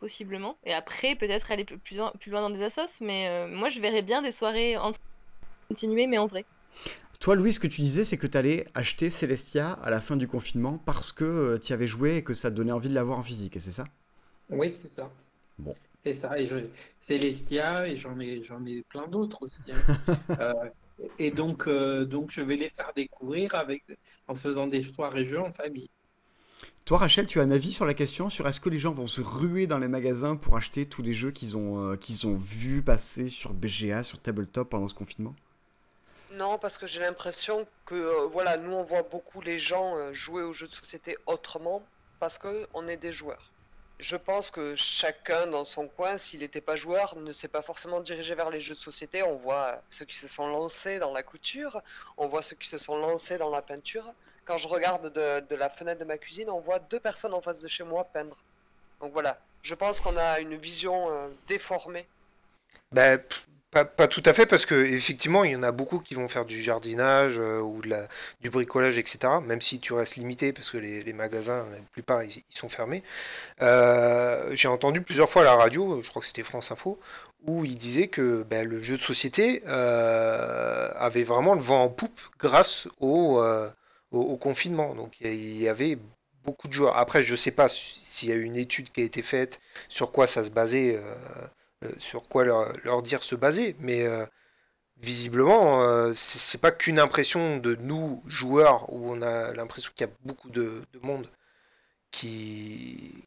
possiblement. 0.00 0.56
Et 0.64 0.74
après, 0.74 1.14
peut-être 1.14 1.50
aller 1.50 1.64
plus 1.64 1.96
loin, 1.96 2.12
plus 2.20 2.30
loin 2.30 2.40
dans 2.40 2.50
des 2.50 2.62
assos. 2.62 3.00
Mais 3.00 3.28
euh, 3.28 3.46
moi, 3.48 3.68
je 3.68 3.80
verrais 3.80 4.02
bien 4.02 4.22
des 4.22 4.32
soirées 4.32 4.76
en 4.76 4.92
continuer, 5.68 6.06
mais 6.06 6.18
en 6.18 6.26
vrai. 6.26 6.44
Toi, 7.20 7.34
Louis, 7.34 7.52
ce 7.52 7.60
que 7.60 7.66
tu 7.66 7.80
disais, 7.80 8.04
c'est 8.04 8.16
que 8.16 8.28
tu 8.28 8.38
allais 8.38 8.66
acheter 8.74 9.10
Celestia 9.10 9.72
à 9.72 9.90
la 9.90 10.00
fin 10.00 10.16
du 10.16 10.28
confinement 10.28 10.78
parce 10.78 11.10
que 11.12 11.58
tu 11.58 11.70
y 11.70 11.72
avais 11.72 11.88
joué 11.88 12.16
et 12.18 12.24
que 12.24 12.32
ça 12.32 12.50
te 12.50 12.54
donnait 12.56 12.72
envie 12.72 12.88
de 12.88 12.94
l'avoir 12.94 13.18
en 13.18 13.24
physique, 13.24 13.56
et 13.56 13.60
c'est 13.60 13.72
ça? 13.72 13.84
Oui, 14.50 14.72
c'est 14.80 14.88
ça. 14.88 15.10
Bon. 15.58 15.74
C'est 16.04 16.12
ça. 16.12 16.38
Et 16.38 16.46
je... 16.46 16.56
Célestia, 17.00 17.88
et 17.88 17.96
j'en 17.96 18.18
ai, 18.20 18.42
j'en 18.44 18.64
ai 18.66 18.82
plein 18.88 19.08
d'autres 19.08 19.42
aussi. 19.42 19.58
hein. 19.72 19.82
Euh, 20.40 20.52
et 21.18 21.30
donc, 21.30 21.66
euh, 21.66 22.04
donc, 22.04 22.30
je 22.30 22.40
vais 22.40 22.56
les 22.56 22.70
faire 22.70 22.92
découvrir 22.94 23.54
avec, 23.54 23.84
en 24.26 24.34
faisant 24.34 24.66
des 24.66 24.82
soirées 24.82 25.26
jeux 25.26 25.40
en 25.40 25.52
famille. 25.52 25.90
Toi, 26.84 26.98
Rachel, 26.98 27.26
tu 27.26 27.38
as 27.38 27.42
un 27.42 27.50
avis 27.50 27.72
sur 27.72 27.84
la 27.84 27.94
question 27.94 28.30
sur 28.30 28.48
est-ce 28.48 28.60
que 28.60 28.70
les 28.70 28.78
gens 28.78 28.92
vont 28.92 29.06
se 29.06 29.20
ruer 29.20 29.66
dans 29.66 29.78
les 29.78 29.88
magasins 29.88 30.36
pour 30.36 30.56
acheter 30.56 30.86
tous 30.86 31.02
les 31.02 31.12
jeux 31.12 31.30
qu'ils 31.30 31.56
ont, 31.56 31.92
euh, 31.92 31.96
qu'ils 31.96 32.26
ont 32.26 32.34
vus 32.34 32.82
passer 32.82 33.28
sur 33.28 33.52
BGA, 33.52 34.04
sur 34.04 34.18
Tabletop 34.18 34.70
pendant 34.70 34.88
ce 34.88 34.94
confinement? 34.94 35.34
Non, 36.32 36.58
parce 36.58 36.78
que 36.78 36.86
j'ai 36.86 37.00
l'impression 37.00 37.66
que 37.84 37.94
euh, 37.94 38.26
voilà, 38.32 38.56
nous 38.56 38.72
on 38.72 38.84
voit 38.84 39.02
beaucoup 39.02 39.40
les 39.40 39.58
gens 39.58 40.12
jouer 40.12 40.42
aux 40.42 40.52
jeux 40.52 40.68
de 40.68 40.72
société 40.72 41.16
autrement 41.26 41.82
parce 42.20 42.38
que 42.38 42.66
on 42.74 42.88
est 42.88 42.96
des 42.96 43.12
joueurs. 43.12 43.52
Je 43.98 44.14
pense 44.14 44.52
que 44.52 44.76
chacun 44.76 45.48
dans 45.48 45.64
son 45.64 45.88
coin, 45.88 46.18
s'il 46.18 46.40
n'était 46.40 46.60
pas 46.60 46.76
joueur, 46.76 47.16
ne 47.16 47.32
s'est 47.32 47.48
pas 47.48 47.62
forcément 47.62 48.00
dirigé 48.00 48.34
vers 48.36 48.48
les 48.48 48.60
jeux 48.60 48.74
de 48.74 48.78
société. 48.78 49.24
On 49.24 49.36
voit 49.36 49.82
ceux 49.90 50.04
qui 50.04 50.16
se 50.16 50.28
sont 50.28 50.48
lancés 50.48 51.00
dans 51.00 51.12
la 51.12 51.24
couture, 51.24 51.82
on 52.16 52.28
voit 52.28 52.42
ceux 52.42 52.54
qui 52.54 52.68
se 52.68 52.78
sont 52.78 52.96
lancés 52.96 53.38
dans 53.38 53.50
la 53.50 53.60
peinture. 53.60 54.04
Quand 54.44 54.56
je 54.56 54.68
regarde 54.68 55.12
de, 55.12 55.54
la 55.56 55.68
fenêtre 55.68 55.98
de 55.98 56.04
ma 56.04 56.16
cuisine, 56.16 56.48
on 56.48 56.60
voit 56.60 56.78
deux 56.78 57.00
personnes 57.00 57.34
en 57.34 57.40
face 57.40 57.60
de 57.60 57.66
chez 57.66 57.82
moi 57.82 58.04
peindre. 58.04 58.36
Donc 59.00 59.12
voilà, 59.12 59.36
je 59.62 59.74
pense 59.74 60.00
qu'on 60.00 60.16
a 60.16 60.38
une 60.38 60.56
vision 60.56 61.10
euh, 61.10 61.28
déformée. 61.48 62.06
Ben, 62.92 63.20
pas, 63.70 64.08
tout 64.08 64.22
à 64.24 64.32
fait, 64.32 64.46
parce 64.46 64.64
que 64.64 64.74
effectivement, 64.74 65.44
il 65.44 65.52
y 65.52 65.56
en 65.56 65.62
a 65.62 65.72
beaucoup 65.72 65.98
qui 65.98 66.14
vont 66.14 66.26
faire 66.28 66.46
du 66.46 66.62
jardinage 66.62 67.38
euh, 67.38 67.60
ou 67.60 67.82
du 68.40 68.50
bricolage, 68.50 68.96
etc. 68.96 69.18
Même 69.44 69.60
si 69.60 69.78
tu 69.78 69.92
restes 69.92 70.16
limité, 70.16 70.52
parce 70.54 70.70
que 70.70 70.78
les, 70.78 71.12
magasins, 71.12 71.66
la 71.70 71.78
plupart, 71.92 72.22
ils, 72.22 72.30
ils 72.50 72.56
sont 72.56 72.70
fermés. 72.70 73.02
Euh, 73.62 74.50
j'ai 74.54 74.68
entendu 74.68 75.02
plusieurs 75.02 75.28
fois 75.28 75.42
à 75.42 75.44
la 75.44 75.54
radio, 75.54 76.00
je 76.02 76.08
crois 76.08 76.20
que 76.20 76.26
c'était 76.26 76.42
France 76.42 76.70
Info, 76.70 76.98
où 77.46 77.64
il 77.64 77.74
disait 77.76 78.08
que 78.08 78.42
ben, 78.48 78.66
le 78.66 78.82
jeu 78.82 78.96
de 78.96 79.02
société 79.02 79.62
euh, 79.66 80.90
avait 80.96 81.24
vraiment 81.24 81.54
le 81.54 81.60
vent 81.60 81.82
en 81.84 81.90
poupe 81.90 82.20
grâce 82.38 82.88
au, 83.00 83.42
confinement. 84.40 84.94
Donc 84.94 85.20
il 85.20 85.60
y 85.60 85.68
avait 85.68 85.98
beaucoup 86.44 86.68
de 86.68 86.72
joueurs. 86.72 86.96
Après, 86.96 87.22
je 87.22 87.34
sais 87.36 87.50
pas 87.50 87.68
si- 87.68 88.00
s'il 88.02 88.30
y 88.30 88.32
a 88.32 88.36
eu 88.36 88.44
une 88.44 88.56
étude 88.56 88.90
qui 88.92 89.02
a 89.02 89.04
été 89.04 89.20
faite, 89.22 89.60
sur 89.88 90.10
quoi 90.12 90.26
ça 90.26 90.42
se 90.44 90.50
basait. 90.50 90.98
Sur 91.98 92.28
quoi 92.28 92.44
leur, 92.44 92.72
leur 92.84 93.02
dire 93.02 93.22
se 93.22 93.34
baser, 93.34 93.76
mais 93.80 94.06
euh, 94.06 94.26
visiblement, 94.96 95.82
euh, 95.82 96.12
c'est 96.14 96.60
pas 96.60 96.72
qu'une 96.72 96.98
impression 96.98 97.58
de 97.58 97.76
nous, 97.76 98.22
joueurs, 98.26 98.92
où 98.92 99.10
on 99.10 99.22
a 99.22 99.52
l'impression 99.54 99.92
qu'il 99.94 100.06
y 100.06 100.10
a 100.10 100.12
beaucoup 100.24 100.50
de, 100.50 100.82
de 100.92 100.98
monde 101.00 101.30
qui, 102.10 103.24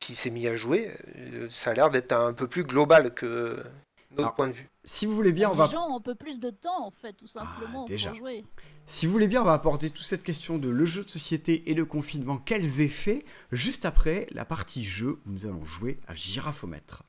qui 0.00 0.14
s'est 0.14 0.30
mis 0.30 0.46
à 0.46 0.56
jouer. 0.56 0.90
Euh, 1.16 1.48
Ça 1.48 1.70
a 1.70 1.74
l'air 1.74 1.90
d'être 1.90 2.12
un 2.12 2.34
peu 2.34 2.46
plus 2.46 2.64
global 2.64 3.14
que 3.14 3.62
notre 4.10 4.20
Alors, 4.22 4.34
point 4.34 4.48
de 4.48 4.52
vue. 4.52 4.68
Si 4.84 5.06
vous 5.06 5.14
voulez 5.14 5.32
bien, 5.32 5.48
on 5.48 5.52
les 5.52 5.58
va... 5.58 5.64
gens 5.64 5.88
ont 5.90 5.96
un 5.96 6.00
peu 6.00 6.14
plus 6.14 6.38
de 6.40 6.50
temps 6.50 6.86
en 6.86 6.90
fait, 6.90 7.14
tout 7.14 7.26
simplement, 7.26 7.84
déjà. 7.86 8.10
pour 8.10 8.18
jouer. 8.18 8.44
Si 8.86 9.06
vous 9.06 9.12
voulez 9.12 9.28
bien, 9.28 9.40
on 9.40 9.46
va 9.46 9.54
aborder 9.54 9.88
toute 9.88 10.04
cette 10.04 10.22
question 10.22 10.58
de 10.58 10.68
le 10.68 10.84
jeu 10.84 11.04
de 11.04 11.10
société 11.10 11.70
et 11.70 11.74
le 11.74 11.86
confinement, 11.86 12.36
quels 12.36 12.82
effets, 12.82 13.24
juste 13.50 13.86
après 13.86 14.26
la 14.32 14.44
partie 14.44 14.84
jeu 14.84 15.20
où 15.24 15.30
nous 15.30 15.46
allons 15.46 15.64
jouer 15.64 15.98
à 16.06 16.14
girafomètre? 16.14 17.02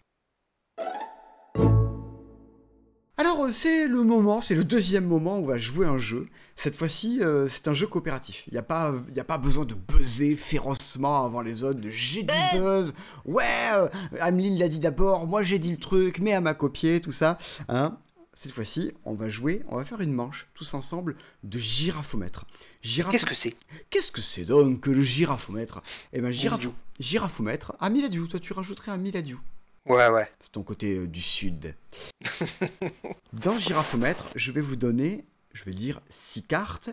Alors 3.18 3.46
euh, 3.46 3.50
c'est 3.52 3.88
le 3.88 4.04
moment, 4.04 4.42
c'est 4.42 4.56
le 4.56 4.66
deuxième 4.66 5.06
moment 5.06 5.38
où 5.38 5.44
on 5.44 5.46
va 5.46 5.58
jouer 5.58 5.86
un 5.86 5.98
jeu. 5.98 6.28
Cette 6.58 6.76
fois-ci, 6.76 7.22
euh, 7.24 7.48
c'est 7.48 7.68
un 7.70 7.74
jeu 7.74 7.88
coopératif. 7.88 8.44
Il 8.48 8.54
n'y 8.54 8.58
a, 8.60 8.64
pas- 8.64 8.94
y 9.16 9.20
a 9.20 9.24
pas 9.24 9.38
besoin 9.38 9.64
de 9.66 9.74
buzzer 9.74 10.36
férocement 10.36 11.24
avant 11.26 11.42
les 11.42 11.64
autres, 11.64 11.80
de 11.80 11.90
j'ai 11.90 12.24
dit 12.24 12.34
buzz, 12.54 12.94
ouais, 13.26 13.44
euh, 13.74 13.88
Ameline 14.20 14.58
l'a 14.58 14.68
dit 14.68 14.80
d'abord, 14.82 15.28
moi 15.28 15.44
j'ai 15.44 15.60
dit 15.60 15.72
le 15.72 15.78
truc, 15.78 16.20
mais 16.20 16.34
à 16.34 16.42
ma 16.42 16.54
copier, 16.54 17.00
tout 17.00 17.14
ça. 17.14 17.38
Hein 17.70 17.98
Cette 18.34 18.52
fois-ci, 18.52 18.92
on 19.06 19.14
va 19.14 19.30
jouer, 19.30 19.64
on 19.70 19.78
va 19.78 19.86
faire 19.86 20.02
une 20.02 20.12
manche, 20.14 20.48
tous 20.54 20.74
ensemble, 20.74 21.16
de 21.44 21.58
girafomètre. 21.58 22.46
Girafo- 22.84 23.12
Qu'est-ce 23.14 23.26
que 23.26 23.36
c'est? 23.36 23.56
Qu'est-ce 23.90 24.12
que 24.12 24.22
c'est 24.22 24.44
donc 24.44 24.82
que 24.82 24.92
le 24.92 25.02
girafomètre 25.04 25.82
Eh 26.12 26.20
ben, 26.20 26.32
Miladiou. 26.32 26.74
girafomètre. 27.00 27.74
Ah, 27.80 27.90
Miladiou, 27.90 28.28
toi 28.28 28.42
tu 28.42 28.52
rajouterais 28.52 28.92
un 28.92 28.98
Miladiou. 28.98 29.40
Ouais, 29.86 30.10
ouais. 30.10 30.28
C'est 30.40 30.52
ton 30.52 30.64
côté 30.64 30.98
euh, 30.98 31.08
du 31.08 31.22
sud. 31.22 31.76
Dans 33.34 33.58
girafomètre, 33.58 34.26
je 34.36 34.52
vais 34.52 34.62
vous 34.62 34.76
donner, 34.76 35.26
je 35.54 35.64
vais 35.64 35.74
dire, 35.74 36.02
six 36.10 36.44
cartes. 36.44 36.90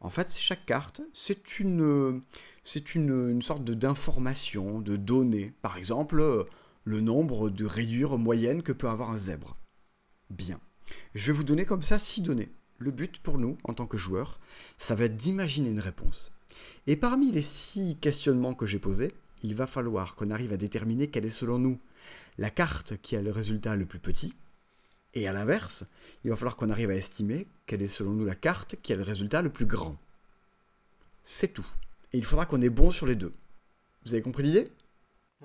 En 0.00 0.10
fait, 0.10 0.34
chaque 0.36 0.66
carte, 0.66 1.00
c'est 1.12 1.58
une, 1.58 1.82
euh, 1.82 2.20
c'est 2.64 2.94
une, 2.94 3.30
une 3.30 3.42
sorte 3.42 3.64
de- 3.64 3.74
d'information, 3.74 4.80
de 4.80 4.96
données. 4.96 5.52
Par 5.62 5.76
exemple, 5.76 6.20
euh, 6.20 6.44
le 6.84 7.00
nombre 7.00 7.50
de 7.50 7.64
rayures 7.64 8.18
moyennes 8.18 8.62
que 8.62 8.72
peut 8.72 8.88
avoir 8.88 9.10
un 9.10 9.18
zèbre. 9.18 9.56
Bien. 10.30 10.60
Je 11.14 11.26
vais 11.26 11.32
vous 11.32 11.44
donner 11.44 11.64
comme 11.64 11.82
ça 11.82 11.98
six 11.98 12.22
données. 12.22 12.52
Le 12.78 12.90
but 12.90 13.18
pour 13.18 13.38
nous, 13.38 13.58
en 13.64 13.74
tant 13.74 13.86
que 13.86 13.96
joueurs, 13.96 14.40
ça 14.78 14.94
va 14.94 15.04
être 15.04 15.16
d'imaginer 15.16 15.70
une 15.70 15.78
réponse. 15.80 16.32
Et 16.86 16.96
parmi 16.96 17.30
les 17.30 17.42
six 17.42 17.96
questionnements 18.00 18.54
que 18.54 18.66
j'ai 18.66 18.80
posés, 18.80 19.12
il 19.44 19.54
va 19.54 19.66
falloir 19.68 20.14
qu'on 20.16 20.30
arrive 20.30 20.52
à 20.52 20.56
déterminer 20.56 21.08
quelle 21.08 21.24
est 21.26 21.30
selon 21.30 21.58
nous 21.58 21.78
la 22.38 22.50
carte 22.50 22.96
qui 23.02 23.16
a 23.16 23.22
le 23.22 23.30
résultat 23.30 23.76
le 23.76 23.86
plus 23.86 23.98
petit. 23.98 24.34
Et 25.14 25.28
à 25.28 25.32
l'inverse, 25.32 25.84
il 26.24 26.30
va 26.30 26.36
falloir 26.36 26.56
qu'on 26.56 26.70
arrive 26.70 26.90
à 26.90 26.94
estimer 26.94 27.46
quelle 27.66 27.82
est 27.82 27.88
selon 27.88 28.12
nous 28.12 28.24
la 28.24 28.34
carte 28.34 28.76
qui 28.82 28.92
a 28.92 28.96
le 28.96 29.02
résultat 29.02 29.42
le 29.42 29.50
plus 29.50 29.66
grand. 29.66 29.96
C'est 31.22 31.48
tout. 31.48 31.66
Et 32.12 32.18
il 32.18 32.24
faudra 32.24 32.46
qu'on 32.46 32.62
ait 32.62 32.70
bon 32.70 32.90
sur 32.90 33.06
les 33.06 33.14
deux. 33.14 33.32
Vous 34.04 34.14
avez 34.14 34.22
compris 34.22 34.42
l'idée? 34.42 34.70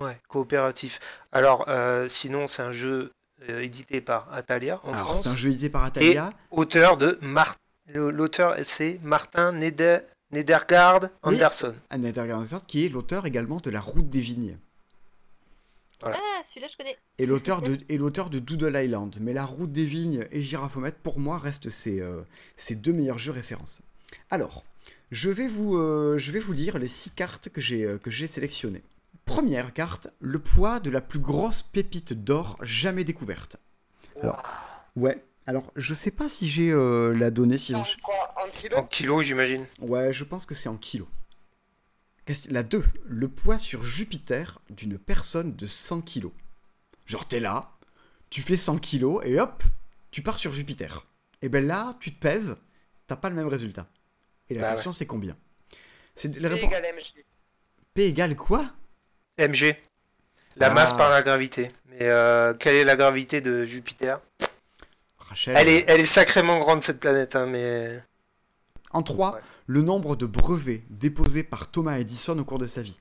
Ouais, 0.00 0.18
coopératif. 0.28 1.00
Alors, 1.32 1.66
euh, 1.68 2.08
sinon, 2.08 2.46
c'est 2.46 2.62
un 2.62 2.72
jeu 2.72 3.10
euh, 3.48 3.60
édité 3.60 4.00
par 4.00 4.32
Atalia 4.32 4.80
en 4.84 4.92
Alors, 4.92 5.10
France. 5.10 5.22
c'est 5.24 5.28
un 5.30 5.36
jeu 5.36 5.50
édité 5.50 5.70
par 5.70 5.84
Atalia. 5.84 6.32
Auteur 6.50 6.96
de 6.96 7.18
Mar... 7.22 7.56
L'auteur, 7.94 8.54
c'est 8.64 9.00
Martin 9.02 9.52
Neder... 9.52 10.00
Nedergaard 10.30 11.04
Oui. 11.24 11.34
Anderson. 11.36 11.74
Annette 11.88 12.18
Ergansart, 12.18 12.66
qui 12.66 12.84
est 12.84 12.90
l'auteur 12.90 13.24
également 13.24 13.60
de 13.60 13.70
La 13.70 13.80
Route 13.80 14.10
des 14.10 14.20
Vignes. 14.20 14.58
Ah, 16.04 16.42
celui-là, 16.48 16.68
je 16.70 16.76
connais. 16.76 16.96
Et 17.18 17.26
l'auteur 17.26 17.62
de, 17.62 17.76
et 17.88 17.98
l'auteur 17.98 18.30
de 18.30 18.38
Doodle 18.38 18.76
Island. 18.76 19.16
Mais 19.20 19.32
La 19.32 19.44
Route 19.44 19.72
des 19.72 19.84
Vignes 19.84 20.26
et 20.30 20.42
Girafomètre, 20.42 20.98
pour 20.98 21.18
moi, 21.18 21.38
restent 21.38 21.70
ces, 21.70 22.00
euh, 22.00 22.22
ces 22.56 22.76
deux 22.76 22.92
meilleurs 22.92 23.18
jeux 23.18 23.32
références. 23.32 23.80
Alors, 24.30 24.64
je 25.10 25.30
vais 25.30 25.48
vous, 25.48 25.76
euh, 25.76 26.18
je 26.18 26.32
vais 26.32 26.38
vous 26.38 26.52
lire 26.52 26.78
les 26.78 26.86
six 26.86 27.10
cartes 27.10 27.48
que 27.48 27.60
j'ai, 27.60 27.84
euh, 27.84 27.98
que 27.98 28.10
j'ai 28.10 28.26
sélectionnées. 28.26 28.82
Première 29.24 29.72
carte, 29.72 30.08
le 30.20 30.38
poids 30.38 30.80
de 30.80 30.90
la 30.90 31.00
plus 31.00 31.18
grosse 31.18 31.62
pépite 31.62 32.12
d'or 32.12 32.58
jamais 32.62 33.04
découverte. 33.04 33.56
Alors, 34.22 34.42
ouais. 34.96 35.22
Alors, 35.46 35.72
je 35.76 35.94
sais 35.94 36.10
pas 36.10 36.28
si 36.28 36.46
j'ai 36.46 36.70
euh, 36.70 37.14
la 37.14 37.30
donnée, 37.30 37.56
sinon... 37.56 37.80
En 37.80 38.44
En 38.44 38.50
kilos 38.50 38.78
En 38.78 38.84
kilos, 38.84 39.24
j'imagine. 39.24 39.64
Ouais, 39.80 40.12
je 40.12 40.24
pense 40.24 40.44
que 40.44 40.54
c'est 40.54 40.68
en 40.68 40.76
kilos. 40.76 41.08
Question- 42.28 42.52
La 42.52 42.62
2. 42.62 42.84
Le 43.06 43.26
poids 43.28 43.58
sur 43.58 43.84
Jupiter 43.84 44.58
d'une 44.68 44.98
personne 44.98 45.56
de 45.56 45.66
100 45.66 46.02
kilos. 46.02 46.32
Genre, 47.06 47.26
t'es 47.26 47.40
là, 47.40 47.70
tu 48.28 48.42
fais 48.42 48.54
100 48.56 48.76
kilos 48.76 49.22
et 49.24 49.40
hop, 49.40 49.62
tu 50.10 50.20
pars 50.20 50.38
sur 50.38 50.52
Jupiter. 50.52 51.06
Et 51.40 51.48
ben 51.48 51.66
là, 51.66 51.94
tu 52.00 52.12
te 52.14 52.20
pèses, 52.20 52.56
t'as 53.06 53.16
pas 53.16 53.30
le 53.30 53.34
même 53.34 53.46
résultat. 53.48 53.88
Et 54.50 54.54
la 54.54 54.60
Bah 54.60 54.72
question, 54.74 54.92
c'est 54.92 55.06
combien? 55.06 55.38
C'est 56.14 56.28
P 56.30 56.46
réponses- 56.46 56.64
égale 56.70 56.94
mg. 56.94 57.24
P 57.94 58.02
égale 58.08 58.36
quoi? 58.36 58.74
MG. 59.38 59.74
La 60.56 60.66
Ah. 60.66 60.70
masse 60.74 60.92
par 60.98 61.08
la 61.08 61.22
gravité. 61.22 61.68
Mais 61.86 61.98
euh, 62.02 62.52
quelle 62.52 62.74
est 62.76 62.84
la 62.84 62.96
gravité 62.96 63.40
de 63.40 63.64
Jupiter? 63.64 64.20
Rachel. 65.16 65.56
elle 65.56 65.68
est, 65.68 65.84
elle 65.88 66.00
est 66.00 66.04
sacrément 66.04 66.58
grande 66.58 66.82
cette 66.82 67.00
planète, 67.00 67.36
hein, 67.36 67.46
mais 67.46 68.02
En 68.92 69.02
3, 69.02 69.34
Ouais. 69.34 69.40
le 69.66 69.82
nombre 69.82 70.16
de 70.16 70.26
brevets 70.26 70.82
déposés 70.90 71.42
par 71.42 71.70
Thomas 71.70 71.98
Edison 71.98 72.38
au 72.38 72.44
cours 72.44 72.58
de 72.58 72.66
sa 72.66 72.82
vie. 72.82 73.00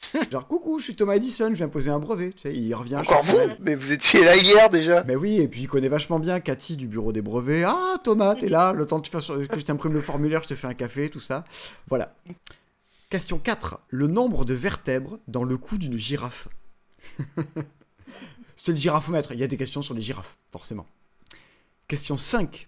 Genre, 0.30 0.46
coucou, 0.46 0.78
je 0.78 0.84
suis 0.84 0.94
Thomas 0.94 1.14
Edison, 1.16 1.48
je 1.48 1.54
viens 1.54 1.68
poser 1.68 1.90
un 1.90 1.98
brevet. 1.98 2.32
Tu 2.32 2.42
sais, 2.42 2.54
il 2.54 2.72
revient. 2.74 2.96
encore 2.96 3.22
vous 3.22 3.32
semaine. 3.32 3.56
Mais 3.60 3.74
vous 3.74 3.92
étiez 3.92 4.22
là 4.24 4.36
hier 4.36 4.68
déjà. 4.68 5.02
Mais 5.04 5.16
oui, 5.16 5.40
et 5.40 5.48
puis 5.48 5.62
il 5.62 5.66
connaît 5.66 5.88
vachement 5.88 6.20
bien 6.20 6.38
Cathy 6.40 6.76
du 6.76 6.86
bureau 6.86 7.12
des 7.12 7.20
brevets. 7.22 7.64
Ah, 7.66 7.96
Thomas, 8.04 8.36
t'es 8.36 8.48
là, 8.48 8.72
le 8.72 8.86
temps 8.86 9.00
de 9.00 9.06
faire 9.08 9.20
sur- 9.20 9.48
que 9.48 9.58
je 9.58 9.64
t'imprime 9.64 9.94
le 9.94 10.00
formulaire, 10.00 10.42
je 10.44 10.48
te 10.48 10.54
fais 10.54 10.68
un 10.68 10.74
café, 10.74 11.08
tout 11.10 11.18
ça. 11.20 11.42
Voilà. 11.88 12.14
Question 13.10 13.38
4. 13.38 13.80
Le 13.88 14.06
nombre 14.06 14.44
de 14.44 14.54
vertèbres 14.54 15.18
dans 15.26 15.42
le 15.42 15.56
cou 15.56 15.78
d'une 15.78 15.96
girafe. 15.96 16.46
C'est 18.56 18.72
le 18.72 18.78
girafomètre, 18.78 19.32
il 19.32 19.40
y 19.40 19.42
a 19.42 19.46
des 19.46 19.56
questions 19.56 19.82
sur 19.82 19.94
les 19.94 20.00
girafes, 20.00 20.36
forcément. 20.52 20.86
Question 21.86 22.16
5. 22.16 22.66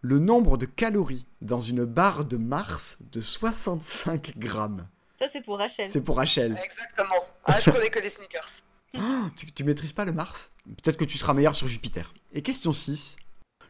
Le 0.00 0.18
nombre 0.18 0.58
de 0.58 0.66
calories 0.66 1.26
dans 1.40 1.60
une 1.60 1.84
barre 1.84 2.24
de 2.24 2.36
Mars 2.36 2.98
de 3.12 3.20
65 3.20 4.38
grammes. 4.38 4.86
Ça, 5.18 5.26
c'est 5.32 5.44
pour 5.44 5.58
Rachel. 5.58 5.88
C'est 5.90 6.00
pour 6.00 6.16
Rachel. 6.16 6.56
Exactement. 6.62 7.24
Ah, 7.44 7.58
je 7.60 7.70
connais 7.70 7.90
que 7.90 7.98
les 7.98 8.08
sneakers. 8.08 8.62
Tu, 9.36 9.50
tu 9.52 9.64
maîtrises 9.64 9.92
pas 9.92 10.04
le 10.04 10.12
Mars? 10.12 10.52
Peut-être 10.64 10.96
que 10.96 11.04
tu 11.04 11.18
seras 11.18 11.34
meilleur 11.34 11.54
sur 11.54 11.66
Jupiter. 11.66 12.14
Et 12.32 12.42
question 12.42 12.72
6. 12.72 13.16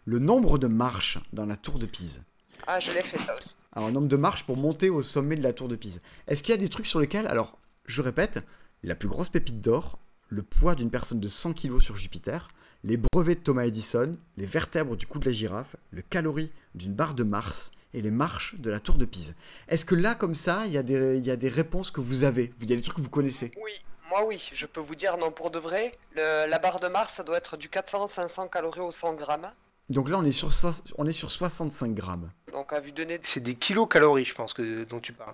Le 0.05 0.19
nombre 0.19 0.59
de 0.59 0.67
marches 0.67 1.19
dans 1.33 1.47
la 1.47 1.57
tour 1.57 1.79
de 1.79 1.87
Pise. 1.87 2.23
Ah, 2.67 2.79
je 2.79 2.93
l'ai 2.93 3.03
fait 3.03 3.19
ça 3.19 3.37
aussi. 3.37 3.57
Alors, 3.73 3.89
un 3.89 3.93
nombre 3.93 4.09
de 4.09 4.17
marches 4.17 4.45
pour 4.45 4.57
monter 4.57 4.91
au 4.91 5.03
sommet 5.03 5.37
de 5.37 5.43
la 5.43 5.53
tour 5.53 5.69
de 5.69 5.77
Pise. 5.77 6.01
Est-ce 6.27 6.43
qu'il 6.43 6.53
y 6.53 6.55
a 6.55 6.61
des 6.61 6.69
trucs 6.69 6.87
sur 6.87 7.01
lesquels, 7.01 7.27
alors, 7.27 7.59
je 7.87 8.03
répète, 8.03 8.45
la 8.83 8.95
plus 8.95 9.09
grosse 9.09 9.29
pépite 9.31 9.61
d'or, 9.61 9.99
le 10.29 10.43
poids 10.43 10.75
d'une 10.75 10.91
personne 10.91 11.21
de 11.21 11.29
100 11.29 11.55
kg 11.55 11.81
sur 11.81 11.97
Jupiter, 11.97 12.49
les 12.85 12.97
brevets 12.97 13.35
de 13.37 13.41
Thomas 13.41 13.65
Edison, 13.65 14.17
les 14.37 14.47
vertèbres 14.47 14.97
du 14.97 15.07
cou 15.07 15.19
de 15.19 15.27
la 15.27 15.33
girafe, 15.33 15.77
le 15.91 16.03
calorie 16.03 16.53
d'une 16.75 16.95
barre 16.95 17.15
de 17.15 17.25
Mars 17.25 17.71
et 17.95 18.03
les 18.03 18.11
marches 18.11 18.55
de 18.59 18.71
la 18.71 18.81
tour 18.81 18.97
de 18.97 19.05
Pise. 19.05 19.35
Est-ce 19.69 19.85
que 19.85 19.95
là, 19.95 20.15
comme 20.15 20.35
ça, 20.35 20.65
il 20.67 20.73
y, 20.73 20.79
a 20.79 20.83
des- 20.83 21.17
il 21.17 21.27
y 21.27 21.31
a 21.31 21.37
des 21.37 21.49
réponses 21.49 21.91
que 21.91 22.01
vous 22.01 22.25
avez? 22.25 22.53
Il 22.61 22.69
y 22.71 22.73
a 22.73 22.77
des 22.77 22.83
trucs 22.83 22.97
que 22.97 23.01
vous 23.03 23.11
connaissez 23.11 23.51
Oui, 23.63 23.73
moi 24.11 24.25
oui, 24.27 24.51
je 24.53 24.67
peux 24.67 24.81
vous 24.81 24.95
dire 24.95 25.17
non 25.17 25.31
pour 25.33 25.51
de 25.51 25.59
vrai. 25.59 25.93
Le- 26.15 26.49
la 26.49 26.59
barre 26.59 26.81
de 26.81 26.89
Mars, 26.89 27.15
ça 27.15 27.25
doit 27.25 27.39
être 27.39 27.57
du 27.57 27.69
400-500 27.69 28.49
calories 28.49 28.81
au 28.81 28.91
100 28.91 29.15
grammes. 29.15 29.51
Donc 29.89 30.11
là, 30.11 30.19
on 30.19 30.25
est 30.25 30.33
sur, 30.33 30.53
so- 30.53 30.83
on 30.99 31.07
est 31.07 31.13
sur 31.13 31.31
65 31.31 31.95
grammes. 31.95 32.31
Donc 32.53 32.73
à 32.75 32.81
vue 32.81 32.93
de 32.93 33.05
nez, 33.05 33.19
C'est 33.23 33.41
des 33.41 33.55
kilocalories, 33.55 34.27
je 34.27 34.35
pense, 34.35 34.53
que, 34.53 34.85
dont 34.85 35.01
tu 35.01 35.15
parles. 35.15 35.33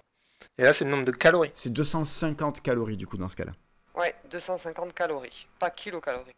Et 0.58 0.62
là, 0.62 0.72
c'est 0.72 0.84
le 0.84 0.92
nombre 0.92 1.04
de 1.04 1.10
calories. 1.10 1.50
C'est 1.54 1.72
250 1.72 2.60
calories 2.62 2.96
du 2.96 3.06
coup 3.08 3.16
dans 3.16 3.28
ce 3.28 3.34
cas-là. 3.36 3.52
ouais, 3.96 4.14
250 4.30 4.94
calories, 4.94 5.48
pas 5.58 5.70
kilocalories. 5.70 6.32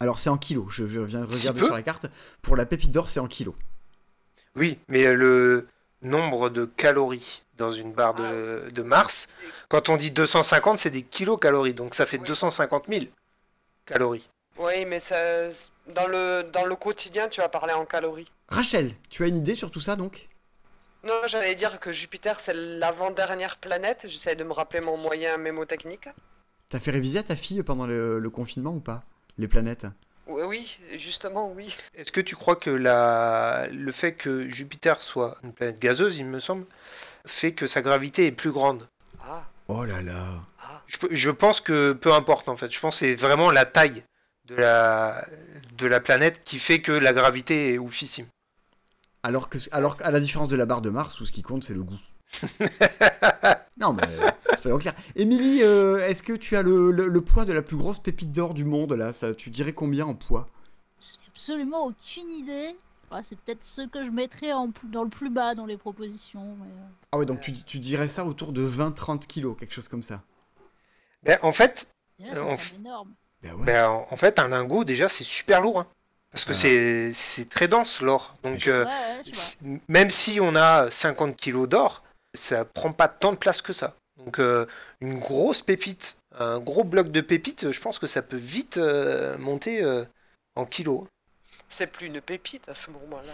Alors 0.00 0.18
c'est 0.18 0.30
en 0.30 0.36
kilos, 0.36 0.66
je, 0.70 0.86
je 0.86 1.00
viens 1.00 1.24
regarder 1.24 1.60
peu. 1.60 1.66
sur 1.66 1.74
la 1.74 1.82
carte. 1.82 2.06
Pour 2.42 2.56
la 2.56 2.66
pépite 2.66 2.90
d'or, 2.90 3.08
c'est 3.08 3.20
en 3.20 3.26
kilos. 3.28 3.54
Oui, 4.56 4.78
mais 4.88 5.12
le 5.12 5.66
nombre 6.02 6.50
de 6.50 6.64
calories 6.64 7.42
dans 7.56 7.72
une 7.72 7.92
barre 7.92 8.14
de, 8.14 8.68
de 8.70 8.82
Mars, 8.82 9.28
quand 9.68 9.88
on 9.88 9.96
dit 9.96 10.10
250, 10.10 10.78
c'est 10.78 10.90
des 10.90 11.02
kilocalories. 11.02 11.74
Donc 11.74 11.94
ça 11.94 12.06
fait 12.06 12.18
Oui. 12.18 12.26
250 12.26 12.84
000 12.88 13.04
calories. 13.86 14.28
Oui, 14.58 14.84
mais 14.86 15.00
ça, 15.00 15.16
dans, 15.94 16.06
le, 16.06 16.42
dans 16.52 16.64
le 16.64 16.76
quotidien, 16.76 17.28
tu 17.28 17.40
vas 17.40 17.48
parler 17.48 17.72
en 17.72 17.84
calories. 17.84 18.30
Rachel, 18.48 18.92
tu 19.10 19.24
as 19.24 19.28
une 19.28 19.36
idée 19.36 19.54
sur 19.54 19.70
tout 19.70 19.80
ça 19.80 19.96
donc? 19.96 20.28
Non, 21.04 21.14
j'allais 21.26 21.54
dire 21.54 21.80
que 21.80 21.92
Jupiter, 21.92 22.40
c'est 22.40 22.54
l'avant-dernière 22.54 23.56
planète. 23.56 24.06
J'essaie 24.08 24.36
de 24.36 24.44
me 24.44 24.52
rappeler 24.52 24.80
mon 24.80 24.96
moyen 24.96 25.36
mémotechnique. 25.36 26.08
T'as 26.68 26.80
fait 26.80 26.90
réviser 26.92 27.18
à 27.18 27.22
ta 27.22 27.36
fille 27.36 27.62
pendant 27.62 27.86
le, 27.86 28.18
le 28.18 28.30
confinement 28.30 28.70
ou 28.70 28.80
pas? 28.80 29.04
Les 29.38 29.48
planètes 29.48 29.86
Oui, 30.26 30.78
justement, 30.96 31.50
oui. 31.52 31.74
Est-ce 31.94 32.12
que 32.12 32.20
tu 32.20 32.36
crois 32.36 32.56
que 32.56 32.70
la... 32.70 33.66
le 33.72 33.92
fait 33.92 34.12
que 34.14 34.48
Jupiter 34.48 35.00
soit 35.02 35.36
une 35.42 35.52
planète 35.52 35.80
gazeuse, 35.80 36.16
il 36.18 36.26
me 36.26 36.40
semble, 36.40 36.66
fait 37.26 37.52
que 37.52 37.66
sa 37.66 37.82
gravité 37.82 38.26
est 38.26 38.32
plus 38.32 38.50
grande 38.52 38.88
Ah, 39.22 39.44
Oh 39.68 39.84
là 39.84 40.02
là 40.02 40.26
ah. 40.60 40.82
je, 40.86 40.98
pe- 40.98 41.08
je 41.10 41.30
pense 41.30 41.60
que 41.60 41.92
peu 41.92 42.12
importe 42.12 42.48
en 42.48 42.56
fait. 42.56 42.70
Je 42.70 42.78
pense 42.80 42.94
que 42.94 43.00
c'est 43.00 43.14
vraiment 43.14 43.50
la 43.50 43.64
taille 43.66 44.04
de 44.46 44.54
la, 44.56 45.26
de 45.78 45.86
la 45.86 46.00
planète 46.00 46.44
qui 46.44 46.58
fait 46.58 46.80
que 46.82 46.92
la 46.92 47.12
gravité 47.14 47.72
est 47.74 47.78
oufissime. 47.78 48.26
alors, 49.22 49.48
que, 49.48 49.56
alors 49.72 49.96
qu'à 49.96 50.10
la 50.10 50.20
différence 50.20 50.48
de 50.50 50.56
la 50.56 50.66
barre 50.66 50.82
de 50.82 50.90
Mars, 50.90 51.18
où 51.20 51.26
ce 51.26 51.32
qui 51.32 51.42
compte, 51.42 51.64
c'est 51.64 51.72
le 51.74 51.82
goût. 51.82 51.98
non, 53.78 53.92
mais 53.92 54.02
soyons 54.60 54.78
clairs. 54.78 54.94
Émilie, 55.16 55.62
euh, 55.62 56.06
est-ce 56.06 56.22
que 56.22 56.32
tu 56.32 56.56
as 56.56 56.62
le, 56.62 56.90
le- 56.90 57.08
le 57.08 57.20
poids 57.20 57.44
de 57.44 57.52
la 57.52 57.62
plus 57.62 57.76
grosse 57.76 57.98
pépite 57.98 58.32
d'or 58.32 58.54
du 58.54 58.64
monde 58.64 58.92
là? 58.92 59.12
Ça, 59.12 59.34
Tu 59.34 59.50
dirais 59.50 59.72
combien 59.72 60.06
en 60.06 60.14
poids? 60.14 60.48
J'ai 61.00 61.08
absolument 61.28 61.86
aucune 61.86 62.30
idée. 62.30 62.76
C'est 63.22 63.38
peut-être 63.38 63.62
ce 63.62 63.82
que 63.82 64.02
je 64.02 64.10
mettrais 64.10 64.52
en 64.52 64.70
dans 64.90 65.04
le 65.04 65.08
plus 65.08 65.30
bas 65.30 65.54
dans 65.54 65.66
les 65.66 65.76
propositions. 65.76 66.56
mais, 66.58 66.66
euh, 66.66 66.86
Ah 67.12 67.18
ouais, 67.18 67.26
donc 67.26 67.40
tu, 67.40 67.52
tu 67.52 67.78
dirais 67.78 68.08
ça 68.08 68.24
autour 68.24 68.52
de 68.52 68.66
20-30 68.66 69.26
kilos, 69.28 69.56
quelque 69.56 69.72
chose 69.72 69.86
comme 69.86 70.02
ça. 70.02 70.20
Ben, 71.22 71.38
en 71.42 71.52
fait, 71.52 71.86
déjà, 72.18 72.34
ça 72.34 72.40
Euh, 72.40 72.44
on 72.50 72.80
énorme. 72.80 73.10
Ben 73.42 73.54
ouais. 73.54 73.64
ben, 73.66 73.88
en 74.10 74.16
fait, 74.16 74.38
un 74.40 74.48
lingot 74.48 74.82
déjà 74.84 75.08
c'est 75.08 75.22
super 75.22 75.60
lourd, 75.60 75.78
hein. 75.80 75.86
parce 76.32 76.44
que 76.44 76.50
Ah. 76.52 76.54
c'est 76.54 77.12
c'est 77.12 77.48
très 77.48 77.68
dense 77.68 78.00
l'or. 78.00 78.34
Donc 78.42 78.66
euh, 78.66 78.84
Ouais, 78.84 79.80
même 79.86 80.10
si 80.10 80.40
on 80.40 80.56
a 80.56 80.90
50 80.90 81.36
kilos 81.36 81.68
d'or, 81.68 82.02
ça 82.34 82.64
prend 82.64 82.92
pas 82.92 83.08
tant 83.08 83.32
de 83.32 83.38
place 83.38 83.62
que 83.62 83.72
ça. 83.72 83.94
Donc 84.18 84.38
euh, 84.38 84.66
une 85.00 85.18
grosse 85.18 85.62
pépite, 85.62 86.18
un 86.38 86.60
gros 86.60 86.84
bloc 86.84 87.10
de 87.10 87.20
pépite, 87.20 87.72
je 87.72 87.80
pense 87.80 87.98
que 87.98 88.06
ça 88.06 88.22
peut 88.22 88.36
vite 88.36 88.76
euh, 88.76 89.36
monter 89.38 89.82
euh, 89.82 90.04
en 90.56 90.64
kilos. 90.66 91.04
C'est 91.68 91.88
plus 91.88 92.06
une 92.06 92.20
pépite 92.20 92.68
à 92.68 92.74
ce 92.74 92.90
moment-là. 92.90 93.32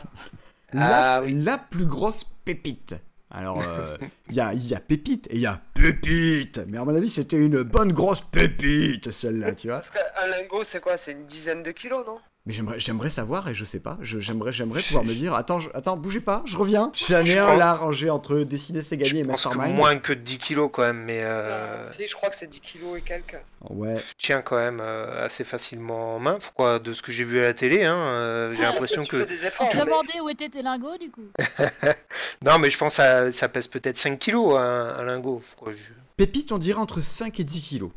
La, 0.73 1.15
Ah 1.17 1.23
oui. 1.23 1.35
la 1.35 1.59
plus 1.59 1.85
grosse 1.87 2.25
pépite. 2.45 2.95
Alors, 3.33 3.63
euh, 3.63 3.97
il 4.29 4.35
y, 4.37 4.41
a, 4.41 4.53
il 4.55 4.67
y 4.67 4.75
a 4.75 4.81
pépite 4.81 5.29
et 5.31 5.37
il 5.37 5.41
y 5.43 5.47
a 5.47 5.61
pépite. 5.75 6.59
Mais 6.67 6.79
à 6.79 6.85
mon 6.85 6.95
avis, 6.95 7.09
c'était 7.11 7.37
une 7.37 7.63
bonne 7.63 7.93
grosse 7.93 8.23
pépite, 8.23 9.13
celle-là, 9.13 9.53
tu 9.53 9.69
vois. 9.69 9.77
Parce 9.77 9.91
qu'un 9.91 10.27
lingot, 10.27 10.65
c'est 10.65 10.81
quoi? 10.81 10.97
C'est 10.97 11.13
une 11.13 11.27
dizaine 11.27 11.63
de 11.63 11.71
kilos, 11.71 12.05
non? 12.07 12.21
Mais 12.47 12.55
j'aimerais, 12.79 13.11
savoir 13.11 13.49
et 13.49 13.55
je 13.55 13.65
sais 13.65 13.81
pas. 13.81 13.99
Je- 14.01 14.19
j'aimerais, 14.19 14.51
j'aimerais 14.51 14.81
pouvoir 14.81 15.05
me 15.05 15.13
dire 15.13 15.35
Attends, 15.35 15.59
je- 15.61 15.69
attends, 15.75 15.99
bougez 15.99 16.23
pas, 16.23 16.43
je 16.47 16.57
reviens. 16.57 16.91
J'en 16.95 17.19
ai 17.21 17.27
Je 17.27 17.39
un 17.39 17.57
là 17.59 17.75
rangé 17.75 18.09
entre 18.09 18.39
dessiner, 18.41 18.81
c'est 18.81 18.97
gagné 18.97 19.11
Je 19.11 19.17
et 19.19 19.25
pense 19.25 19.43
que 19.45 19.49
Mastermind. 19.49 19.77
moins 19.77 19.99
que 19.99 20.15
10 20.15 20.39
kilos 20.39 20.71
quand 20.73 20.81
même, 20.83 21.05
mais 21.05 21.21
euh, 21.23 21.85
Non, 21.85 21.91
Si, 21.93 22.07
je 22.07 22.15
crois 22.15 22.31
que 22.31 22.37
c'est 22.37 22.47
10 22.47 22.61
kilos 22.61 22.97
et 22.99 23.03
quelques. 23.03 23.37
Ouais. 23.69 23.99
je 23.99 24.15
tiens 24.17 24.41
quand 24.41 24.57
même 24.57 24.81
euh, 24.81 25.27
assez 25.27 25.45
facilement 25.45 26.17
en 26.17 26.19
main. 26.19 26.39
Quoi, 26.55 26.79
de 26.79 26.95
ce 26.95 27.03
que 27.03 27.13
j'ai 27.13 27.25
vu 27.25 27.39
à 27.41 27.43
la 27.43 27.53
télé, 27.55 27.85
hein, 27.85 27.99
euh, 27.99 28.55
j'ai 28.55 28.65
Ah, 28.65 28.71
l'impression 28.71 29.03
parce 29.03 29.09
tu 29.09 29.17
que... 29.19 29.47
efforts. 29.47 29.69
te 29.69 29.77
demandais 29.77 30.21
où 30.23 30.29
étaient 30.31 30.49
tes 30.49 30.63
lingots 30.63 30.97
du 30.99 31.11
coup. 31.11 31.27
Non, 32.43 32.59
mais 32.59 32.71
je 32.71 32.79
pense 32.79 32.93
que 32.97 33.03
ça, 33.03 33.33
ça 33.33 33.49
pèse 33.51 33.67
peut-être 33.69 33.99
5 33.99 34.19
kilos 34.19 34.57
un, 34.59 34.97
un 34.99 35.03
lingot. 35.05 35.43
Quoi, 35.59 35.73
je- 35.73 35.93
Pépite, 36.17 36.53
on 36.53 36.59
dirait 36.59 36.81
entre 36.81 37.01
5 37.03 37.39
et 37.39 37.45
10 37.45 37.61
kilos. 37.61 37.91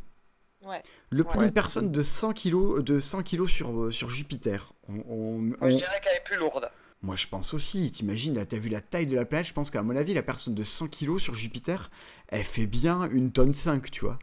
Ouais. 0.66 0.82
Le 1.10 1.24
poids 1.24 1.38
Ouais. 1.38 1.46
d'une 1.46 1.54
personne 1.54 1.92
de 1.92 2.02
100 2.02 2.34
kilos, 2.34 2.84
de 2.84 3.00
100 3.00 3.22
kilos 3.24 3.52
sur, 3.52 3.70
euh, 3.84 3.92
sur 3.92 4.10
Jupiter. 4.10 4.74
On, 4.88 4.94
on- 5.10 5.38
Moi, 5.40 5.58
on- 5.62 5.70
je 5.70 5.76
dirais 5.78 6.00
qu'elle 6.02 6.16
est 6.18 6.24
plus 6.24 6.38
lourde. 6.38 6.70
Moi, 7.02 7.16
je 7.18 7.28
pense 7.28 7.54
aussi. 7.54 7.92
T'imagines, 7.92 8.34
là, 8.36 8.46
t'as 8.46 8.58
vu 8.58 8.70
la 8.70 8.80
taille 8.82 9.08
de 9.08 9.16
la 9.16 9.26
planète? 9.26 9.48
Je 9.48 9.54
pense 9.54 9.70
qu'à 9.72 9.84
mon 9.84 9.96
avis, 9.96 10.14
la 10.14 10.24
personne 10.24 10.56
de 10.56 10.64
100 10.64 10.88
kilos 10.88 11.22
sur 11.22 11.34
Jupiter, 11.36 11.92
elle 12.30 12.46
fait 12.46 12.66
bien 12.66 13.10
une 13.10 13.32
tonne 13.32 13.54
5, 13.54 13.92
tu 13.92 14.06
vois. 14.06 14.18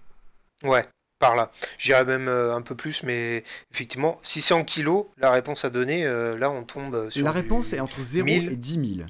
Ouais, 0.62 0.84
par 1.18 1.36
là. 1.36 1.51
J'irais 1.78 2.05
même 2.07 2.28
euh, 2.28 2.55
un 2.55 2.62
peu 2.62 2.74
plus, 2.74 3.03
mais 3.03 3.45
effectivement, 3.72 4.18
si 4.22 4.41
c'est 4.41 4.55
en 4.55 4.64
kilos, 4.64 5.07
la 5.18 5.30
réponse 5.30 5.64
à 5.66 5.70
donner, 5.70 6.07
euh, 6.07 6.38
là, 6.38 6.51
on 6.51 6.64
tombe 6.64 7.11
sur 7.11 7.24
la 7.24 7.32
du- 7.32 7.36
réponse 7.38 7.72
est 7.74 7.80
entre 7.80 8.03
0 8.03 8.24
1000. 8.24 8.51
et 8.53 8.57
10 8.57 8.78
000. 8.97 9.07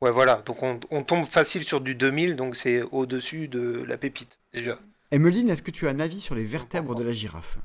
Ouais, 0.00 0.10
voilà. 0.10 0.42
Donc, 0.42 0.62
on, 0.64 0.80
on 0.90 1.04
tombe 1.04 1.24
facile 1.24 1.62
sur 1.64 1.80
du 1.80 1.94
2000, 1.94 2.34
donc 2.34 2.56
c'est 2.56 2.82
au-dessus 2.82 3.46
de 3.46 3.84
la 3.86 3.96
pépite, 3.98 4.40
déjà. 4.52 4.78
Emmeline, 5.12 5.50
est-ce 5.50 5.60
que 5.62 5.70
tu 5.70 5.86
as 5.86 5.90
un 5.90 6.00
avis 6.00 6.20
sur 6.20 6.34
les 6.34 6.44
vertèbres 6.44 6.94
de 6.94 7.04
la 7.04 7.10
girafe? 7.10 7.58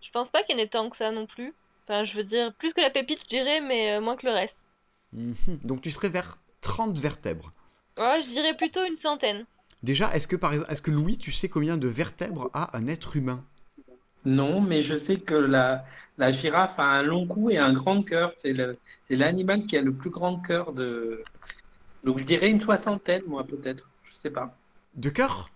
Je 0.00 0.10
pense 0.10 0.30
pas 0.30 0.42
qu'il 0.42 0.56
y 0.56 0.58
en 0.58 0.62
ait 0.62 0.68
tant 0.68 0.88
que 0.88 0.96
ça 0.96 1.10
non 1.10 1.26
plus. 1.26 1.52
Enfin, 1.84 2.06
je 2.06 2.16
veux 2.16 2.24
dire, 2.24 2.50
plus 2.54 2.72
que 2.72 2.80
la 2.80 2.88
pépite, 2.88 3.20
je 3.24 3.28
dirais, 3.28 3.60
mais 3.60 3.92
euh, 3.92 4.00
moins 4.00 4.16
que 4.16 4.24
le 4.26 4.32
reste. 4.32 4.56
Mhm. 5.12 5.58
Donc 5.64 5.82
tu 5.82 5.90
serais 5.90 6.08
vers 6.08 6.38
30 6.62 6.98
vertèbres. 6.98 7.52
Ouais, 7.98 8.22
je 8.22 8.28
dirais 8.28 8.56
plutôt 8.56 8.82
une 8.84 8.96
centaine. 8.96 9.44
Déjà, 9.82 10.14
est-ce 10.14 10.26
que 10.26 10.34
par 10.34 10.54
exemple, 10.54 10.72
est-ce 10.72 10.80
que 10.80 10.90
Louis, 10.90 11.18
tu 11.18 11.30
sais 11.30 11.50
combien 11.50 11.76
de 11.76 11.88
vertèbres 11.88 12.50
a 12.54 12.74
un 12.74 12.86
être 12.88 13.16
humain? 13.16 13.44
Non, 14.24 14.62
mais 14.62 14.82
je 14.82 14.96
sais 14.96 15.18
que 15.18 15.34
la, 15.34 15.84
la 16.16 16.32
girafe 16.32 16.78
a 16.78 16.84
un 16.84 17.02
long 17.02 17.26
cou 17.26 17.50
et 17.50 17.58
un 17.58 17.74
grand 17.74 18.02
cœur. 18.02 18.32
C'est 18.40 18.54
le, 18.54 18.78
c'est 19.06 19.16
l'animal 19.16 19.66
qui 19.66 19.76
a 19.76 19.82
le 19.82 19.92
plus 19.92 20.08
grand 20.08 20.38
cœur 20.38 20.72
de. 20.72 21.22
Donc 22.02 22.18
je 22.18 22.24
dirais 22.24 22.48
une 22.48 22.62
soixantaine, 22.62 23.24
moi 23.26 23.44
peut-être. 23.44 23.90
Je 24.04 24.14
sais 24.22 24.30
pas. 24.30 24.56
De 24.94 25.10
cœur? 25.10 25.50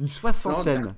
Une 0.00 0.08
soixantaine. 0.08 0.94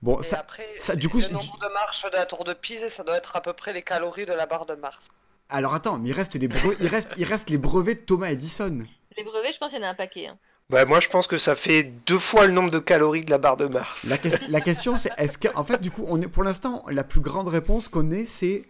Bon, 0.00 0.18
Et 0.20 0.24
ça, 0.24 0.40
après, 0.40 0.66
ça, 0.78 0.96
du 0.96 1.08
coup, 1.08 1.18
le 1.20 1.28
nombre 1.28 1.58
de 1.60 1.68
marches 1.72 2.04
de 2.10 2.16
la 2.16 2.26
tour 2.26 2.42
de 2.44 2.52
Pise, 2.54 2.88
ça 2.88 3.04
doit 3.04 3.16
être 3.16 3.36
à 3.36 3.40
peu 3.40 3.52
près 3.52 3.72
les 3.72 3.82
calories 3.82 4.26
de 4.26 4.32
la 4.32 4.46
barre 4.46 4.66
de 4.66 4.74
Mars. 4.74 5.08
alors 5.48 5.74
attends, 5.74 5.98
mais 5.98 6.08
il 6.08 6.12
reste 6.12 6.34
les 6.34 6.48
brevets, 6.48 6.76
il 6.80 6.88
reste, 6.88 7.12
il 7.16 7.24
reste 7.24 7.50
les 7.50 7.58
brevets 7.58 7.94
de 7.94 8.00
Thomas 8.00 8.28
Edison. 8.30 8.84
Les 9.16 9.22
brevets, 9.24 9.52
je 9.52 9.58
pense 9.58 9.70
qu'il 9.70 9.78
y 9.80 9.84
en 9.84 9.86
a 9.86 9.90
un 9.90 9.94
paquet. 9.94 10.26
hein. 10.26 10.36
Bah, 10.70 10.84
moi, 10.86 10.98
je 11.00 11.08
pense 11.08 11.26
que 11.26 11.36
ça 11.38 11.54
fait 11.54 11.84
deux 11.84 12.18
fois 12.18 12.46
le 12.46 12.52
nombre 12.52 12.70
de 12.70 12.78
calories 12.78 13.24
de 13.24 13.30
la 13.30 13.38
barre 13.38 13.56
de 13.58 13.66
Mars. 13.66 14.04
La, 14.04 14.16
ques- 14.18 14.48
la 14.48 14.60
question, 14.60 14.96
c'est 14.96 15.10
est-ce 15.18 15.36
que, 15.38 15.48
en 15.54 15.64
fait, 15.64 15.80
du 15.80 15.90
coup, 15.90 16.04
on 16.08 16.20
est 16.22 16.28
pour 16.28 16.42
l'instant 16.42 16.84
la 16.88 17.04
plus 17.04 17.20
grande 17.20 17.46
réponse 17.48 17.88
qu'on 17.88 18.10
ait, 18.10 18.24
c'est 18.26 18.64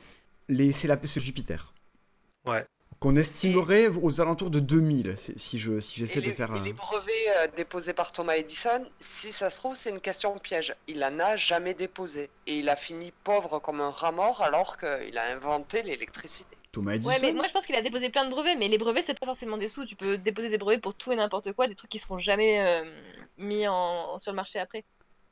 les, 0.49 0.73
c'est 0.73 0.89
la, 0.89 0.99
c'est 1.05 1.21
Jupiter. 1.21 1.73
Ouais. 2.45 2.67
Qu'on 3.03 3.17
estimerait 3.17 3.89
aux 3.89 4.21
alentours 4.21 4.49
de 4.51 4.61
2000, 4.61 5.15
c'est- 5.17 5.37
si 5.37 5.59
je, 5.59 5.81
si 5.81 5.99
j'essaie 5.99 6.21
de 6.21 6.27
les, 6.27 6.33
faire. 6.33 6.55
et 6.55 6.59
un- 6.61 6.63
les 6.63 6.73
brevets 6.73 7.13
euh, 7.37 7.49
déposés 7.57 7.95
par 7.95 8.13
Thomas 8.13 8.35
Edison, 8.37 8.85
si 9.01 9.33
ça 9.33 9.51
se 9.51 9.57
trouve, 9.59 9.75
c'est 9.75 9.91
une 9.91 9.99
question 10.01 10.39
piège. 10.39 10.73
Il 10.87 11.03
en 11.05 11.19
a 11.19 11.35
jamais 11.35 11.75
déposé. 11.75 12.31
Et 12.47 12.59
il 12.59 12.69
a 12.69 12.77
fini 12.77 13.13
pauvre 13.25 13.59
comme 13.59 13.81
un 13.81 13.91
rat 13.91 14.13
mort 14.13 14.41
alors 14.43 14.77
qu'il 14.79 15.19
a 15.19 15.35
inventé 15.35 15.83
l'électricité. 15.83 16.57
Thomas 16.71 16.93
Edison. 16.95 17.11
Ouais, 17.11 17.17
mais 17.21 17.33
moi 17.33 17.47
je 17.49 17.53
pense 17.53 17.67
qu'il 17.67 17.75
a 17.75 17.83
déposé 17.83 18.09
plein 18.09 18.25
de 18.25 18.31
brevets, 18.31 18.57
mais 18.57 18.69
les 18.69 18.79
brevets 18.79 19.03
c'est 19.05 19.19
pas 19.19 19.27
forcément 19.27 19.59
des 19.59 19.69
sous. 19.69 19.85
Tu 19.85 19.97
peux 19.97 20.17
déposer 20.17 20.49
des 20.49 20.59
brevets 20.59 20.81
pour 20.81 20.95
tout 20.95 21.11
et 21.11 21.17
n'importe 21.17 21.53
quoi, 21.55 21.67
des 21.67 21.75
trucs 21.75 21.91
qui 21.91 21.99
seront 21.99 22.21
jamais 22.21 22.61
euh, 22.61 22.85
mis 23.37 23.67
en... 23.67 24.21
sur 24.21 24.31
le 24.31 24.37
marché 24.37 24.61
après. 24.61 24.85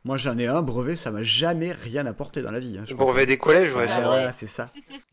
Moi, 0.04 0.16
j'en 0.16 0.38
ai 0.38 0.46
un 0.46 0.62
brevet, 0.62 0.96
ça 0.96 1.10
m'a 1.10 1.22
jamais 1.22 1.72
rien 1.72 2.06
apporté 2.06 2.40
dans 2.42 2.50
la 2.50 2.60
vie. 2.60 2.76
hein, 2.78 2.84
je 2.86 2.92
Le 2.92 2.96
pense. 2.96 3.06
brevet 3.06 3.26
des 3.26 3.36
collèges, 3.38 3.74
ouais, 3.74 3.86
c'est 3.86 4.00
vrai. 4.00 4.32
c'est 4.34 4.46
ça. 4.46 4.70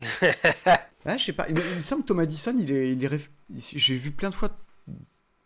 je 1.06 1.22
sais 1.24 1.32
pas. 1.32 1.46
Il, 1.48 1.54
me- 1.56 1.60
il 1.72 1.76
me 1.76 1.80
semble 1.82 2.02
que 2.02 2.08
Thomas 2.08 2.22
Edison, 2.24 2.54
il 2.58 2.70
est, 2.70 2.92
il 2.92 3.04
est 3.04 3.30
j'ai 3.74 3.94
vu 3.96 4.10
plein 4.10 4.30
de 4.30 4.34
fois 4.34 4.50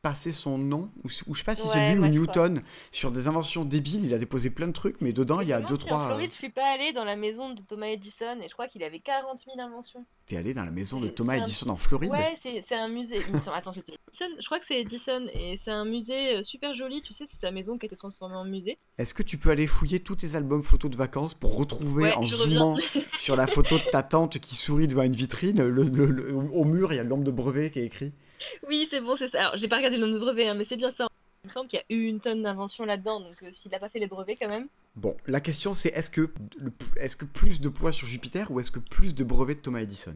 passer 0.03 0.33
son 0.33 0.59
nom, 0.59 0.91
ou, 1.05 1.09
ou 1.29 1.35
je 1.35 1.39
sais 1.39 1.45
pas 1.45 1.55
si 1.55 1.69
c'est 1.69 1.93
lui 1.93 1.99
ou 1.99 2.07
Newton, 2.09 2.61
sur 2.91 3.13
des 3.13 3.29
inventions 3.29 3.65
débiles. 3.65 4.05
Il 4.05 4.13
a 4.13 4.19
déposé 4.19 4.51
plein 4.51 4.67
de 4.67 4.73
trucs, 4.73 5.01
mais 5.01 5.13
dedans, 5.13 5.41
il 5.41 5.47
y 5.49 5.53
a 5.53 5.61
deux, 5.61 5.77
si 5.77 5.85
En 5.85 5.87
trois. 5.87 6.03
euh, 6.03 6.07
Floride, 6.09 6.31
je 6.33 6.37
suis 6.39 6.49
pas 6.51 6.75
allée 6.75 6.93
dans 6.93 7.05
la 7.05 7.15
maison 7.15 7.55
de 7.55 7.63
Thomas 7.63 7.87
Edison 7.87 8.41
et 8.43 8.49
je 8.49 8.53
crois 8.53 8.67
qu'il 8.67 8.83
avait 8.83 8.99
40 8.99 9.39
000 9.47 9.61
inventions. 9.65 10.05
T'es 10.27 10.37
allé 10.37 10.55
dans 10.55 10.65
la 10.65 10.73
maison 10.73 10.99
de 11.01 11.09
Thomas 11.09 11.35
un- 11.35 11.43
Edison 11.43 11.71
en 11.71 11.77
Floride? 11.77 12.11
Ouais, 12.11 12.37
c'est 12.43 12.75
un 12.75 12.89
musée. 12.89 13.19
Attends, 13.55 13.73
c'était 13.73 13.93
Edison? 13.93 14.35
Je 14.41 14.45
crois 14.47 14.59
que 14.59 14.65
c'est 14.67 14.81
Edison 14.81 15.25
et 15.35 15.61
c'est 15.65 15.71
un 15.71 15.85
musée 15.85 16.37
euh, 16.37 16.43
super 16.43 16.75
joli. 16.75 17.01
Tu 17.03 17.15
sais, 17.15 17.25
c'est 17.31 17.41
sa 17.41 17.53
maison 17.53 17.79
qui 17.79 17.87
a 17.87 17.89
été 17.89 17.97
transformée 17.97 18.35
en 18.37 18.45
musée. 18.45 18.77
Est-ce 18.99 19.15
que 19.15 19.23
tu 19.23 19.39
peux 19.39 19.51
aller 19.51 19.69
fouiller 19.69 20.01
tous 20.01 20.17
tes 20.17 20.35
albums 20.35 20.65
photos 20.65 20.91
de 20.91 20.97
vacances 20.97 21.35
pour 21.35 21.55
retrouver 21.57 22.05
Ouais, 22.05 22.13
en 22.15 22.27
zoomant 22.27 22.77
sur 23.17 23.37
la 23.37 23.47
photo 23.47 23.79
de 23.79 23.85
ta 23.91 24.03
tante 24.03 24.41
qui 24.41 24.57
sourit 24.57 24.89
devant 24.89 25.03
une 25.03 25.13
vitrine, 25.15 25.63
le, 25.63 25.85
le- 25.85 26.07
le- 26.07 26.35
au 26.35 26.65
mur, 26.65 26.93
il 26.93 26.97
y 26.97 26.99
a 26.99 27.05
le 27.05 27.09
nombre 27.09 27.25
de 27.25 27.31
brevets 27.31 27.71
qui 27.71 27.79
est 27.79 27.85
écrit 27.87 28.13
Oui, 28.69 28.87
c'est 28.91 29.01
bon, 29.01 29.17
c'est 29.17 29.29
ça. 29.29 29.41
Alors, 29.41 29.57
j'ai 29.57 29.69
pas 29.69 29.77
regardé 29.77 29.97
le 29.97 30.07
nombre 30.07 30.19
de 30.19 30.25
brevets, 30.25 30.49
hein, 30.49 30.55
mais 30.55 30.67
c'est 30.69 30.77
bien 30.77 30.93
ça. 30.97 31.07
Il 31.45 31.49
me 31.49 31.53
semble 31.53 31.69
qu'il 31.69 31.79
y 31.79 31.83
a 31.83 31.97
eu 31.97 32.07
une 32.07 32.21
tonne 32.21 32.43
d'inventions 32.45 32.85
là-dedans, 32.85 33.19
donc 33.21 33.35
euh, 33.43 33.51
s'il 33.53 33.75
a 33.75 33.79
pas 33.81 33.89
fait 33.89 33.99
les 33.99 34.07
brevets 34.07 34.37
quand 34.41 34.49
même. 34.49 34.69
Bon, 34.95 35.17
la 35.27 35.41
question 35.41 35.75
c'est 35.75 35.89
est-ce 35.89 36.09
que, 36.09 36.31
le- 36.59 36.73
est-ce 37.01 37.17
que 37.17 37.25
plus 37.25 37.61
de 37.61 37.69
poids 37.69 37.91
sur 37.91 38.07
Jupiter 38.07 38.51
ou 38.53 38.61
est-ce 38.61 38.71
que 38.71 38.79
plus 38.79 39.13
de 39.15 39.25
brevets 39.25 39.57
de 39.57 39.61
Thomas 39.61 39.81
Edison? 39.81 40.15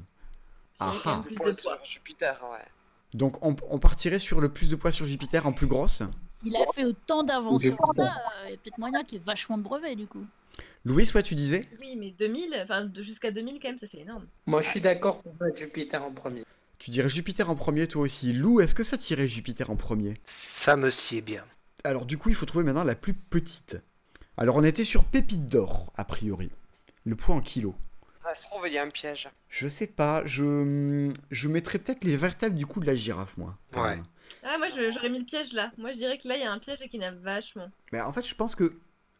Ah 0.78 0.92
ah. 0.94 1.00
quand 1.02 1.10
même 1.14 1.22
plus 1.24 1.34
Pour 1.34 1.46
de 1.46 1.50
le 1.50 1.56
poids. 1.56 1.78
sur 1.82 1.84
Jupiter, 1.84 2.40
ouais. 2.52 2.64
Donc 3.12 3.44
on, 3.44 3.56
on 3.70 3.78
partirait 3.80 4.20
sur 4.20 4.40
le 4.40 4.50
plus 4.50 4.70
de 4.70 4.76
poids 4.76 4.92
sur 4.92 5.04
Jupiter 5.04 5.46
en 5.46 5.52
plus 5.52 5.66
grosse? 5.66 6.04
S'il 6.28 6.54
a 6.54 6.64
fait 6.72 6.84
autant 6.84 7.24
d'inventions 7.24 7.74
que 7.76 7.94
ça, 7.96 8.04
euh, 8.04 8.44
il 8.46 8.50
y 8.50 8.54
a 8.54 8.56
peut-être 8.58 8.78
moyen 8.78 9.02
qu'il 9.02 9.18
y 9.18 9.20
ait 9.20 9.24
vachement 9.24 9.58
de 9.58 9.62
brevets 9.64 9.96
du 9.96 10.06
coup. 10.06 10.24
Louis, 10.84 11.10
ouais, 11.12 11.22
tu 11.24 11.34
disais? 11.34 11.66
Oui, 11.80 11.96
mais 11.96 12.10
2000, 12.12 12.56
enfin 12.62 12.88
jusqu'à 13.02 13.32
2000 13.32 13.58
quand 13.60 13.68
même, 13.68 13.80
ça 13.80 13.88
fait 13.88 13.98
énorme. 14.02 14.26
Moi 14.46 14.60
je 14.62 14.68
suis 14.68 14.80
d'accord 14.80 15.22
pour 15.22 15.34
mettre 15.40 15.56
Jupiter 15.58 16.04
en 16.04 16.12
premier. 16.12 16.44
Tu 16.78 16.90
dirais 16.90 17.08
Jupiter 17.08 17.48
en 17.50 17.56
premier 17.56 17.88
toi 17.88 18.02
aussi. 18.02 18.32
Lou, 18.32 18.60
est-ce 18.60 18.74
que 18.74 18.84
ça 18.84 18.98
tirait 18.98 19.28
Jupiter 19.28 19.70
en 19.70 19.76
premier? 19.76 20.20
Ça 20.24 20.76
me 20.76 20.90
sied 20.90 21.22
bien. 21.22 21.44
Alors 21.84 22.06
du 22.06 22.18
coup, 22.18 22.28
il 22.28 22.34
faut 22.34 22.46
trouver 22.46 22.64
maintenant 22.64 22.84
la 22.84 22.94
plus 22.94 23.14
petite. 23.14 23.78
Alors 24.36 24.56
on 24.56 24.64
était 24.64 24.84
sur 24.84 25.04
Pépite 25.04 25.46
d'or, 25.46 25.92
a 25.96 26.04
priori. 26.04 26.50
Le 27.04 27.16
poids 27.16 27.34
en 27.34 27.40
kilos. 27.40 27.74
Ça 28.22 28.34
se 28.34 28.42
trouve, 28.42 28.66
il 28.66 28.74
y 28.74 28.78
a 28.78 28.82
un 28.82 28.90
piège. 28.90 29.28
Je 29.48 29.68
sais 29.68 29.86
pas, 29.86 30.22
je, 30.26 31.12
je 31.30 31.48
mettrais 31.48 31.78
peut-être 31.78 32.04
les 32.04 32.16
vertèbres 32.16 32.56
du 32.56 32.66
coup 32.66 32.80
de 32.80 32.86
la 32.86 32.94
girafe, 32.94 33.36
moi. 33.36 33.56
Ouais. 33.74 33.96
même. 33.96 34.04
Ah, 34.42 34.56
moi 34.58 34.68
j'aurais 34.70 35.08
mis 35.08 35.20
le 35.20 35.24
piège 35.24 35.52
là. 35.52 35.70
Moi 35.78 35.92
je 35.92 35.98
dirais 35.98 36.18
que 36.18 36.28
là 36.28 36.36
il 36.36 36.40
y 36.40 36.44
a 36.44 36.50
un 36.52 36.58
piège 36.58 36.80
et 36.82 36.88
qu'il 36.88 37.00
y 37.00 37.04
en 37.04 37.08
a 37.08 37.12
vachement. 37.12 37.70
Mais 37.92 38.00
en 38.00 38.12
fait, 38.12 38.26
je 38.26 38.34
pense 38.34 38.54
que. 38.54 38.78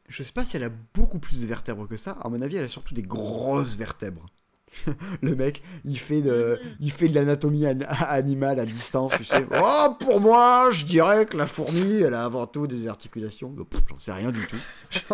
Je 0.08 0.22
sais 0.22 0.32
pas 0.32 0.44
si 0.44 0.56
elle 0.56 0.62
a 0.62 0.70
beaucoup 0.94 1.18
plus 1.18 1.40
de 1.40 1.46
vertèbres 1.46 1.88
que 1.88 1.96
ça. 1.96 2.12
À 2.22 2.28
mon 2.28 2.40
avis, 2.40 2.56
elle 2.56 2.64
a 2.64 2.68
surtout 2.68 2.94
des 2.94 3.02
grosses 3.02 3.74
vertèbres. 3.76 4.26
Le 5.22 5.34
mec, 5.36 5.62
il 5.84 5.98
fait 5.98 6.22
de, 6.22 6.60
il 6.80 6.90
fait 6.92 7.08
de 7.08 7.14
l'anatomie 7.14 7.66
an- 7.66 7.78
animale 8.08 8.58
à 8.60 8.64
distance, 8.66 9.12
tu 9.16 9.24
sais. 9.24 9.46
Oh, 9.60 9.96
pour 10.00 10.20
moi, 10.20 10.70
je 10.72 10.84
dirais 10.84 11.26
que 11.26 11.36
la 11.36 11.46
fourmi, 11.46 12.02
elle 12.02 12.14
a 12.14 12.24
avant 12.24 12.46
tout 12.46 12.66
des 12.66 12.86
articulations. 12.88 13.54
J'en 13.88 13.96
sais 13.96 14.12
rien 14.12 14.30
du 14.32 14.46
tout. 14.46 14.58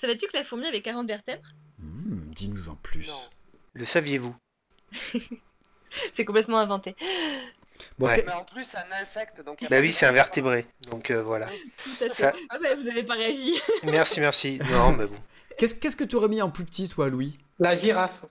Savais-tu 0.00 0.26
que 0.26 0.36
la 0.36 0.44
fourmi 0.44 0.66
avait 0.66 0.82
40 0.82 1.06
vertèbres? 1.06 1.42
Hmm, 1.78 2.30
Dis-nous 2.34 2.68
en 2.68 2.74
plus. 2.76 3.06
Non. 3.08 3.14
Le 3.74 3.84
saviez-vous? 3.84 4.34
C'est 6.16 6.24
complètement 6.24 6.58
inventé. 6.58 6.96
Bon, 7.98 8.06
Ouais. 8.06 8.16
qu'est- 8.16 8.26
Mais 8.26 8.32
en 8.32 8.44
plus, 8.44 8.64
c'est 8.64 8.78
un 8.78 9.00
insecte, 9.00 9.42
donc... 9.44 9.64
Bah 9.68 9.78
oui, 9.80 9.92
c'est 9.92 10.06
un 10.06 10.12
vertébré. 10.12 10.66
Donc 10.90 11.10
euh, 11.10 11.22
voilà. 11.22 11.46
Tout 11.46 12.04
à 12.04 12.08
fait. 12.08 12.12
Ça- 12.12 12.32
Ah 12.50 12.58
bah 12.62 12.74
vous 12.80 12.88
avez 12.88 13.02
pas 13.02 13.14
réagi. 13.14 13.54
Merci, 13.84 14.20
merci. 14.20 14.58
Non, 14.70 14.92
mais 14.92 15.06
bon. 15.06 15.16
Qu'est-ce 15.58 15.74
qu'est-ce 15.74 15.96
que 15.96 16.04
tu 16.04 16.16
aurais 16.16 16.28
mis 16.28 16.40
en 16.42 16.50
plus 16.50 16.64
petit, 16.64 16.88
toi, 16.88 17.08
Louis? 17.08 17.38
La 17.62 17.76
girafe. 17.76 18.24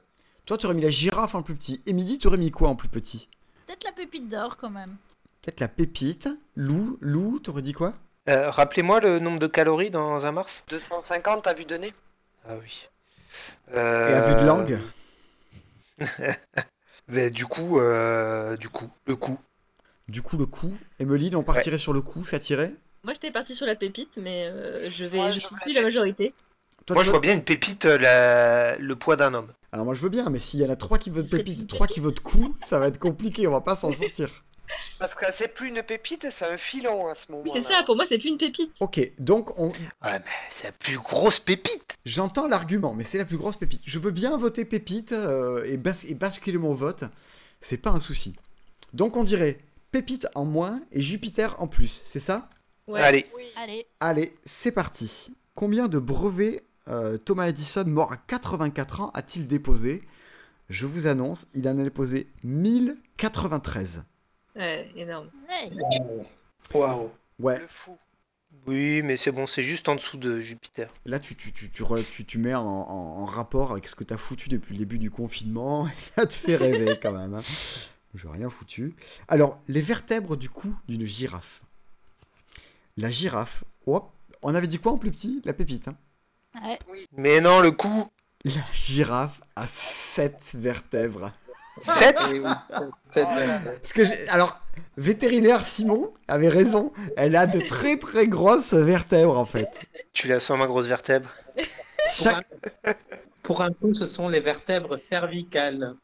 Toi, 0.46 0.58
tu 0.58 0.66
aurais 0.66 0.76
mis 0.76 0.82
la 0.82 0.90
girafe 0.90 1.36
en 1.36 1.42
plus 1.42 1.56
petit. 1.56 1.82
Émilie, 1.86 2.18
tu 2.18 2.28
aurais 2.28 2.38
mis 2.38 2.52
quoi 2.52 2.68
en 2.68 2.76
plus 2.76 2.90
petit? 2.90 3.30
Peut-être 3.66 3.86
la 3.86 3.94
pépite 3.94 4.28
d'or 4.28 4.58
quand 4.58 4.70
même. 4.70 4.98
Peut-être 5.42 5.62
la 5.62 5.70
pépite. 5.70 6.28
Lou, 6.58 6.98
Lou, 7.00 7.40
t'aurais 7.40 7.62
dit 7.62 7.72
quoi? 7.72 7.94
Euh, 8.28 8.50
Rappelez-moi 8.50 9.00
le 9.00 9.20
nombre 9.20 9.40
de 9.40 9.48
calories 9.48 9.90
dans 9.90 10.26
un 10.26 10.34
Mars? 10.34 10.66
250 10.68 11.48
à 11.48 11.54
vue 11.54 11.64
de 11.64 11.78
nez. 11.78 11.94
Ah 12.46 12.56
oui. 12.62 12.90
Et 13.74 13.78
à 13.78 14.22
vue 14.28 14.34
de 14.34 14.40
Euh, 14.40 14.46
langue 14.46 14.80
bah, 17.08 17.30
Du 17.30 17.46
coup, 17.46 17.80
euh, 17.80 18.58
du 18.58 18.68
coup, 18.68 18.90
le 19.06 19.16
coup. 19.16 19.40
Du 20.10 20.22
coup, 20.22 20.38
le 20.38 20.46
coup. 20.46 20.76
Emeline, 21.00 21.38
on 21.38 21.44
partirait 21.44 21.78
sur 21.78 21.94
le 21.94 22.02
coup, 22.02 22.26
ça 22.26 22.38
tirait? 22.38 22.74
Moi 23.04 23.14
j'étais 23.14 23.32
partie 23.32 23.56
sur 23.56 23.66
la 23.66 23.76
pépite, 23.76 24.12
mais 24.18 24.46
euh, 24.46 24.90
je 24.92 25.06
vais 25.06 25.20
Ouais, 25.20 25.32
je 25.34 25.40
je 25.40 25.48
suis 25.64 25.74
la 25.74 25.82
majorité. 25.84 26.34
Toi, 26.86 26.96
Moi, 26.96 27.04
je 27.04 27.10
vois 27.12 27.20
bien 27.20 27.34
une 27.34 27.44
pépite, 27.44 27.86
euh, 27.86 27.98
la- 27.98 28.76
le 28.78 28.96
poids 28.96 29.16
d'un 29.16 29.34
homme. 29.34 29.52
Alors 29.72 29.86
moi 29.86 29.94
je 29.94 30.02
veux 30.02 30.10
bien, 30.10 30.30
mais 30.30 30.40
s'il 30.40 30.60
y 30.60 30.66
en 30.66 30.70
a 30.70 30.76
trois 30.76 30.98
qui 30.98 31.10
votent 31.10 31.28
C'est 31.32 31.38
pépite 31.38 31.68
trois 31.68 31.88
qui 31.88 32.00
votent 32.02 32.20
coup, 32.20 32.56
ça 32.62 32.78
va 32.80 32.88
être 32.88 33.00
compliqué, 33.00 33.48
on 33.48 33.52
va 33.52 33.62
pas 33.62 33.76
s'en 33.76 33.92
sortir. 33.92 34.44
Parce 35.00 35.16
que 35.16 35.26
c'est 35.32 35.50
plus 35.54 35.70
une 35.70 35.82
pépite, 35.84 36.28
c'est 36.30 36.46
un 36.46 36.58
filon 36.58 37.08
à 37.08 37.16
ce 37.16 37.26
Oui, 37.30 37.38
moment-là. 37.40 37.62
c'est 37.68 37.74
ça, 37.74 37.84
pour 37.86 37.96
moi 37.96 38.06
c'est 38.10 38.18
plus 38.18 38.30
une 38.30 38.38
pépite. 38.38 38.72
Ok, 38.80 39.12
donc 39.20 39.58
on... 39.60 39.68
Ouais, 39.68 39.74
mais 40.02 40.22
c'est 40.50 40.68
la 40.68 40.72
plus 40.74 40.98
grosse 40.98 41.40
pépite. 41.40 41.96
j'entends 42.06 42.48
l'argument, 42.48 42.94
mais 42.94 43.04
c'est 43.04 43.18
la 43.18 43.26
plus 43.26 43.38
grosse 43.38 43.58
pépite. 43.58 43.82
Je 43.86 44.00
veux 44.00 44.12
bien 44.12 44.36
voter 44.38 44.66
pépite 44.66 45.12
euh, 45.14 45.64
et, 45.66 45.78
bas- 45.78 46.04
et 46.08 46.16
basculer 46.16 46.58
mon 46.58 46.74
vote, 46.74 47.04
c'est 47.62 47.78
pas 47.78 47.92
un 47.92 48.00
souci. 48.00 48.36
Donc 48.94 49.16
on 49.18 49.24
dirait 49.24 49.60
pépite 49.92 50.28
en 50.36 50.46
moins 50.46 50.82
et 50.92 51.02
Jupiter 51.02 51.56
en 51.62 51.68
plus, 51.68 52.02
c'est 52.06 52.20
ça? 52.20 52.50
Ouais. 52.88 53.02
Allez, 53.02 53.26
Oui. 53.36 53.44
Allez, 53.58 53.86
Allez, 54.00 54.34
c'est 54.46 54.72
parti. 54.72 55.32
Combien 55.56 55.88
de 55.88 56.00
brevets 56.00 56.64
euh, 56.92 57.18
Thomas 57.18 57.48
Edison, 57.48 57.86
mort 57.88 58.12
à 58.12 58.18
84 58.18 59.02
ans, 59.02 59.12
a-t-il 59.14 59.48
déposé? 59.48 60.04
Je 60.70 60.86
vous 60.86 61.08
annonce, 61.08 61.48
il 61.54 61.68
en 61.68 61.78
a 61.80 61.84
déposé 61.84 62.28
1093. 62.44 64.04
Ouais, 64.56 64.90
énorme. 64.96 65.30
Waouh. 66.74 67.10
Ouais, 67.40 67.60
Le 67.60 67.68
fou. 67.68 67.98
Oui, 68.68 69.02
mais 69.04 69.16
c'est 69.18 69.32
bon, 69.32 69.48
c'est 69.48 69.64
juste 69.64 69.88
en 69.90 69.96
dessous 69.96 70.18
de 70.18 70.40
Jupiter. 70.42 70.92
Là, 71.06 71.20
tu, 71.20 71.36
tu, 71.36 71.52
tu, 71.54 71.70
tu, 71.70 71.84
tu, 72.14 72.26
tu 72.26 72.38
mets 72.38 72.54
en, 72.54 72.64
en- 72.66 73.22
en 73.22 73.26
rapport 73.26 73.72
avec 73.72 73.88
ce 73.88 73.96
que 73.96 74.04
t'as 74.04 74.18
foutu 74.18 74.50
depuis 74.50 74.74
le 74.74 74.80
début 74.80 75.00
du 75.00 75.10
confinement. 75.10 75.88
Ça 75.98 76.26
te 76.28 76.34
fait 76.34 76.58
rêver 76.58 77.00
quand 77.02 77.14
même. 77.14 77.34
Hein. 77.34 77.42
J'ai 78.14 78.28
rien 78.28 78.50
foutu. 78.50 78.94
Alors, 79.30 79.58
les 79.70 79.82
vertèbres 79.82 80.36
du 80.36 80.50
cou 80.50 80.76
d'une 80.90 81.06
girafe. 81.06 81.62
La 82.98 83.10
girafe. 83.10 83.64
Hop, 83.88 84.12
on 84.42 84.54
avait 84.54 84.68
dit 84.68 84.80
quoi 84.80 84.92
en 84.92 84.98
plus 84.98 85.12
petit? 85.12 85.42
La 85.46 85.54
pépite. 85.54 85.88
Hein. 85.88 85.96
Ouais. 86.56 86.78
Mais 87.18 87.40
non, 87.42 87.62
le 87.62 87.72
coup 87.72 88.10
La 88.44 88.52
girafe 88.74 89.40
a 89.56 89.68
7 89.68 90.52
vertèbres. 90.56 91.32
7 91.82 92.18
Oui, 92.34 92.40
oui, 92.44 92.52
c'est- 93.12 93.26
c'est- 93.26 93.64
Parce 93.80 93.94
que 93.94 94.30
alors, 94.30 94.60
vétérinaire 94.98 95.66
Simon 95.66 96.14
avait 96.28 96.50
raison. 96.50 96.92
Elle 97.16 97.36
a 97.36 97.48
de 97.48 97.62
très 97.62 97.98
très 97.98 98.28
grosses 98.28 98.74
vertèbres 98.74 99.38
en 99.38 99.46
fait. 99.46 99.70
Tu 100.14 100.28
la 100.28 100.40
sens 100.40 100.58
ma 100.60 100.68
grosse 100.68 100.88
vertèbre? 100.88 101.30
Chaque- 102.12 102.46
Pour 103.44 103.62
un 103.62 103.72
coup, 103.72 103.94
ce 103.94 104.06
sont 104.06 104.28
les 104.28 104.40
vertèbres 104.42 104.98
cervicales. 104.98 105.96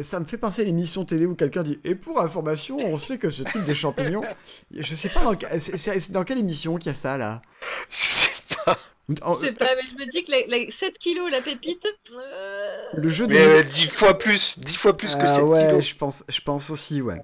Ça 0.00 0.20
me 0.20 0.24
fait 0.24 0.38
penser 0.38 0.62
à 0.62 0.64
l'émission 0.64 1.04
télé 1.04 1.26
où 1.26 1.34
quelqu'un 1.34 1.62
dit 1.62 1.78
Et 1.84 1.94
pour 1.94 2.20
information, 2.22 2.78
on 2.78 2.96
sait 2.96 3.18
que 3.18 3.28
ce 3.30 3.42
type 3.42 3.64
de 3.64 3.74
champignon. 3.74 4.22
Je 4.70 4.94
sais 4.94 5.08
pas 5.10 5.22
dans, 5.22 5.36
c'est 5.58 6.12
dans 6.12 6.24
quelle 6.24 6.38
émission 6.38 6.76
qu'il 6.76 6.86
y 6.90 6.94
a 6.94 6.94
ça 6.94 7.18
là? 7.18 7.42
Je 7.90 7.96
sais 7.96 8.30
pas. 8.64 8.78
Je 9.08 9.14
sais 9.14 9.52
pas, 9.52 9.68
mais 9.76 9.82
je 9.88 9.94
me 9.94 10.10
dis 10.10 10.24
que 10.24 10.32
la, 10.32 10.46
la- 10.48 10.70
7 10.80 10.98
kilos 10.98 11.30
la 11.30 11.40
pépite. 11.40 11.84
euh, 12.12 12.76
Le 12.94 13.08
jeu 13.08 13.26
de. 13.26 13.32
Mais 13.34 13.46
euh, 13.46 13.62
10 13.62 13.86
fois 13.88 14.18
plus, 14.18 14.58
10 14.58 14.76
fois 14.76 14.96
plus 14.96 15.14
que 15.14 15.22
Ah 15.22 15.26
7 15.28 15.44
ouais, 15.44 15.66
kilos. 15.68 15.88
je 15.88 15.94
pense, 15.94 16.24
je 16.28 16.40
pense 16.40 16.70
aussi, 16.70 17.00
ouais. 17.02 17.20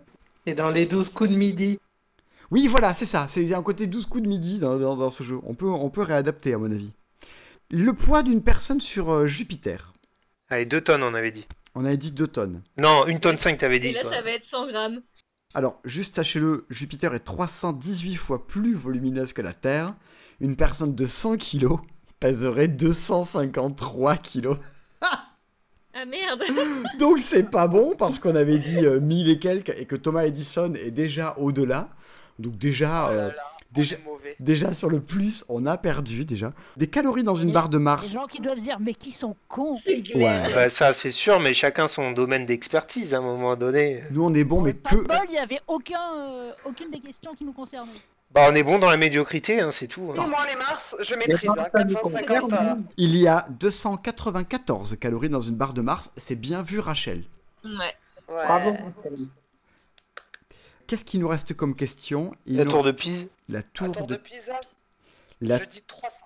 Et 0.46 0.54
dans 0.54 0.70
les 0.70 0.86
douze 0.86 1.08
coups 1.08 1.30
de 1.30 1.34
midi. 1.36 1.78
Oui, 2.52 2.66
voilà, 2.68 2.94
c'est 2.94 3.06
ça. 3.06 3.26
C'est 3.28 3.52
un 3.54 3.62
côté 3.62 3.86
12 3.86 4.06
coups 4.06 4.22
de 4.22 4.28
midi 4.28 4.58
dans, 4.58 4.76
dans- 4.78 4.96
dans 4.96 5.10
ce 5.10 5.24
jeu. 5.24 5.38
On 5.44 5.54
peut, 5.54 5.66
on 5.68 5.90
peut 5.90 6.02
réadapter, 6.02 6.54
à 6.54 6.58
mon 6.58 6.70
avis. 6.70 6.92
Le 7.70 7.92
poids 7.94 8.22
d'une 8.22 8.42
personne 8.42 8.80
sur 8.80 9.10
euh, 9.12 9.26
Jupiter. 9.26 9.92
Allez, 10.50 10.66
2 10.66 10.80
tonnes, 10.82 11.02
on 11.02 11.14
avait 11.14 11.32
dit. 11.32 11.46
On 11.74 11.84
avait 11.86 11.96
dit 11.96 12.12
2 12.12 12.26
tonnes. 12.26 12.62
Non, 12.78 13.06
1 13.08 13.16
tonne 13.16 13.38
5, 13.38 13.56
t'avais 13.58 13.76
Et 13.76 13.80
dit, 13.80 13.92
là, 13.92 14.02
toi. 14.02 14.12
ça 14.14 14.20
va 14.20 14.30
être 14.30 14.44
100 14.50 14.66
grammes. 14.68 15.00
Alors, 15.54 15.80
juste 15.84 16.14
sachez-le, 16.14 16.66
Jupiter 16.70 17.12
est 17.14 17.20
318 17.20 18.14
fois 18.16 18.46
plus 18.46 18.74
volumineuse 18.74 19.32
que 19.32 19.42
la 19.42 19.52
Terre. 19.54 19.94
Une 20.43 20.57
personne 20.57 20.95
de 20.95 21.07
100 21.07 21.38
kg 21.38 21.68
pèserait 22.20 22.68
253 22.68 24.16
kg. 24.16 24.51
Ah 25.95 26.05
merde 26.07 26.43
Donc 26.99 27.20
c'est 27.20 27.45
pas 27.51 27.68
bon 27.68 27.95
parce 27.97 28.18
qu'on 28.18 28.34
avait 28.34 28.59
dit 28.59 28.78
euh, 28.84 28.99
1000 29.01 29.28
et 29.30 29.38
quelques 29.38 29.68
et 29.70 29.84
que 29.86 29.97
Thomas 29.97 30.24
Edison 30.24 30.74
est 30.74 30.90
déjà 30.90 31.34
au-delà. 31.38 31.88
Donc 32.38 32.57
déjà, 32.59 33.09
Oh 33.09 33.12
là 33.12 33.18
euh, 33.18 33.28
là, 33.28 33.34
déjà- 34.40 34.72
sur 34.72 34.88
le 34.88 35.01
plus, 35.01 35.45
on 35.49 35.66
a 35.66 35.76
perdu 35.76 36.24
déjà. 36.24 36.53
Des 36.76 36.86
calories 36.86 37.22
dans 37.22 37.34
une 37.34 37.53
barre 37.53 37.68
de 37.68 37.76
Les 37.78 37.84
Mars. 37.84 38.11
gens 38.11 38.26
qui 38.26 38.40
doivent 38.40 38.59
se 38.59 38.64
dire, 38.64 38.78
mais 38.80 38.95
qui 38.95 39.12
sont 39.12 39.36
cons. 39.49 39.78
Ouais. 39.86 40.53
Bah 40.55 40.70
ça, 40.70 40.93
c'est 40.95 41.11
sûr, 41.11 41.38
mais 41.40 41.53
chacun 41.55 41.86
son 41.88 42.12
domaine 42.12 42.47
d'expertise 42.47 43.12
à 43.14 43.18
un 43.18 43.22
moment 43.22 43.55
donné. 43.55 44.01
Nous 44.12 44.24
on 44.24 44.32
est 44.34 44.45
bon 44.45 44.62
mais 44.62 44.74
Pas 44.74 44.90
que... 44.90 44.97
de 44.97 45.01
bol, 45.03 45.16
il 45.28 45.32
n'y 45.32 45.38
avait 45.38 45.61
aucun, 45.68 46.01
euh, 46.16 46.53
aucune 46.64 46.90
des 46.90 47.01
questions 47.01 47.34
qui 47.34 47.45
nous 47.45 47.53
concernaient. 47.53 47.93
Bah 48.34 48.46
on 48.50 48.54
est 48.54 48.62
bon 48.62 48.78
dans 48.78 48.88
la 48.90 48.96
médiocrité, 48.96 49.60
hein, 49.60 49.70
c'est 49.72 49.88
tout. 49.88 50.08
hein. 50.10 50.14
Tout 50.14 50.22
moi 50.26 50.46
les 50.48 50.56
Mars, 50.56 50.96
je 51.00 51.14
maîtrise. 51.14 51.50
hein, 51.50 51.54
Martiens 51.56 51.84
du 51.84 51.94
450. 51.94 52.40
contraire, 52.40 52.72
euh, 52.76 52.80
Il 52.96 53.16
y 53.16 53.28
a 53.28 53.46
294 53.50 54.96
calories 54.98 55.28
dans 55.28 55.42
une 55.42 55.54
barre 55.56 55.74
de 55.74 55.82
Mars. 55.82 56.10
C'est 56.16 56.36
bien 56.36 56.62
vu 56.62 56.78
Rachel. 56.80 57.24
Ouais. 57.64 57.70
ouais. 58.28 58.46
Bravo. 58.46 58.74
Qu'est-ce 60.86 61.04
qui 61.04 61.18
nous 61.18 61.28
reste 61.28 61.54
comme 61.54 61.74
question? 61.76 62.34
Il 62.46 62.56
La 62.56 62.64
nous- 62.64 62.70
tour 62.70 62.82
de 62.82 62.90
Pise. 62.92 63.28
La 63.48 63.62
tour 63.62 63.92
tour 63.92 64.06
de... 64.06 64.14
de 64.14 64.18
Pisa, 64.18 64.58
La... 65.40 65.58
je 65.58 65.64
dis 65.68 65.82
300. 65.86 66.16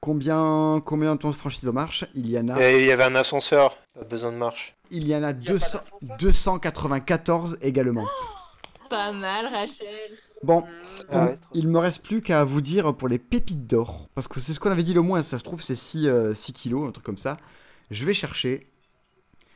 Combien, 0.00 0.82
combien 0.84 1.14
de 1.14 1.20
temps 1.20 1.30
de 1.30 1.36
franchise 1.36 1.62
de 1.64 1.70
marche 1.70 2.04
Il 2.14 2.30
y 2.30 2.38
en 2.38 2.48
a... 2.48 2.60
Et 2.62 2.80
Il 2.80 2.86
y 2.86 2.92
avait 2.92 3.04
un 3.04 3.14
ascenseur, 3.14 3.78
pas 3.94 4.04
besoin 4.04 4.32
de 4.32 4.36
marche. 4.36 4.74
Il 4.90 5.08
y 5.08 5.14
en 5.16 5.22
a, 5.22 5.28
a 5.28 5.32
pas 5.32 5.40
200 5.40 5.78
d'ascenseur? 6.00 6.16
294 6.18 7.58
également. 7.62 8.06
Pas 8.90 9.12
mal, 9.12 9.46
Rachel. 9.46 10.10
Bon, 10.44 10.64
il, 10.98 11.04
Ah 11.10 11.26
ouais, 11.26 11.38
il 11.54 11.68
me 11.68 11.78
reste 11.78 12.02
plus 12.02 12.22
qu'à 12.22 12.44
vous 12.44 12.60
dire 12.60 12.94
pour 12.94 13.08
les 13.08 13.18
pépites 13.18 13.66
d'or, 13.66 14.08
parce 14.14 14.28
que 14.28 14.40
c'est 14.40 14.52
ce 14.54 14.60
qu'on 14.60 14.70
avait 14.70 14.82
dit 14.82 14.94
le 14.94 15.00
moins, 15.02 15.22
ça 15.22 15.38
se 15.38 15.44
trouve 15.44 15.60
c'est 15.62 15.76
6, 15.76 16.06
euh, 16.06 16.34
6 16.34 16.52
kilos, 16.52 16.88
un 16.88 16.92
truc 16.92 17.04
comme 17.04 17.18
ça. 17.18 17.38
Je 17.90 18.04
vais 18.04 18.14
chercher 18.14 18.68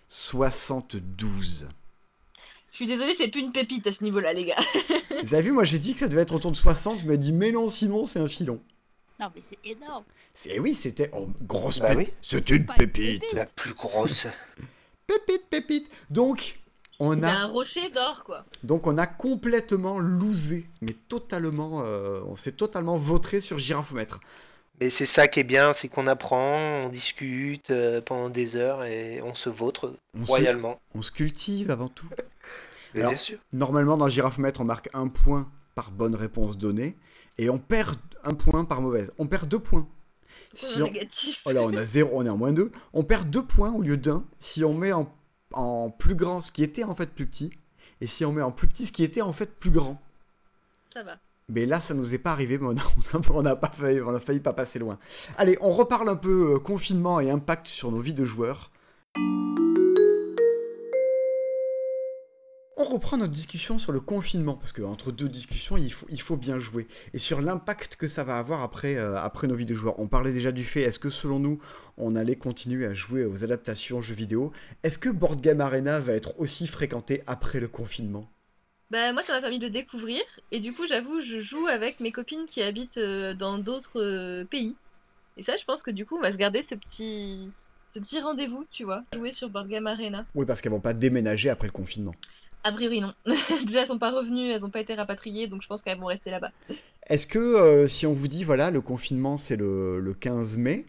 72. 0.08 1.68
Je 2.70 2.76
suis 2.76 2.86
désolée, 2.86 3.14
c'est 3.18 3.28
plus 3.28 3.40
une 3.40 3.52
pépite 3.52 3.86
à 3.86 3.92
ce 3.92 4.02
niveau-là, 4.04 4.32
les 4.32 4.44
gars. 4.46 4.62
Vous 5.22 5.34
avez 5.34 5.42
vu, 5.42 5.52
moi 5.52 5.64
j'ai 5.64 5.78
dit 5.78 5.94
que 5.94 6.00
ça 6.00 6.08
devait 6.08 6.22
être 6.22 6.34
autour 6.34 6.52
de 6.52 6.56
60, 6.56 7.00
je 7.00 7.06
me 7.06 7.18
dis 7.18 7.32
mais 7.32 7.50
non 7.52 7.68
Simon 7.68 8.04
c'est 8.04 8.20
un 8.20 8.28
filon. 8.28 8.60
Non, 9.20 9.26
mais 9.34 9.42
c'est 9.42 9.58
énorme. 9.64 10.04
C'est 10.32 10.60
oui, 10.60 10.74
c'était 10.74 11.10
oh, 11.12 11.28
grosse 11.42 11.80
Bah 11.80 11.88
pépite. 11.96 12.08
oui. 12.08 12.14
C'est 12.22 12.50
une 12.50 12.66
pas 12.66 12.74
une 12.74 12.78
pépite. 12.78 13.20
pépite. 13.20 13.32
La 13.32 13.46
plus 13.46 13.74
grosse. 13.74 14.28
Pépite, 15.08 15.48
pépite. 15.48 15.90
Donc 16.10 16.60
on 17.00 17.14
C'est 17.14 17.24
a 17.24 17.40
un 17.40 17.46
rocher 17.46 17.90
d'or, 17.90 18.22
quoi. 18.24 18.44
donc 18.62 18.86
on 18.86 18.98
a 18.98 19.06
complètement 19.06 19.98
loosé, 19.98 20.66
mais 20.80 20.92
totalement, 20.94 21.82
euh, 21.84 22.20
on 22.26 22.36
s'est 22.36 22.52
totalement 22.52 22.96
vautré 22.96 23.40
sur 23.40 23.58
girafomètre. 23.58 24.20
Mais 24.80 24.90
c'est 24.90 25.06
ça 25.06 25.26
qui 25.26 25.40
est 25.40 25.44
bien, 25.44 25.72
c'est 25.72 25.88
qu'on 25.88 26.06
apprend, 26.06 26.82
on 26.84 26.88
discute 26.88 27.70
euh, 27.70 28.00
pendant 28.00 28.28
des 28.28 28.54
heures 28.56 28.84
et 28.84 29.20
on 29.22 29.34
se 29.34 29.48
vautre 29.48 29.92
On 30.16 30.24
se, 30.24 30.30
royalement. 30.30 30.80
on 30.94 31.02
se 31.02 31.10
cultive 31.10 31.70
avant 31.70 31.88
tout. 31.88 32.08
Alors- 32.94 33.10
bien 33.10 33.18
sûr. 33.18 33.38
Normalement, 33.52 33.96
dans 33.96 34.08
Girafomètre, 34.08 34.60
on 34.60 34.64
marque 34.64 34.88
un 34.94 35.08
point 35.08 35.48
par 35.74 35.90
bonne 35.90 36.14
réponse 36.14 36.56
donnée 36.58 36.96
et 37.38 37.50
on 37.50 37.58
perd 37.58 37.96
un 38.24 38.34
point 38.34 38.64
par 38.64 38.80
mauvaise. 38.80 39.12
On 39.18 39.26
perd 39.26 39.48
deux 39.48 39.58
points. 39.58 39.86
Si 40.54 40.80
on... 40.82 40.90
Oh 41.44 41.50
là, 41.52 41.62
on 41.62 41.74
a 41.76 41.84
zéro, 41.84 42.10
on 42.14 42.24
est 42.24 42.28
en 42.30 42.36
moins 42.36 42.52
deux. 42.52 42.70
On 42.92 43.02
perd 43.04 43.28
deux 43.28 43.44
points 43.44 43.72
au 43.72 43.82
lieu 43.82 43.96
d'un 43.96 44.24
si 44.38 44.64
on 44.64 44.74
met 44.74 44.92
en... 44.92 45.12
en 45.52 45.90
plus 45.90 46.14
grand 46.14 46.40
ce 46.40 46.52
qui 46.52 46.62
était 46.62 46.84
en 46.84 46.94
fait 46.94 47.06
plus 47.10 47.26
petit 47.26 47.50
et 48.00 48.06
si 48.06 48.24
on 48.24 48.32
met 48.32 48.42
en 48.42 48.50
plus 48.52 48.68
petit 48.68 48.86
ce 48.86 48.92
qui 48.92 49.02
était 49.04 49.22
en 49.22 49.32
fait 49.32 49.58
plus 49.58 49.70
grand. 49.70 50.00
Ça 50.92 51.02
va. 51.02 51.16
Mais 51.50 51.64
là, 51.64 51.80
ça 51.80 51.94
nous 51.94 52.14
est 52.14 52.18
pas 52.18 52.32
arrivé, 52.32 52.58
mais 52.58 52.66
on 52.66 52.76
a, 52.76 52.82
on 53.14 53.18
a- 53.18 53.32
on 53.32 53.46
a 53.46 53.56
pas 53.56 53.70
failli, 53.70 54.00
on 54.02 54.14
a 54.14 54.20
failli 54.20 54.40
pas 54.40 54.52
passer 54.52 54.78
loin. 54.78 54.98
Allez, 55.38 55.56
on 55.60 55.70
reparle 55.70 56.08
un 56.10 56.16
peu 56.16 56.54
euh, 56.54 56.58
confinement 56.58 57.20
et 57.20 57.30
impact 57.30 57.66
sur 57.68 57.90
nos 57.90 58.00
vies 58.00 58.14
de 58.14 58.24
joueurs. 58.24 58.70
On 62.80 62.84
reprend 62.84 63.16
notre 63.16 63.32
discussion 63.32 63.76
sur 63.76 63.90
le 63.90 63.98
confinement, 63.98 64.54
parce 64.54 64.72
qu'entre 64.72 65.10
deux 65.10 65.28
discussions, 65.28 65.76
il 65.76 65.92
faut, 65.92 66.06
il 66.10 66.20
faut 66.20 66.36
bien 66.36 66.60
jouer. 66.60 66.86
Et 67.12 67.18
sur 67.18 67.42
l'impact 67.42 67.96
que 67.96 68.06
ça 68.06 68.22
va 68.22 68.38
avoir 68.38 68.62
après, 68.62 68.94
euh, 68.94 69.18
après 69.18 69.48
nos 69.48 69.56
vies 69.56 69.66
de 69.66 69.74
joueurs. 69.74 69.98
On 69.98 70.06
parlait 70.06 70.30
déjà 70.30 70.52
du 70.52 70.62
fait, 70.62 70.82
est-ce 70.82 71.00
que 71.00 71.10
selon 71.10 71.40
nous, 71.40 71.58
on 71.96 72.14
allait 72.14 72.36
continuer 72.36 72.86
à 72.86 72.94
jouer 72.94 73.24
aux 73.24 73.42
adaptations 73.42 74.00
jeux 74.00 74.14
vidéo? 74.14 74.52
Est-ce 74.84 75.00
que 75.00 75.08
Board 75.08 75.40
Game 75.40 75.60
Arena 75.60 75.98
va 75.98 76.12
être 76.12 76.38
aussi 76.38 76.68
fréquenté 76.68 77.24
après 77.26 77.58
le 77.58 77.66
confinement? 77.66 78.30
Bah, 78.92 79.12
moi, 79.12 79.24
ça 79.24 79.32
m'a 79.32 79.40
permis 79.40 79.58
de 79.58 79.66
découvrir. 79.66 80.22
Et 80.52 80.60
du 80.60 80.72
coup, 80.72 80.86
j'avoue, 80.86 81.20
je 81.20 81.40
joue 81.40 81.66
avec 81.66 81.98
mes 81.98 82.12
copines 82.12 82.46
qui 82.46 82.62
habitent 82.62 82.98
euh, 82.98 83.34
dans 83.34 83.58
d'autres 83.58 84.00
euh, 84.00 84.44
pays. 84.44 84.76
Et 85.36 85.42
ça, 85.42 85.56
je 85.56 85.64
pense 85.64 85.82
que 85.82 85.90
du 85.90 86.06
coup, 86.06 86.16
on 86.16 86.22
va 86.22 86.30
se 86.30 86.36
garder 86.36 86.62
ce 86.62 86.76
petit, 86.76 87.50
ce 87.92 87.98
petit 87.98 88.20
rendez-vous, 88.20 88.64
tu 88.70 88.84
vois. 88.84 89.02
Jouer 89.14 89.32
sur 89.32 89.48
Board 89.48 89.66
Game 89.66 89.88
Arena. 89.88 90.24
Oui, 90.36 90.46
parce 90.46 90.60
qu'elles 90.60 90.70
vont 90.70 90.78
pas 90.78 90.94
déménager 90.94 91.50
après 91.50 91.66
le 91.66 91.72
confinement. 91.72 92.14
A 92.64 92.72
priori, 92.72 93.00
non. 93.00 93.14
Déjà, 93.66 93.82
elles 93.82 93.86
sont 93.86 93.98
pas 93.98 94.10
revenues, 94.10 94.50
elles 94.50 94.64
ont 94.64 94.70
pas 94.70 94.80
été 94.80 94.94
rapatriées, 94.94 95.46
donc 95.46 95.62
je 95.62 95.68
pense 95.68 95.82
qu'elles 95.82 95.98
vont 95.98 96.06
rester 96.06 96.30
là-bas. 96.30 96.50
Est-ce 97.08 97.26
que 97.26 97.38
euh, 97.38 97.86
si 97.86 98.06
on 98.06 98.12
vous 98.12 98.28
dit, 98.28 98.44
voilà, 98.44 98.70
le 98.70 98.80
confinement 98.80 99.36
c'est 99.36 99.56
le, 99.56 100.00
le 100.00 100.14
15 100.14 100.58
mai, 100.58 100.86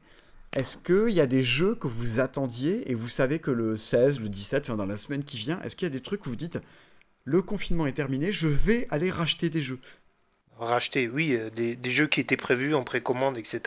est-ce 0.53 0.77
qu'il 0.77 1.13
y 1.13 1.21
a 1.21 1.27
des 1.27 1.43
jeux 1.43 1.75
que 1.75 1.87
vous 1.87 2.19
attendiez 2.19 2.89
et 2.91 2.95
vous 2.95 3.07
savez 3.07 3.39
que 3.39 3.51
le 3.51 3.77
16, 3.77 4.19
le 4.19 4.29
17, 4.29 4.63
enfin 4.63 4.75
dans 4.75 4.85
la 4.85 4.97
semaine 4.97 5.23
qui 5.23 5.37
vient, 5.37 5.61
est-ce 5.61 5.75
qu'il 5.75 5.85
y 5.85 5.91
a 5.91 5.93
des 5.93 6.01
trucs 6.01 6.25
où 6.25 6.29
vous 6.29 6.35
dites, 6.35 6.59
le 7.23 7.41
confinement 7.41 7.85
est 7.87 7.93
terminé, 7.93 8.31
je 8.31 8.47
vais 8.47 8.87
aller 8.89 9.11
racheter 9.11 9.49
des 9.49 9.61
jeux? 9.61 9.79
Racheter, 10.57 11.07
oui, 11.07 11.35
euh, 11.35 11.49
des, 11.51 11.75
des 11.75 11.91
jeux 11.91 12.07
qui 12.07 12.19
étaient 12.19 12.35
prévus 12.35 12.73
en 12.75 12.83
précommande, 12.83 13.37
etc. 13.37 13.61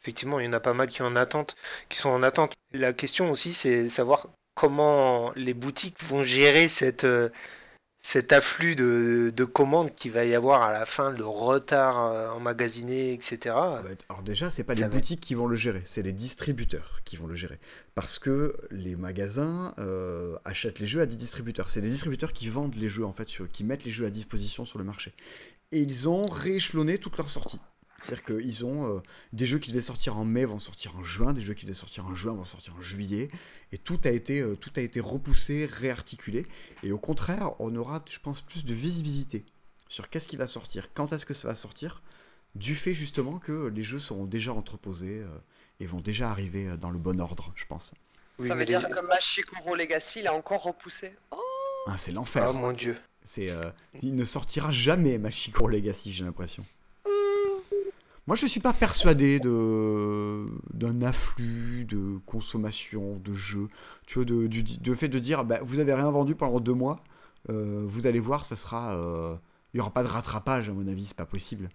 Effectivement, 0.00 0.38
il 0.38 0.46
y 0.46 0.48
en 0.48 0.52
a 0.52 0.60
pas 0.60 0.74
mal 0.74 0.88
qui, 0.88 1.02
en 1.02 1.16
attente, 1.16 1.56
qui 1.88 1.98
sont 1.98 2.10
en 2.10 2.22
attente. 2.22 2.52
La 2.72 2.92
question 2.92 3.30
aussi, 3.30 3.52
c'est 3.52 3.88
savoir 3.88 4.28
comment 4.54 5.32
les 5.36 5.54
boutiques 5.54 6.02
vont 6.04 6.22
gérer 6.22 6.68
cette, 6.68 7.04
euh, 7.04 7.28
cet 7.98 8.32
afflux 8.32 8.76
de, 8.76 9.32
de 9.34 9.44
commandes 9.44 9.94
qu'il 9.94 10.12
va 10.12 10.24
y 10.24 10.34
avoir 10.34 10.62
à 10.62 10.72
la 10.72 10.84
fin, 10.84 11.10
le 11.10 11.24
retard 11.24 12.04
euh, 12.04 12.30
emmagasiné, 12.30 13.14
etc. 13.14 13.56
Alors 14.08 14.22
déjà, 14.22 14.50
c'est 14.50 14.62
pas 14.62 14.74
Ça 14.74 14.82
les 14.82 14.88
va 14.88 14.94
boutiques 14.94 15.20
qui 15.20 15.34
vont 15.34 15.46
le 15.46 15.56
gérer, 15.56 15.82
c'est 15.86 16.02
les 16.02 16.12
distributeurs 16.12 17.00
qui 17.04 17.16
vont 17.16 17.26
le 17.26 17.34
gérer. 17.34 17.58
Parce 17.94 18.18
que 18.18 18.54
les 18.70 18.94
magasins 18.94 19.74
euh, 19.78 20.36
achètent 20.44 20.80
les 20.80 20.86
jeux 20.86 21.00
à 21.00 21.06
des 21.06 21.16
distributeurs. 21.16 21.70
C'est 21.70 21.80
des 21.80 21.88
distributeurs 21.88 22.32
qui 22.32 22.48
vendent 22.48 22.74
les 22.74 22.88
jeux, 22.88 23.06
en 23.06 23.12
fait, 23.12 23.26
qui 23.52 23.64
mettent 23.64 23.84
les 23.84 23.90
jeux 23.90 24.06
à 24.06 24.10
disposition 24.10 24.64
sur 24.64 24.78
le 24.78 24.84
marché. 24.84 25.14
Et 25.72 25.80
ils 25.80 26.08
ont 26.08 26.26
rééchelonné 26.26 26.98
toutes 26.98 27.16
leurs 27.16 27.30
sorties. 27.30 27.60
C'est-à-dire 28.00 28.24
qu'ils 28.24 28.64
ont 28.64 28.96
euh, 28.96 29.00
des 29.32 29.46
jeux 29.46 29.58
qui 29.58 29.70
devaient 29.70 29.80
sortir 29.82 30.16
en 30.16 30.24
mai 30.24 30.44
vont 30.44 30.58
sortir 30.58 30.94
en 30.96 31.02
juin, 31.02 31.32
des 31.32 31.40
jeux 31.40 31.54
qui 31.54 31.64
devaient 31.64 31.74
sortir 31.74 32.04
en 32.06 32.14
juin 32.14 32.32
vont 32.34 32.44
sortir 32.44 32.74
en 32.76 32.82
juillet, 32.82 33.30
et 33.72 33.78
tout 33.78 34.00
a 34.04 34.10
été, 34.10 34.40
euh, 34.40 34.56
tout 34.56 34.72
a 34.76 34.80
été 34.80 35.00
repoussé, 35.00 35.66
réarticulé. 35.70 36.46
Et 36.82 36.92
au 36.92 36.98
contraire, 36.98 37.52
on 37.60 37.74
aura, 37.76 38.04
je 38.10 38.18
pense, 38.18 38.40
plus 38.42 38.64
de 38.64 38.74
visibilité 38.74 39.44
sur 39.88 40.10
qu'est-ce 40.10 40.28
qui 40.28 40.36
va 40.36 40.46
sortir, 40.46 40.92
quand 40.92 41.12
est-ce 41.12 41.24
que 41.24 41.34
ça 41.34 41.48
va 41.48 41.54
sortir, 41.54 42.02
du 42.54 42.74
fait 42.74 42.94
justement 42.94 43.38
que 43.38 43.66
les 43.68 43.82
jeux 43.82 43.98
seront 43.98 44.24
déjà 44.26 44.52
entreposés 44.52 45.20
euh, 45.20 45.28
et 45.80 45.86
vont 45.86 46.00
déjà 46.00 46.30
arriver 46.30 46.76
dans 46.76 46.90
le 46.90 46.98
bon 46.98 47.20
ordre, 47.20 47.52
je 47.56 47.64
pense. 47.66 47.94
Oui, 48.38 48.48
ça 48.48 48.54
veut 48.56 48.64
dire 48.64 48.80
les- 48.86 48.92
que 48.94 49.06
Machikoro 49.06 49.76
Legacy 49.76 50.20
il 50.20 50.26
a 50.26 50.34
encore 50.34 50.62
repoussé? 50.64 51.14
Oh, 51.30 51.40
Ah, 51.86 51.96
c'est 51.96 52.12
l'enfer. 52.12 52.44
Ah 52.48 52.52
mon 52.52 52.72
dieu. 52.72 52.96
C'est, 53.22 53.50
euh, 53.50 53.62
il 54.02 54.14
ne 54.14 54.24
sortira 54.24 54.70
jamais 54.70 55.16
Machikoro 55.18 55.68
Legacy, 55.68 56.12
j'ai 56.12 56.24
l'impression. 56.24 56.64
Moi, 58.26 58.36
je 58.36 58.46
suis 58.46 58.60
pas 58.60 58.72
persuadé 58.72 59.38
de 59.38 60.46
d'un 60.72 61.02
afflux 61.02 61.84
de 61.84 62.18
consommation 62.26 63.16
de 63.16 63.34
jeux. 63.34 63.68
Tu 64.06 64.14
vois, 64.14 64.24
de, 64.24 64.46
du 64.46 64.62
de 64.62 64.94
fait 64.94 65.08
de 65.08 65.18
dire, 65.18 65.44
bah, 65.44 65.58
vous 65.62 65.78
avez 65.78 65.92
rien 65.92 66.10
vendu 66.10 66.34
pendant 66.34 66.58
deux 66.60 66.72
mois, 66.72 67.04
euh, 67.50 67.82
vous 67.86 68.06
allez 68.06 68.20
voir, 68.20 68.44
ça 68.46 68.56
sera, 68.56 68.96
euh, 68.96 69.36
il 69.74 69.78
y 69.78 69.80
aura 69.80 69.90
pas 69.92 70.02
de 70.02 70.08
rattrapage 70.08 70.70
à 70.70 70.72
mon 70.72 70.88
avis, 70.88 71.04
c'est 71.06 71.16
pas 71.16 71.26
possible. 71.26 71.68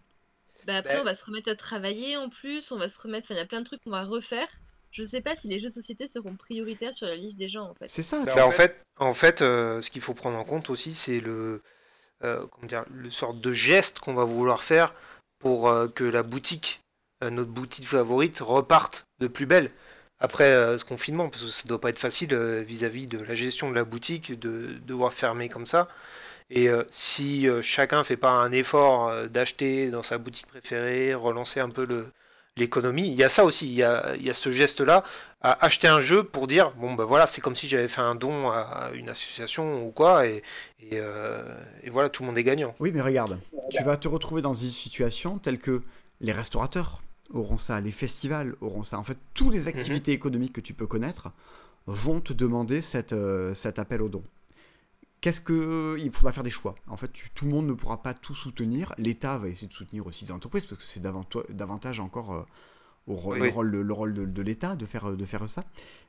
Bah 0.66 0.78
après, 0.78 0.96
Ben- 0.96 1.02
on 1.02 1.06
va 1.06 1.16
se 1.16 1.24
remettre 1.24 1.50
à 1.50 1.56
travailler 1.56 2.18
en 2.18 2.30
plus, 2.30 2.72
on 2.72 2.78
va 2.78 2.90
se 2.90 3.00
remettre. 3.00 3.26
Enfin, 3.28 3.36
il 3.36 3.38
y 3.38 3.42
a 3.42 3.46
plein 3.46 3.60
de 3.62 3.66
trucs 3.66 3.84
qu'on 3.84 3.92
va 3.92 4.04
refaire. 4.04 4.48
Je 4.92 5.04
sais 5.04 5.22
pas 5.22 5.36
si 5.36 5.48
les 5.48 5.60
jeux 5.60 5.70
de 5.70 5.74
société 5.76 6.08
seront 6.08 6.36
prioritaires 6.36 6.94
sur 6.96 7.06
la 7.06 7.16
liste 7.16 7.38
des 7.38 7.48
gens 7.50 7.70
en 7.70 7.76
fait. 7.76 7.88
C'est 7.88 8.02
ça. 8.04 8.26
Bah, 8.26 8.34
tu- 8.34 8.40
en 8.42 8.52
fait, 8.52 8.84
en 8.98 9.14
fait 9.14 9.42
euh, 9.44 9.82
ce 9.82 9.92
qu'il 9.92 10.02
faut 10.02 10.16
prendre 10.16 10.38
en 10.38 10.44
compte 10.44 10.70
aussi, 10.72 10.94
c'est 10.94 11.22
le, 11.22 11.62
euh, 12.24 12.46
comment 12.52 12.68
dire, 12.68 12.84
le 12.92 13.10
sorte 13.12 13.40
de 13.40 13.54
geste 13.54 14.00
qu'on 14.00 14.14
va 14.16 14.24
vouloir 14.26 14.64
faire 14.64 14.94
pour 15.40 15.70
euh, 15.70 15.88
que 15.88 16.04
la 16.04 16.24
boutique, 16.24 16.82
euh, 17.24 17.30
notre 17.30 17.50
boutique 17.52 17.88
favorite, 17.88 18.40
reparte 18.40 19.06
de 19.20 19.28
plus 19.28 19.46
belle 19.46 19.72
après 20.20 20.52
euh, 20.52 20.78
ce 20.78 20.86
confinement, 20.86 21.30
parce 21.30 21.44
que 21.44 21.48
ça 21.50 21.68
doit 21.68 21.82
pas 21.82 21.90
être 21.90 22.00
facile 22.00 22.36
vis-à-vis 22.36 23.08
de 23.08 23.20
la 23.20 23.36
gestion 23.36 23.70
de 23.70 23.76
la 23.76 23.86
boutique 23.86 24.38
de 24.40 24.76
devoir 24.86 25.14
fermer 25.14 25.50
comme 25.50 25.66
ça. 25.66 25.88
Et 26.52 26.68
si 26.90 27.48
chacun 27.62 28.04
fait 28.04 28.18
pas 28.18 28.32
un 28.32 28.52
effort 28.52 29.14
d'acheter 29.28 29.92
dans 29.92 30.02
sa 30.02 30.18
boutique 30.18 30.48
préférée, 30.48 31.14
relancer 31.14 31.60
un 31.60 31.70
peu 31.70 31.86
le 31.86 32.08
l'économie, 32.60 33.08
il 33.08 33.14
y 33.14 33.24
a 33.24 33.30
ça 33.30 33.44
aussi, 33.46 33.68
il 33.68 33.74
y 33.74 33.84
a, 33.84 34.16
il 34.16 34.24
y 34.24 34.30
a 34.30 34.34
ce 34.34 34.52
geste-là 34.52 35.04
à 35.42 35.66
acheter 35.66 35.88
un 35.88 36.02
jeu 36.02 36.24
pour 36.24 36.48
dire 36.48 36.72
bon 36.72 36.94
ben 36.96 37.06
voilà 37.06 37.26
c'est 37.26 37.40
comme 37.40 37.56
si 37.56 37.68
j'avais 37.70 37.88
fait 37.88 38.02
un 38.02 38.16
don 38.16 38.50
à 38.50 38.90
une 38.94 39.08
association 39.10 39.86
ou 39.88 39.92
quoi 39.92 40.28
et, 40.28 40.44
et, 40.82 41.00
euh, 41.00 41.42
et 41.82 41.90
voilà 41.90 42.10
tout 42.10 42.24
le 42.24 42.28
monde 42.28 42.38
est 42.38 42.44
gagnant. 42.44 42.76
Oui, 42.80 42.92
mais 42.94 43.02
regarde, 43.02 43.40
tu 43.72 43.84
vas 43.84 43.98
te 43.98 44.08
retrouver 44.08 44.42
dans 44.42 44.54
une 44.54 44.70
situation 44.70 45.38
telle 45.38 45.60
que 45.60 45.82
les 46.22 46.34
restaurateurs 46.34 47.02
auront 47.34 47.58
ça, 47.58 47.80
les 47.80 47.92
festivals 47.92 48.56
auront 48.62 48.84
ça. 48.84 49.00
En 49.00 49.04
fait, 49.04 49.18
toutes 49.34 49.54
les 49.54 49.68
activités 49.68 50.12
économiques 50.12 50.54
que 50.54 50.62
tu 50.62 50.74
peux 50.74 50.88
connaître 50.88 51.32
vont 51.88 52.20
te 52.20 52.34
demander 52.34 52.82
cette, 52.82 53.14
euh, 53.14 53.54
cet 53.54 53.80
appel 53.80 54.02
au 54.02 54.10
don. 54.10 54.24
Qu'est-ce 55.22 55.42
que 55.42 55.98
il 56.00 56.12
faudra 56.12 56.32
faire 56.32 56.44
des 56.44 56.50
choix. 56.50 56.76
En 56.88 56.96
fait, 56.96 57.12
tu- 57.12 57.30
tout 57.32 57.46
le 57.46 57.52
monde 57.52 57.68
ne 57.68 57.74
pourra 57.74 58.02
pas 58.02 58.14
tout 58.14 58.34
soutenir. 58.36 58.94
L'État 58.98 59.38
va 59.38 59.50
essayer 59.50 59.68
de 59.68 59.74
soutenir 59.74 60.08
aussi 60.08 60.24
des 60.26 60.32
entreprises 60.32 60.66
parce 60.66 60.78
que 60.82 60.88
c'est 60.88 61.02
davantage 61.02 62.00
encore 62.00 62.34
euh, 62.34 62.44
au 63.08 63.16
ro- 63.16 63.34
Oui. 63.34 63.40
le 63.42 63.50
rôle, 63.50 63.72
de- 63.72 63.78
le 63.80 63.94
rôle 63.94 64.14
de, 64.14 64.26
de 64.26 64.42
l'État 64.42 64.76
de 64.78 64.86
faire, 64.86 65.18
de 65.18 65.26
faire 65.26 65.50
ça. 65.50 65.66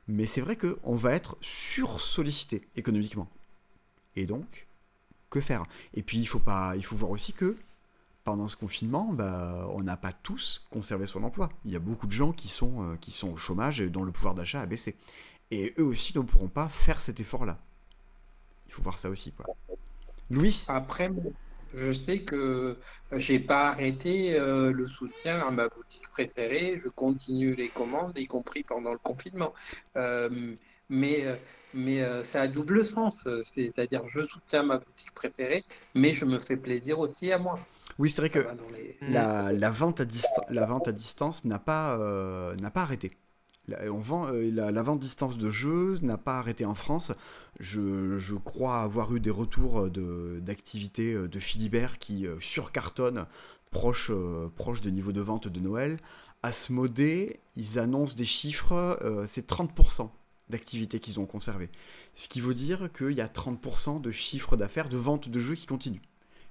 Mais 0.07 0.25
c'est 0.27 0.39
vrai 0.41 0.55
qu'on 0.55 0.95
va 0.95 1.11
être 1.13 1.37
sursollicité 1.41 2.67
économiquement. 2.77 3.27
Et 4.15 4.25
donc, 4.25 4.67
que 5.29 5.41
faire? 5.41 5.65
Et 5.93 6.03
puis, 6.03 6.17
il 6.17 6.25
faut, 6.25 6.39
pas, 6.39 6.75
il 6.77 6.83
faut 6.85 6.95
voir 6.95 7.11
aussi 7.11 7.33
que 7.33 7.55
pendant 8.23 8.47
ce 8.47 8.55
confinement, 8.55 9.11
bah, 9.13 9.67
on 9.73 9.81
n'a 9.83 9.97
pas 9.97 10.13
tous 10.13 10.65
conservé 10.69 11.05
son 11.05 11.23
emploi. 11.23 11.49
Il 11.65 11.71
y 11.71 11.75
a 11.75 11.79
beaucoup 11.79 12.07
de 12.07 12.11
gens 12.11 12.31
qui 12.31 12.47
sont, 12.49 12.83
euh, 12.83 12.95
qui 12.97 13.11
sont 13.11 13.29
au 13.29 13.37
chômage 13.37 13.81
et 13.81 13.89
dont 13.89 14.03
le 14.03 14.11
pouvoir 14.11 14.35
d'achat 14.35 14.61
a 14.61 14.65
baissé. 14.65 14.95
Et 15.49 15.73
eux 15.79 15.83
aussi 15.85 16.15
ne 16.17 16.21
pourront 16.23 16.47
pas 16.49 16.69
faire 16.69 17.01
cet 17.01 17.19
effort-là. 17.19 17.59
Il 18.71 18.73
faut 18.73 18.81
voir 18.81 18.97
ça 18.97 19.09
aussi. 19.11 19.33
Quoi. 19.33 19.47
Louis 20.31 20.67
Après, 20.67 21.09
je 21.73 21.93
sais 21.93 22.23
que 22.23 22.79
j'ai 23.11 23.39
pas 23.39 23.69
arrêté 23.69 24.33
euh, 24.39 24.71
le 24.71 24.87
soutien 24.87 25.39
à 25.45 25.51
ma 25.51 25.67
boutique 25.69 26.07
préférée. 26.09 26.79
Je 26.83 26.89
continue 26.89 27.55
les 27.55 27.69
commandes, 27.69 28.17
y 28.17 28.27
compris 28.27 28.63
pendant 28.63 28.91
le 28.93 28.99
confinement. 28.99 29.53
Euh, 29.97 30.55
mais 30.89 31.25
euh, 31.25 31.35
mais 31.73 32.01
euh, 32.01 32.23
c'est 32.23 32.39
à 32.39 32.47
double 32.47 32.85
sens. 32.85 33.27
C'est-à-dire, 33.43 34.07
je 34.09 34.25
soutiens 34.27 34.63
ma 34.63 34.77
boutique 34.79 35.13
préférée, 35.13 35.63
mais 35.95 36.13
je 36.13 36.25
me 36.25 36.39
fais 36.39 36.57
plaisir 36.57 36.99
aussi 36.99 37.31
à 37.31 37.37
moi. 37.37 37.67
Oui, 37.99 38.09
c'est 38.09 38.21
vrai 38.21 38.29
Ça 38.43 38.53
que 38.53 38.55
les- 38.71 38.99
la, 39.07 39.51
la 39.53 39.71
vente, 39.71 40.01
à 40.01 40.05
la 40.49 40.65
vente 40.65 40.87
à 40.87 40.91
distance 40.91 41.45
n'a 41.45 41.59
pas, 41.59 41.97
euh, 41.99 42.55
n'a 42.57 42.71
pas 42.71 42.83
arrêté. 42.83 43.17
Euh, 43.73 44.51
la, 44.51 44.83
vente 44.83 44.99
distance 44.99 45.37
de 45.37 45.49
jeux 45.49 45.99
n'a 46.01 46.17
pas 46.17 46.37
arrêté 46.39 46.65
en 46.65 46.75
France. 46.75 47.11
Je, 47.59 48.35
crois 48.35 48.79
avoir 48.79 49.15
eu 49.15 49.19
des 49.19 49.29
retours 49.29 49.89
de, 49.89 50.39
d'activités 50.41 51.13
euh, 51.13 51.27
de 51.27 51.39
Philibert 51.39 51.99
qui 51.99 52.25
euh, 52.25 52.39
surcartonnent 52.39 53.25
proche, 53.71 54.11
euh, 54.11 54.49
proche 54.55 54.81
de 54.81 54.89
niveau 54.91 55.11
de 55.11 55.21
vente 55.21 55.47
de 55.47 55.59
Noël. 55.59 55.97
Asmodée, 56.43 57.39
ils 57.55 57.79
annoncent 57.79 58.15
des 58.15 58.25
chiffres, 58.25 58.73
euh, 59.01 59.25
c'est 59.27 59.49
30% 59.49 60.09
d'activités 60.49 60.99
qu'ils 60.99 61.19
ont 61.19 61.25
conservées. 61.25 61.69
Ce 62.13 62.27
qui 62.27 62.41
veut 62.41 62.53
dire 62.53 62.91
qu'il 62.91 63.13
y 63.13 63.21
a 63.21 63.27
30% 63.27 64.01
de 64.01 64.11
chiffre 64.11 64.57
d'affaires 64.57 64.89
de 64.89 64.97
vente 64.97 65.29
de 65.29 65.39
jeux 65.39 65.55
qui 65.55 65.65
continuent. 65.65 66.01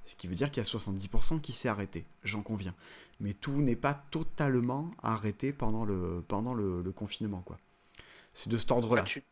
Ce 0.07 0.17
qui 0.17 0.27
veut 0.27 0.35
dire 0.35 0.51
qu'il 0.51 0.63
y 0.63 0.67
a 0.67 0.69
70% 0.69 1.41
qui 1.41 1.53
s'est 1.53 1.69
arrêté, 1.69 2.07
j'en 2.25 2.43
conviens. 2.43 2.75
Mais 3.21 3.35
tout 3.35 3.61
n'est 3.63 3.77
pas 3.77 3.95
totalement 4.11 4.91
arrêté 5.03 5.53
pendant 5.53 5.85
le, 5.85 6.93
confinement. 6.95 7.45
C'est 8.33 8.49
de 8.49 8.57
cet 8.57 8.71
ordre-là. 8.71 9.03
Tu- 9.03 9.23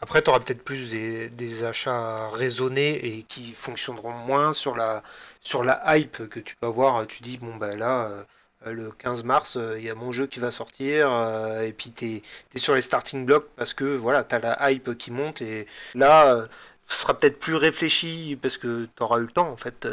Après, 0.00 0.22
tu 0.22 0.30
auras 0.30 0.40
peut-être 0.40 0.62
plus 0.62 0.90
des, 0.90 1.64
achats 1.64 2.28
raisonnés 2.30 3.04
et 3.06 3.22
qui 3.22 3.52
fonctionneront 3.52 4.12
moins 4.12 4.52
sur 4.52 4.76
la, 4.76 5.02
sur 5.40 5.64
la 5.64 5.96
hype 5.96 6.28
que 6.28 6.40
tu 6.40 6.56
peux 6.56 6.66
avoir. 6.66 7.06
Tu 7.06 7.22
dis, 7.22 7.38
bon, 7.38 7.56
bah 7.56 7.74
là, 7.76 8.24
euh, 8.66 8.72
le 8.72 8.90
15 8.92 9.24
mars, 9.24 9.56
euh, 9.56 9.78
il 9.78 9.84
y 9.84 9.90
a 9.90 9.94
mon 9.94 10.12
jeu 10.12 10.26
qui 10.26 10.38
va 10.40 10.50
sortir, 10.50 11.10
euh, 11.10 11.62
et 11.62 11.72
puis 11.72 11.90
tu 11.92 12.22
es, 12.54 12.58
sur 12.58 12.74
les 12.74 12.80
starting 12.80 13.26
blocks 13.26 13.48
parce 13.56 13.74
que 13.74 13.84
voilà, 13.84 14.24
tu 14.24 14.34
as 14.34 14.38
la 14.38 14.70
hype 14.70 14.96
qui 14.98 15.10
monte, 15.10 15.42
et 15.42 15.66
là, 15.94 16.46
ce 16.82 16.96
sera 16.98 17.18
peut-être 17.18 17.38
plus 17.38 17.56
réfléchi 17.56 18.38
parce 18.40 18.58
que 18.58 18.88
tu 18.96 19.02
auras 19.02 19.18
eu 19.18 19.22
le 19.22 19.32
temps, 19.32 19.50
en 19.50 19.56
fait, 19.56 19.86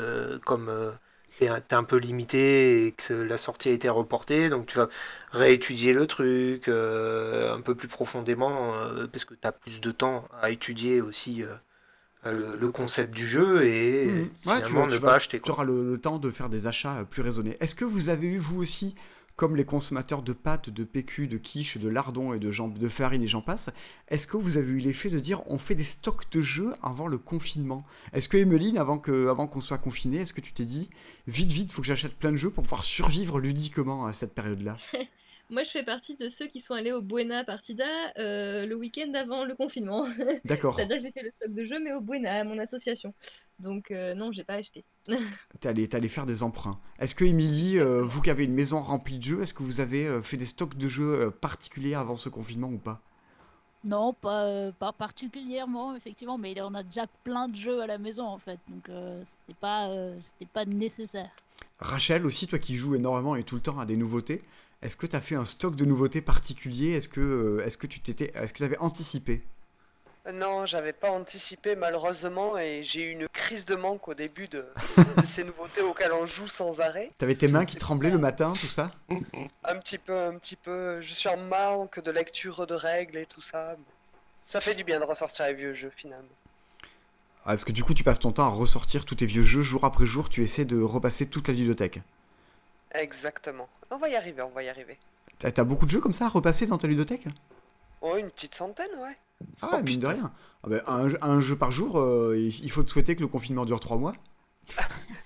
comme 0.45 0.69
tu 1.39 1.45
es, 1.45 1.73
un 1.73 1.83
peu 1.83 1.97
limité 1.97 2.87
et 2.87 2.91
que 2.91 3.13
la 3.13 3.37
sortie 3.37 3.69
a 3.69 3.71
été 3.71 3.89
reportée, 3.89 4.49
donc 4.49 4.65
tu 4.67 4.77
vas 4.77 4.87
réétudier 5.31 5.93
le 5.93 6.07
truc 6.07 6.67
euh, 6.67 7.55
un 7.55 7.61
peu 7.61 7.75
plus 7.75 7.87
profondément 7.87 8.73
euh, 8.75 9.07
parce 9.07 9.25
que 9.25 9.33
tu 9.33 9.47
as 9.47 9.51
plus 9.51 9.81
de 9.81 9.91
temps 9.91 10.27
à 10.41 10.49
étudier 10.51 11.01
aussi 11.01 11.43
euh, 11.43 11.55
le, 12.25 12.57
le 12.59 12.71
concept 12.71 13.13
du 13.13 13.25
jeu 13.25 13.65
et. 13.65 14.29
Ouais, 14.45 14.61
tu 14.61 14.73
vas- 14.73 14.85
ne 14.85 14.95
tu 14.95 15.01
pas 15.01 15.15
acheter. 15.15 15.39
Tu 15.39 15.51
auras 15.51 15.63
le, 15.63 15.91
le 15.91 15.97
temps 15.99 16.19
de 16.19 16.29
faire 16.31 16.49
des 16.49 16.67
achats 16.67 17.05
plus 17.09 17.21
raisonnés. 17.21 17.57
Est-ce 17.59 17.75
que 17.75 17.85
vous 17.85 18.09
avez 18.09 18.27
eu, 18.27 18.37
vous 18.37 18.61
aussi, 18.61 18.95
comme 19.39 19.55
les 19.55 19.63
consommateurs 19.63 20.21
de 20.21 20.33
pâtes, 20.33 20.69
de 20.69 20.83
PQ, 20.83 21.27
de 21.27 21.37
quiche, 21.37 21.77
de 21.77 21.87
lardons 21.87 22.33
et 22.33 22.39
de, 22.39 22.51
jambes, 22.51 22.77
de 22.77 22.89
farine 22.89 23.23
et 23.23 23.27
j'en 23.27 23.41
passe, 23.41 23.69
est-ce 24.09 24.27
que 24.27 24.35
vous 24.35 24.57
avez 24.57 24.69
eu 24.69 24.79
l'effet 24.79 25.09
de 25.09 25.17
dire 25.17 25.49
on 25.49 25.57
fait 25.57 25.75
des 25.75 25.85
stocks 25.85 26.29
de 26.33 26.41
jeux 26.41 26.73
avant 26.83 27.07
le 27.07 27.17
confinement? 27.17 27.85
Est-ce 28.11 28.27
que, 28.27 28.35
Emeline, 28.35 28.77
avant 28.77 28.99
qu'on 28.99 29.47
qu'on 29.47 29.61
soit 29.61 29.77
confiné, 29.77 30.17
est-ce 30.17 30.33
que 30.33 30.41
tu 30.41 30.51
t'es 30.51 30.65
dit 30.65 30.89
vite, 31.25 31.51
vite, 31.51 31.71
faut 31.71 31.81
que 31.81 31.87
j'achète 31.87 32.15
plein 32.15 32.31
de 32.31 32.35
jeux 32.35 32.49
pour 32.49 32.63
pouvoir 32.63 32.83
survivre 32.83 33.39
ludiquement 33.39 34.07
à 34.07 34.11
cette 34.11 34.35
période-là? 34.35 34.77
Moi, 35.49 35.63
je 35.63 35.71
fais 35.71 35.83
partie 35.83 36.15
de 36.15 36.29
ceux 36.29 36.47
qui 36.47 36.61
sont 36.61 36.73
allés 36.73 36.91
au 36.91 37.01
Buena 37.01 37.43
Partida 37.43 37.85
euh, 38.17 38.65
le 38.65 38.75
week-end 38.75 39.11
avant 39.15 39.45
le 39.45 39.55
confinement. 39.55 40.07
D'accord. 40.45 40.75
C'est-à-dire 40.75 40.97
que 40.97 41.03
j'ai 41.03 41.11
fait 41.11 41.23
le 41.23 41.31
stock 41.31 41.53
de 41.53 41.65
jeux, 41.65 41.79
mais 41.79 41.91
au 41.93 42.01
Buena, 42.01 42.41
à 42.41 42.43
mon 42.43 42.59
association. 42.59 43.13
Donc, 43.59 43.91
euh, 43.91 44.13
non, 44.13 44.31
j'ai 44.31 44.43
pas 44.43 44.55
acheté. 44.55 44.83
T'es 45.59 45.69
allé, 45.69 45.87
t'es 45.87 45.97
allé 45.97 46.07
faire 46.07 46.25
des 46.25 46.43
emprunts. 46.43 46.79
Est-ce 46.99 47.15
que, 47.15 47.25
Émilie, 47.25 47.79
euh, 47.79 48.01
vous 48.03 48.21
qui 48.21 48.29
avez 48.29 48.43
une 48.43 48.53
maison 48.53 48.81
remplie 48.81 49.17
de 49.17 49.23
jeux, 49.23 49.41
est-ce 49.41 49.53
que 49.53 49.63
vous 49.63 49.81
avez 49.81 50.07
euh, 50.07 50.21
fait 50.21 50.37
des 50.37 50.45
stocks 50.45 50.77
de 50.77 50.87
jeux 50.87 51.21
euh, 51.21 51.29
particuliers 51.31 51.95
avant 51.95 52.15
ce 52.15 52.29
confinement 52.29 52.69
ou 52.69 52.77
pas? 52.77 53.01
Non, 53.85 54.13
pas, 54.13 54.45
euh, 54.45 54.71
pas 54.73 54.91
particulièrement, 54.91 55.95
effectivement, 55.95 56.37
mais 56.37 56.53
on 56.61 56.73
a 56.73 56.83
déjà 56.83 57.05
plein 57.23 57.47
de 57.47 57.55
jeux 57.55 57.81
à 57.81 57.87
la 57.87 57.97
maison, 57.97 58.25
en 58.25 58.37
fait. 58.37 58.59
Donc, 58.67 58.89
euh, 58.89 59.21
c'était 59.23 59.57
pas, 59.57 59.89
euh, 59.89 60.15
c'était 60.21 60.45
pas 60.51 60.65
nécessaire. 60.65 61.29
Rachel 61.79 62.25
aussi, 62.25 62.45
toi 62.47 62.59
qui 62.59 62.75
joues 62.75 62.95
énormément 62.95 63.37
et 63.37 63.43
tout 63.43 63.55
le 63.55 63.61
temps 63.61 63.79
à 63.79 63.85
des 63.85 63.95
nouveautés, 63.95 64.43
est-ce 64.81 64.95
que 64.95 65.05
tu 65.05 65.15
as 65.15 65.21
fait 65.21 65.35
un 65.35 65.45
stock 65.45 65.75
de 65.75 65.85
nouveautés 65.85 66.21
particulier 66.21 66.91
Est-ce 66.91 67.07
que, 67.09 67.19
euh, 67.19 67.65
est-ce 67.65 67.77
que 67.77 67.87
tu 67.87 67.99
t'étais, 67.99 68.31
est-ce 68.35 68.53
que 68.53 68.57
tu 68.59 68.63
avais 68.63 68.77
anticipé 68.79 69.43
Non, 70.33 70.65
j'avais 70.65 70.93
pas 70.93 71.11
anticipé 71.11 71.75
malheureusement 71.75 72.57
et 72.57 72.81
j'ai 72.83 73.03
eu 73.05 73.11
une 73.11 73.27
crise 73.27 73.65
de 73.65 73.75
manque 73.75 74.07
au 74.07 74.13
début 74.13 74.47
de, 74.47 74.65
de 75.17 75.25
ces 75.25 75.43
nouveautés 75.43 75.81
auxquelles 75.81 76.13
on 76.13 76.25
joue 76.25 76.47
sans 76.47 76.79
arrêt. 76.81 77.11
T'avais 77.17 77.35
tes 77.35 77.47
mains 77.47 77.65
qui 77.65 77.75
tremblaient 77.77 78.09
le 78.11 78.19
matin, 78.19 78.53
tout 78.53 78.67
ça? 78.67 78.91
Un 79.63 79.75
petit 79.77 79.97
peu, 79.97 80.15
un 80.17 80.37
petit 80.37 80.55
peu. 80.55 81.01
Je 81.01 81.13
suis 81.13 81.29
en 81.29 81.37
manque 81.37 82.01
de 82.01 82.11
lecture 82.11 82.65
de 82.67 82.73
règles 82.75 83.17
et 83.17 83.25
tout 83.25 83.41
ça. 83.41 83.75
Ça 84.45 84.61
fait 84.61 84.75
du 84.75 84.83
bien 84.83 84.99
de 84.99 85.05
ressortir 85.05 85.45
les 85.47 85.53
vieux 85.53 85.73
jeux 85.73 85.91
finalement. 85.95 86.27
ah, 87.45 87.49
Parce 87.49 87.65
que 87.65 87.71
du 87.71 87.83
coup, 87.83 87.93
tu 87.93 88.03
passes 88.03 88.19
ton 88.19 88.31
temps 88.31 88.45
à 88.45 88.49
ressortir 88.49 89.05
tous 89.05 89.15
tes 89.15 89.25
vieux 89.25 89.43
jeux 89.43 89.61
jour 89.61 89.83
après 89.83 90.05
jour, 90.05 90.29
tu 90.29 90.43
essaies 90.43 90.65
de 90.65 90.81
repasser 90.81 91.27
toute 91.27 91.47
la 91.49 91.53
bibliothèque. 91.53 92.01
Exactement. 92.93 93.67
On 93.91 93.97
va 93.97 94.09
y 94.09 94.15
arriver, 94.15 94.41
on 94.41 94.49
va 94.49 94.63
y 94.63 94.69
arriver. 94.69 94.97
T'as, 95.39 95.63
beaucoup 95.63 95.85
de 95.85 95.91
jeux 95.91 96.01
comme 96.01 96.13
ça 96.13 96.25
à 96.25 96.29
repasser 96.29 96.65
dans 96.65 96.77
ta 96.77 96.87
ludothèque? 96.87 97.27
Oh, 98.01 98.15
une 98.17 98.29
petite 98.29 98.55
centaine, 98.55 98.89
ouais. 98.99 99.13
Ah 99.61 99.75
ouais, 99.75 99.83
mine 99.83 99.99
de 99.99 100.07
rien. 100.07 100.31
Ah 100.63 100.67
ben, 100.69 100.81
un, 100.87 101.09
un 101.21 101.39
jeu 101.39 101.55
par 101.55 101.71
jour, 101.71 101.99
euh, 101.99 102.35
il 102.37 102.71
faut 102.71 102.83
te 102.83 102.89
souhaiter 102.91 103.15
que 103.15 103.21
le 103.21 103.27
confinement 103.27 103.65
dure 103.65 103.79
3 103.79 103.97
mois. 103.97 104.13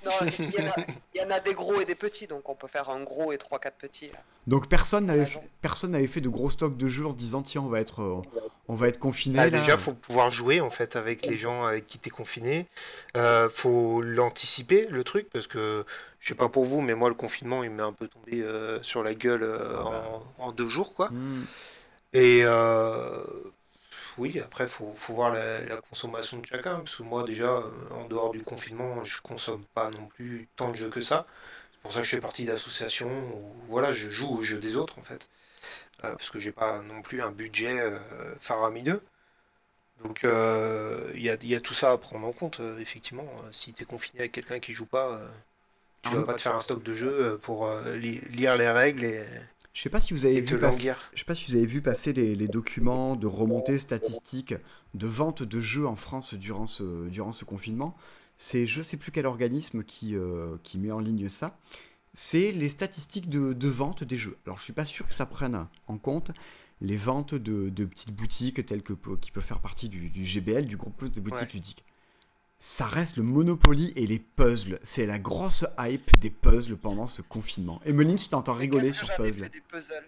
Non, 0.06 0.12
il 0.38 0.52
y, 0.54 0.60
en 0.62 0.66
a- 0.68 0.76
il 1.16 1.22
y 1.22 1.24
en 1.24 1.30
a 1.32 1.40
des 1.40 1.54
gros 1.54 1.80
et 1.80 1.86
des 1.86 1.96
petits, 1.96 2.28
donc 2.28 2.50
on 2.50 2.56
peut 2.56 2.68
faire 2.68 2.90
un 2.90 3.02
gros 3.04 3.32
et 3.32 3.38
3-4 3.38 3.72
petits. 3.80 4.08
là. 4.08 4.18
Donc 4.48 4.68
personne 4.68 5.06
n'avait 5.06 5.22
Ah, 5.22 5.26
fait, 5.26 5.40
non. 5.40 5.46
personne 5.62 5.92
n'avait 5.92 6.08
fait 6.08 6.20
de 6.20 6.28
gros 6.28 6.50
stocks 6.50 6.76
de 6.76 6.88
jeux 6.90 7.06
en 7.06 7.12
se 7.12 7.16
disant 7.16 7.42
tiens 7.42 7.62
on 7.62 7.70
va 7.70 7.80
être 7.80 8.02
euh, 8.02 8.22
on 8.68 8.76
va 8.76 8.90
être 8.90 9.00
confiné. 9.00 9.40
Ah, 9.40 9.50
déjà, 9.50 9.78
faut 9.78 9.94
pouvoir 9.94 10.30
jouer 10.30 10.60
en 10.60 10.70
fait 10.70 10.98
avec 10.98 11.26
les 11.26 11.38
gens 11.38 11.64
avec 11.64 11.88
qui 11.88 12.00
t'es 12.00 12.10
confiné. 12.10 12.68
Euh, 13.16 13.50
faut 13.50 14.02
l'anticiper 14.02 14.88
le 14.90 15.06
truc 15.06 15.30
parce 15.32 15.48
que 15.48 15.86
je 16.24 16.30
sais 16.30 16.36
pas 16.36 16.48
pour 16.48 16.64
vous, 16.64 16.80
mais 16.82 16.96
moi 16.96 17.10
le 17.10 17.16
confinement 17.16 17.64
il 17.66 17.70
m'est 17.72 17.84
un 17.84 17.92
peu 17.92 18.08
tombé 18.08 18.42
euh, 18.42 18.82
sur 18.82 19.04
la 19.04 19.14
gueule 19.14 19.44
euh, 19.44 19.76
Ah 19.78 19.84
bah. 19.84 20.10
en, 20.40 20.46
en 20.46 20.52
deux 20.54 20.70
jours 20.70 20.94
quoi. 20.94 21.10
Hmm. 21.10 21.44
Et 22.14 22.42
euh, 22.46 23.24
oui, 24.18 24.40
après 24.40 24.68
faut, 24.68 24.94
faut 24.96 25.14
voir 25.16 25.32
la, 25.34 25.60
la 25.62 25.78
consommation 25.78 26.38
de 26.38 26.46
chacun 26.46 26.78
parce 26.80 26.96
que 26.96 27.04
moi 27.04 27.24
déjà 27.26 27.62
en 27.92 28.06
dehors 28.08 28.32
du 28.32 28.42
confinement 28.44 29.04
je 29.04 29.22
consomme 29.22 29.66
pas 29.74 29.90
non 29.92 30.06
plus 30.08 30.48
tant 30.56 30.72
de 30.72 30.78
jeux 30.78 30.90
que 30.90 31.02
ça. 31.02 31.26
C'est 31.74 31.82
pour 31.82 31.94
ça 31.94 32.00
que 32.00 32.06
je 32.06 32.12
fais 32.12 32.22
partie 32.22 32.46
d'associations 32.46 33.12
où 33.36 33.54
voilà 33.68 33.92
je 33.92 34.10
joue 34.10 34.30
aux 34.30 34.42
jeux 34.42 34.60
des 34.60 34.78
autres 34.78 35.00
en 35.00 35.04
fait. 35.04 35.28
Parce 36.02 36.30
que 36.30 36.40
j'ai 36.40 36.52
pas 36.52 36.82
non 36.84 37.02
plus 37.02 37.22
un 37.22 37.32
budget 37.32 37.80
faramineux. 38.40 39.02
Donc 40.04 40.22
il 40.24 41.22
y 41.22 41.30
a, 41.30 41.36
il 41.42 41.48
y 41.50 41.56
a 41.56 41.62
tout 41.62 41.74
ça 41.74 41.92
à 41.92 41.98
prendre 41.98 42.28
en 42.28 42.34
compte, 42.34 42.62
effectivement. 42.80 43.28
Si 43.52 43.74
tu 43.74 43.84
es 43.84 43.86
confiné 43.86 44.22
avec 44.22 44.32
quelqu'un 44.34 44.60
qui 44.60 44.74
joue 44.74 44.86
pas, 44.86 45.22
tu 46.04 46.10
Ah, 46.12 46.16
vas 46.18 46.24
pas 46.24 46.34
te 46.36 46.42
faire 46.42 46.56
un 46.56 46.60
stock 46.60 46.84
de 46.84 46.94
jeux 46.94 47.12
euh, 47.14 47.38
pour 47.38 47.66
euh, 47.68 47.96
li- 47.96 48.22
lire 48.32 48.58
les 48.58 48.70
règles 48.70 49.04
et, 49.06 49.24
Je 49.74 49.82
sais 49.82 49.90
pas 49.90 50.00
si 50.00 50.14
vous 50.14 50.26
avez 50.26 50.42
vu 50.42 50.60
passer, 50.60 50.94
je 51.14 51.20
sais 51.20 51.26
pas 51.26 51.36
si 51.36 51.50
vous 51.50 51.56
avez 51.58 51.66
vu 51.66 51.82
passer 51.82 52.14
les, 52.14 52.36
les 52.36 52.48
documents 52.48 53.16
de 53.16 53.26
remontée 53.28 53.78
statistique 53.80 54.54
de 54.94 55.08
vente 55.08 55.42
de 55.44 55.60
jeux 55.62 55.88
en 55.88 55.96
France 55.96 56.34
durant 56.36 56.68
ce, 56.68 57.08
durant 57.10 57.32
ce 57.32 57.46
confinement. 57.46 57.96
C'est 58.38 58.68
je 58.68 58.82
sais 58.82 58.98
plus 58.98 59.12
quel 59.12 59.26
organisme 59.26 59.84
qui, 59.84 60.16
euh, 60.16 60.58
qui 60.64 60.78
met 60.78 60.92
en 60.92 61.00
ligne 61.00 61.30
ça. 61.30 61.58
C'est 62.14 62.52
les 62.52 62.70
statistiques 62.70 63.30
de, 63.30 63.54
de 63.54 63.68
vente 63.68 64.04
des 64.04 64.18
jeux. 64.18 64.38
Alors 64.46 64.60
je 64.60 64.64
suis 64.64 64.74
pas 64.74 64.86
sûr 64.86 65.08
que 65.08 65.14
ça 65.14 65.26
prenne 65.26 65.68
en 65.88 65.98
compte 65.98 66.32
les 66.82 66.98
ventes 66.98 67.34
de, 67.34 67.70
de 67.70 67.86
petites 67.86 68.12
boutiques 68.12 68.66
telles 68.66 68.84
que 68.84 68.94
qui 69.22 69.32
peuvent 69.32 69.44
faire 69.44 69.62
partie 69.62 69.88
du, 69.90 70.10
du 70.10 70.26
GBL, 70.26 70.66
du 70.68 70.76
groupe 70.78 71.06
des 71.06 71.22
boutiques 71.22 71.40
Ouais. 71.48 71.54
ludiques. 71.54 71.84
Ça 72.58 72.86
reste 72.86 73.18
le 73.18 73.24
Monopoly 73.24 73.92
et 73.96 74.08
les 74.08 74.20
puzzles. 74.20 74.80
C'est 74.84 75.06
la 75.06 75.20
grosse 75.20 75.66
hype 75.78 76.18
des 76.20 76.30
puzzles 76.30 76.78
pendant 76.78 77.08
ce 77.08 77.22
confinement. 77.22 77.82
Emeline, 77.86 78.18
je 78.18 78.30
t'entends 78.30 78.54
rigoler 78.54 78.90
que 78.90 78.96
sur 78.96 79.08
j'en 79.08 79.14
ai 79.16 79.18
puzzle. 79.18 79.44
fait 79.44 79.50
des 79.50 79.62
puzzles 79.62 80.06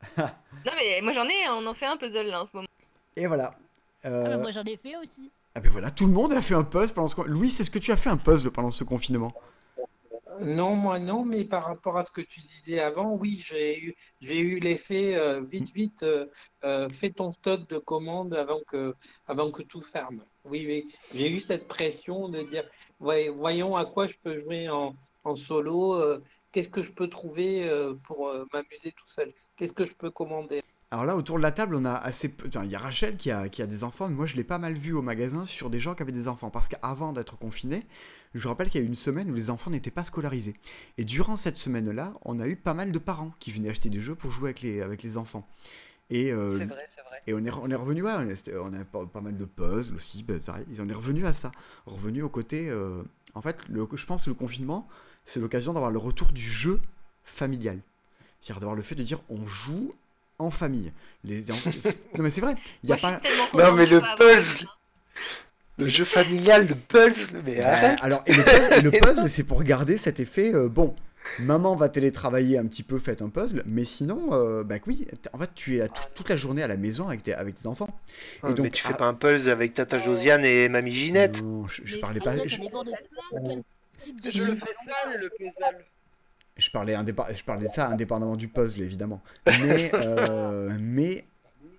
Non, 0.16 0.72
mais 0.76 1.00
moi 1.02 1.12
j'en 1.12 1.26
ai, 1.28 1.48
on 1.50 1.66
en 1.66 1.74
fait 1.74 1.86
un 1.86 1.96
puzzle 1.96 2.26
là 2.26 2.42
en 2.42 2.46
ce 2.46 2.50
moment. 2.54 2.68
Et 3.14 3.26
voilà. 3.26 3.54
Ah, 4.02 4.08
Euh, 4.08 4.28
bah, 4.30 4.36
moi 4.38 4.50
j'en 4.50 4.64
ai 4.64 4.76
fait 4.76 4.96
aussi. 4.96 5.30
ah 5.54 5.60
ben 5.60 5.70
voilà, 5.70 5.90
tout 5.90 6.06
le 6.06 6.12
monde 6.12 6.32
a 6.32 6.42
fait 6.42 6.54
un 6.54 6.64
puzzle 6.64 6.92
pendant 6.94 7.08
ce 7.08 7.14
con- 7.14 7.24
Louis, 7.24 7.48
est-ce 7.48 7.70
que 7.70 7.78
tu 7.78 7.92
as 7.92 7.96
fait 7.96 8.10
un 8.10 8.16
puzzle 8.16 8.50
pendant 8.50 8.70
ce 8.70 8.84
confinement? 8.84 9.32
Non, 10.40 10.76
moi 10.76 10.98
non, 10.98 11.24
mais 11.24 11.44
par 11.44 11.64
rapport 11.64 11.96
à 11.96 12.04
ce 12.04 12.10
que 12.10 12.20
tu 12.20 12.40
disais 12.40 12.78
avant, 12.80 13.14
oui, 13.14 13.42
j'ai 13.46 13.80
eu, 13.82 13.94
j'ai 14.20 14.38
eu 14.38 14.58
l'effet 14.58 15.16
euh, 15.16 15.40
vite, 15.40 15.72
vite, 15.72 16.02
euh, 16.02 16.26
euh, 16.64 16.88
fais 16.90 17.10
ton 17.10 17.32
stock 17.32 17.66
de 17.68 17.78
commandes 17.78 18.34
avant 18.34 18.60
que, 18.66 18.94
avant 19.26 19.50
que 19.50 19.62
tout 19.62 19.80
ferme. 19.80 20.22
Oui, 20.48 20.88
j'ai 21.14 21.30
eu 21.30 21.40
cette 21.40 21.66
pression 21.66 22.28
de 22.28 22.42
dire, 22.42 22.64
voyons 23.00 23.76
à 23.76 23.84
quoi 23.84 24.06
je 24.06 24.14
peux 24.22 24.40
jouer 24.40 24.68
en, 24.68 24.94
solo, 25.34 25.94
euh, 25.94 26.22
qu'est-ce 26.52 26.68
que 26.68 26.82
je 26.82 26.92
peux 26.92 27.08
trouver 27.08 27.68
euh, 27.68 27.94
pour 28.04 28.28
euh, 28.28 28.44
m'amuser 28.52 28.92
tout 28.92 29.08
seul, 29.08 29.32
qu'est-ce 29.56 29.72
que 29.72 29.84
je 29.84 29.92
peux 29.92 30.10
commander? 30.10 30.62
Alors 30.92 31.04
là, 31.04 31.16
autour 31.16 31.36
de 31.36 31.42
la 31.42 31.50
table, 31.50 31.74
on 31.74 31.84
a 31.84 31.94
assez 31.94 32.28
peu... 32.28 32.48
il 32.62 32.70
y 32.70 32.76
a 32.76 32.78
Rachel 32.78 33.16
qui 33.16 33.32
a, 33.32 33.48
qui 33.48 33.60
a 33.60 33.66
des 33.66 33.82
enfants, 33.82 34.08
moi 34.08 34.26
je 34.26 34.36
l'ai 34.36 34.44
pas 34.44 34.58
mal 34.58 34.74
vu 34.74 34.92
au 34.92 35.02
magasin 35.02 35.44
sur 35.44 35.68
des 35.68 35.80
gens 35.80 35.96
qui 35.96 36.02
avaient 36.02 36.12
des 36.12 36.28
enfants. 36.28 36.48
Parce 36.48 36.68
qu'avant 36.68 37.12
d'être 37.12 37.36
confiné, 37.36 37.84
je 38.34 38.46
rappelle 38.46 38.68
qu'il 38.70 38.80
y 38.80 38.84
a 38.84 38.86
eu 38.86 38.88
une 38.88 38.94
semaine 38.94 39.28
où 39.28 39.34
les 39.34 39.50
enfants 39.50 39.72
n'étaient 39.72 39.90
pas 39.90 40.04
scolarisés. 40.04 40.54
Et 40.96 41.04
durant 41.04 41.34
cette 41.34 41.56
semaine-là, 41.56 42.12
on 42.24 42.38
a 42.38 42.46
eu 42.46 42.54
pas 42.54 42.72
mal 42.72 42.92
de 42.92 42.98
parents 43.00 43.32
qui 43.40 43.50
venaient 43.50 43.70
acheter 43.70 43.88
des 43.88 44.00
jeux 44.00 44.14
pour 44.14 44.30
jouer 44.30 44.50
avec 44.50 44.62
les, 44.62 44.80
avec 44.80 45.02
les 45.02 45.16
enfants. 45.16 45.44
Et, 46.10 46.32
euh, 46.32 46.56
C'est 46.58 46.66
vrai, 46.66 46.84
c'est 46.94 47.02
vrai. 47.02 47.20
Et 47.26 47.34
on 47.34 47.44
est, 47.44 47.50
on 47.50 47.68
est 47.70 47.74
revenu, 47.74 48.02
ouais, 48.02 48.12
on, 48.16 48.28
est- 48.28 48.36
c'était- 48.36 48.56
on 48.56 48.72
a 48.72 48.84
pas, 48.84 49.04
pas 49.06 49.20
mal 49.20 49.36
de 49.36 49.44
puzzles 49.44 49.94
aussi, 49.96 50.22
ben, 50.22 50.40
ça, 50.40 50.56
on 50.78 50.88
est 50.88 50.92
revenu 50.94 51.26
à 51.26 51.34
ça. 51.34 51.50
Revenu 51.86 52.22
au 52.22 52.28
côté. 52.28 52.68
euh, 52.70 53.02
en 53.34 53.42
fait, 53.42 53.56
le, 53.68 53.86
je 53.94 54.06
pense 54.06 54.24
que 54.24 54.30
le 54.30 54.34
confinement, 54.34 54.86
c'est 55.24 55.40
l'occasion 55.40 55.72
d'avoir 55.72 55.90
le 55.90 55.98
retour 55.98 56.28
du 56.32 56.40
jeu 56.48 56.80
familial. 57.24 57.80
C'est-à-dire 58.40 58.60
d'avoir 58.60 58.76
le 58.76 58.82
fait 58.82 58.94
de 58.94 59.02
dire 59.02 59.20
on 59.28 59.44
joue 59.46 59.92
en 60.38 60.50
famille. 60.52 60.92
Les, 61.24 61.40
non, 61.48 61.54
mais 62.22 62.30
c'est 62.30 62.40
vrai, 62.40 62.54
il 62.84 62.90
y 62.90 62.92
a 62.92 62.96
pas. 62.98 63.20
Non, 63.54 63.72
mais 63.72 63.86
le 63.86 64.00
puzzle. 64.16 64.68
Le 65.78 65.88
jeu 65.88 66.04
familial, 66.04 66.68
le 66.68 66.74
puzzle, 66.74 67.42
mais 67.44 67.56
Bah, 67.58 67.68
arrête 67.72 67.98
alors, 68.00 68.22
et 68.26 68.32
le 68.34 68.42
puzzle, 68.44 69.00
puzzle, 69.02 69.28
c'est 69.28 69.44
pour 69.44 69.62
garder 69.64 69.96
cet 69.98 70.20
effet. 70.20 70.54
euh, 70.54 70.68
bon, 70.68 70.94
maman 71.40 71.74
va 71.74 71.88
télétravailler 71.88 72.58
un 72.58 72.66
petit 72.66 72.82
peu, 72.82 72.98
faites 72.98 73.22
un 73.22 73.28
puzzle, 73.28 73.62
mais 73.66 73.84
sinon, 73.84 74.30
euh, 74.32 74.64
bah 74.64 74.76
oui, 74.86 75.06
en 75.32 75.38
fait, 75.38 75.50
tu 75.54 75.76
es 75.76 75.80
à 75.82 75.88
tout- 75.88 76.02
toute 76.14 76.28
la 76.28 76.36
journée 76.36 76.62
à 76.62 76.68
la 76.68 76.76
maison 76.76 77.08
avec 77.08 77.22
tes, 77.22 77.34
avec 77.34 77.54
tes 77.54 77.66
enfants. 77.66 77.88
Ouais, 78.42 78.50
donc, 78.54 78.64
mais 78.64 78.70
tu 78.70 78.82
fais 78.82 78.94
ah- 78.94 78.98
pas 78.98 79.06
un 79.06 79.14
puzzle 79.14 79.50
avec 79.50 79.74
Tata 79.74 79.98
Josiane 79.98 80.44
et 80.44 80.68
Mamie 80.68 80.90
Ginette? 80.90 81.42
Non, 81.42 81.66
je, 81.68 81.98
parlais 81.98 82.20
pas. 82.20 82.36
Je- 82.36 82.56
de 82.56 84.30
Je 84.30 84.42
le 84.42 84.54
fais 84.54 84.72
seul, 84.72 85.20
le 85.20 85.30
puzzle. 85.30 85.84
Je 86.56 86.70
parlais, 86.70 86.94
indépa- 86.94 87.34
je 87.34 87.42
parlais 87.44 87.66
de 87.66 87.70
ça 87.70 87.88
indépendamment 87.88 88.36
du 88.36 88.48
puzzle, 88.48 88.82
évidemment. 88.82 89.22
Mais, 89.62 89.90
euh, 89.94 90.74
mais 90.80 91.26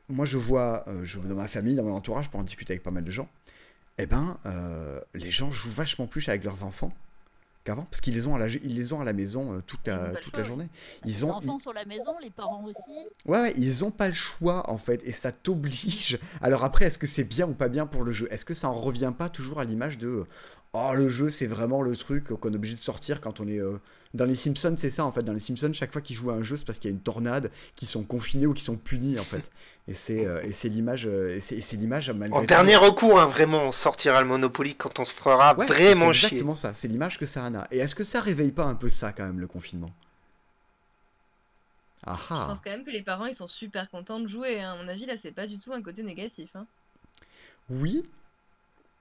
moi, 0.10 0.26
je 0.26 0.38
vois, 0.38 0.84
euh, 0.88 1.02
je, 1.04 1.20
dans 1.20 1.36
ma 1.36 1.48
famille, 1.48 1.76
dans 1.76 1.84
mon 1.84 1.94
entourage, 1.96 2.30
pour 2.30 2.40
en 2.40 2.44
discuter 2.44 2.74
avec 2.74 2.84
pas 2.84 2.92
mal 2.92 3.04
de 3.04 3.12
gens, 3.12 3.28
eh 3.98 4.06
ben, 4.06 4.38
euh, 4.46 5.00
les 5.16 5.32
gens 5.32 5.52
jouent 5.52 5.72
vachement 5.72 6.06
plus 6.08 6.28
avec 6.30 6.44
leurs 6.44 6.64
enfants 6.64 6.92
qu'avant, 7.68 7.84
parce 7.84 8.02
qu'ils 8.02 8.14
les 8.16 8.28
ont 8.28 8.36
à 8.36 8.40
la, 8.40 8.48
ils 8.48 8.76
les 8.76 8.94
ont 8.94 9.02
à 9.02 9.04
la 9.04 9.14
maison 9.14 9.54
euh, 9.54 9.62
toute 9.66 9.82
Ils 9.86 9.90
la, 9.92 10.10
toute 10.16 10.32
choix, 10.32 10.40
la 10.40 10.44
journée. 10.46 10.70
Les 11.04 11.12
Ils 11.12 11.26
ont, 11.26 11.32
enfants 11.32 11.60
sur 11.60 11.74
la 11.74 11.86
maison, 11.86 12.14
les 12.22 12.30
parents 12.30 12.64
aussi. 12.64 13.08
Ouais, 13.26 13.42
ouais, 13.42 13.54
ils 13.58 13.84
ont 13.84 13.92
pas 13.92 14.08
le 14.08 14.14
choix 14.14 14.70
en 14.72 14.78
fait, 14.78 15.04
et 15.06 15.12
ça 15.12 15.32
t'oblige. 15.32 16.18
Alors 16.42 16.64
après, 16.64 16.86
est-ce 16.86 16.98
que 16.98 17.08
c'est 17.08 17.26
bien 17.26 17.48
ou 17.48 17.54
pas 17.54 17.68
bien 17.68 17.86
pour 17.86 18.04
le 18.04 18.12
jeu? 18.12 18.28
Est-ce 18.32 18.46
que 18.46 18.54
ça 18.54 18.70
en 18.70 18.80
revient 18.80 19.14
pas 19.18 19.30
toujours 19.30 19.60
à 19.60 19.66
l'image 19.66 19.98
de 19.98 20.26
oh 20.74 20.94
le 20.96 21.10
jeu 21.10 21.30
c'est 21.30 21.48
vraiment 21.48 21.82
le 21.82 21.96
truc 21.96 22.26
qu'on 22.30 22.52
est 22.52 22.56
obligé 22.56 22.76
de 22.76 22.80
sortir 22.80 23.22
quand 23.22 23.40
on 23.40 23.48
est 23.48 23.60
euh, 23.60 23.78
dans 24.14 24.26
les 24.26 24.36
Simpsons 24.36 24.76
c'est 24.78 24.90
ça 24.90 25.06
en 25.06 25.12
fait 25.12 25.24
dans 25.24 25.34
les 25.34 25.40
Simpsons 25.40 25.72
chaque 25.74 25.92
fois 25.92 26.02
qu'ils 26.02 26.16
jouent 26.16 26.32
à 26.32 26.36
un 26.36 26.44
jeu 26.44 26.56
c'est 26.58 26.66
parce 26.66 26.80
qu'il 26.80 26.90
y 26.90 26.94
a 26.94 26.96
une 26.96 27.02
tornade 27.04 27.52
qu'ils 27.76 27.88
sont 27.88 28.04
confinés 28.04 28.46
ou 28.48 28.54
qu'ils 28.54 28.64
sont 28.66 28.78
punis 28.78 29.20
en 29.20 29.26
fait 29.26 29.52
et 29.88 29.94
c'est 29.94 30.26
euh, 30.26 30.42
et 30.44 30.54
c'est 30.54 30.70
l'image 30.70 31.06
euh, 31.08 31.36
et 31.36 31.42
c'est 31.42 31.78
l'image 31.78 32.10
malgré 32.12 32.36
En 32.38 32.42
tout. 32.48 32.48
dernier 32.48 32.78
recours, 32.78 33.20
hein, 33.20 33.26
vraiment, 33.26 33.64
on 33.66 33.72
sortira 33.74 34.22
le 34.22 34.28
Monopoly 34.28 34.76
quand 34.76 35.00
on 35.00 35.04
se 35.06 35.14
fera 35.14 35.54
Ouais, 35.58 35.66
vraiment 35.68 36.06
c'est 36.06 36.14
chier. 36.14 36.38
exactement 36.38 36.56
ça 36.56 36.74
c'est 36.74 36.88
l'image 36.88 37.18
que 37.18 37.26
ça 37.26 37.44
en 37.44 37.54
a 37.56 37.68
et 37.72 37.80
est-ce 37.80 37.96
que 37.96 38.06
ça 38.06 38.22
réveille 38.22 38.52
pas 38.54 38.64
un 38.64 38.76
peu 38.76 38.90
ça 38.90 39.12
quand 39.12 39.26
même 39.26 39.40
le 39.42 39.48
confinement? 39.48 39.92
Ah 42.06 42.18
Je 42.30 42.30
ah 42.32 42.46
pense 42.46 42.60
quand 42.62 42.70
même 42.70 42.86
que 42.86 42.90
les 42.90 43.04
parents 43.04 43.26
ils 43.26 43.36
sont 43.36 43.48
super 43.50 43.90
contents 43.90 44.20
de 44.22 44.28
jouer. 44.28 44.62
hein. 44.62 44.74
À 44.74 44.82
mon 44.82 44.88
avis, 44.88 45.06
là, 45.06 45.16
c'est 45.22 45.32
pas 45.34 45.46
du 45.48 45.60
tout 45.60 45.74
un 45.74 45.82
côté 45.82 46.04
négatif. 46.04 46.50
hein. 46.56 46.66
oui 47.70 48.04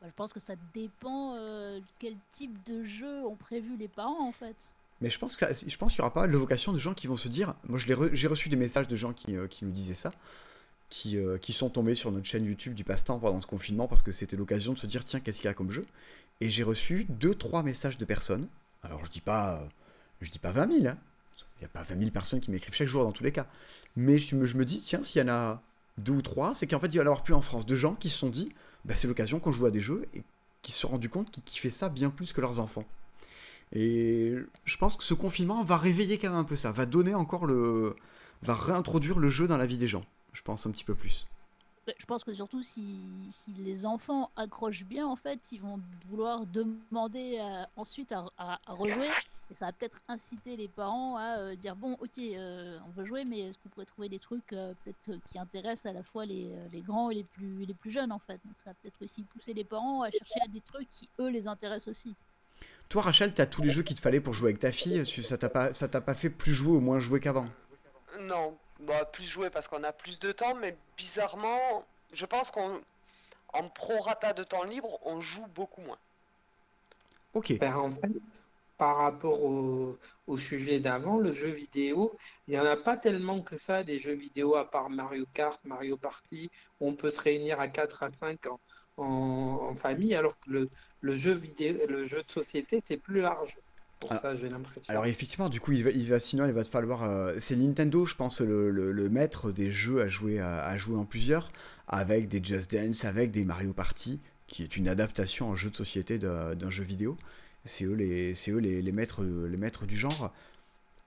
Bah, 0.01 0.09
je 0.09 0.12
pense 0.14 0.32
que 0.32 0.40
ça 0.40 0.55
dépend 0.74 1.35
euh, 1.36 1.81
quel 1.98 2.14
type 2.32 2.56
de 2.66 2.85
jeu 2.85 3.24
ont 3.24 3.36
prévu 3.36 3.77
les 3.77 3.89
parents 3.89 4.27
en 4.27 4.32
fait. 4.32 4.73
Mais 5.01 5.10
je 5.10 5.18
pense 5.18 5.36
ça- 5.36 5.52
je 5.52 5.77
pense 5.77 5.93
qu'il 5.93 6.01
aura 6.01 6.12
pas 6.12 6.27
mal 6.27 6.31
de 6.32 6.78
gens 6.78 6.94
qui 6.94 7.06
vont 7.06 7.16
se 7.16 7.28
dire. 7.28 7.55
Moi, 7.68 7.78
j'ai 8.12 8.27
reçu 8.28 8.48
des 8.48 8.56
messages 8.56 8.89
de 8.89 8.97
gens 8.97 9.12
qui, 9.12 9.36
euh, 9.36 9.47
qui 9.47 9.64
nous 9.64 9.70
disaient 9.70 9.94
ça, 9.94 10.12
qui, 10.89 11.18
euh, 11.18 11.39
qui 11.39 11.52
sont 11.52 11.68
tombés 11.68 11.94
sur 11.94 12.12
notre 12.12 12.27
chaîne 12.27 12.44
YouTube 12.44 12.74
du 12.74 12.85
passe-temps 12.85 13.18
pendant 13.18 13.40
ce 13.40 13.47
confinement 13.47 13.89
parce 13.89 14.02
que 14.02 14.12
c'était 14.12 14.36
l'occasion 14.36 14.73
de 14.73 14.78
se 14.78 14.86
dire 14.86 15.05
tiens, 15.05 15.20
qu'est-ce 15.20 15.39
qu'il 15.39 15.48
y 15.48 15.51
a 15.51 15.55
comme 15.55 15.70
jeu? 15.70 15.85
Et 16.40 16.48
j'ai 16.51 16.62
reçu 16.62 17.06
deux, 17.09 17.35
trois 17.35 17.62
messages 17.62 17.98
de 17.98 18.05
personnes. 18.05 18.48
Alors, 18.82 19.05
je 19.05 19.10
dis 19.10 19.20
pas, 19.20 19.60
euh, 19.60 19.66
je 20.20 20.31
dis 20.31 20.39
pas 20.39 20.52
20 20.52 20.70
000, 20.73 20.86
hein. 20.86 20.98
Il 21.59 21.62
n'y 21.62 21.66
a 21.66 21.68
pas 21.68 21.82
20 21.82 21.98
000 21.98 22.10
personnes 22.10 22.40
qui 22.40 22.51
m'écrivent 22.51 22.74
chaque 22.74 22.86
jour 22.89 23.02
dans 23.05 23.12
tous 23.12 23.24
les 23.24 23.32
cas. 23.32 23.47
Mais 23.97 24.18
je 24.18 24.36
me, 24.36 24.44
je 24.44 24.56
me 24.59 24.64
dis, 24.66 24.81
tiens, 24.81 25.02
s'il 25.02 25.20
y 25.20 25.24
en 25.24 25.28
a 25.32 25.62
deux 25.97 26.12
ou 26.12 26.23
trois, 26.23 26.55
c'est 26.55 26.66
qu'en 26.66 26.78
fait, 26.78 26.89
il 26.89 26.93
va 26.93 26.97
y 26.97 27.01
en 27.01 27.06
avoir 27.10 27.23
plus 27.23 27.32
en 27.35 27.40
France. 27.40 27.64
De 27.64 27.77
gens 27.77 27.94
qui 27.94 28.10
se 28.10 28.18
sont 28.18 28.28
dit, 28.28 28.52
bah, 28.86 28.94
c'est 28.94 29.06
l'occasion 29.08 29.38
qu'on 29.40 29.52
joue 29.52 29.66
à 29.66 29.70
des 29.70 29.80
jeux 29.80 30.06
et 30.14 30.22
qui 30.62 30.72
se 30.72 30.80
sont 30.80 30.88
rendus 30.88 31.08
compte 31.10 31.30
qu'ils 31.30 31.42
kiffaient 31.42 31.70
ça 31.70 31.88
bien 31.88 32.10
plus 32.10 32.32
que 32.32 32.40
leurs 32.40 32.58
enfants. 32.58 32.84
Et 33.72 34.32
je 34.64 34.76
pense 34.76 34.96
que 34.96 35.04
ce 35.04 35.12
confinement 35.14 35.62
va 35.64 35.76
réveiller 35.76 36.18
quand 36.18 36.30
même 36.30 36.38
un 36.38 36.44
peu 36.44 36.56
ça, 36.56 36.72
va 36.72 36.86
donner 36.86 37.14
encore 37.14 37.46
le. 37.46 37.96
va 38.42 38.54
réintroduire 38.54 39.18
le 39.18 39.28
jeu 39.28 39.48
dans 39.48 39.56
la 39.56 39.66
vie 39.66 39.78
des 39.78 39.88
gens. 39.88 40.04
Je 40.32 40.42
pense 40.42 40.66
un 40.66 40.70
petit 40.70 40.84
peu 40.84 40.94
plus. 40.94 41.26
Je 41.98 42.04
pense 42.06 42.24
que 42.24 42.32
surtout 42.32 42.62
si, 42.62 43.26
si 43.30 43.52
les 43.52 43.86
enfants 43.86 44.30
accrochent 44.36 44.84
bien, 44.84 45.06
en 45.06 45.14
fait, 45.16 45.52
ils 45.52 45.60
vont 45.60 45.80
vouloir 46.08 46.44
demander 46.46 47.38
ensuite 47.76 48.12
à- 48.12 48.26
à 48.38 48.58
rejouer. 48.72 49.08
Et 49.51 49.55
ça 49.55 49.66
va 49.66 49.73
peut-être 49.73 50.01
inciter 50.09 50.56
les 50.56 50.68
parents 50.68 51.16
à 51.16 51.39
euh, 51.39 51.55
dire 51.55 51.77
bon, 51.77 51.93
ok, 52.01 52.18
euh, 52.18 52.78
on 52.86 52.90
veut 52.90 53.05
jouer, 53.05 53.24
mais 53.24 53.40
est-ce 53.40 53.59
qu'on 53.59 53.68
pourrait 53.68 53.86
trouver 53.86 54.09
des 54.09 54.18
trucs 54.18 54.52
euh, 54.52 54.74
peut-être 54.85 55.23
qui 55.24 55.39
intéressent 55.39 55.86
à 55.86 55.93
la 55.93 56.02
fois 56.02 56.27
les, 56.27 56.52
les 56.73 56.81
grands 56.81 57.10
et 57.10 57.14
les 57.14 57.24
plus, 57.24 57.64
les 57.64 57.74
plus 57.74 57.90
jeunes, 57.90 58.10
en 58.10 58.18
fait. 58.18 58.40
Donc 58.44 58.55
ça 58.64 58.70
va 58.70 58.74
peut-être 58.74 59.01
aussi 59.02 59.23
pousser 59.23 59.55
les 59.55 59.64
parents 59.64 60.02
à 60.02 60.10
chercher 60.10 60.40
à 60.44 60.48
des 60.48 60.60
trucs 60.60 60.89
qui, 60.89 61.09
eux, 61.20 61.28
les 61.28 61.47
intéressent 61.47 61.89
aussi. 61.89 62.16
Toi, 62.89 63.02
Rachel, 63.02 63.35
t'as 63.35 63.47
tous 63.47 63.62
les 63.62 63.70
jeux 63.70 63.82
qu'il 63.82 63.97
te 63.97 64.01
fallait 64.01 64.20
pour 64.20 64.35
jouer 64.35 64.51
avec 64.51 64.60
ta 64.60 64.73
fille. 64.73 65.05
Ça 65.24 65.39
t'a 65.39 65.48
pas, 65.48 65.73
ça 65.73 65.89
t'a 65.89 66.01
pas 66.01 66.14
fait 66.14 66.31
plus 66.31 66.52
jouer 66.52 66.77
ou 66.77 66.81
moins 66.81 67.01
jouer 67.01 67.20
qu'avant? 67.20 67.48
Non, 68.20 68.56
bah, 68.81 69.05
plus 69.05 69.24
jouer 69.24 69.51
parce 69.51 69.68
qu'on 69.68 69.82
a 69.85 69.93
plus 69.93 70.18
de 70.18 70.32
temps, 70.32 70.55
mais 70.55 70.77
bizarrement, 70.97 71.85
je 72.12 72.27
pense 72.27 72.51
qu'on 72.51 72.81
en 73.52 73.68
prorata 73.68 74.32
de 74.32 74.44
temps 74.44 74.64
libre, 74.64 74.98
on 75.02 75.20
joue 75.20 75.47
beaucoup 75.55 75.81
moins. 75.82 75.98
Ok. 77.35 77.59
Ben, 77.59 77.74
en 77.74 77.90
fait, 77.90 78.12
par 78.77 78.97
rapport 78.98 79.43
au, 79.43 79.98
au 80.27 80.39
sujet 80.39 80.81
d'avant, 80.81 81.19
le 81.19 81.32
jeu 81.32 81.48
vidéo, 81.48 82.16
il 82.47 82.53
n'y 82.55 82.59
en 82.61 82.65
a 82.66 82.77
pas 82.77 82.97
tellement 82.97 83.43
que 83.43 83.57
ça, 83.57 83.85
des 83.85 83.98
jeux 84.01 84.15
vidéo, 84.15 84.57
à 84.57 84.70
part 84.70 84.90
Mario 84.90 85.24
Kart, 85.32 85.61
Mario 85.65 85.97
Party, 85.97 86.51
où 86.81 86.89
on 86.89 86.94
peut 86.97 87.11
se 87.11 87.20
réunir 87.20 87.61
à 87.61 87.69
4 87.69 88.03
à 88.03 88.11
5 88.11 88.47
en, 88.47 88.61
en, 88.97 89.69
en 89.70 89.77
famille, 89.77 90.15
alors 90.15 90.39
que 90.40 90.51
le, 90.51 90.70
le 91.01 91.16
jeu 91.16 91.32
vidéo, 91.32 91.77
le 91.89 92.07
jeu 92.07 92.23
de 92.23 92.31
société, 92.31 92.81
c'est 92.81 92.98
plus 92.98 93.20
large. 93.20 93.59
Pour 93.98 94.15
Ah. 94.15 94.20
ça, 94.20 94.36
j'ai 94.36 94.48
l'impression. 94.51 94.94
Alors 94.94 95.07
effectivement, 95.07 95.48
du 95.48 95.61
coup, 95.61 95.73
il 95.73 95.85
va, 95.85 95.90
il 95.90 96.09
va, 96.09 96.20
sinon, 96.20 96.47
il 96.47 96.53
va 96.53 96.65
te 96.65 96.69
falloir. 96.69 97.03
euh, 97.05 97.36
c'est 97.40 97.57
Nintendo, 97.57 98.07
je 98.07 98.15
pense, 98.16 98.40
le, 98.40 98.70
le- 98.70 98.93
le 98.93 99.11
maître 99.11 99.53
des 99.53 99.70
jeux 99.73 100.01
à 100.03 100.09
jouer, 100.09 100.39
à, 100.40 100.62
à 100.65 100.77
jouer 100.78 100.97
en 100.97 101.05
plusieurs, 101.05 101.53
avec 101.89 102.28
des 102.28 102.43
Just 102.44 102.70
Dance, 102.74 103.05
avec 103.05 103.32
des 103.32 103.44
Mario 103.44 103.73
Party, 103.73 104.20
qui 104.47 104.62
est 104.62 104.77
une 104.77 104.89
adaptation 104.89 105.48
en 105.51 105.57
jeu 105.57 105.70
de 105.70 105.77
société 105.77 106.19
d'un 106.19 106.55
d'un 106.55 106.70
jeu 106.70 106.85
vidéo. 106.85 107.16
C'est 107.66 107.84
eux 107.84 107.94
les, 107.94 108.34
c'est 108.34 108.51
eux 108.52 108.59
les, 108.59 108.82
les 108.82 108.93
maîtres, 108.93 109.24
les 109.24 109.56
maîtres 109.56 109.86
du 109.86 109.97
genre. 109.97 110.32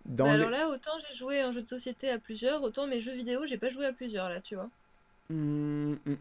Dans 0.05 0.31
Bah 0.31 0.33
les- 0.33 0.47
alors 0.47 0.51
là, 0.51 0.69
autant 0.69 0.91
j'ai 0.99 1.15
joué 1.17 1.41
un 1.41 1.51
jeu 1.51 1.63
de 1.63 1.67
société 1.67 2.09
à 2.09 2.19
plusieurs, 2.19 2.61
autant 2.61 2.87
mes 2.87 3.01
jeux 3.01 3.15
vidéo, 3.15 3.45
j'ai 3.47 3.57
pas 3.57 3.69
joué 3.71 3.85
à 3.87 3.91
plusieurs 3.91 4.29
là, 4.29 4.39
tu 4.39 4.55
vois. 4.55 4.69
Hum, 5.29 5.99
hum, 6.05 6.17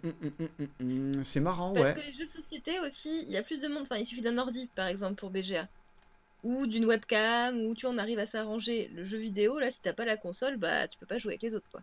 hum, 0.80 1.24
c'est 1.24 1.40
marrant, 1.40 1.72
Parce 1.72 1.90
ouais. 1.90 1.94
que 1.94 2.00
les 2.00 2.12
jeux 2.12 2.26
de 2.26 2.30
société 2.30 2.78
aussi, 2.80 3.22
il 3.22 3.30
y 3.30 3.38
a 3.38 3.42
plus 3.42 3.58
de 3.60 3.68
monde. 3.68 3.84
Enfin, 3.84 3.96
il 3.96 4.06
suffit 4.06 4.20
d'un 4.20 4.36
ordi, 4.36 4.66
par 4.74 4.86
exemple, 4.86 5.14
pour 5.18 5.30
BGA. 5.30 5.68
Ou 6.42 6.66
d'une 6.66 6.84
webcam, 6.84 7.58
ou 7.66 7.74
tu 7.74 7.86
vois, 7.86 7.94
on 7.94 7.98
arrive 7.98 8.18
à 8.18 8.26
s'arranger. 8.26 8.88
Le 8.88 9.06
jeu 9.06 9.16
vidéo, 9.18 9.58
là, 9.58 9.72
si 9.72 9.80
t'as 9.82 9.94
pas 9.94 10.04
la 10.04 10.16
console, 10.18 10.58
bah 10.58 10.88
tu 10.88 10.98
peux 10.98 11.06
pas 11.06 11.18
jouer 11.18 11.32
avec 11.32 11.42
les 11.42 11.54
autres, 11.54 11.70
quoi. 11.70 11.82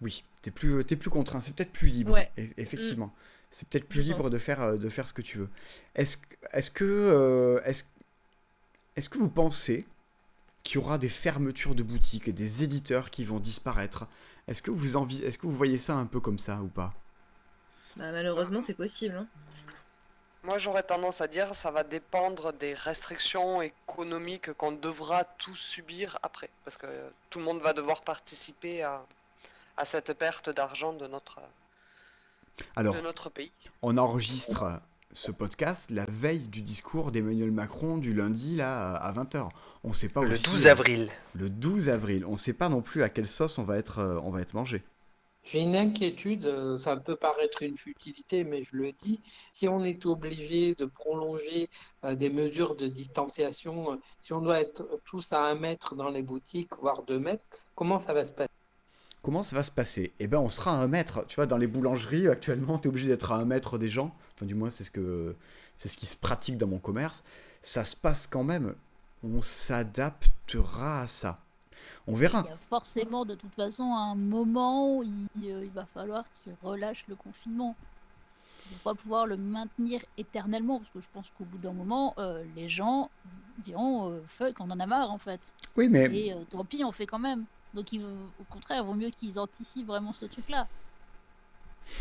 Oui, 0.00 0.24
t'es 0.42 0.50
plus, 0.50 0.84
t'es 0.84 0.96
plus 0.96 1.10
contraint, 1.10 1.40
c'est 1.40 1.54
peut-être 1.54 1.72
plus 1.72 1.88
libre, 1.88 2.14
Ouais. 2.14 2.32
effectivement. 2.58 3.14
C'est 3.56 3.66
peut-être 3.70 3.88
plus 3.88 4.02
libre 4.02 4.28
de 4.28 4.38
faire, 4.38 4.60
euh, 4.60 4.76
de 4.76 4.90
faire 4.90 5.08
ce 5.08 5.14
que 5.14 5.22
tu 5.22 5.38
veux. 5.38 5.48
Est-ce, 5.94 6.18
que- 6.18 6.36
est-ce 6.52 6.70
que, 6.70 6.84
euh, 6.84 7.58
est-ce, 7.64 7.84
est-ce 8.96 9.08
que 9.08 9.16
vous 9.16 9.30
pensez 9.30 9.86
qu'il 10.62 10.74
y 10.78 10.84
aura 10.84 10.98
des 10.98 11.08
fermetures 11.08 11.74
de 11.74 11.82
boutiques 11.82 12.28
et 12.28 12.34
des 12.34 12.62
éditeurs 12.62 13.08
qui 13.08 13.24
vont 13.24 13.40
disparaître? 13.40 14.04
Est-ce 14.46 14.60
que 14.60 14.70
vous 14.70 14.96
envi- 14.96 15.22
est-ce 15.24 15.38
que 15.38 15.46
vous 15.46 15.56
voyez 15.56 15.78
ça 15.78 15.94
un 15.94 16.04
peu 16.04 16.20
comme 16.20 16.38
ça 16.38 16.60
ou 16.60 16.66
pas? 16.68 16.92
Bah 17.96 18.12
malheureusement, 18.12 18.60
c'est 18.66 18.74
possible. 18.74 19.16
Hein. 19.16 19.26
Moi, 20.42 20.58
j'aurais 20.58 20.82
tendance 20.82 21.22
à 21.22 21.26
dire 21.26 21.54
ça 21.54 21.70
va 21.70 21.82
dépendre 21.82 22.52
des 22.52 22.74
restrictions 22.74 23.62
économiques 23.62 24.52
qu'on 24.52 24.72
devra 24.72 25.24
tous 25.24 25.56
subir 25.56 26.18
après. 26.22 26.50
Parce 26.66 26.76
que 26.76 26.86
tout 27.30 27.38
le 27.38 27.46
monde 27.46 27.62
va 27.62 27.72
devoir 27.72 28.02
participer 28.02 28.82
à, 28.82 29.02
à 29.78 29.86
cette 29.86 30.12
perte 30.12 30.50
d'argent 30.50 30.92
de 30.92 31.06
notre, 31.06 31.40
Alors, 32.74 32.94
de 32.94 33.00
notre 33.00 33.30
pays. 33.30 33.52
on 33.82 33.98
enregistre 33.98 34.80
ce 35.12 35.30
podcast 35.30 35.90
la 35.90 36.04
veille 36.06 36.48
du 36.48 36.62
discours 36.62 37.10
d'Emmanuel 37.10 37.50
Macron 37.50 37.96
du 37.96 38.12
lundi 38.12 38.56
là 38.56 38.94
à 38.94 39.12
20h. 39.12 39.48
On 39.84 39.92
sait 39.92 40.08
pas 40.08 40.22
Le 40.22 40.32
aussi, 40.32 40.50
12 40.50 40.66
euh, 40.66 40.70
avril. 40.70 41.08
Le 41.34 41.48
12 41.48 41.88
avril. 41.88 42.24
On 42.26 42.36
sait 42.36 42.52
pas 42.52 42.68
non 42.68 42.82
plus 42.82 43.02
à 43.02 43.08
quelle 43.08 43.28
sauce 43.28 43.58
on 43.58 43.64
va 43.64 43.78
être, 43.78 43.98
euh, 43.98 44.20
on 44.22 44.30
va 44.30 44.40
être 44.40 44.54
mangé. 44.54 44.82
J'ai 45.46 45.60
une 45.60 45.76
inquiétude, 45.76 46.44
euh, 46.46 46.76
ça 46.76 46.96
peut 46.96 47.14
paraître 47.14 47.62
une 47.62 47.76
futilité, 47.76 48.42
mais 48.42 48.64
je 48.64 48.76
le 48.76 48.90
dis, 48.90 49.20
si 49.52 49.68
on 49.68 49.84
est 49.84 50.04
obligé 50.04 50.74
de 50.74 50.86
prolonger 50.86 51.70
euh, 52.04 52.16
des 52.16 52.30
mesures 52.30 52.74
de 52.74 52.88
distanciation, 52.88 53.92
euh, 53.92 53.96
si 54.20 54.32
on 54.32 54.40
doit 54.40 54.60
être 54.60 55.00
tous 55.04 55.32
à 55.32 55.44
un 55.44 55.54
mètre 55.54 55.94
dans 55.94 56.10
les 56.10 56.22
boutiques, 56.22 56.72
voire 56.80 57.04
deux 57.04 57.20
mètres, 57.20 57.44
comment 57.76 58.00
ça 58.00 58.12
va 58.12 58.24
se 58.24 58.32
passer? 58.32 58.50
Comment 59.26 59.42
ça 59.42 59.56
va 59.56 59.64
se 59.64 59.72
passer? 59.72 60.12
Eh 60.20 60.28
ben, 60.28 60.38
on 60.38 60.48
sera 60.48 60.70
à 60.70 60.74
un 60.76 60.86
mètre. 60.86 61.26
Tu 61.26 61.34
vois, 61.34 61.46
dans 61.46 61.56
les 61.56 61.66
boulangeries, 61.66 62.28
actuellement, 62.28 62.78
tu 62.78 62.86
es 62.86 62.88
obligé 62.90 63.08
d'être 63.08 63.32
à 63.32 63.34
un 63.34 63.44
mètre 63.44 63.76
des 63.76 63.88
gens. 63.88 64.14
Enfin, 64.32 64.46
du 64.46 64.54
moins, 64.54 64.70
c'est 64.70 64.84
ce, 64.84 64.92
que, 64.92 65.34
c'est 65.76 65.88
ce 65.88 65.96
qui 65.96 66.06
se 66.06 66.16
pratique 66.16 66.56
dans 66.58 66.68
mon 66.68 66.78
commerce. 66.78 67.24
Ça 67.60 67.84
se 67.84 67.96
passe 67.96 68.28
quand 68.28 68.44
même. 68.44 68.76
On 69.24 69.42
s'adaptera 69.42 71.00
à 71.00 71.06
ça. 71.08 71.40
On 72.06 72.14
verra. 72.14 72.44
Il 72.46 72.50
y 72.50 72.52
a 72.52 72.56
forcément 72.56 73.24
de 73.24 73.34
toute 73.34 73.52
façon 73.56 73.82
un 73.82 74.14
moment 74.14 74.98
où 74.98 75.02
il, 75.02 75.50
euh, 75.50 75.64
il 75.64 75.72
va 75.72 75.86
falloir 75.86 76.24
qu'ils 76.32 76.54
relâchent 76.62 77.06
le 77.08 77.16
confinement. 77.16 77.74
Ils 78.70 78.74
vont 78.74 78.82
pas 78.84 78.94
pouvoir 78.94 79.26
le 79.26 79.36
maintenir 79.36 80.02
éternellement 80.18 80.78
parce 80.78 80.90
que 80.92 81.00
je 81.00 81.08
pense 81.12 81.32
qu'au 81.36 81.46
bout 81.46 81.58
d'un 81.58 81.72
moment, 81.72 82.14
euh, 82.18 82.44
les 82.54 82.68
gens 82.68 83.10
diront 83.58 84.08
euh, 84.08 84.20
fuck, 84.24 84.60
on 84.60 84.70
en 84.70 84.78
a 84.78 84.86
marre 84.86 85.10
en 85.10 85.18
fait. 85.18 85.52
Oui, 85.76 85.88
mais 85.88 86.04
Et 86.16 86.34
tant 86.48 86.64
pis, 86.64 86.84
on 86.84 86.92
fait 86.92 87.06
quand 87.06 87.18
même. 87.18 87.44
Donc 87.74 87.92
il 87.92 88.02
au 88.04 88.44
contraire, 88.50 88.82
il 88.82 88.86
vaut 88.86 88.94
mieux 88.94 89.10
qu'ils 89.10 89.38
anticipent 89.38 89.86
vraiment 89.86 90.12
ce 90.12 90.26
truc-là. 90.26 90.66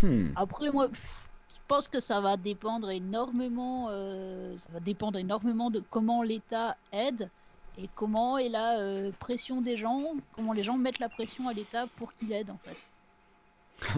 hmm, 0.01 0.29
Après, 0.35 0.71
moi, 0.71 0.87
pff, 0.87 1.29
je 1.49 1.59
pense 1.67 1.87
que 1.87 1.99
ça 1.99 2.21
va 2.21 2.37
dépendre 2.37 2.89
énormément. 2.91 3.87
euh, 3.89 4.57
ça 4.57 4.71
va 4.71 4.79
dépendre 4.79 5.17
énormément 5.19 5.69
de 5.69 5.81
comment 5.89 6.21
l'État 6.21 6.77
aide 6.91 7.29
et 7.77 7.89
comment 7.95 8.37
est 8.37 8.49
la 8.49 8.79
euh, 8.79 9.11
pression 9.19 9.61
des 9.61 9.75
gens, 9.75 10.13
comment 10.33 10.53
les 10.53 10.63
gens 10.63 10.77
mettent 10.77 10.99
la 10.99 11.09
pression 11.09 11.47
à 11.49 11.53
l'État 11.53 11.87
pour 11.97 12.13
qu'il 12.13 12.31
aide 12.31 12.49
en 12.49 12.57
fait. 12.59 12.77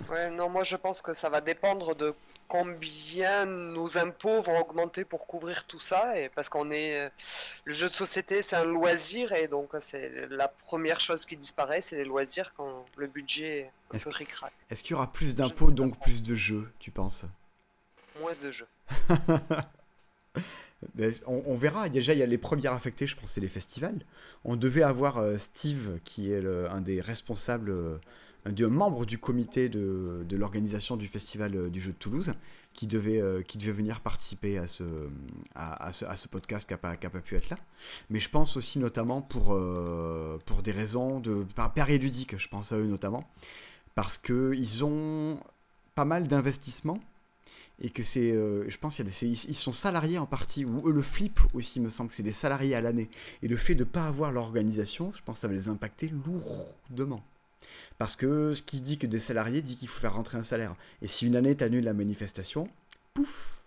Ouais, 0.10 0.30
non, 0.32 0.50
moi 0.50 0.64
je 0.64 0.76
pense 0.76 1.02
que 1.02 1.14
ça 1.14 1.30
va 1.30 1.42
dépendre 1.42 1.96
de 1.96 2.16
combien 2.48 3.46
nos 3.46 3.98
impôts 3.98 4.42
vont 4.42 4.60
augmenter 4.60 5.06
pour 5.06 5.28
couvrir 5.28 5.66
tout 5.66 5.80
ça. 5.80 6.20
Et 6.20 6.30
parce 6.30 6.50
qu'on 6.50 6.72
est. 6.72 7.06
euh, 7.06 7.10
Le 7.66 7.74
jeu 7.74 7.88
de 7.90 7.94
société, 7.94 8.42
c'est 8.42 8.56
un 8.56 8.66
loisir, 8.66 9.34
et 9.34 9.48
donc 9.48 9.70
c'est 9.80 10.28
la 10.30 10.48
première 10.48 11.00
chose 11.00 11.26
qui 11.26 11.36
disparaît, 11.38 11.82
c'est 11.82 11.98
les 11.98 12.06
loisirs 12.06 12.54
quand 12.56 12.86
le 12.96 13.08
budget 13.08 13.70
est 13.94 14.08
un 14.08 14.12
Est-ce 14.70 14.84
qu'il 14.84 14.92
y 14.92 14.94
aura 14.96 15.12
plus 15.12 15.36
d'impôts, 15.36 15.72
donc 15.72 16.00
plus 16.00 16.22
de 16.24 16.36
jeux, 16.36 16.72
tu 16.80 16.92
penses? 16.92 17.26
Moins 18.20 18.34
de 18.42 18.52
jeux. 18.52 18.68
On, 21.26 21.42
on 21.48 21.56
verra. 21.56 21.90
Déjà, 21.90 22.14
il 22.14 22.20
y 22.20 22.24
a 22.24 22.28
les 22.28 22.38
premiers 22.38 22.68
affectés, 22.68 23.08
je 23.08 23.16
pense, 23.16 23.32
c'est 23.32 23.42
les 23.42 23.48
festivals. 23.48 24.00
On 24.46 24.56
devait 24.56 24.84
avoir 24.84 25.18
euh, 25.18 25.38
Steve, 25.40 26.00
qui 26.04 26.32
est 26.32 26.40
le- 26.40 26.70
un 26.70 26.82
des 26.82 27.02
responsables, 27.02 27.72
un 28.48 28.52
des 28.54 28.66
membres 28.66 29.06
du 29.06 29.18
comité 29.18 29.68
de, 29.68 30.26
de 30.28 30.38
l'organisation 30.38 30.96
du 30.96 31.08
festival 31.08 31.54
euh, 31.56 31.70
du 31.70 31.82
jeu 31.82 31.92
de 31.92 31.98
Toulouse, 31.98 32.34
qui 32.74 32.88
devait, 32.88 33.20
euh, 33.20 33.42
qui 33.42 33.58
devait 33.58 33.74
venir 33.74 34.00
participer 34.00 34.58
à 34.58 34.68
ce, 34.68 34.84
à, 35.54 35.92
ce, 35.92 36.06
à 36.06 36.16
ce 36.16 36.28
podcast 36.28 36.66
qui 36.66 36.74
n'a 36.74 36.78
pas, 36.78 36.96
pas 36.96 37.20
pu 37.20 37.36
être 37.36 37.50
là. 37.50 37.58
Mais 38.10 38.20
je 38.20 38.30
pense 38.30 38.56
aussi 38.56 38.80
notamment 38.80 39.22
pour, 39.22 39.54
euh, 39.54 40.40
pour 40.46 40.64
des 40.64 40.72
raisons 40.72 41.20
de 41.20 41.46
je 41.58 42.48
pense 42.48 42.72
à 42.72 42.78
eux 42.78 42.86
notamment, 42.86 43.30
parce 43.96 44.18
qu'ils 44.18 44.86
ont 44.86 45.40
pas 45.96 46.06
mal 46.06 46.28
d'investissements 46.28 47.00
et 47.80 47.90
que 47.90 48.02
c'est, 48.02 48.32
je 48.32 48.78
pense, 48.78 49.00
ils 49.00 49.56
sont 49.56 49.74
salariés 49.74 50.18
en 50.18 50.26
partie, 50.26 50.66
ou 50.66 50.88
eux 50.88 50.92
le 50.92 51.04
flip 51.04 51.40
aussi, 51.54 51.80
me 51.80 51.90
semble 51.90 52.10
que 52.10 52.16
c'est 52.16 52.24
des 52.24 52.32
salariés 52.32 52.76
à 52.76 52.82
l'année. 52.82 53.10
Et 53.44 53.48
le 53.48 53.58
fait 53.58 53.76
de 53.76 53.84
ne 53.84 53.90
pas 53.90 54.08
avoir 54.08 54.32
l'organisation, 54.32 55.12
je 55.16 55.22
pense 55.22 55.36
que 55.36 55.42
ça 55.42 55.48
va 55.48 55.54
les 55.54 55.70
impacter 55.70 56.12
lourdement. 56.26 57.24
Parce 57.98 58.16
que 58.16 58.54
ce 58.54 58.62
qui 58.62 58.80
dit 58.82 58.98
que 58.98 59.08
des 59.08 59.20
salariés 59.20 59.62
dit 59.62 59.76
qu'il 59.76 59.88
faut 59.88 60.00
faire 60.00 60.14
rentrer 60.14 60.38
un 60.38 60.44
salaire. 60.44 60.76
Et 61.02 61.08
si 61.08 61.26
une 61.26 61.36
année 61.36 61.56
tu 61.56 61.64
annules 61.64 61.84
la 61.84 61.94
manifestation, 61.94 62.70
pouf 63.14 63.64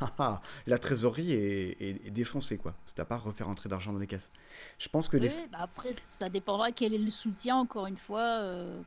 haha, 0.00 0.42
La 0.66 0.78
trésorerie 0.78 1.32
est, 1.32 1.80
est- 1.80 2.06
est 2.06 2.10
défoncée, 2.10 2.56
quoi. 2.58 2.74
C'est 2.86 2.98
à 3.00 3.04
part 3.04 3.22
refaire 3.22 3.46
rentrer 3.46 3.68
d'argent 3.68 3.92
dans 3.92 3.98
les 4.00 4.06
caisses. 4.06 4.30
Je 4.78 4.88
pense 4.88 5.08
que 5.08 5.16
les, 5.16 5.28
bah 5.52 5.58
après, 5.60 5.92
ça 5.92 6.28
dépendra 6.28 6.72
quel 6.72 6.92
est 6.94 6.98
le 6.98 7.10
soutien, 7.10 7.56
encore 7.56 7.86
une 7.86 7.96
fois, 7.96 8.20
euh, 8.40 8.80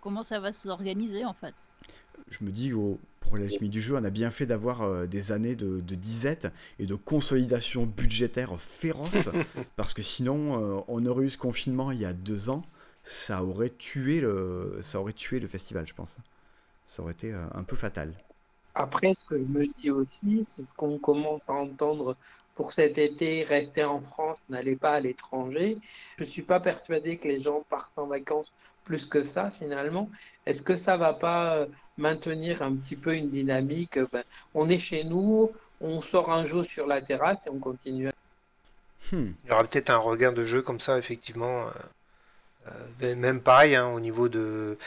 comment 0.00 0.22
ça 0.22 0.40
va 0.40 0.52
s'organiser 0.52 1.24
en 1.26 1.34
fait. 1.34 1.54
je 2.30 2.42
me 2.44 2.50
dis, 2.50 2.72
oh, 2.72 2.98
pour 3.20 3.36
l'alchimie 3.36 3.68
du 3.68 3.82
jeu, 3.82 3.94
on 3.96 4.04
a 4.04 4.10
bien 4.10 4.30
fait 4.30 4.46
d'avoir 4.46 4.80
euh, 4.82 5.06
des 5.06 5.32
années 5.32 5.54
de, 5.54 5.80
de 5.80 5.94
disette 5.94 6.50
et 6.78 6.86
de 6.86 6.94
consolidation 6.94 7.84
budgétaire 7.86 8.58
féroce, 8.60 9.28
parce 9.76 9.92
que 9.94 10.02
sinon, 10.02 10.78
euh, 10.78 10.80
on 10.88 11.04
aurait 11.04 11.26
eu 11.26 11.30
ce 11.30 11.38
confinement 11.38 11.90
il 11.92 12.00
y 12.00 12.06
a 12.06 12.12
deux 12.14 12.48
ans, 12.50 12.64
ça 13.04 13.44
aurait 13.44 13.70
tué 13.70 14.20
le, 14.20 14.78
ça 14.82 15.00
aurait 15.00 15.12
tué 15.12 15.40
le 15.40 15.48
festival, 15.48 15.86
je 15.86 15.94
pense. 15.94 16.18
Ça 16.86 17.02
aurait 17.02 17.12
été 17.14 17.32
euh, 17.32 17.46
un 17.54 17.64
peu 17.64 17.76
fatal. 17.76 18.14
Après, 18.74 19.14
ce 19.14 19.24
que 19.24 19.38
je 19.38 19.44
me 19.44 19.66
dis 19.66 19.90
aussi, 19.92 20.42
c'est 20.44 20.64
ce 20.64 20.74
qu'on 20.74 20.98
commence 20.98 21.48
à 21.48 21.52
entendre 21.54 22.16
pour 22.56 22.72
cet 22.72 22.98
été, 22.98 23.42
rester 23.44 23.84
en 23.84 24.00
France, 24.00 24.42
n'allez 24.48 24.76
pas 24.76 24.92
à 24.94 25.00
l'étranger. 25.00 25.78
Je 26.18 26.24
ne 26.24 26.28
suis 26.28 26.42
pas 26.42 26.60
persuadé 26.60 27.16
que 27.18 27.28
les 27.28 27.40
gens 27.40 27.62
partent 27.68 27.96
en 27.98 28.06
vacances 28.06 28.52
plus 28.84 29.06
que 29.06 29.22
ça, 29.24 29.50
finalement. 29.52 30.10
Est-ce 30.46 30.62
que 30.62 30.76
ça 30.76 30.96
va 30.96 31.12
pas 31.14 31.56
euh, 31.58 31.66
maintenir 31.96 32.62
un 32.62 32.74
petit 32.76 32.96
peu 32.96 33.14
une 33.16 33.30
dynamique 33.30 33.96
euh, 33.98 34.06
ben, 34.12 34.24
On 34.54 34.68
est 34.68 34.78
chez 34.80 35.04
nous, 35.04 35.50
on 35.80 36.00
sort 36.00 36.30
un 36.32 36.44
jour 36.44 36.64
sur 36.64 36.86
la 36.86 37.00
terrasse 37.02 37.46
et 37.46 37.50
on 37.50 37.58
continue. 37.60 38.08
à- 38.08 38.12
Hmm. 39.12 39.32
Il 39.44 39.50
y 39.50 39.52
aura 39.52 39.64
peut-être 39.64 39.90
un 39.90 39.96
regain 39.98 40.32
de 40.32 40.44
jeu 40.44 40.62
comme 40.62 40.80
ça, 40.80 40.98
effectivement. 40.98 41.66
Euh, 42.66 42.70
euh, 42.70 42.86
ben, 42.98 43.18
même 43.18 43.40
pareil, 43.40 43.74
hein, 43.76 43.88
au 43.88 44.00
niveau 44.00 44.28
de 44.28 44.78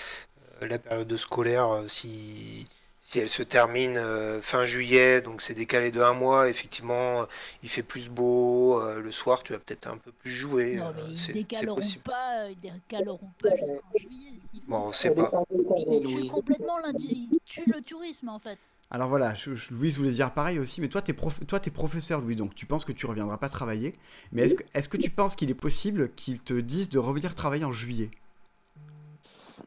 euh, 0.61 0.67
la 0.67 0.79
période 0.79 1.15
scolaire, 1.17 1.69
euh, 1.71 1.87
si, 1.87 2.67
si 2.99 3.19
elle 3.19 3.29
se 3.29 3.43
termine 3.43 3.97
euh, 3.97 4.41
fin 4.41 4.63
juillet, 4.63 5.21
donc 5.21 5.41
c'est 5.41 5.53
décalé 5.53 5.91
de 5.91 6.01
un 6.01 6.13
mois, 6.13 6.49
effectivement, 6.49 7.25
il 7.63 7.69
fait 7.69 7.83
plus 7.83 8.09
beau, 8.09 8.79
euh, 8.81 8.99
le 9.01 9.11
soir 9.11 9.43
tu 9.43 9.53
vas 9.53 9.59
peut-être 9.59 9.87
un 9.87 9.97
peu 9.97 10.11
plus 10.11 10.31
jouer. 10.31 10.75
Non, 10.75 10.87
euh, 10.87 10.91
mais 10.95 11.01
ils 11.11 11.17
c'est- 11.19 11.25
c'est 11.27 11.31
décaleront 11.33 11.81
pas, 12.03 12.49
ils 12.49 12.59
décaleront 12.59 13.29
pas 13.41 13.49
jusqu'en 13.55 13.97
juillet. 13.97 14.31
Bon, 14.67 14.77
on 14.77 14.93
sait 14.93 15.11
pas. 15.11 15.31
Ils 15.77 16.03
tuent 16.05 16.27
complètement 16.29 16.79
ils 16.97 17.29
tuent 17.45 17.71
le 17.73 17.81
tourisme 17.81 18.29
en 18.29 18.39
fait. 18.39 18.69
Alors 18.93 19.09
voilà, 19.09 19.33
je- 19.33 19.55
je- 19.55 19.73
Louise 19.73 19.97
voulait 19.97 20.11
dire 20.11 20.31
pareil 20.31 20.59
aussi, 20.59 20.79
mais 20.79 20.87
toi, 20.87 21.01
prof, 21.01 21.39
toi, 21.47 21.59
t'es 21.59 21.71
professeur, 21.71 22.21
Louis, 22.21 22.35
donc 22.35 22.53
tu 22.53 22.67
penses 22.67 22.85
que 22.85 22.91
tu 22.91 23.07
reviendras 23.07 23.37
pas 23.39 23.49
travailler. 23.49 23.95
Mais 24.31 24.43
est-ce 24.43 24.87
que, 24.87 24.97
tu 24.97 25.09
penses 25.09 25.35
qu'il 25.35 25.49
est 25.49 25.55
possible 25.55 26.13
qu'ils 26.13 26.39
te 26.39 26.53
disent 26.53 26.89
de 26.89 26.99
revenir 26.99 27.33
travailler 27.33 27.65
en 27.65 27.71
juillet? 27.71 28.11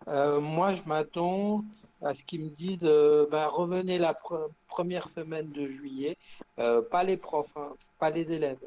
Euh, 0.07 0.41
moi, 0.41 0.75
je 0.75 0.83
m'attends 0.87 1.65
à 2.03 2.15
ce 2.15 2.23
qu'ils 2.23 2.41
me 2.41 2.51
disent 2.51 2.85
euh, 2.85 3.27
bah, 3.29 3.49
revenez 3.49 3.99
la 3.99 4.13
pre- 4.13 4.49
première 4.69 5.09
semaine 5.09 5.51
de 5.51 5.67
juillet, 5.67 6.17
euh, 6.61 6.81
pas 6.81 7.03
les 7.03 7.17
profs, 7.17 7.57
hein, 7.57 7.73
pas 7.99 8.11
les 8.11 8.31
élèves, 8.31 8.61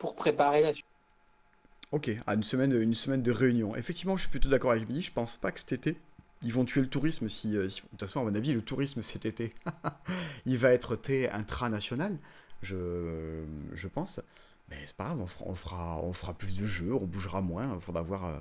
pour 0.00 0.16
préparer 0.16 0.62
la 0.62 0.74
suite. 0.74 0.86
Ok, 1.92 2.10
à 2.26 2.34
une 2.34 2.42
semaine, 2.42 2.72
une 2.72 2.94
semaine 2.94 3.22
de 3.22 3.30
réunion. 3.30 3.76
Effectivement, 3.76 4.16
je 4.16 4.22
suis 4.22 4.30
plutôt 4.30 4.48
d'accord 4.48 4.72
avec 4.72 4.88
Billy. 4.88 5.02
Je 5.02 5.12
pense 5.12 5.36
pas 5.36 5.52
que 5.52 5.60
cet 5.60 5.72
été, 5.72 5.96
ils 6.42 6.52
vont 6.52 6.64
tuer 6.64 6.80
le 6.80 6.88
tourisme. 6.88 7.28
Si, 7.28 7.56
euh, 7.56 7.68
si- 7.68 7.82
de 7.82 7.88
toute 7.88 8.00
façon, 8.00 8.20
à 8.20 8.24
mon 8.24 8.34
avis, 8.34 8.52
le 8.54 8.62
tourisme 8.62 9.02
cet 9.02 9.26
été, 9.26 9.54
il 10.46 10.58
va 10.58 10.72
être 10.72 10.96
té 10.96 11.30
intranational, 11.30 12.18
je, 12.62 13.44
je 13.74 13.88
pense. 13.88 14.20
Mais 14.70 14.78
c'est 14.86 14.96
pas 14.96 15.04
grave, 15.06 15.20
on 15.22 15.26
fera, 15.26 15.44
on, 15.48 15.54
fera, 15.54 16.02
on 16.04 16.12
fera 16.12 16.34
plus 16.34 16.56
de 16.58 16.66
jeux, 16.66 16.94
on 16.94 17.06
bougera 17.06 17.40
moins. 17.42 17.74
Il 17.76 17.80
faudra 17.80 18.02
voir. 18.02 18.24
euh, 18.26 18.38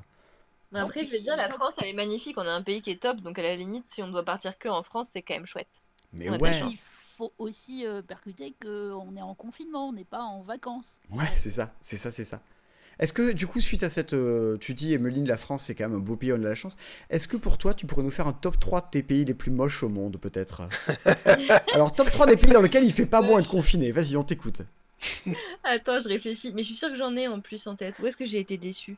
Mais 0.71 0.79
après, 0.79 1.05
je 1.05 1.11
vais 1.11 1.19
dire, 1.21 1.35
la 1.35 1.49
France, 1.49 1.73
elle 1.77 1.87
est 1.89 1.93
magnifique. 1.93 2.37
On 2.37 2.41
a 2.47 2.51
un 2.51 2.63
pays 2.63 2.81
qui 2.81 2.89
est 2.91 3.01
top. 3.01 3.17
Donc, 3.19 3.37
à 3.37 3.41
la 3.41 3.55
limite, 3.57 3.85
si 3.91 4.01
on 4.01 4.07
doit 4.07 4.23
partir 4.23 4.57
que 4.57 4.69
en 4.69 4.81
France, 4.83 5.09
c'est 5.13 5.21
quand 5.21 5.33
même 5.33 5.45
chouette. 5.45 5.67
Mais 6.11 6.29
Ouais, 6.29 6.55
il 6.61 6.77
faut 6.77 7.33
aussi 7.37 7.85
euh, 7.85 8.01
percuter 8.01 8.55
qu'on 8.61 9.15
est 9.17 9.21
en 9.21 9.35
confinement, 9.35 9.89
on 9.89 9.93
n'est 9.93 10.05
pas 10.05 10.21
en 10.23 10.41
vacances. 10.43 11.01
ouais, 11.09 11.29
c'est 11.35 11.49
ça, 11.49 11.73
c'est 11.81 11.97
ça, 11.97 12.11
c'est 12.11 12.23
ça. 12.23 12.41
Est-ce 12.99 13.13
que, 13.13 13.31
du 13.31 13.45
coup, 13.47 13.61
suite 13.61 13.83
à 13.83 13.89
cette. 13.89 14.13
euh, 14.13 14.57
tu 14.57 14.73
dis, 14.73 14.93
Emeline, 14.93 15.27
la 15.27 15.37
France, 15.37 15.63
c'est 15.65 15.75
quand 15.75 15.87
même 15.87 15.97
un 15.97 16.01
beau 16.01 16.15
pays, 16.15 16.31
on 16.31 16.35
a 16.35 16.39
de 16.39 16.43
la 16.47 16.55
chance. 16.55 16.75
Est-ce 17.09 17.27
que 17.27 17.37
pour 17.37 17.57
toi, 17.57 17.73
tu 17.73 17.85
pourrais 17.85 18.03
nous 18.03 18.09
faire 18.11 18.27
un 18.27 18.33
top 18.33 18.59
3 18.59 18.81
de 18.81 18.87
tes 18.91 19.03
pays 19.03 19.23
les 19.25 19.33
plus 19.33 19.51
moches 19.51 19.83
au 19.83 19.89
monde, 19.89 20.17
peut-être? 20.17 20.63
Alors, 21.73 21.93
top 21.93 22.11
3 22.11 22.25
des 22.25 22.37
pays 22.37 22.51
dans 22.51 22.61
lesquels 22.61 22.83
il 22.83 22.93
fait 22.93 23.05
pas 23.05 23.21
bon 23.21 23.37
être 23.37 23.49
confiné. 23.49 23.91
Vas-y, 23.91 24.17
on 24.17 24.23
t'écoute. 24.23 24.61
Attends, 25.63 26.01
je 26.01 26.07
réfléchis. 26.07 26.51
Mais 26.53 26.63
je 26.63 26.69
suis 26.69 26.77
sûre 26.77 26.89
que 26.89 26.97
j'en 26.97 27.15
ai 27.15 27.27
en 27.27 27.39
plus 27.39 27.67
en 27.67 27.75
tête. 27.75 27.95
Où 28.01 28.07
est-ce 28.07 28.17
que 28.17 28.25
j'ai 28.25 28.39
été 28.39 28.57
déçue? 28.57 28.95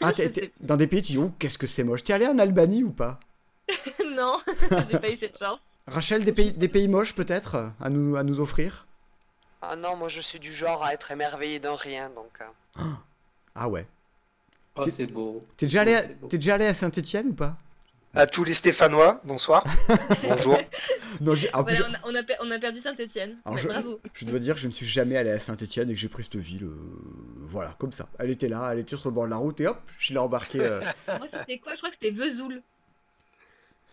Ah, 0.00 0.12
t'es- 0.12 0.28
t'es- 0.30 0.52
dans 0.60 0.76
des 0.76 0.86
pays, 0.86 1.02
tu 1.02 1.12
dis, 1.12 1.18
oh, 1.18 1.32
qu'est-ce 1.38 1.58
que 1.58 1.66
c'est 1.66 1.84
moche. 1.84 2.04
T'es 2.04 2.12
allé 2.12 2.26
en 2.26 2.38
Albanie 2.38 2.84
ou 2.84 2.90
pas? 2.92 3.20
Non, 4.16 4.38
j'ai 4.90 4.98
pas 4.98 5.10
eu 5.10 5.16
cette 5.18 5.38
chance. 5.38 5.58
Rachel, 5.86 6.24
des 6.24 6.32
pays, 6.32 6.52
des 6.52 6.68
pays 6.68 6.88
moches, 6.88 7.14
peut-être, 7.14 7.70
à 7.80 7.88
nous, 7.90 8.16
à 8.16 8.22
nous 8.22 8.40
offrir? 8.40 8.86
Ah 9.62 9.76
non, 9.76 9.96
moi 9.96 10.08
je 10.08 10.20
suis 10.20 10.38
du 10.38 10.52
genre 10.52 10.82
à 10.84 10.92
être 10.92 11.10
émerveillé 11.10 11.58
d'un 11.58 11.76
rien, 11.76 12.10
donc... 12.10 12.30
euh, 12.40 12.44
Ah 13.54 13.68
ouais. 13.68 13.86
Oh, 14.76 14.84
T'es- 14.84 14.90
c'est 14.90 15.06
beau. 15.06 15.42
T'es 15.56 15.66
déjà, 15.66 15.82
allé 15.82 15.94
à- 15.94 16.06
déjà 16.28 16.54
allé 16.54 16.66
à 16.66 16.74
Saint-Etienne 16.74 17.28
ou 17.28 17.34
pas? 17.34 17.56
À 18.14 18.26
tous 18.26 18.44
les 18.44 18.52
Stéphanois, 18.52 19.20
bonsoir. 19.24 19.64
Bonjour. 20.22 20.58
Non, 21.22 21.34
j'ai- 21.34 21.52
en 21.54 21.64
plus, 21.64 21.76
Voilà, 21.78 21.98
on, 22.04 22.08
a, 22.08 22.10
on, 22.10 22.14
a, 22.14 22.22
per- 22.22 22.36
on 22.42 22.50
a 22.50 22.58
perdu 22.58 22.80
Saint-Etienne. 22.80 23.38
Je- 23.56 23.68
Bravo. 23.68 24.00
je 24.12 24.24
dois 24.26 24.38
dire 24.38 24.54
que 24.54 24.60
je 24.60 24.68
ne 24.68 24.72
suis 24.72 24.84
jamais 24.86 25.16
allé 25.16 25.30
à 25.30 25.38
Saint-Etienne 25.40 25.88
et 25.88 25.94
que 25.94 25.98
j'ai 26.00 26.08
pris 26.10 26.22
cette 26.22 26.36
ville, 26.36 26.64
euh, 26.64 26.76
voilà, 27.40 27.74
comme 27.78 27.92
ça. 27.92 28.08
Elle 28.18 28.28
était 28.30 28.48
là, 28.48 28.68
elle 28.70 28.80
était 28.80 28.96
sur 28.96 29.08
le 29.08 29.14
bord 29.14 29.24
de 29.24 29.30
la 29.30 29.36
route 29.36 29.58
et 29.60 29.66
hop, 29.66 29.78
je 29.98 30.12
l'ai 30.12 30.18
embarquée. 30.18 30.60
euh. 30.60 30.82
Moi, 31.08 31.26
c'était 31.40 31.58
quoi? 31.58 31.72
Je 31.72 31.78
crois 31.78 31.88
que 31.90 31.96
c'était 32.02 32.14
Vesoul. 32.14 32.60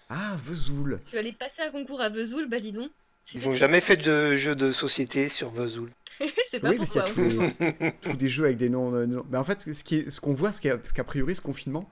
Ah, 0.09 0.35
Vesoul. 0.43 0.99
Je 1.05 1.09
suis 1.09 1.17
allée 1.17 1.31
passer 1.33 1.61
un 1.65 1.71
concours 1.71 2.01
à 2.01 2.09
Vesoul, 2.09 2.49
bah 2.49 2.59
dis 2.59 2.73
donc. 2.73 2.89
Ils 3.33 3.47
ont 3.47 3.53
jamais 3.53 3.79
fait 3.79 3.95
de 3.97 4.35
jeu 4.35 4.53
de 4.55 4.71
société 4.73 5.29
sur 5.29 5.49
Vesoul. 5.51 5.91
Pas 6.61 6.69
Oui, 6.69 6.77
parce 6.77 6.89
qu'il 6.89 7.01
y 7.01 7.03
a 7.03 7.07
tous 7.07 7.21
des, 7.69 7.91
tous 8.01 8.13
des 8.17 8.27
jeux 8.27 8.45
avec 8.45 8.57
des 8.57 8.69
noms. 8.69 8.93
euh. 8.93 9.07
Mais 9.29 9.37
en 9.37 9.43
fait, 9.43 9.73
ce 9.73 9.83
qui 9.83 9.95
est- 9.95 10.09
ce 10.09 10.19
qu'on 10.21 10.33
voit, 10.33 10.51
ce 10.51 10.61
qui 10.61 10.67
est- 10.67 10.87
ce 10.87 10.93
qu'a 10.93 11.03
priori, 11.03 11.35
ce 11.35 11.41
confinement, 11.41 11.89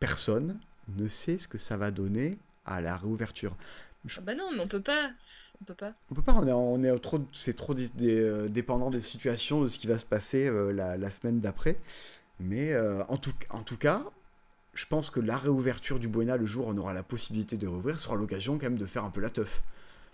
personne 0.00 0.58
ne 0.96 1.08
sait 1.08 1.38
ce 1.38 1.46
que 1.48 1.58
ça 1.58 1.76
va 1.76 1.90
donner 1.90 2.38
à 2.66 2.80
la 2.80 2.96
réouverture. 2.96 3.56
Ah 4.16 4.20
bah 4.22 4.34
non, 4.34 4.50
mais 4.54 4.60
on 4.60 4.66
peut 4.66 4.80
pas. 4.80 5.10
On 5.60 5.64
peut 5.64 5.74
pas. 5.74 5.86
On 6.10 6.14
peut 6.14 6.22
pas, 6.22 6.32
on 6.34 6.46
est, 6.46 6.52
on 6.52 6.82
est 6.82 6.98
trop, 6.98 7.20
c'est 7.32 7.54
trop 7.54 7.74
euh, 8.02 8.48
dépendant 8.48 8.90
des 8.90 9.00
situations, 9.00 9.62
de 9.62 9.68
ce 9.68 9.78
qui 9.78 9.86
va 9.86 9.98
se 9.98 10.06
passer 10.06 10.48
euh, 10.48 10.72
la, 10.72 10.96
la 10.96 11.10
semaine 11.10 11.38
d'après. 11.40 11.78
Mais 12.40 12.72
euh, 12.72 13.04
en, 13.08 13.16
tout, 13.16 13.32
en 13.50 13.62
tout 13.62 13.76
cas, 13.76 14.02
je 14.74 14.86
pense 14.86 15.10
que 15.10 15.20
la 15.20 15.36
réouverture 15.36 16.00
du 16.00 16.08
Buena, 16.08 16.36
le 16.36 16.46
jour 16.46 16.66
où 16.66 16.70
on 16.70 16.76
aura 16.78 16.94
la 16.94 17.04
possibilité 17.04 17.56
de 17.58 17.68
réouvrir, 17.68 18.00
sera 18.00 18.16
l'occasion 18.16 18.54
quand 18.58 18.64
même 18.64 18.78
de 18.78 18.86
faire 18.86 19.04
un 19.04 19.10
peu 19.10 19.20
la 19.20 19.30
teuf. 19.30 19.62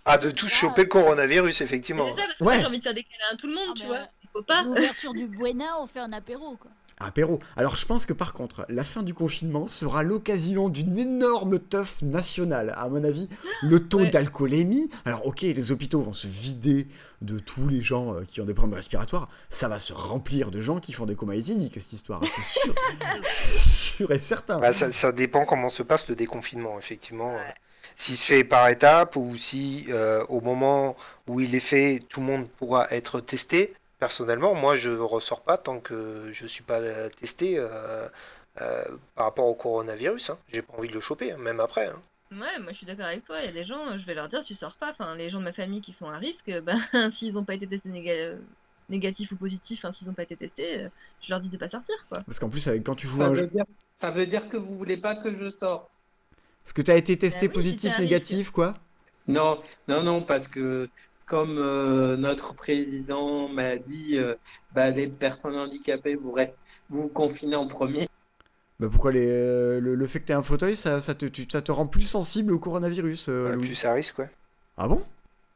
Ah, 0.09 0.19
de 0.19 0.31
tous 0.31 0.49
choper 0.49 0.83
le 0.83 0.89
coronavirus, 0.89 1.61
effectivement. 1.61 2.09
C'est 2.17 2.21
ça, 2.23 2.27
parce 2.27 2.39
que 2.39 2.45
Ouais. 2.45 2.61
j'ai 2.61 2.67
envie 2.67 2.79
de 2.79 2.83
faire 2.83 2.95
des 2.95 3.05
câlins 3.05 3.35
à 3.35 3.37
tout 3.37 3.47
le 3.47 3.55
monde, 3.55 3.69
Ah, 3.71 3.79
tu 3.81 3.87
vois. 3.87 3.97
euh, 3.97 4.05
Il 4.25 4.29
faut 4.33 4.43
pas. 4.43 4.63
L'ouverture 4.63 5.15
du 5.15 5.27
Buena, 5.27 5.65
on 5.83 5.87
fait 5.87 6.01
un 6.01 6.13
apéro 6.13 6.57
quoi. 6.57 6.71
Apéro. 7.01 7.39
Alors 7.57 7.77
je 7.77 7.87
pense 7.87 8.07
que 8.07 8.13
par 8.13 8.33
contre, 8.33 8.67
la 8.69 8.83
fin 8.83 9.05
du 9.05 9.15
confinement 9.15 9.69
sera 9.69 10.03
l'occasion 10.03 10.69
d'une 10.69 10.99
énorme 10.99 11.61
teuf 11.61 12.03
nationale. 12.03 12.75
À 12.77 12.89
mon 12.89 13.05
avis, 13.05 13.29
le 13.63 13.79
taux 13.89 13.99
Ouais. 14.01 14.07
d'alcoolémie. 14.09 14.91
Alors 15.05 15.25
ok, 15.27 15.43
les 15.43 15.71
hôpitaux 15.73 16.01
vont 16.01 16.13
se 16.13 16.27
vider 16.27 16.89
de 17.23 17.39
tous 17.39 17.69
les 17.69 17.83
gens 17.83 18.15
euh, 18.15 18.25
qui 18.27 18.41
ont 18.41 18.45
des 18.45 18.53
problèmes 18.55 18.75
respiratoires. 18.77 19.29
Ça 19.49 19.69
va 19.69 19.79
se 19.79 19.93
remplir 19.93 20.51
de 20.51 20.61
gens 20.61 20.81
qui 20.81 20.93
font 20.93 21.07
des 21.07 21.15
comas 21.15 21.35
éthyliques, 21.35 21.75
cette 21.81 21.93
histoire. 21.93 22.21
C'est 22.29 22.43
sûr. 22.43 22.75
C'est 23.23 23.59
sûr 23.59 24.11
et 24.11 24.19
certain. 24.19 24.59
Bah, 24.59 24.73
ça, 24.73 24.91
ça 24.91 25.13
dépend 25.13 25.45
comment 25.47 25.71
se 25.71 25.85
passe 25.85 26.09
le 26.09 26.17
déconfinement, 26.17 26.79
effectivement. 26.81 27.33
Ouais. 27.33 27.55
S'il 28.01 28.17
se 28.17 28.25
fait 28.25 28.45
par 28.45 28.69
étapes 28.69 29.17
ou 29.17 29.37
si 29.37 29.87
euh, 29.91 30.25
au 30.29 30.41
moment 30.41 30.97
où 31.27 31.41
il 31.41 31.55
est 31.55 31.61
fait, 31.73 31.99
tout 32.09 32.21
le 32.21 32.27
monde 32.27 32.49
pourra 32.49 32.87
être 32.91 33.21
testé. 33.21 33.75
Personnellement, 33.99 34.55
moi, 34.55 34.77
je 34.77 34.91
ressors 34.91 35.43
pas 35.43 35.59
tant 35.59 35.81
que 35.81 36.31
je 36.33 36.47
suis 36.47 36.63
pas 36.63 36.79
euh, 36.81 37.09
testé 37.21 37.59
euh, 37.59 38.07
euh, 38.61 38.85
par 39.17 39.27
rapport 39.27 39.47
au 39.47 39.55
coronavirus. 39.55 40.31
Hein. 40.31 40.39
J'ai 40.53 40.63
pas 40.63 40.75
envie 40.79 40.89
de 40.89 40.95
le 40.95 41.01
choper, 41.01 41.33
hein, 41.33 41.39
même 41.39 41.59
après. 41.61 41.87
hein. 41.89 42.01
Ouais, 42.31 42.59
moi 42.61 42.73
je 42.73 42.77
suis 42.77 42.87
d'accord 42.87 43.07
avec 43.07 43.25
toi. 43.25 43.39
Il 43.41 43.47
y 43.47 43.49
a 43.49 43.53
des 43.53 43.65
gens, 43.65 43.99
je 43.99 44.05
vais 44.07 44.15
leur 44.15 44.29
dire, 44.29 44.45
tu 44.45 44.55
sors 44.55 44.75
pas. 44.77 44.91
Enfin, 44.93 45.15
les 45.17 45.31
gens 45.31 45.39
de 45.41 45.45
ma 45.45 45.53
famille 45.53 45.81
qui 45.81 45.93
sont 45.93 46.09
à 46.09 46.19
risque, 46.19 46.51
ben, 46.63 46.79
s'ils 47.17 47.37
ont 47.39 47.45
pas 47.45 47.55
été 47.55 47.67
testés 47.67 47.89
néga- 47.89 48.37
négatifs 48.89 49.33
ou 49.33 49.37
positifs, 49.37 49.85
s'ils 49.93 50.09
ont 50.11 50.15
pas 50.15 50.23
été 50.25 50.37
testés, 50.37 50.87
je 51.23 51.31
leur 51.31 51.41
dis 51.41 51.49
de 51.49 51.57
pas 51.57 51.69
sortir, 51.71 51.97
quoi. 52.09 52.23
Parce 52.27 52.39
qu'en 52.39 52.49
plus, 52.51 52.69
avec, 52.69 52.85
quand 52.85 52.95
tu 52.95 53.07
joues 53.09 53.19
Ça 53.19 53.25
un 53.25 53.31
veut, 53.31 53.35
jeu... 53.35 53.47
dire, 53.49 53.65
ça 54.01 54.11
veut 54.11 54.27
dire 54.27 54.49
que 54.49 54.57
vous 54.57 54.77
voulez 54.77 54.97
pas 54.99 55.17
que 55.17 55.37
je 55.37 55.51
sorte. 55.51 55.98
Parce 56.69 56.75
que 56.75 56.83
tu 56.83 56.91
as 56.91 56.97
été 56.99 57.17
testé 57.17 57.47
Bah 57.47 57.53
oui, 57.55 57.55
positif, 57.55 57.99
négatif, 57.99 58.51
quoi 58.51 58.75
Non, 59.27 59.63
non, 59.89 60.03
non, 60.03 60.23
parce 60.25 60.49
que 60.49 60.89
comme 61.25 61.59
euh, 61.59 62.17
notre 62.17 62.55
président 62.55 63.49
m'a 63.49 63.77
dit, 63.79 64.17
euh, 64.19 64.35
bah, 64.73 64.91
les 64.91 65.09
personnes 65.09 65.57
handicapées, 65.57 66.17
vous, 66.17 66.35
vous 66.89 67.09
confinez 67.09 67.57
en 67.57 67.69
premier. 67.69 68.07
bah 68.79 68.89
pourquoi 68.91 69.13
les, 69.13 69.27
euh, 69.27 69.81
le, 69.81 69.95
le 69.95 70.07
fait 70.07 70.21
que 70.21 70.27
tu 70.27 70.33
aies 70.33 70.35
un 70.37 70.43
fauteuil, 70.43 70.77
ça, 70.77 71.01
ça, 71.01 71.15
te, 71.15 71.27
tu- 71.27 71.47
ça 71.51 71.63
te 71.63 71.73
rend 71.73 71.87
plus 71.87 72.03
sensible 72.03 72.53
au 72.53 72.59
coronavirus, 72.59 73.29
euh, 73.29 73.53
Louis? 73.53 73.73
plus 73.73 73.85
à 73.85 73.93
risque, 73.95 74.19
ouais. 74.21 74.31
Ah 74.77 74.89
bon? 74.89 75.01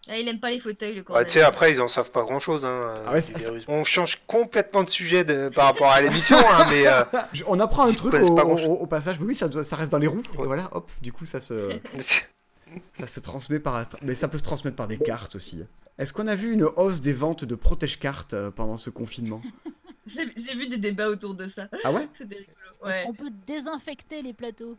Ah, 0.08 0.18
il 0.18 0.26
aime 0.26 0.40
pas 0.40 0.50
les 0.50 0.58
fauteuils, 0.60 0.94
le 0.94 0.98
Ouais, 1.00 1.04
coronavirus. 1.04 1.32
tu 1.32 1.38
sais, 1.38 1.44
après, 1.44 1.72
ils 1.72 1.80
en 1.80 1.86
savent 1.86 2.10
pas 2.10 2.22
grand-chose. 2.22 2.64
Hein, 2.64 2.92
Ah 3.06 3.12
ouais, 3.12 3.20
ça- 3.20 3.38
virus. 3.38 3.64
On 3.68 3.84
change 3.84 4.20
complètement 4.26 4.82
de 4.82 4.88
sujet 4.90 5.24
de- 5.24 5.48
par 5.48 5.66
rapport 5.66 5.90
à 5.92 6.00
l'émission, 6.00 6.36
hein, 6.50 6.66
mais 6.70 6.86
euh, 6.88 7.04
On 7.46 7.60
apprend 7.60 7.86
un 7.86 7.92
truc 7.92 8.12
au, 8.14 8.34
pas 8.34 8.42
grand-chose. 8.42 8.66
au- 8.68 8.72
au 8.82 8.86
passage, 8.86 9.20
mais 9.20 9.26
oui, 9.26 9.34
ça, 9.36 9.48
reste 9.76 9.92
dans 9.92 9.98
les 9.98 10.08
roues. 10.08 10.22
Et 10.34 10.38
Ouais. 10.38 10.46
voilà, 10.46 10.68
hop, 10.72 10.90
du 11.02 11.12
coup, 11.12 11.24
ça 11.24 11.38
se, 11.38 11.78
ça 12.92 13.06
se 13.06 13.20
transmet 13.20 13.60
par. 13.60 13.84
Mais 14.02 14.14
ça 14.14 14.26
peut 14.28 14.38
se 14.38 14.42
transmettre 14.42 14.76
par 14.76 14.88
des 14.88 14.98
cartes 14.98 15.36
aussi. 15.36 15.62
Est-ce 15.98 16.12
qu'on 16.12 16.26
a 16.26 16.34
vu 16.34 16.52
une 16.52 16.64
hausse 16.64 17.00
des 17.00 17.12
ventes 17.12 17.44
de 17.44 17.54
protège-cartes 17.54 18.34
euh, 18.34 18.50
pendant 18.50 18.76
ce 18.78 18.90
confinement? 18.90 19.40
J'ai 20.06 20.24
vu 20.56 20.68
des 20.68 20.78
débats 20.78 21.08
autour 21.08 21.34
de 21.34 21.46
ça. 21.46 21.68
Ah 21.84 21.92
ouais? 21.92 22.08
C'était 22.18 22.34
rigolo. 22.34 22.56
Est-ce 22.88 22.98
Ouais. 22.98 23.04
qu'on 23.04 23.14
peut 23.14 23.30
désinfecter 23.46 24.20
les 24.22 24.32
plateaux? 24.32 24.76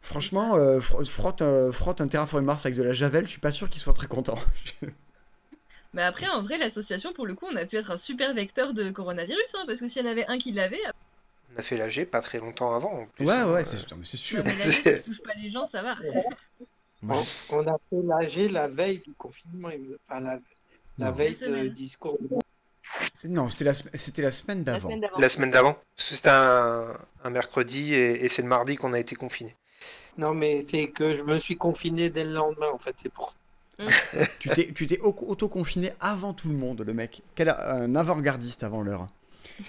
Franchement, 0.00 0.56
euh, 0.56 0.78
fr- 0.80 1.04
frotte, 1.08 1.42
euh, 1.42 1.72
frotte 1.72 2.00
un 2.00 2.08
terraformé 2.08 2.46
Mars 2.46 2.64
avec 2.66 2.76
de 2.78 2.82
la 2.82 2.92
javel, 2.92 3.26
je 3.26 3.30
suis 3.32 3.40
pas 3.40 3.50
sûr 3.52 3.68
qu'il 3.68 3.80
soit 3.80 3.92
très 3.94 4.06
content. 4.06 4.38
Mais 5.94 6.02
après, 6.02 6.28
en 6.28 6.42
vrai, 6.42 6.58
l'association, 6.58 7.12
pour 7.14 7.26
le 7.26 7.34
coup, 7.34 7.46
on 7.50 7.56
a 7.56 7.64
pu 7.64 7.76
être 7.76 7.90
un 7.90 7.98
super 7.98 8.34
vecteur 8.34 8.74
de 8.74 8.90
coronavirus, 8.90 9.40
hein, 9.54 9.64
parce 9.66 9.80
que 9.80 9.88
s'il 9.88 10.02
y 10.02 10.06
en 10.06 10.10
avait 10.10 10.26
un 10.26 10.38
qui 10.38 10.52
l'avait, 10.52 10.80
on 11.54 11.58
a 11.58 11.62
fait 11.62 11.76
l'AG 11.78 12.04
pas 12.04 12.20
très 12.20 12.38
longtemps 12.38 12.74
avant. 12.74 12.92
En 13.02 13.06
plus, 13.06 13.24
ouais, 13.26 13.42
ouais, 13.42 13.62
euh, 13.62 13.64
c'est 13.64 13.90
non, 13.90 13.96
mais 13.96 14.04
c'est 14.04 14.18
sûr. 14.18 14.42
mais 14.44 14.52
la 14.92 14.98
touche 15.00 15.20
pas 15.22 15.32
les 15.42 15.50
gens, 15.50 15.66
ça 15.72 15.82
va. 15.82 15.96
On, 17.02 17.24
on 17.50 17.66
a 17.66 17.78
fait 17.88 18.02
l'AG 18.36 18.50
la 18.52 18.68
veille 18.68 18.98
du 18.98 19.12
confinement, 19.14 19.70
enfin 20.08 20.38
la, 20.98 21.10
veille 21.10 21.36
de 21.36 21.46
semaine. 21.46 21.68
discours. 21.70 22.18
Non, 23.24 23.48
c'était 23.48 23.64
la, 23.64 23.74
c'était 23.74 24.22
la 24.22 24.30
semaine 24.30 24.58
La 24.64 24.74
d'avant. 24.74 24.88
semaine 24.88 25.00
d'avant. 25.00 25.18
La 25.18 25.28
semaine 25.28 25.50
d'avant. 25.50 25.72
Parce 25.96 26.10
que 26.10 26.14
C'était 26.16 26.28
un, 26.30 26.96
un 27.24 27.30
mercredi 27.30 27.94
et, 27.94 28.24
et 28.24 28.28
c'est 28.28 28.42
le 28.42 28.48
mardi 28.48 28.76
qu'on 28.76 28.92
a 28.92 28.98
été 28.98 29.14
confiné. 29.16 29.56
Non, 30.18 30.34
mais 30.34 30.62
c'est 30.62 30.88
que 30.88 31.16
je 31.16 31.22
me 31.22 31.38
suis 31.38 31.56
confiné 31.56 32.10
dès 32.10 32.24
le 32.24 32.32
lendemain, 32.32 32.68
en 32.74 32.78
fait, 32.78 32.94
c'est 32.98 33.12
pour 33.12 33.30
ça. 33.30 33.38
Tu 34.40 34.48
t'es, 34.48 34.72
tu 34.72 34.86
t'es 34.88 34.98
auto-confiné 35.00 35.92
avant 36.00 36.34
tout 36.34 36.48
le 36.48 36.56
monde, 36.56 36.82
le 36.82 36.92
mec. 36.92 37.22
Quel, 37.36 37.48
un 37.48 37.94
avant-gardiste 37.94 38.64
avant 38.64 38.82
l'heure. 38.82 39.06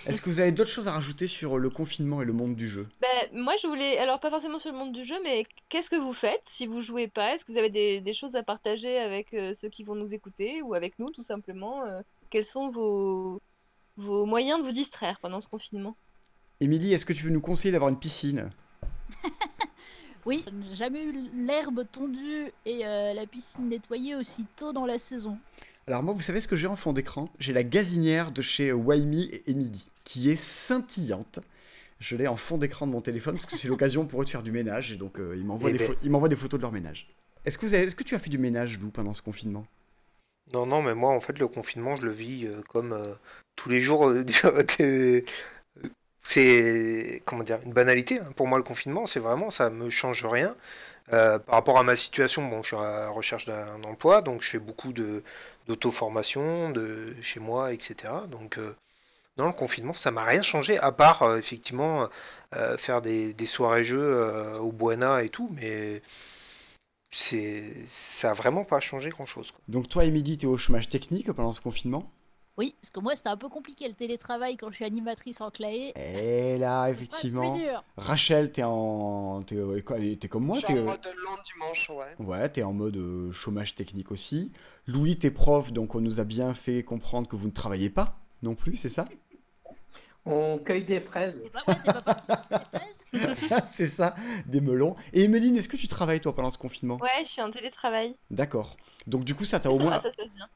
Est-ce 0.06 0.22
que 0.22 0.30
vous 0.30 0.40
avez 0.40 0.52
d'autres 0.52 0.70
choses 0.70 0.88
à 0.88 0.92
rajouter 0.92 1.28
sur 1.28 1.58
le 1.58 1.70
confinement 1.70 2.22
et 2.22 2.26
le 2.26 2.34
monde 2.34 2.56
du 2.56 2.68
jeu? 2.68 2.88
Ben, 3.02 3.08
moi, 3.34 3.54
je 3.62 3.68
voulais, 3.68 3.98
alors 3.98 4.20
pas 4.20 4.30
forcément 4.30 4.60
sur 4.60 4.72
le 4.72 4.78
monde 4.78 4.94
du 4.94 5.06
jeu, 5.06 5.16
mais 5.24 5.46
qu'est-ce 5.70 5.90
que 5.90 5.96
vous 5.96 6.14
faites 6.14 6.42
si 6.58 6.66
vous 6.66 6.82
jouez 6.82 7.08
pas? 7.08 7.36
Est-ce 7.36 7.46
que 7.46 7.52
vous 7.52 7.58
avez 7.58 7.70
des, 7.70 8.02
des 8.02 8.14
choses 8.14 8.36
à 8.36 8.44
partager 8.44 8.98
avec 8.98 9.34
euh, 9.34 9.54
ceux 9.62 9.70
qui 9.70 9.84
vont 9.84 9.96
nous 9.96 10.12
écouter 10.14 10.62
ou 10.62 10.74
avec 10.74 10.98
nous, 11.00 11.08
tout 11.08 11.24
simplement 11.24 11.84
euh, 11.86 12.02
Quels 12.30 12.46
sont 12.46 12.70
vos, 12.70 13.42
vos 13.98 14.26
moyens 14.26 14.60
de 14.60 14.66
vous 14.66 14.74
distraire 14.74 15.20
pendant 15.22 15.42
ce 15.42 15.48
confinement? 15.48 15.96
Émilie, 16.60 16.94
est-ce 16.94 17.06
que 17.06 17.14
tu 17.14 17.24
veux 17.24 17.32
nous 17.32 17.42
conseiller 17.42 17.72
d'avoir 17.72 17.90
une 17.90 18.00
piscine? 18.00 18.50
Oui, 20.26 20.44
jamais 20.74 21.04
eu 21.04 21.14
l'herbe 21.36 21.86
tondue 21.92 22.52
et 22.66 22.86
euh, 22.86 23.14
la 23.14 23.26
piscine 23.26 23.70
nettoyée 23.70 24.16
aussi 24.16 24.46
tôt 24.56 24.74
dans 24.74 24.86
la 24.86 25.00
saison. 25.00 25.38
Alors 25.88 26.04
moi, 26.04 26.14
vous 26.14 26.22
savez 26.22 26.42
ce 26.42 26.48
que 26.48 26.56
j'ai 26.56 26.68
en 26.68 26.76
fond 26.76 26.94
d'écran? 26.94 27.30
J'ai 27.40 27.54
la 27.54 27.64
gazinière 27.64 28.32
de 28.32 28.42
chez 28.42 28.72
Waimi 28.72 29.24
et 29.32 29.50
Emily, 29.50 29.90
qui 30.04 30.30
est 30.30 30.36
scintillante. 30.36 31.40
Je 32.00 32.16
l'ai 32.16 32.28
en 32.28 32.36
fond 32.36 32.58
d'écran 32.58 32.86
de 32.88 32.92
mon 32.92 33.02
téléphone 33.02 33.36
parce 33.36 33.46
que 33.46 33.58
c'est 33.58 33.68
l'occasion 33.70 34.06
pour 34.06 34.22
eux 34.22 34.26
de 34.26 34.30
faire 34.30 34.44
du 34.44 34.52
ménage 34.52 34.92
et 34.92 34.96
donc 34.98 35.20
euh, 35.20 35.36
ils 35.36 35.46
m'envoient 35.46 35.70
Eh 35.70 35.74
des, 35.74 35.80
ben. 35.80 35.92
pho- 35.94 35.98
ils 36.04 36.10
m'envoient 36.12 36.30
des 36.30 36.36
photos 36.36 36.60
de 36.60 36.62
leur 36.64 36.72
ménage. 36.72 37.08
Est-ce 37.46 37.58
que, 37.58 37.66
vous 37.66 37.74
avez- 37.74 37.84
est-ce 37.86 37.96
que 37.96 38.04
tu 38.04 38.16
as 38.16 38.20
fait 38.20 38.30
du 38.30 38.38
ménage, 38.38 38.80
Lou, 38.80 38.90
pendant 38.90 39.14
ce 39.14 39.22
confinement? 39.22 39.66
Non, 40.54 40.66
non, 40.66 40.82
mais 40.82 40.96
moi, 40.96 41.12
en 41.12 41.20
fait, 41.20 41.38
le 41.40 41.48
confinement, 41.48 41.96
je 41.96 42.04
le 42.04 42.12
vis 42.12 42.46
euh, 42.48 42.62
comme 42.70 42.94
euh, 42.94 43.14
tous 43.56 43.70
les 43.70 43.80
jours. 43.82 44.08
euh, 44.10 44.24
des- 44.78 45.26
c'est, 46.22 47.22
comment 47.26 47.44
dire, 47.44 47.60
une 47.66 47.74
banalité. 47.74 48.20
hein. 48.20 48.30
Pour 48.36 48.48
moi, 48.48 48.58
le 48.58 48.64
confinement, 48.64 49.06
c'est 49.06 49.20
vraiment, 49.20 49.50
ça 49.52 49.70
me 49.70 49.90
change 49.90 50.26
rien. 50.26 50.56
Euh, 51.14 51.40
par 51.40 51.56
rapport 51.56 51.80
à 51.80 51.84
ma 51.84 51.96
situation, 51.96 52.48
bon, 52.48 52.62
je 52.64 52.68
suis 52.70 52.78
à 52.78 53.02
la 53.02 53.08
recherche 53.10 53.46
d'un 53.46 53.84
emploi, 53.84 54.22
donc 54.22 54.42
je 54.44 54.50
fais 54.50 54.60
beaucoup 54.60 54.94
de, 54.94 55.24
d'auto-formation, 55.68 56.70
de 56.72 57.16
chez 57.22 57.40
moi, 57.40 57.74
etc. 57.74 58.14
Donc, 58.30 58.58
euh, 58.60 58.76
non, 59.38 59.48
le 59.48 59.54
confinement, 59.54 59.94
ça 59.96 60.12
m'a 60.12 60.24
rien 60.26 60.42
changé, 60.44 60.78
à 60.80 60.92
part, 60.92 61.24
euh, 61.24 61.38
effectivement, 61.38 62.08
euh, 62.56 62.78
faire 62.78 63.02
des, 63.02 63.34
des 63.34 63.46
soirées-jeux 63.48 64.00
euh, 64.02 64.58
au 64.60 64.72
Buena 64.74 65.24
et 65.24 65.30
tout, 65.30 65.50
mais 65.62 66.02
c'est, 67.12 67.86
ça 67.88 68.32
a 68.32 68.34
vraiment 68.34 68.64
pas 68.64 68.80
changé 68.80 69.10
grand-chose. 69.10 69.52
quoi. 69.52 69.62
Donc 69.68 69.88
toi, 69.90 70.06
Émilie, 70.06 70.38
tu 70.38 70.46
es 70.46 70.50
au 70.50 70.58
chômage 70.58 70.90
technique 70.90 71.32
pendant 71.34 71.54
ce 71.54 71.62
confinement? 71.62 72.10
Oui, 72.60 72.76
parce 72.82 72.90
que 72.92 73.00
moi 73.00 73.16
c'était 73.16 73.30
un 73.30 73.38
peu 73.38 73.48
compliqué 73.48 73.88
le 73.88 73.94
télétravail 73.94 74.58
quand 74.58 74.70
je 74.70 74.76
suis 74.76 74.84
animatrice 74.84 75.40
en 75.40 75.50
claé. 75.50 75.94
Et 75.96 76.58
là, 76.58 76.88
C'est 76.88 76.92
effectivement. 76.92 77.58
Rachel, 77.96 78.52
t'es 78.52 78.64
en... 78.64 79.44
T'es, 79.44 79.56
euh, 79.56 79.82
quoi, 79.82 79.96
t'es 79.98 80.28
comme 80.28 80.44
moi 80.44 80.58
t'es... 80.60 80.78
en 80.78 80.84
mode 80.84 81.06
long 81.24 81.38
dimanche, 81.42 81.90
ouais. 81.90 82.26
Ouais, 82.26 82.50
t'es 82.50 82.64
en 82.64 82.74
mode 82.74 82.98
euh, 82.98 83.32
chômage 83.32 83.76
technique 83.76 84.12
aussi. 84.12 84.52
Louis, 84.88 85.18
t'es 85.18 85.32
prof, 85.32 85.72
donc 85.72 85.96
on 85.96 86.02
nous 86.02 86.20
a 86.20 86.26
bien 86.26 86.54
fait 86.54 86.84
comprendre 86.84 87.30
que 87.30 87.38
vous 87.38 87.48
ne 87.48 87.54
travaillez 87.54 87.90
pas 87.90 88.20
non 88.44 88.56
plus, 88.56 88.76
c'est 88.76 88.90
ça? 88.90 89.06
On 90.26 90.58
cueille 90.58 90.84
des 90.84 91.00
fraises. 91.00 91.40
C'est 91.42 91.50
pas, 91.50 91.64
ouais, 91.66 91.76
t'es 91.82 91.94
pas 91.94 92.02
parti 92.02 92.28
chercher 92.28 92.50
des 92.58 92.78
fraises 92.78 93.64
C'est 93.72 93.88
ça, 93.88 94.16
des 94.48 94.60
melons. 94.60 94.98
Et 95.14 95.24
Emeline, 95.24 95.56
est-ce 95.56 95.70
que 95.70 95.78
tu 95.78 95.88
travailles 95.88 96.20
toi 96.20 96.36
pendant 96.36 96.52
ce 96.52 96.58
confinement? 96.58 96.98
Ouais, 96.98 97.24
je 97.24 97.30
suis 97.30 97.42
en 97.42 97.52
télétravail. 97.52 98.18
D'accord. 98.30 98.76
Donc 99.08 99.24
du 99.24 99.34
coup, 99.34 99.46
ça 99.46 99.62
t'a 99.62 99.72
au 99.72 99.80
Ah, 99.80 99.84
moins, 99.84 100.04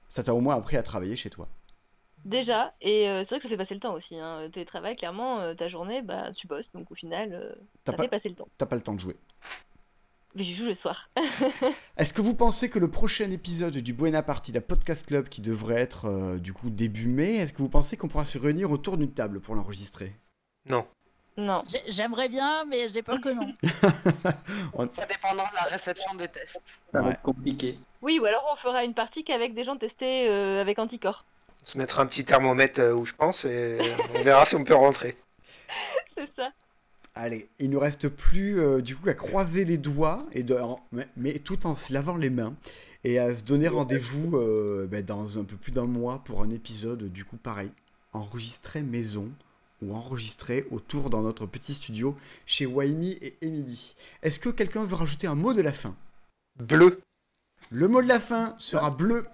ça 0.09 0.21
t'a 0.21 0.35
au 0.35 0.41
moins 0.41 0.57
appris 0.57 0.75
à 0.75 0.83
travailler 0.83 1.15
chez 1.15 1.29
toi? 1.29 1.47
Déjà, 2.25 2.73
et 2.81 3.09
euh, 3.09 3.23
c'est 3.23 3.29
vrai 3.29 3.37
que 3.39 3.43
ça 3.43 3.49
fait 3.49 3.57
passer 3.57 3.73
le 3.73 3.79
temps 3.81 3.93
aussi. 3.93 4.17
Hein. 4.17 4.49
Télétravail, 4.53 4.95
clairement, 4.95 5.39
euh, 5.41 5.53
ta 5.55 5.67
journée, 5.67 6.01
bah, 6.01 6.31
tu 6.35 6.47
bosses, 6.47 6.71
donc 6.73 6.89
au 6.91 6.95
final, 6.95 7.33
euh, 7.33 7.53
T'as 7.83 7.91
ça 7.91 7.97
pas, 7.97 8.03
fait 8.03 8.09
passer 8.09 8.29
le 8.29 8.35
temps. 8.35 8.47
t'as 8.57 8.65
pas 8.65 8.75
le 8.77 8.81
temps 8.81 8.93
de 8.93 8.99
jouer. 8.99 9.17
Mais 10.35 10.43
je 10.45 10.55
joue 10.55 10.63
le 10.65 10.73
soir. 10.75 11.09
Est-ce 11.97 12.13
que 12.13 12.21
vous 12.21 12.33
pensez 12.33 12.69
que 12.69 12.79
le 12.79 12.89
prochain 12.89 13.29
épisode 13.29 13.77
du 13.77 13.93
Buena 13.93 14.23
Party, 14.23 14.51
la 14.51 14.61
podcast 14.61 15.05
club, 15.05 15.27
qui 15.29 15.41
devrait 15.41 15.75
être 15.81 16.05
euh, 16.05 16.37
du 16.39 16.53
coup 16.53 16.69
début 16.69 17.07
mai, 17.07 17.35
est-ce 17.35 17.53
que 17.53 17.59
vous 17.61 17.69
pensez 17.69 17.97
qu'on 17.97 18.07
pourra 18.07 18.25
se 18.25 18.37
réunir 18.39 18.71
autour 18.71 18.97
d'une 18.97 19.11
table 19.13 19.39
pour 19.41 19.53
l'enregistrer? 19.53 20.11
Non. 20.67 20.87
Non. 21.37 21.59
J'ai- 21.69 21.91
J'aimerais 21.91 22.29
bien, 22.29 22.65
mais 22.65 22.87
j'ai 22.91 23.03
peur 23.03 23.19
que 23.21 23.29
non. 23.29 23.51
Ça 24.93 25.05
dépendra 25.05 25.49
de 25.49 25.55
la 25.55 25.63
réception 25.69 26.15
des 26.15 26.27
tests. 26.27 26.79
Ça 26.91 27.01
va 27.01 27.07
Ouais. 27.07 27.13
être 27.13 27.21
compliqué. 27.21 27.77
Oui, 28.01 28.17
ou 28.19 28.25
alors 28.25 28.43
on 28.51 28.55
fera 28.55 28.83
une 28.83 28.93
partie 28.93 29.23
qu'avec 29.23 29.53
des 29.53 29.63
gens 29.65 29.77
testés 29.77 30.27
euh, 30.29 30.61
avec 30.61 30.79
anticorps. 30.79 31.25
On 31.63 31.65
se 31.65 31.77
mettra 31.77 32.01
un 32.03 32.05
petit 32.05 32.25
thermomètre 32.25 32.79
euh, 32.81 32.93
où 32.93 33.05
je 33.05 33.13
pense 33.13 33.45
et 33.45 33.77
on 34.15 34.21
verra 34.21 34.45
si 34.45 34.55
on 34.55 34.63
peut 34.63 34.75
rentrer. 34.75 35.17
C'est 36.15 36.29
ça. 36.35 36.49
Allez, 37.15 37.47
il 37.59 37.69
nous 37.69 37.79
reste 37.79 38.09
plus 38.09 38.59
euh, 38.59 38.81
du 38.81 38.95
coup 38.95 39.07
à 39.07 39.13
croiser 39.13 39.65
les 39.65 39.77
doigts 39.77 40.25
et 40.33 40.43
de, 40.43 40.55
en- 40.55 40.79
mais, 40.91 41.07
mais 41.15 41.39
tout 41.39 41.65
en 41.67 41.75
se 41.75 41.93
lavant 41.93 42.17
les 42.17 42.29
mains 42.31 42.55
et 43.03 43.19
à 43.19 43.33
se 43.35 43.43
donner 43.43 43.67
rendez-vous 43.67 44.35
euh, 44.37 44.87
ben, 44.89 45.05
dans 45.05 45.37
un 45.39 45.43
peu 45.43 45.55
plus 45.55 45.71
d'un 45.71 45.85
mois 45.85 46.23
pour 46.25 46.41
un 46.41 46.49
épisode 46.49 47.03
du 47.11 47.23
coup 47.23 47.37
pareil, 47.37 47.69
enregistré 48.13 48.81
maison 48.81 49.29
ou 49.83 49.93
enregistré 49.95 50.65
autour 50.71 51.09
dans 51.09 51.21
notre 51.21 51.45
petit 51.45 51.75
studio 51.75 52.17
chez 52.45 52.65
Waimi 52.65 53.11
et 53.21 53.35
Emily. 53.41 53.95
Est-ce 54.23 54.39
que 54.39 54.49
quelqu'un 54.49 54.83
veut 54.83 54.95
rajouter 54.95 55.27
un 55.27 55.35
mot 55.35 55.53
de 55.53 55.61
la 55.61 55.73
fin? 55.73 55.95
Bleu. 56.59 56.99
Le 57.69 57.87
mot 57.87 58.01
de 58.01 58.07
la 58.07 58.19
fin 58.19 58.55
sera 58.57 58.89
bleu. 58.91 59.25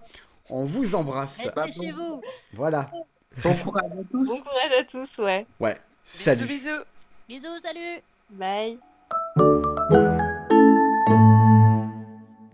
On 0.50 0.66
vous 0.66 0.96
embrasse. 0.96 1.42
Restez 1.44 1.56
Bah, 1.56 1.68
chez 1.68 1.92
bon. 1.92 1.98
vous. 2.18 2.22
Voilà. 2.54 2.90
Bon 3.44 3.54
courage 3.56 3.92
à 3.92 4.04
tous. 4.10 4.26
Bon 4.28 4.42
courage 4.42 4.72
à 4.80 4.84
tous, 4.86 5.18
ouais. 5.22 5.46
Ouais. 5.60 5.76
Salut. 6.04 6.46
Bisous, 6.46 6.84
bisous. 7.28 7.48
Bisous, 7.48 7.58
salut 7.60 8.02
Bye. 8.32 8.80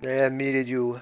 Eh, 0.03 0.29
les 0.29 0.63
duos. 0.63 0.97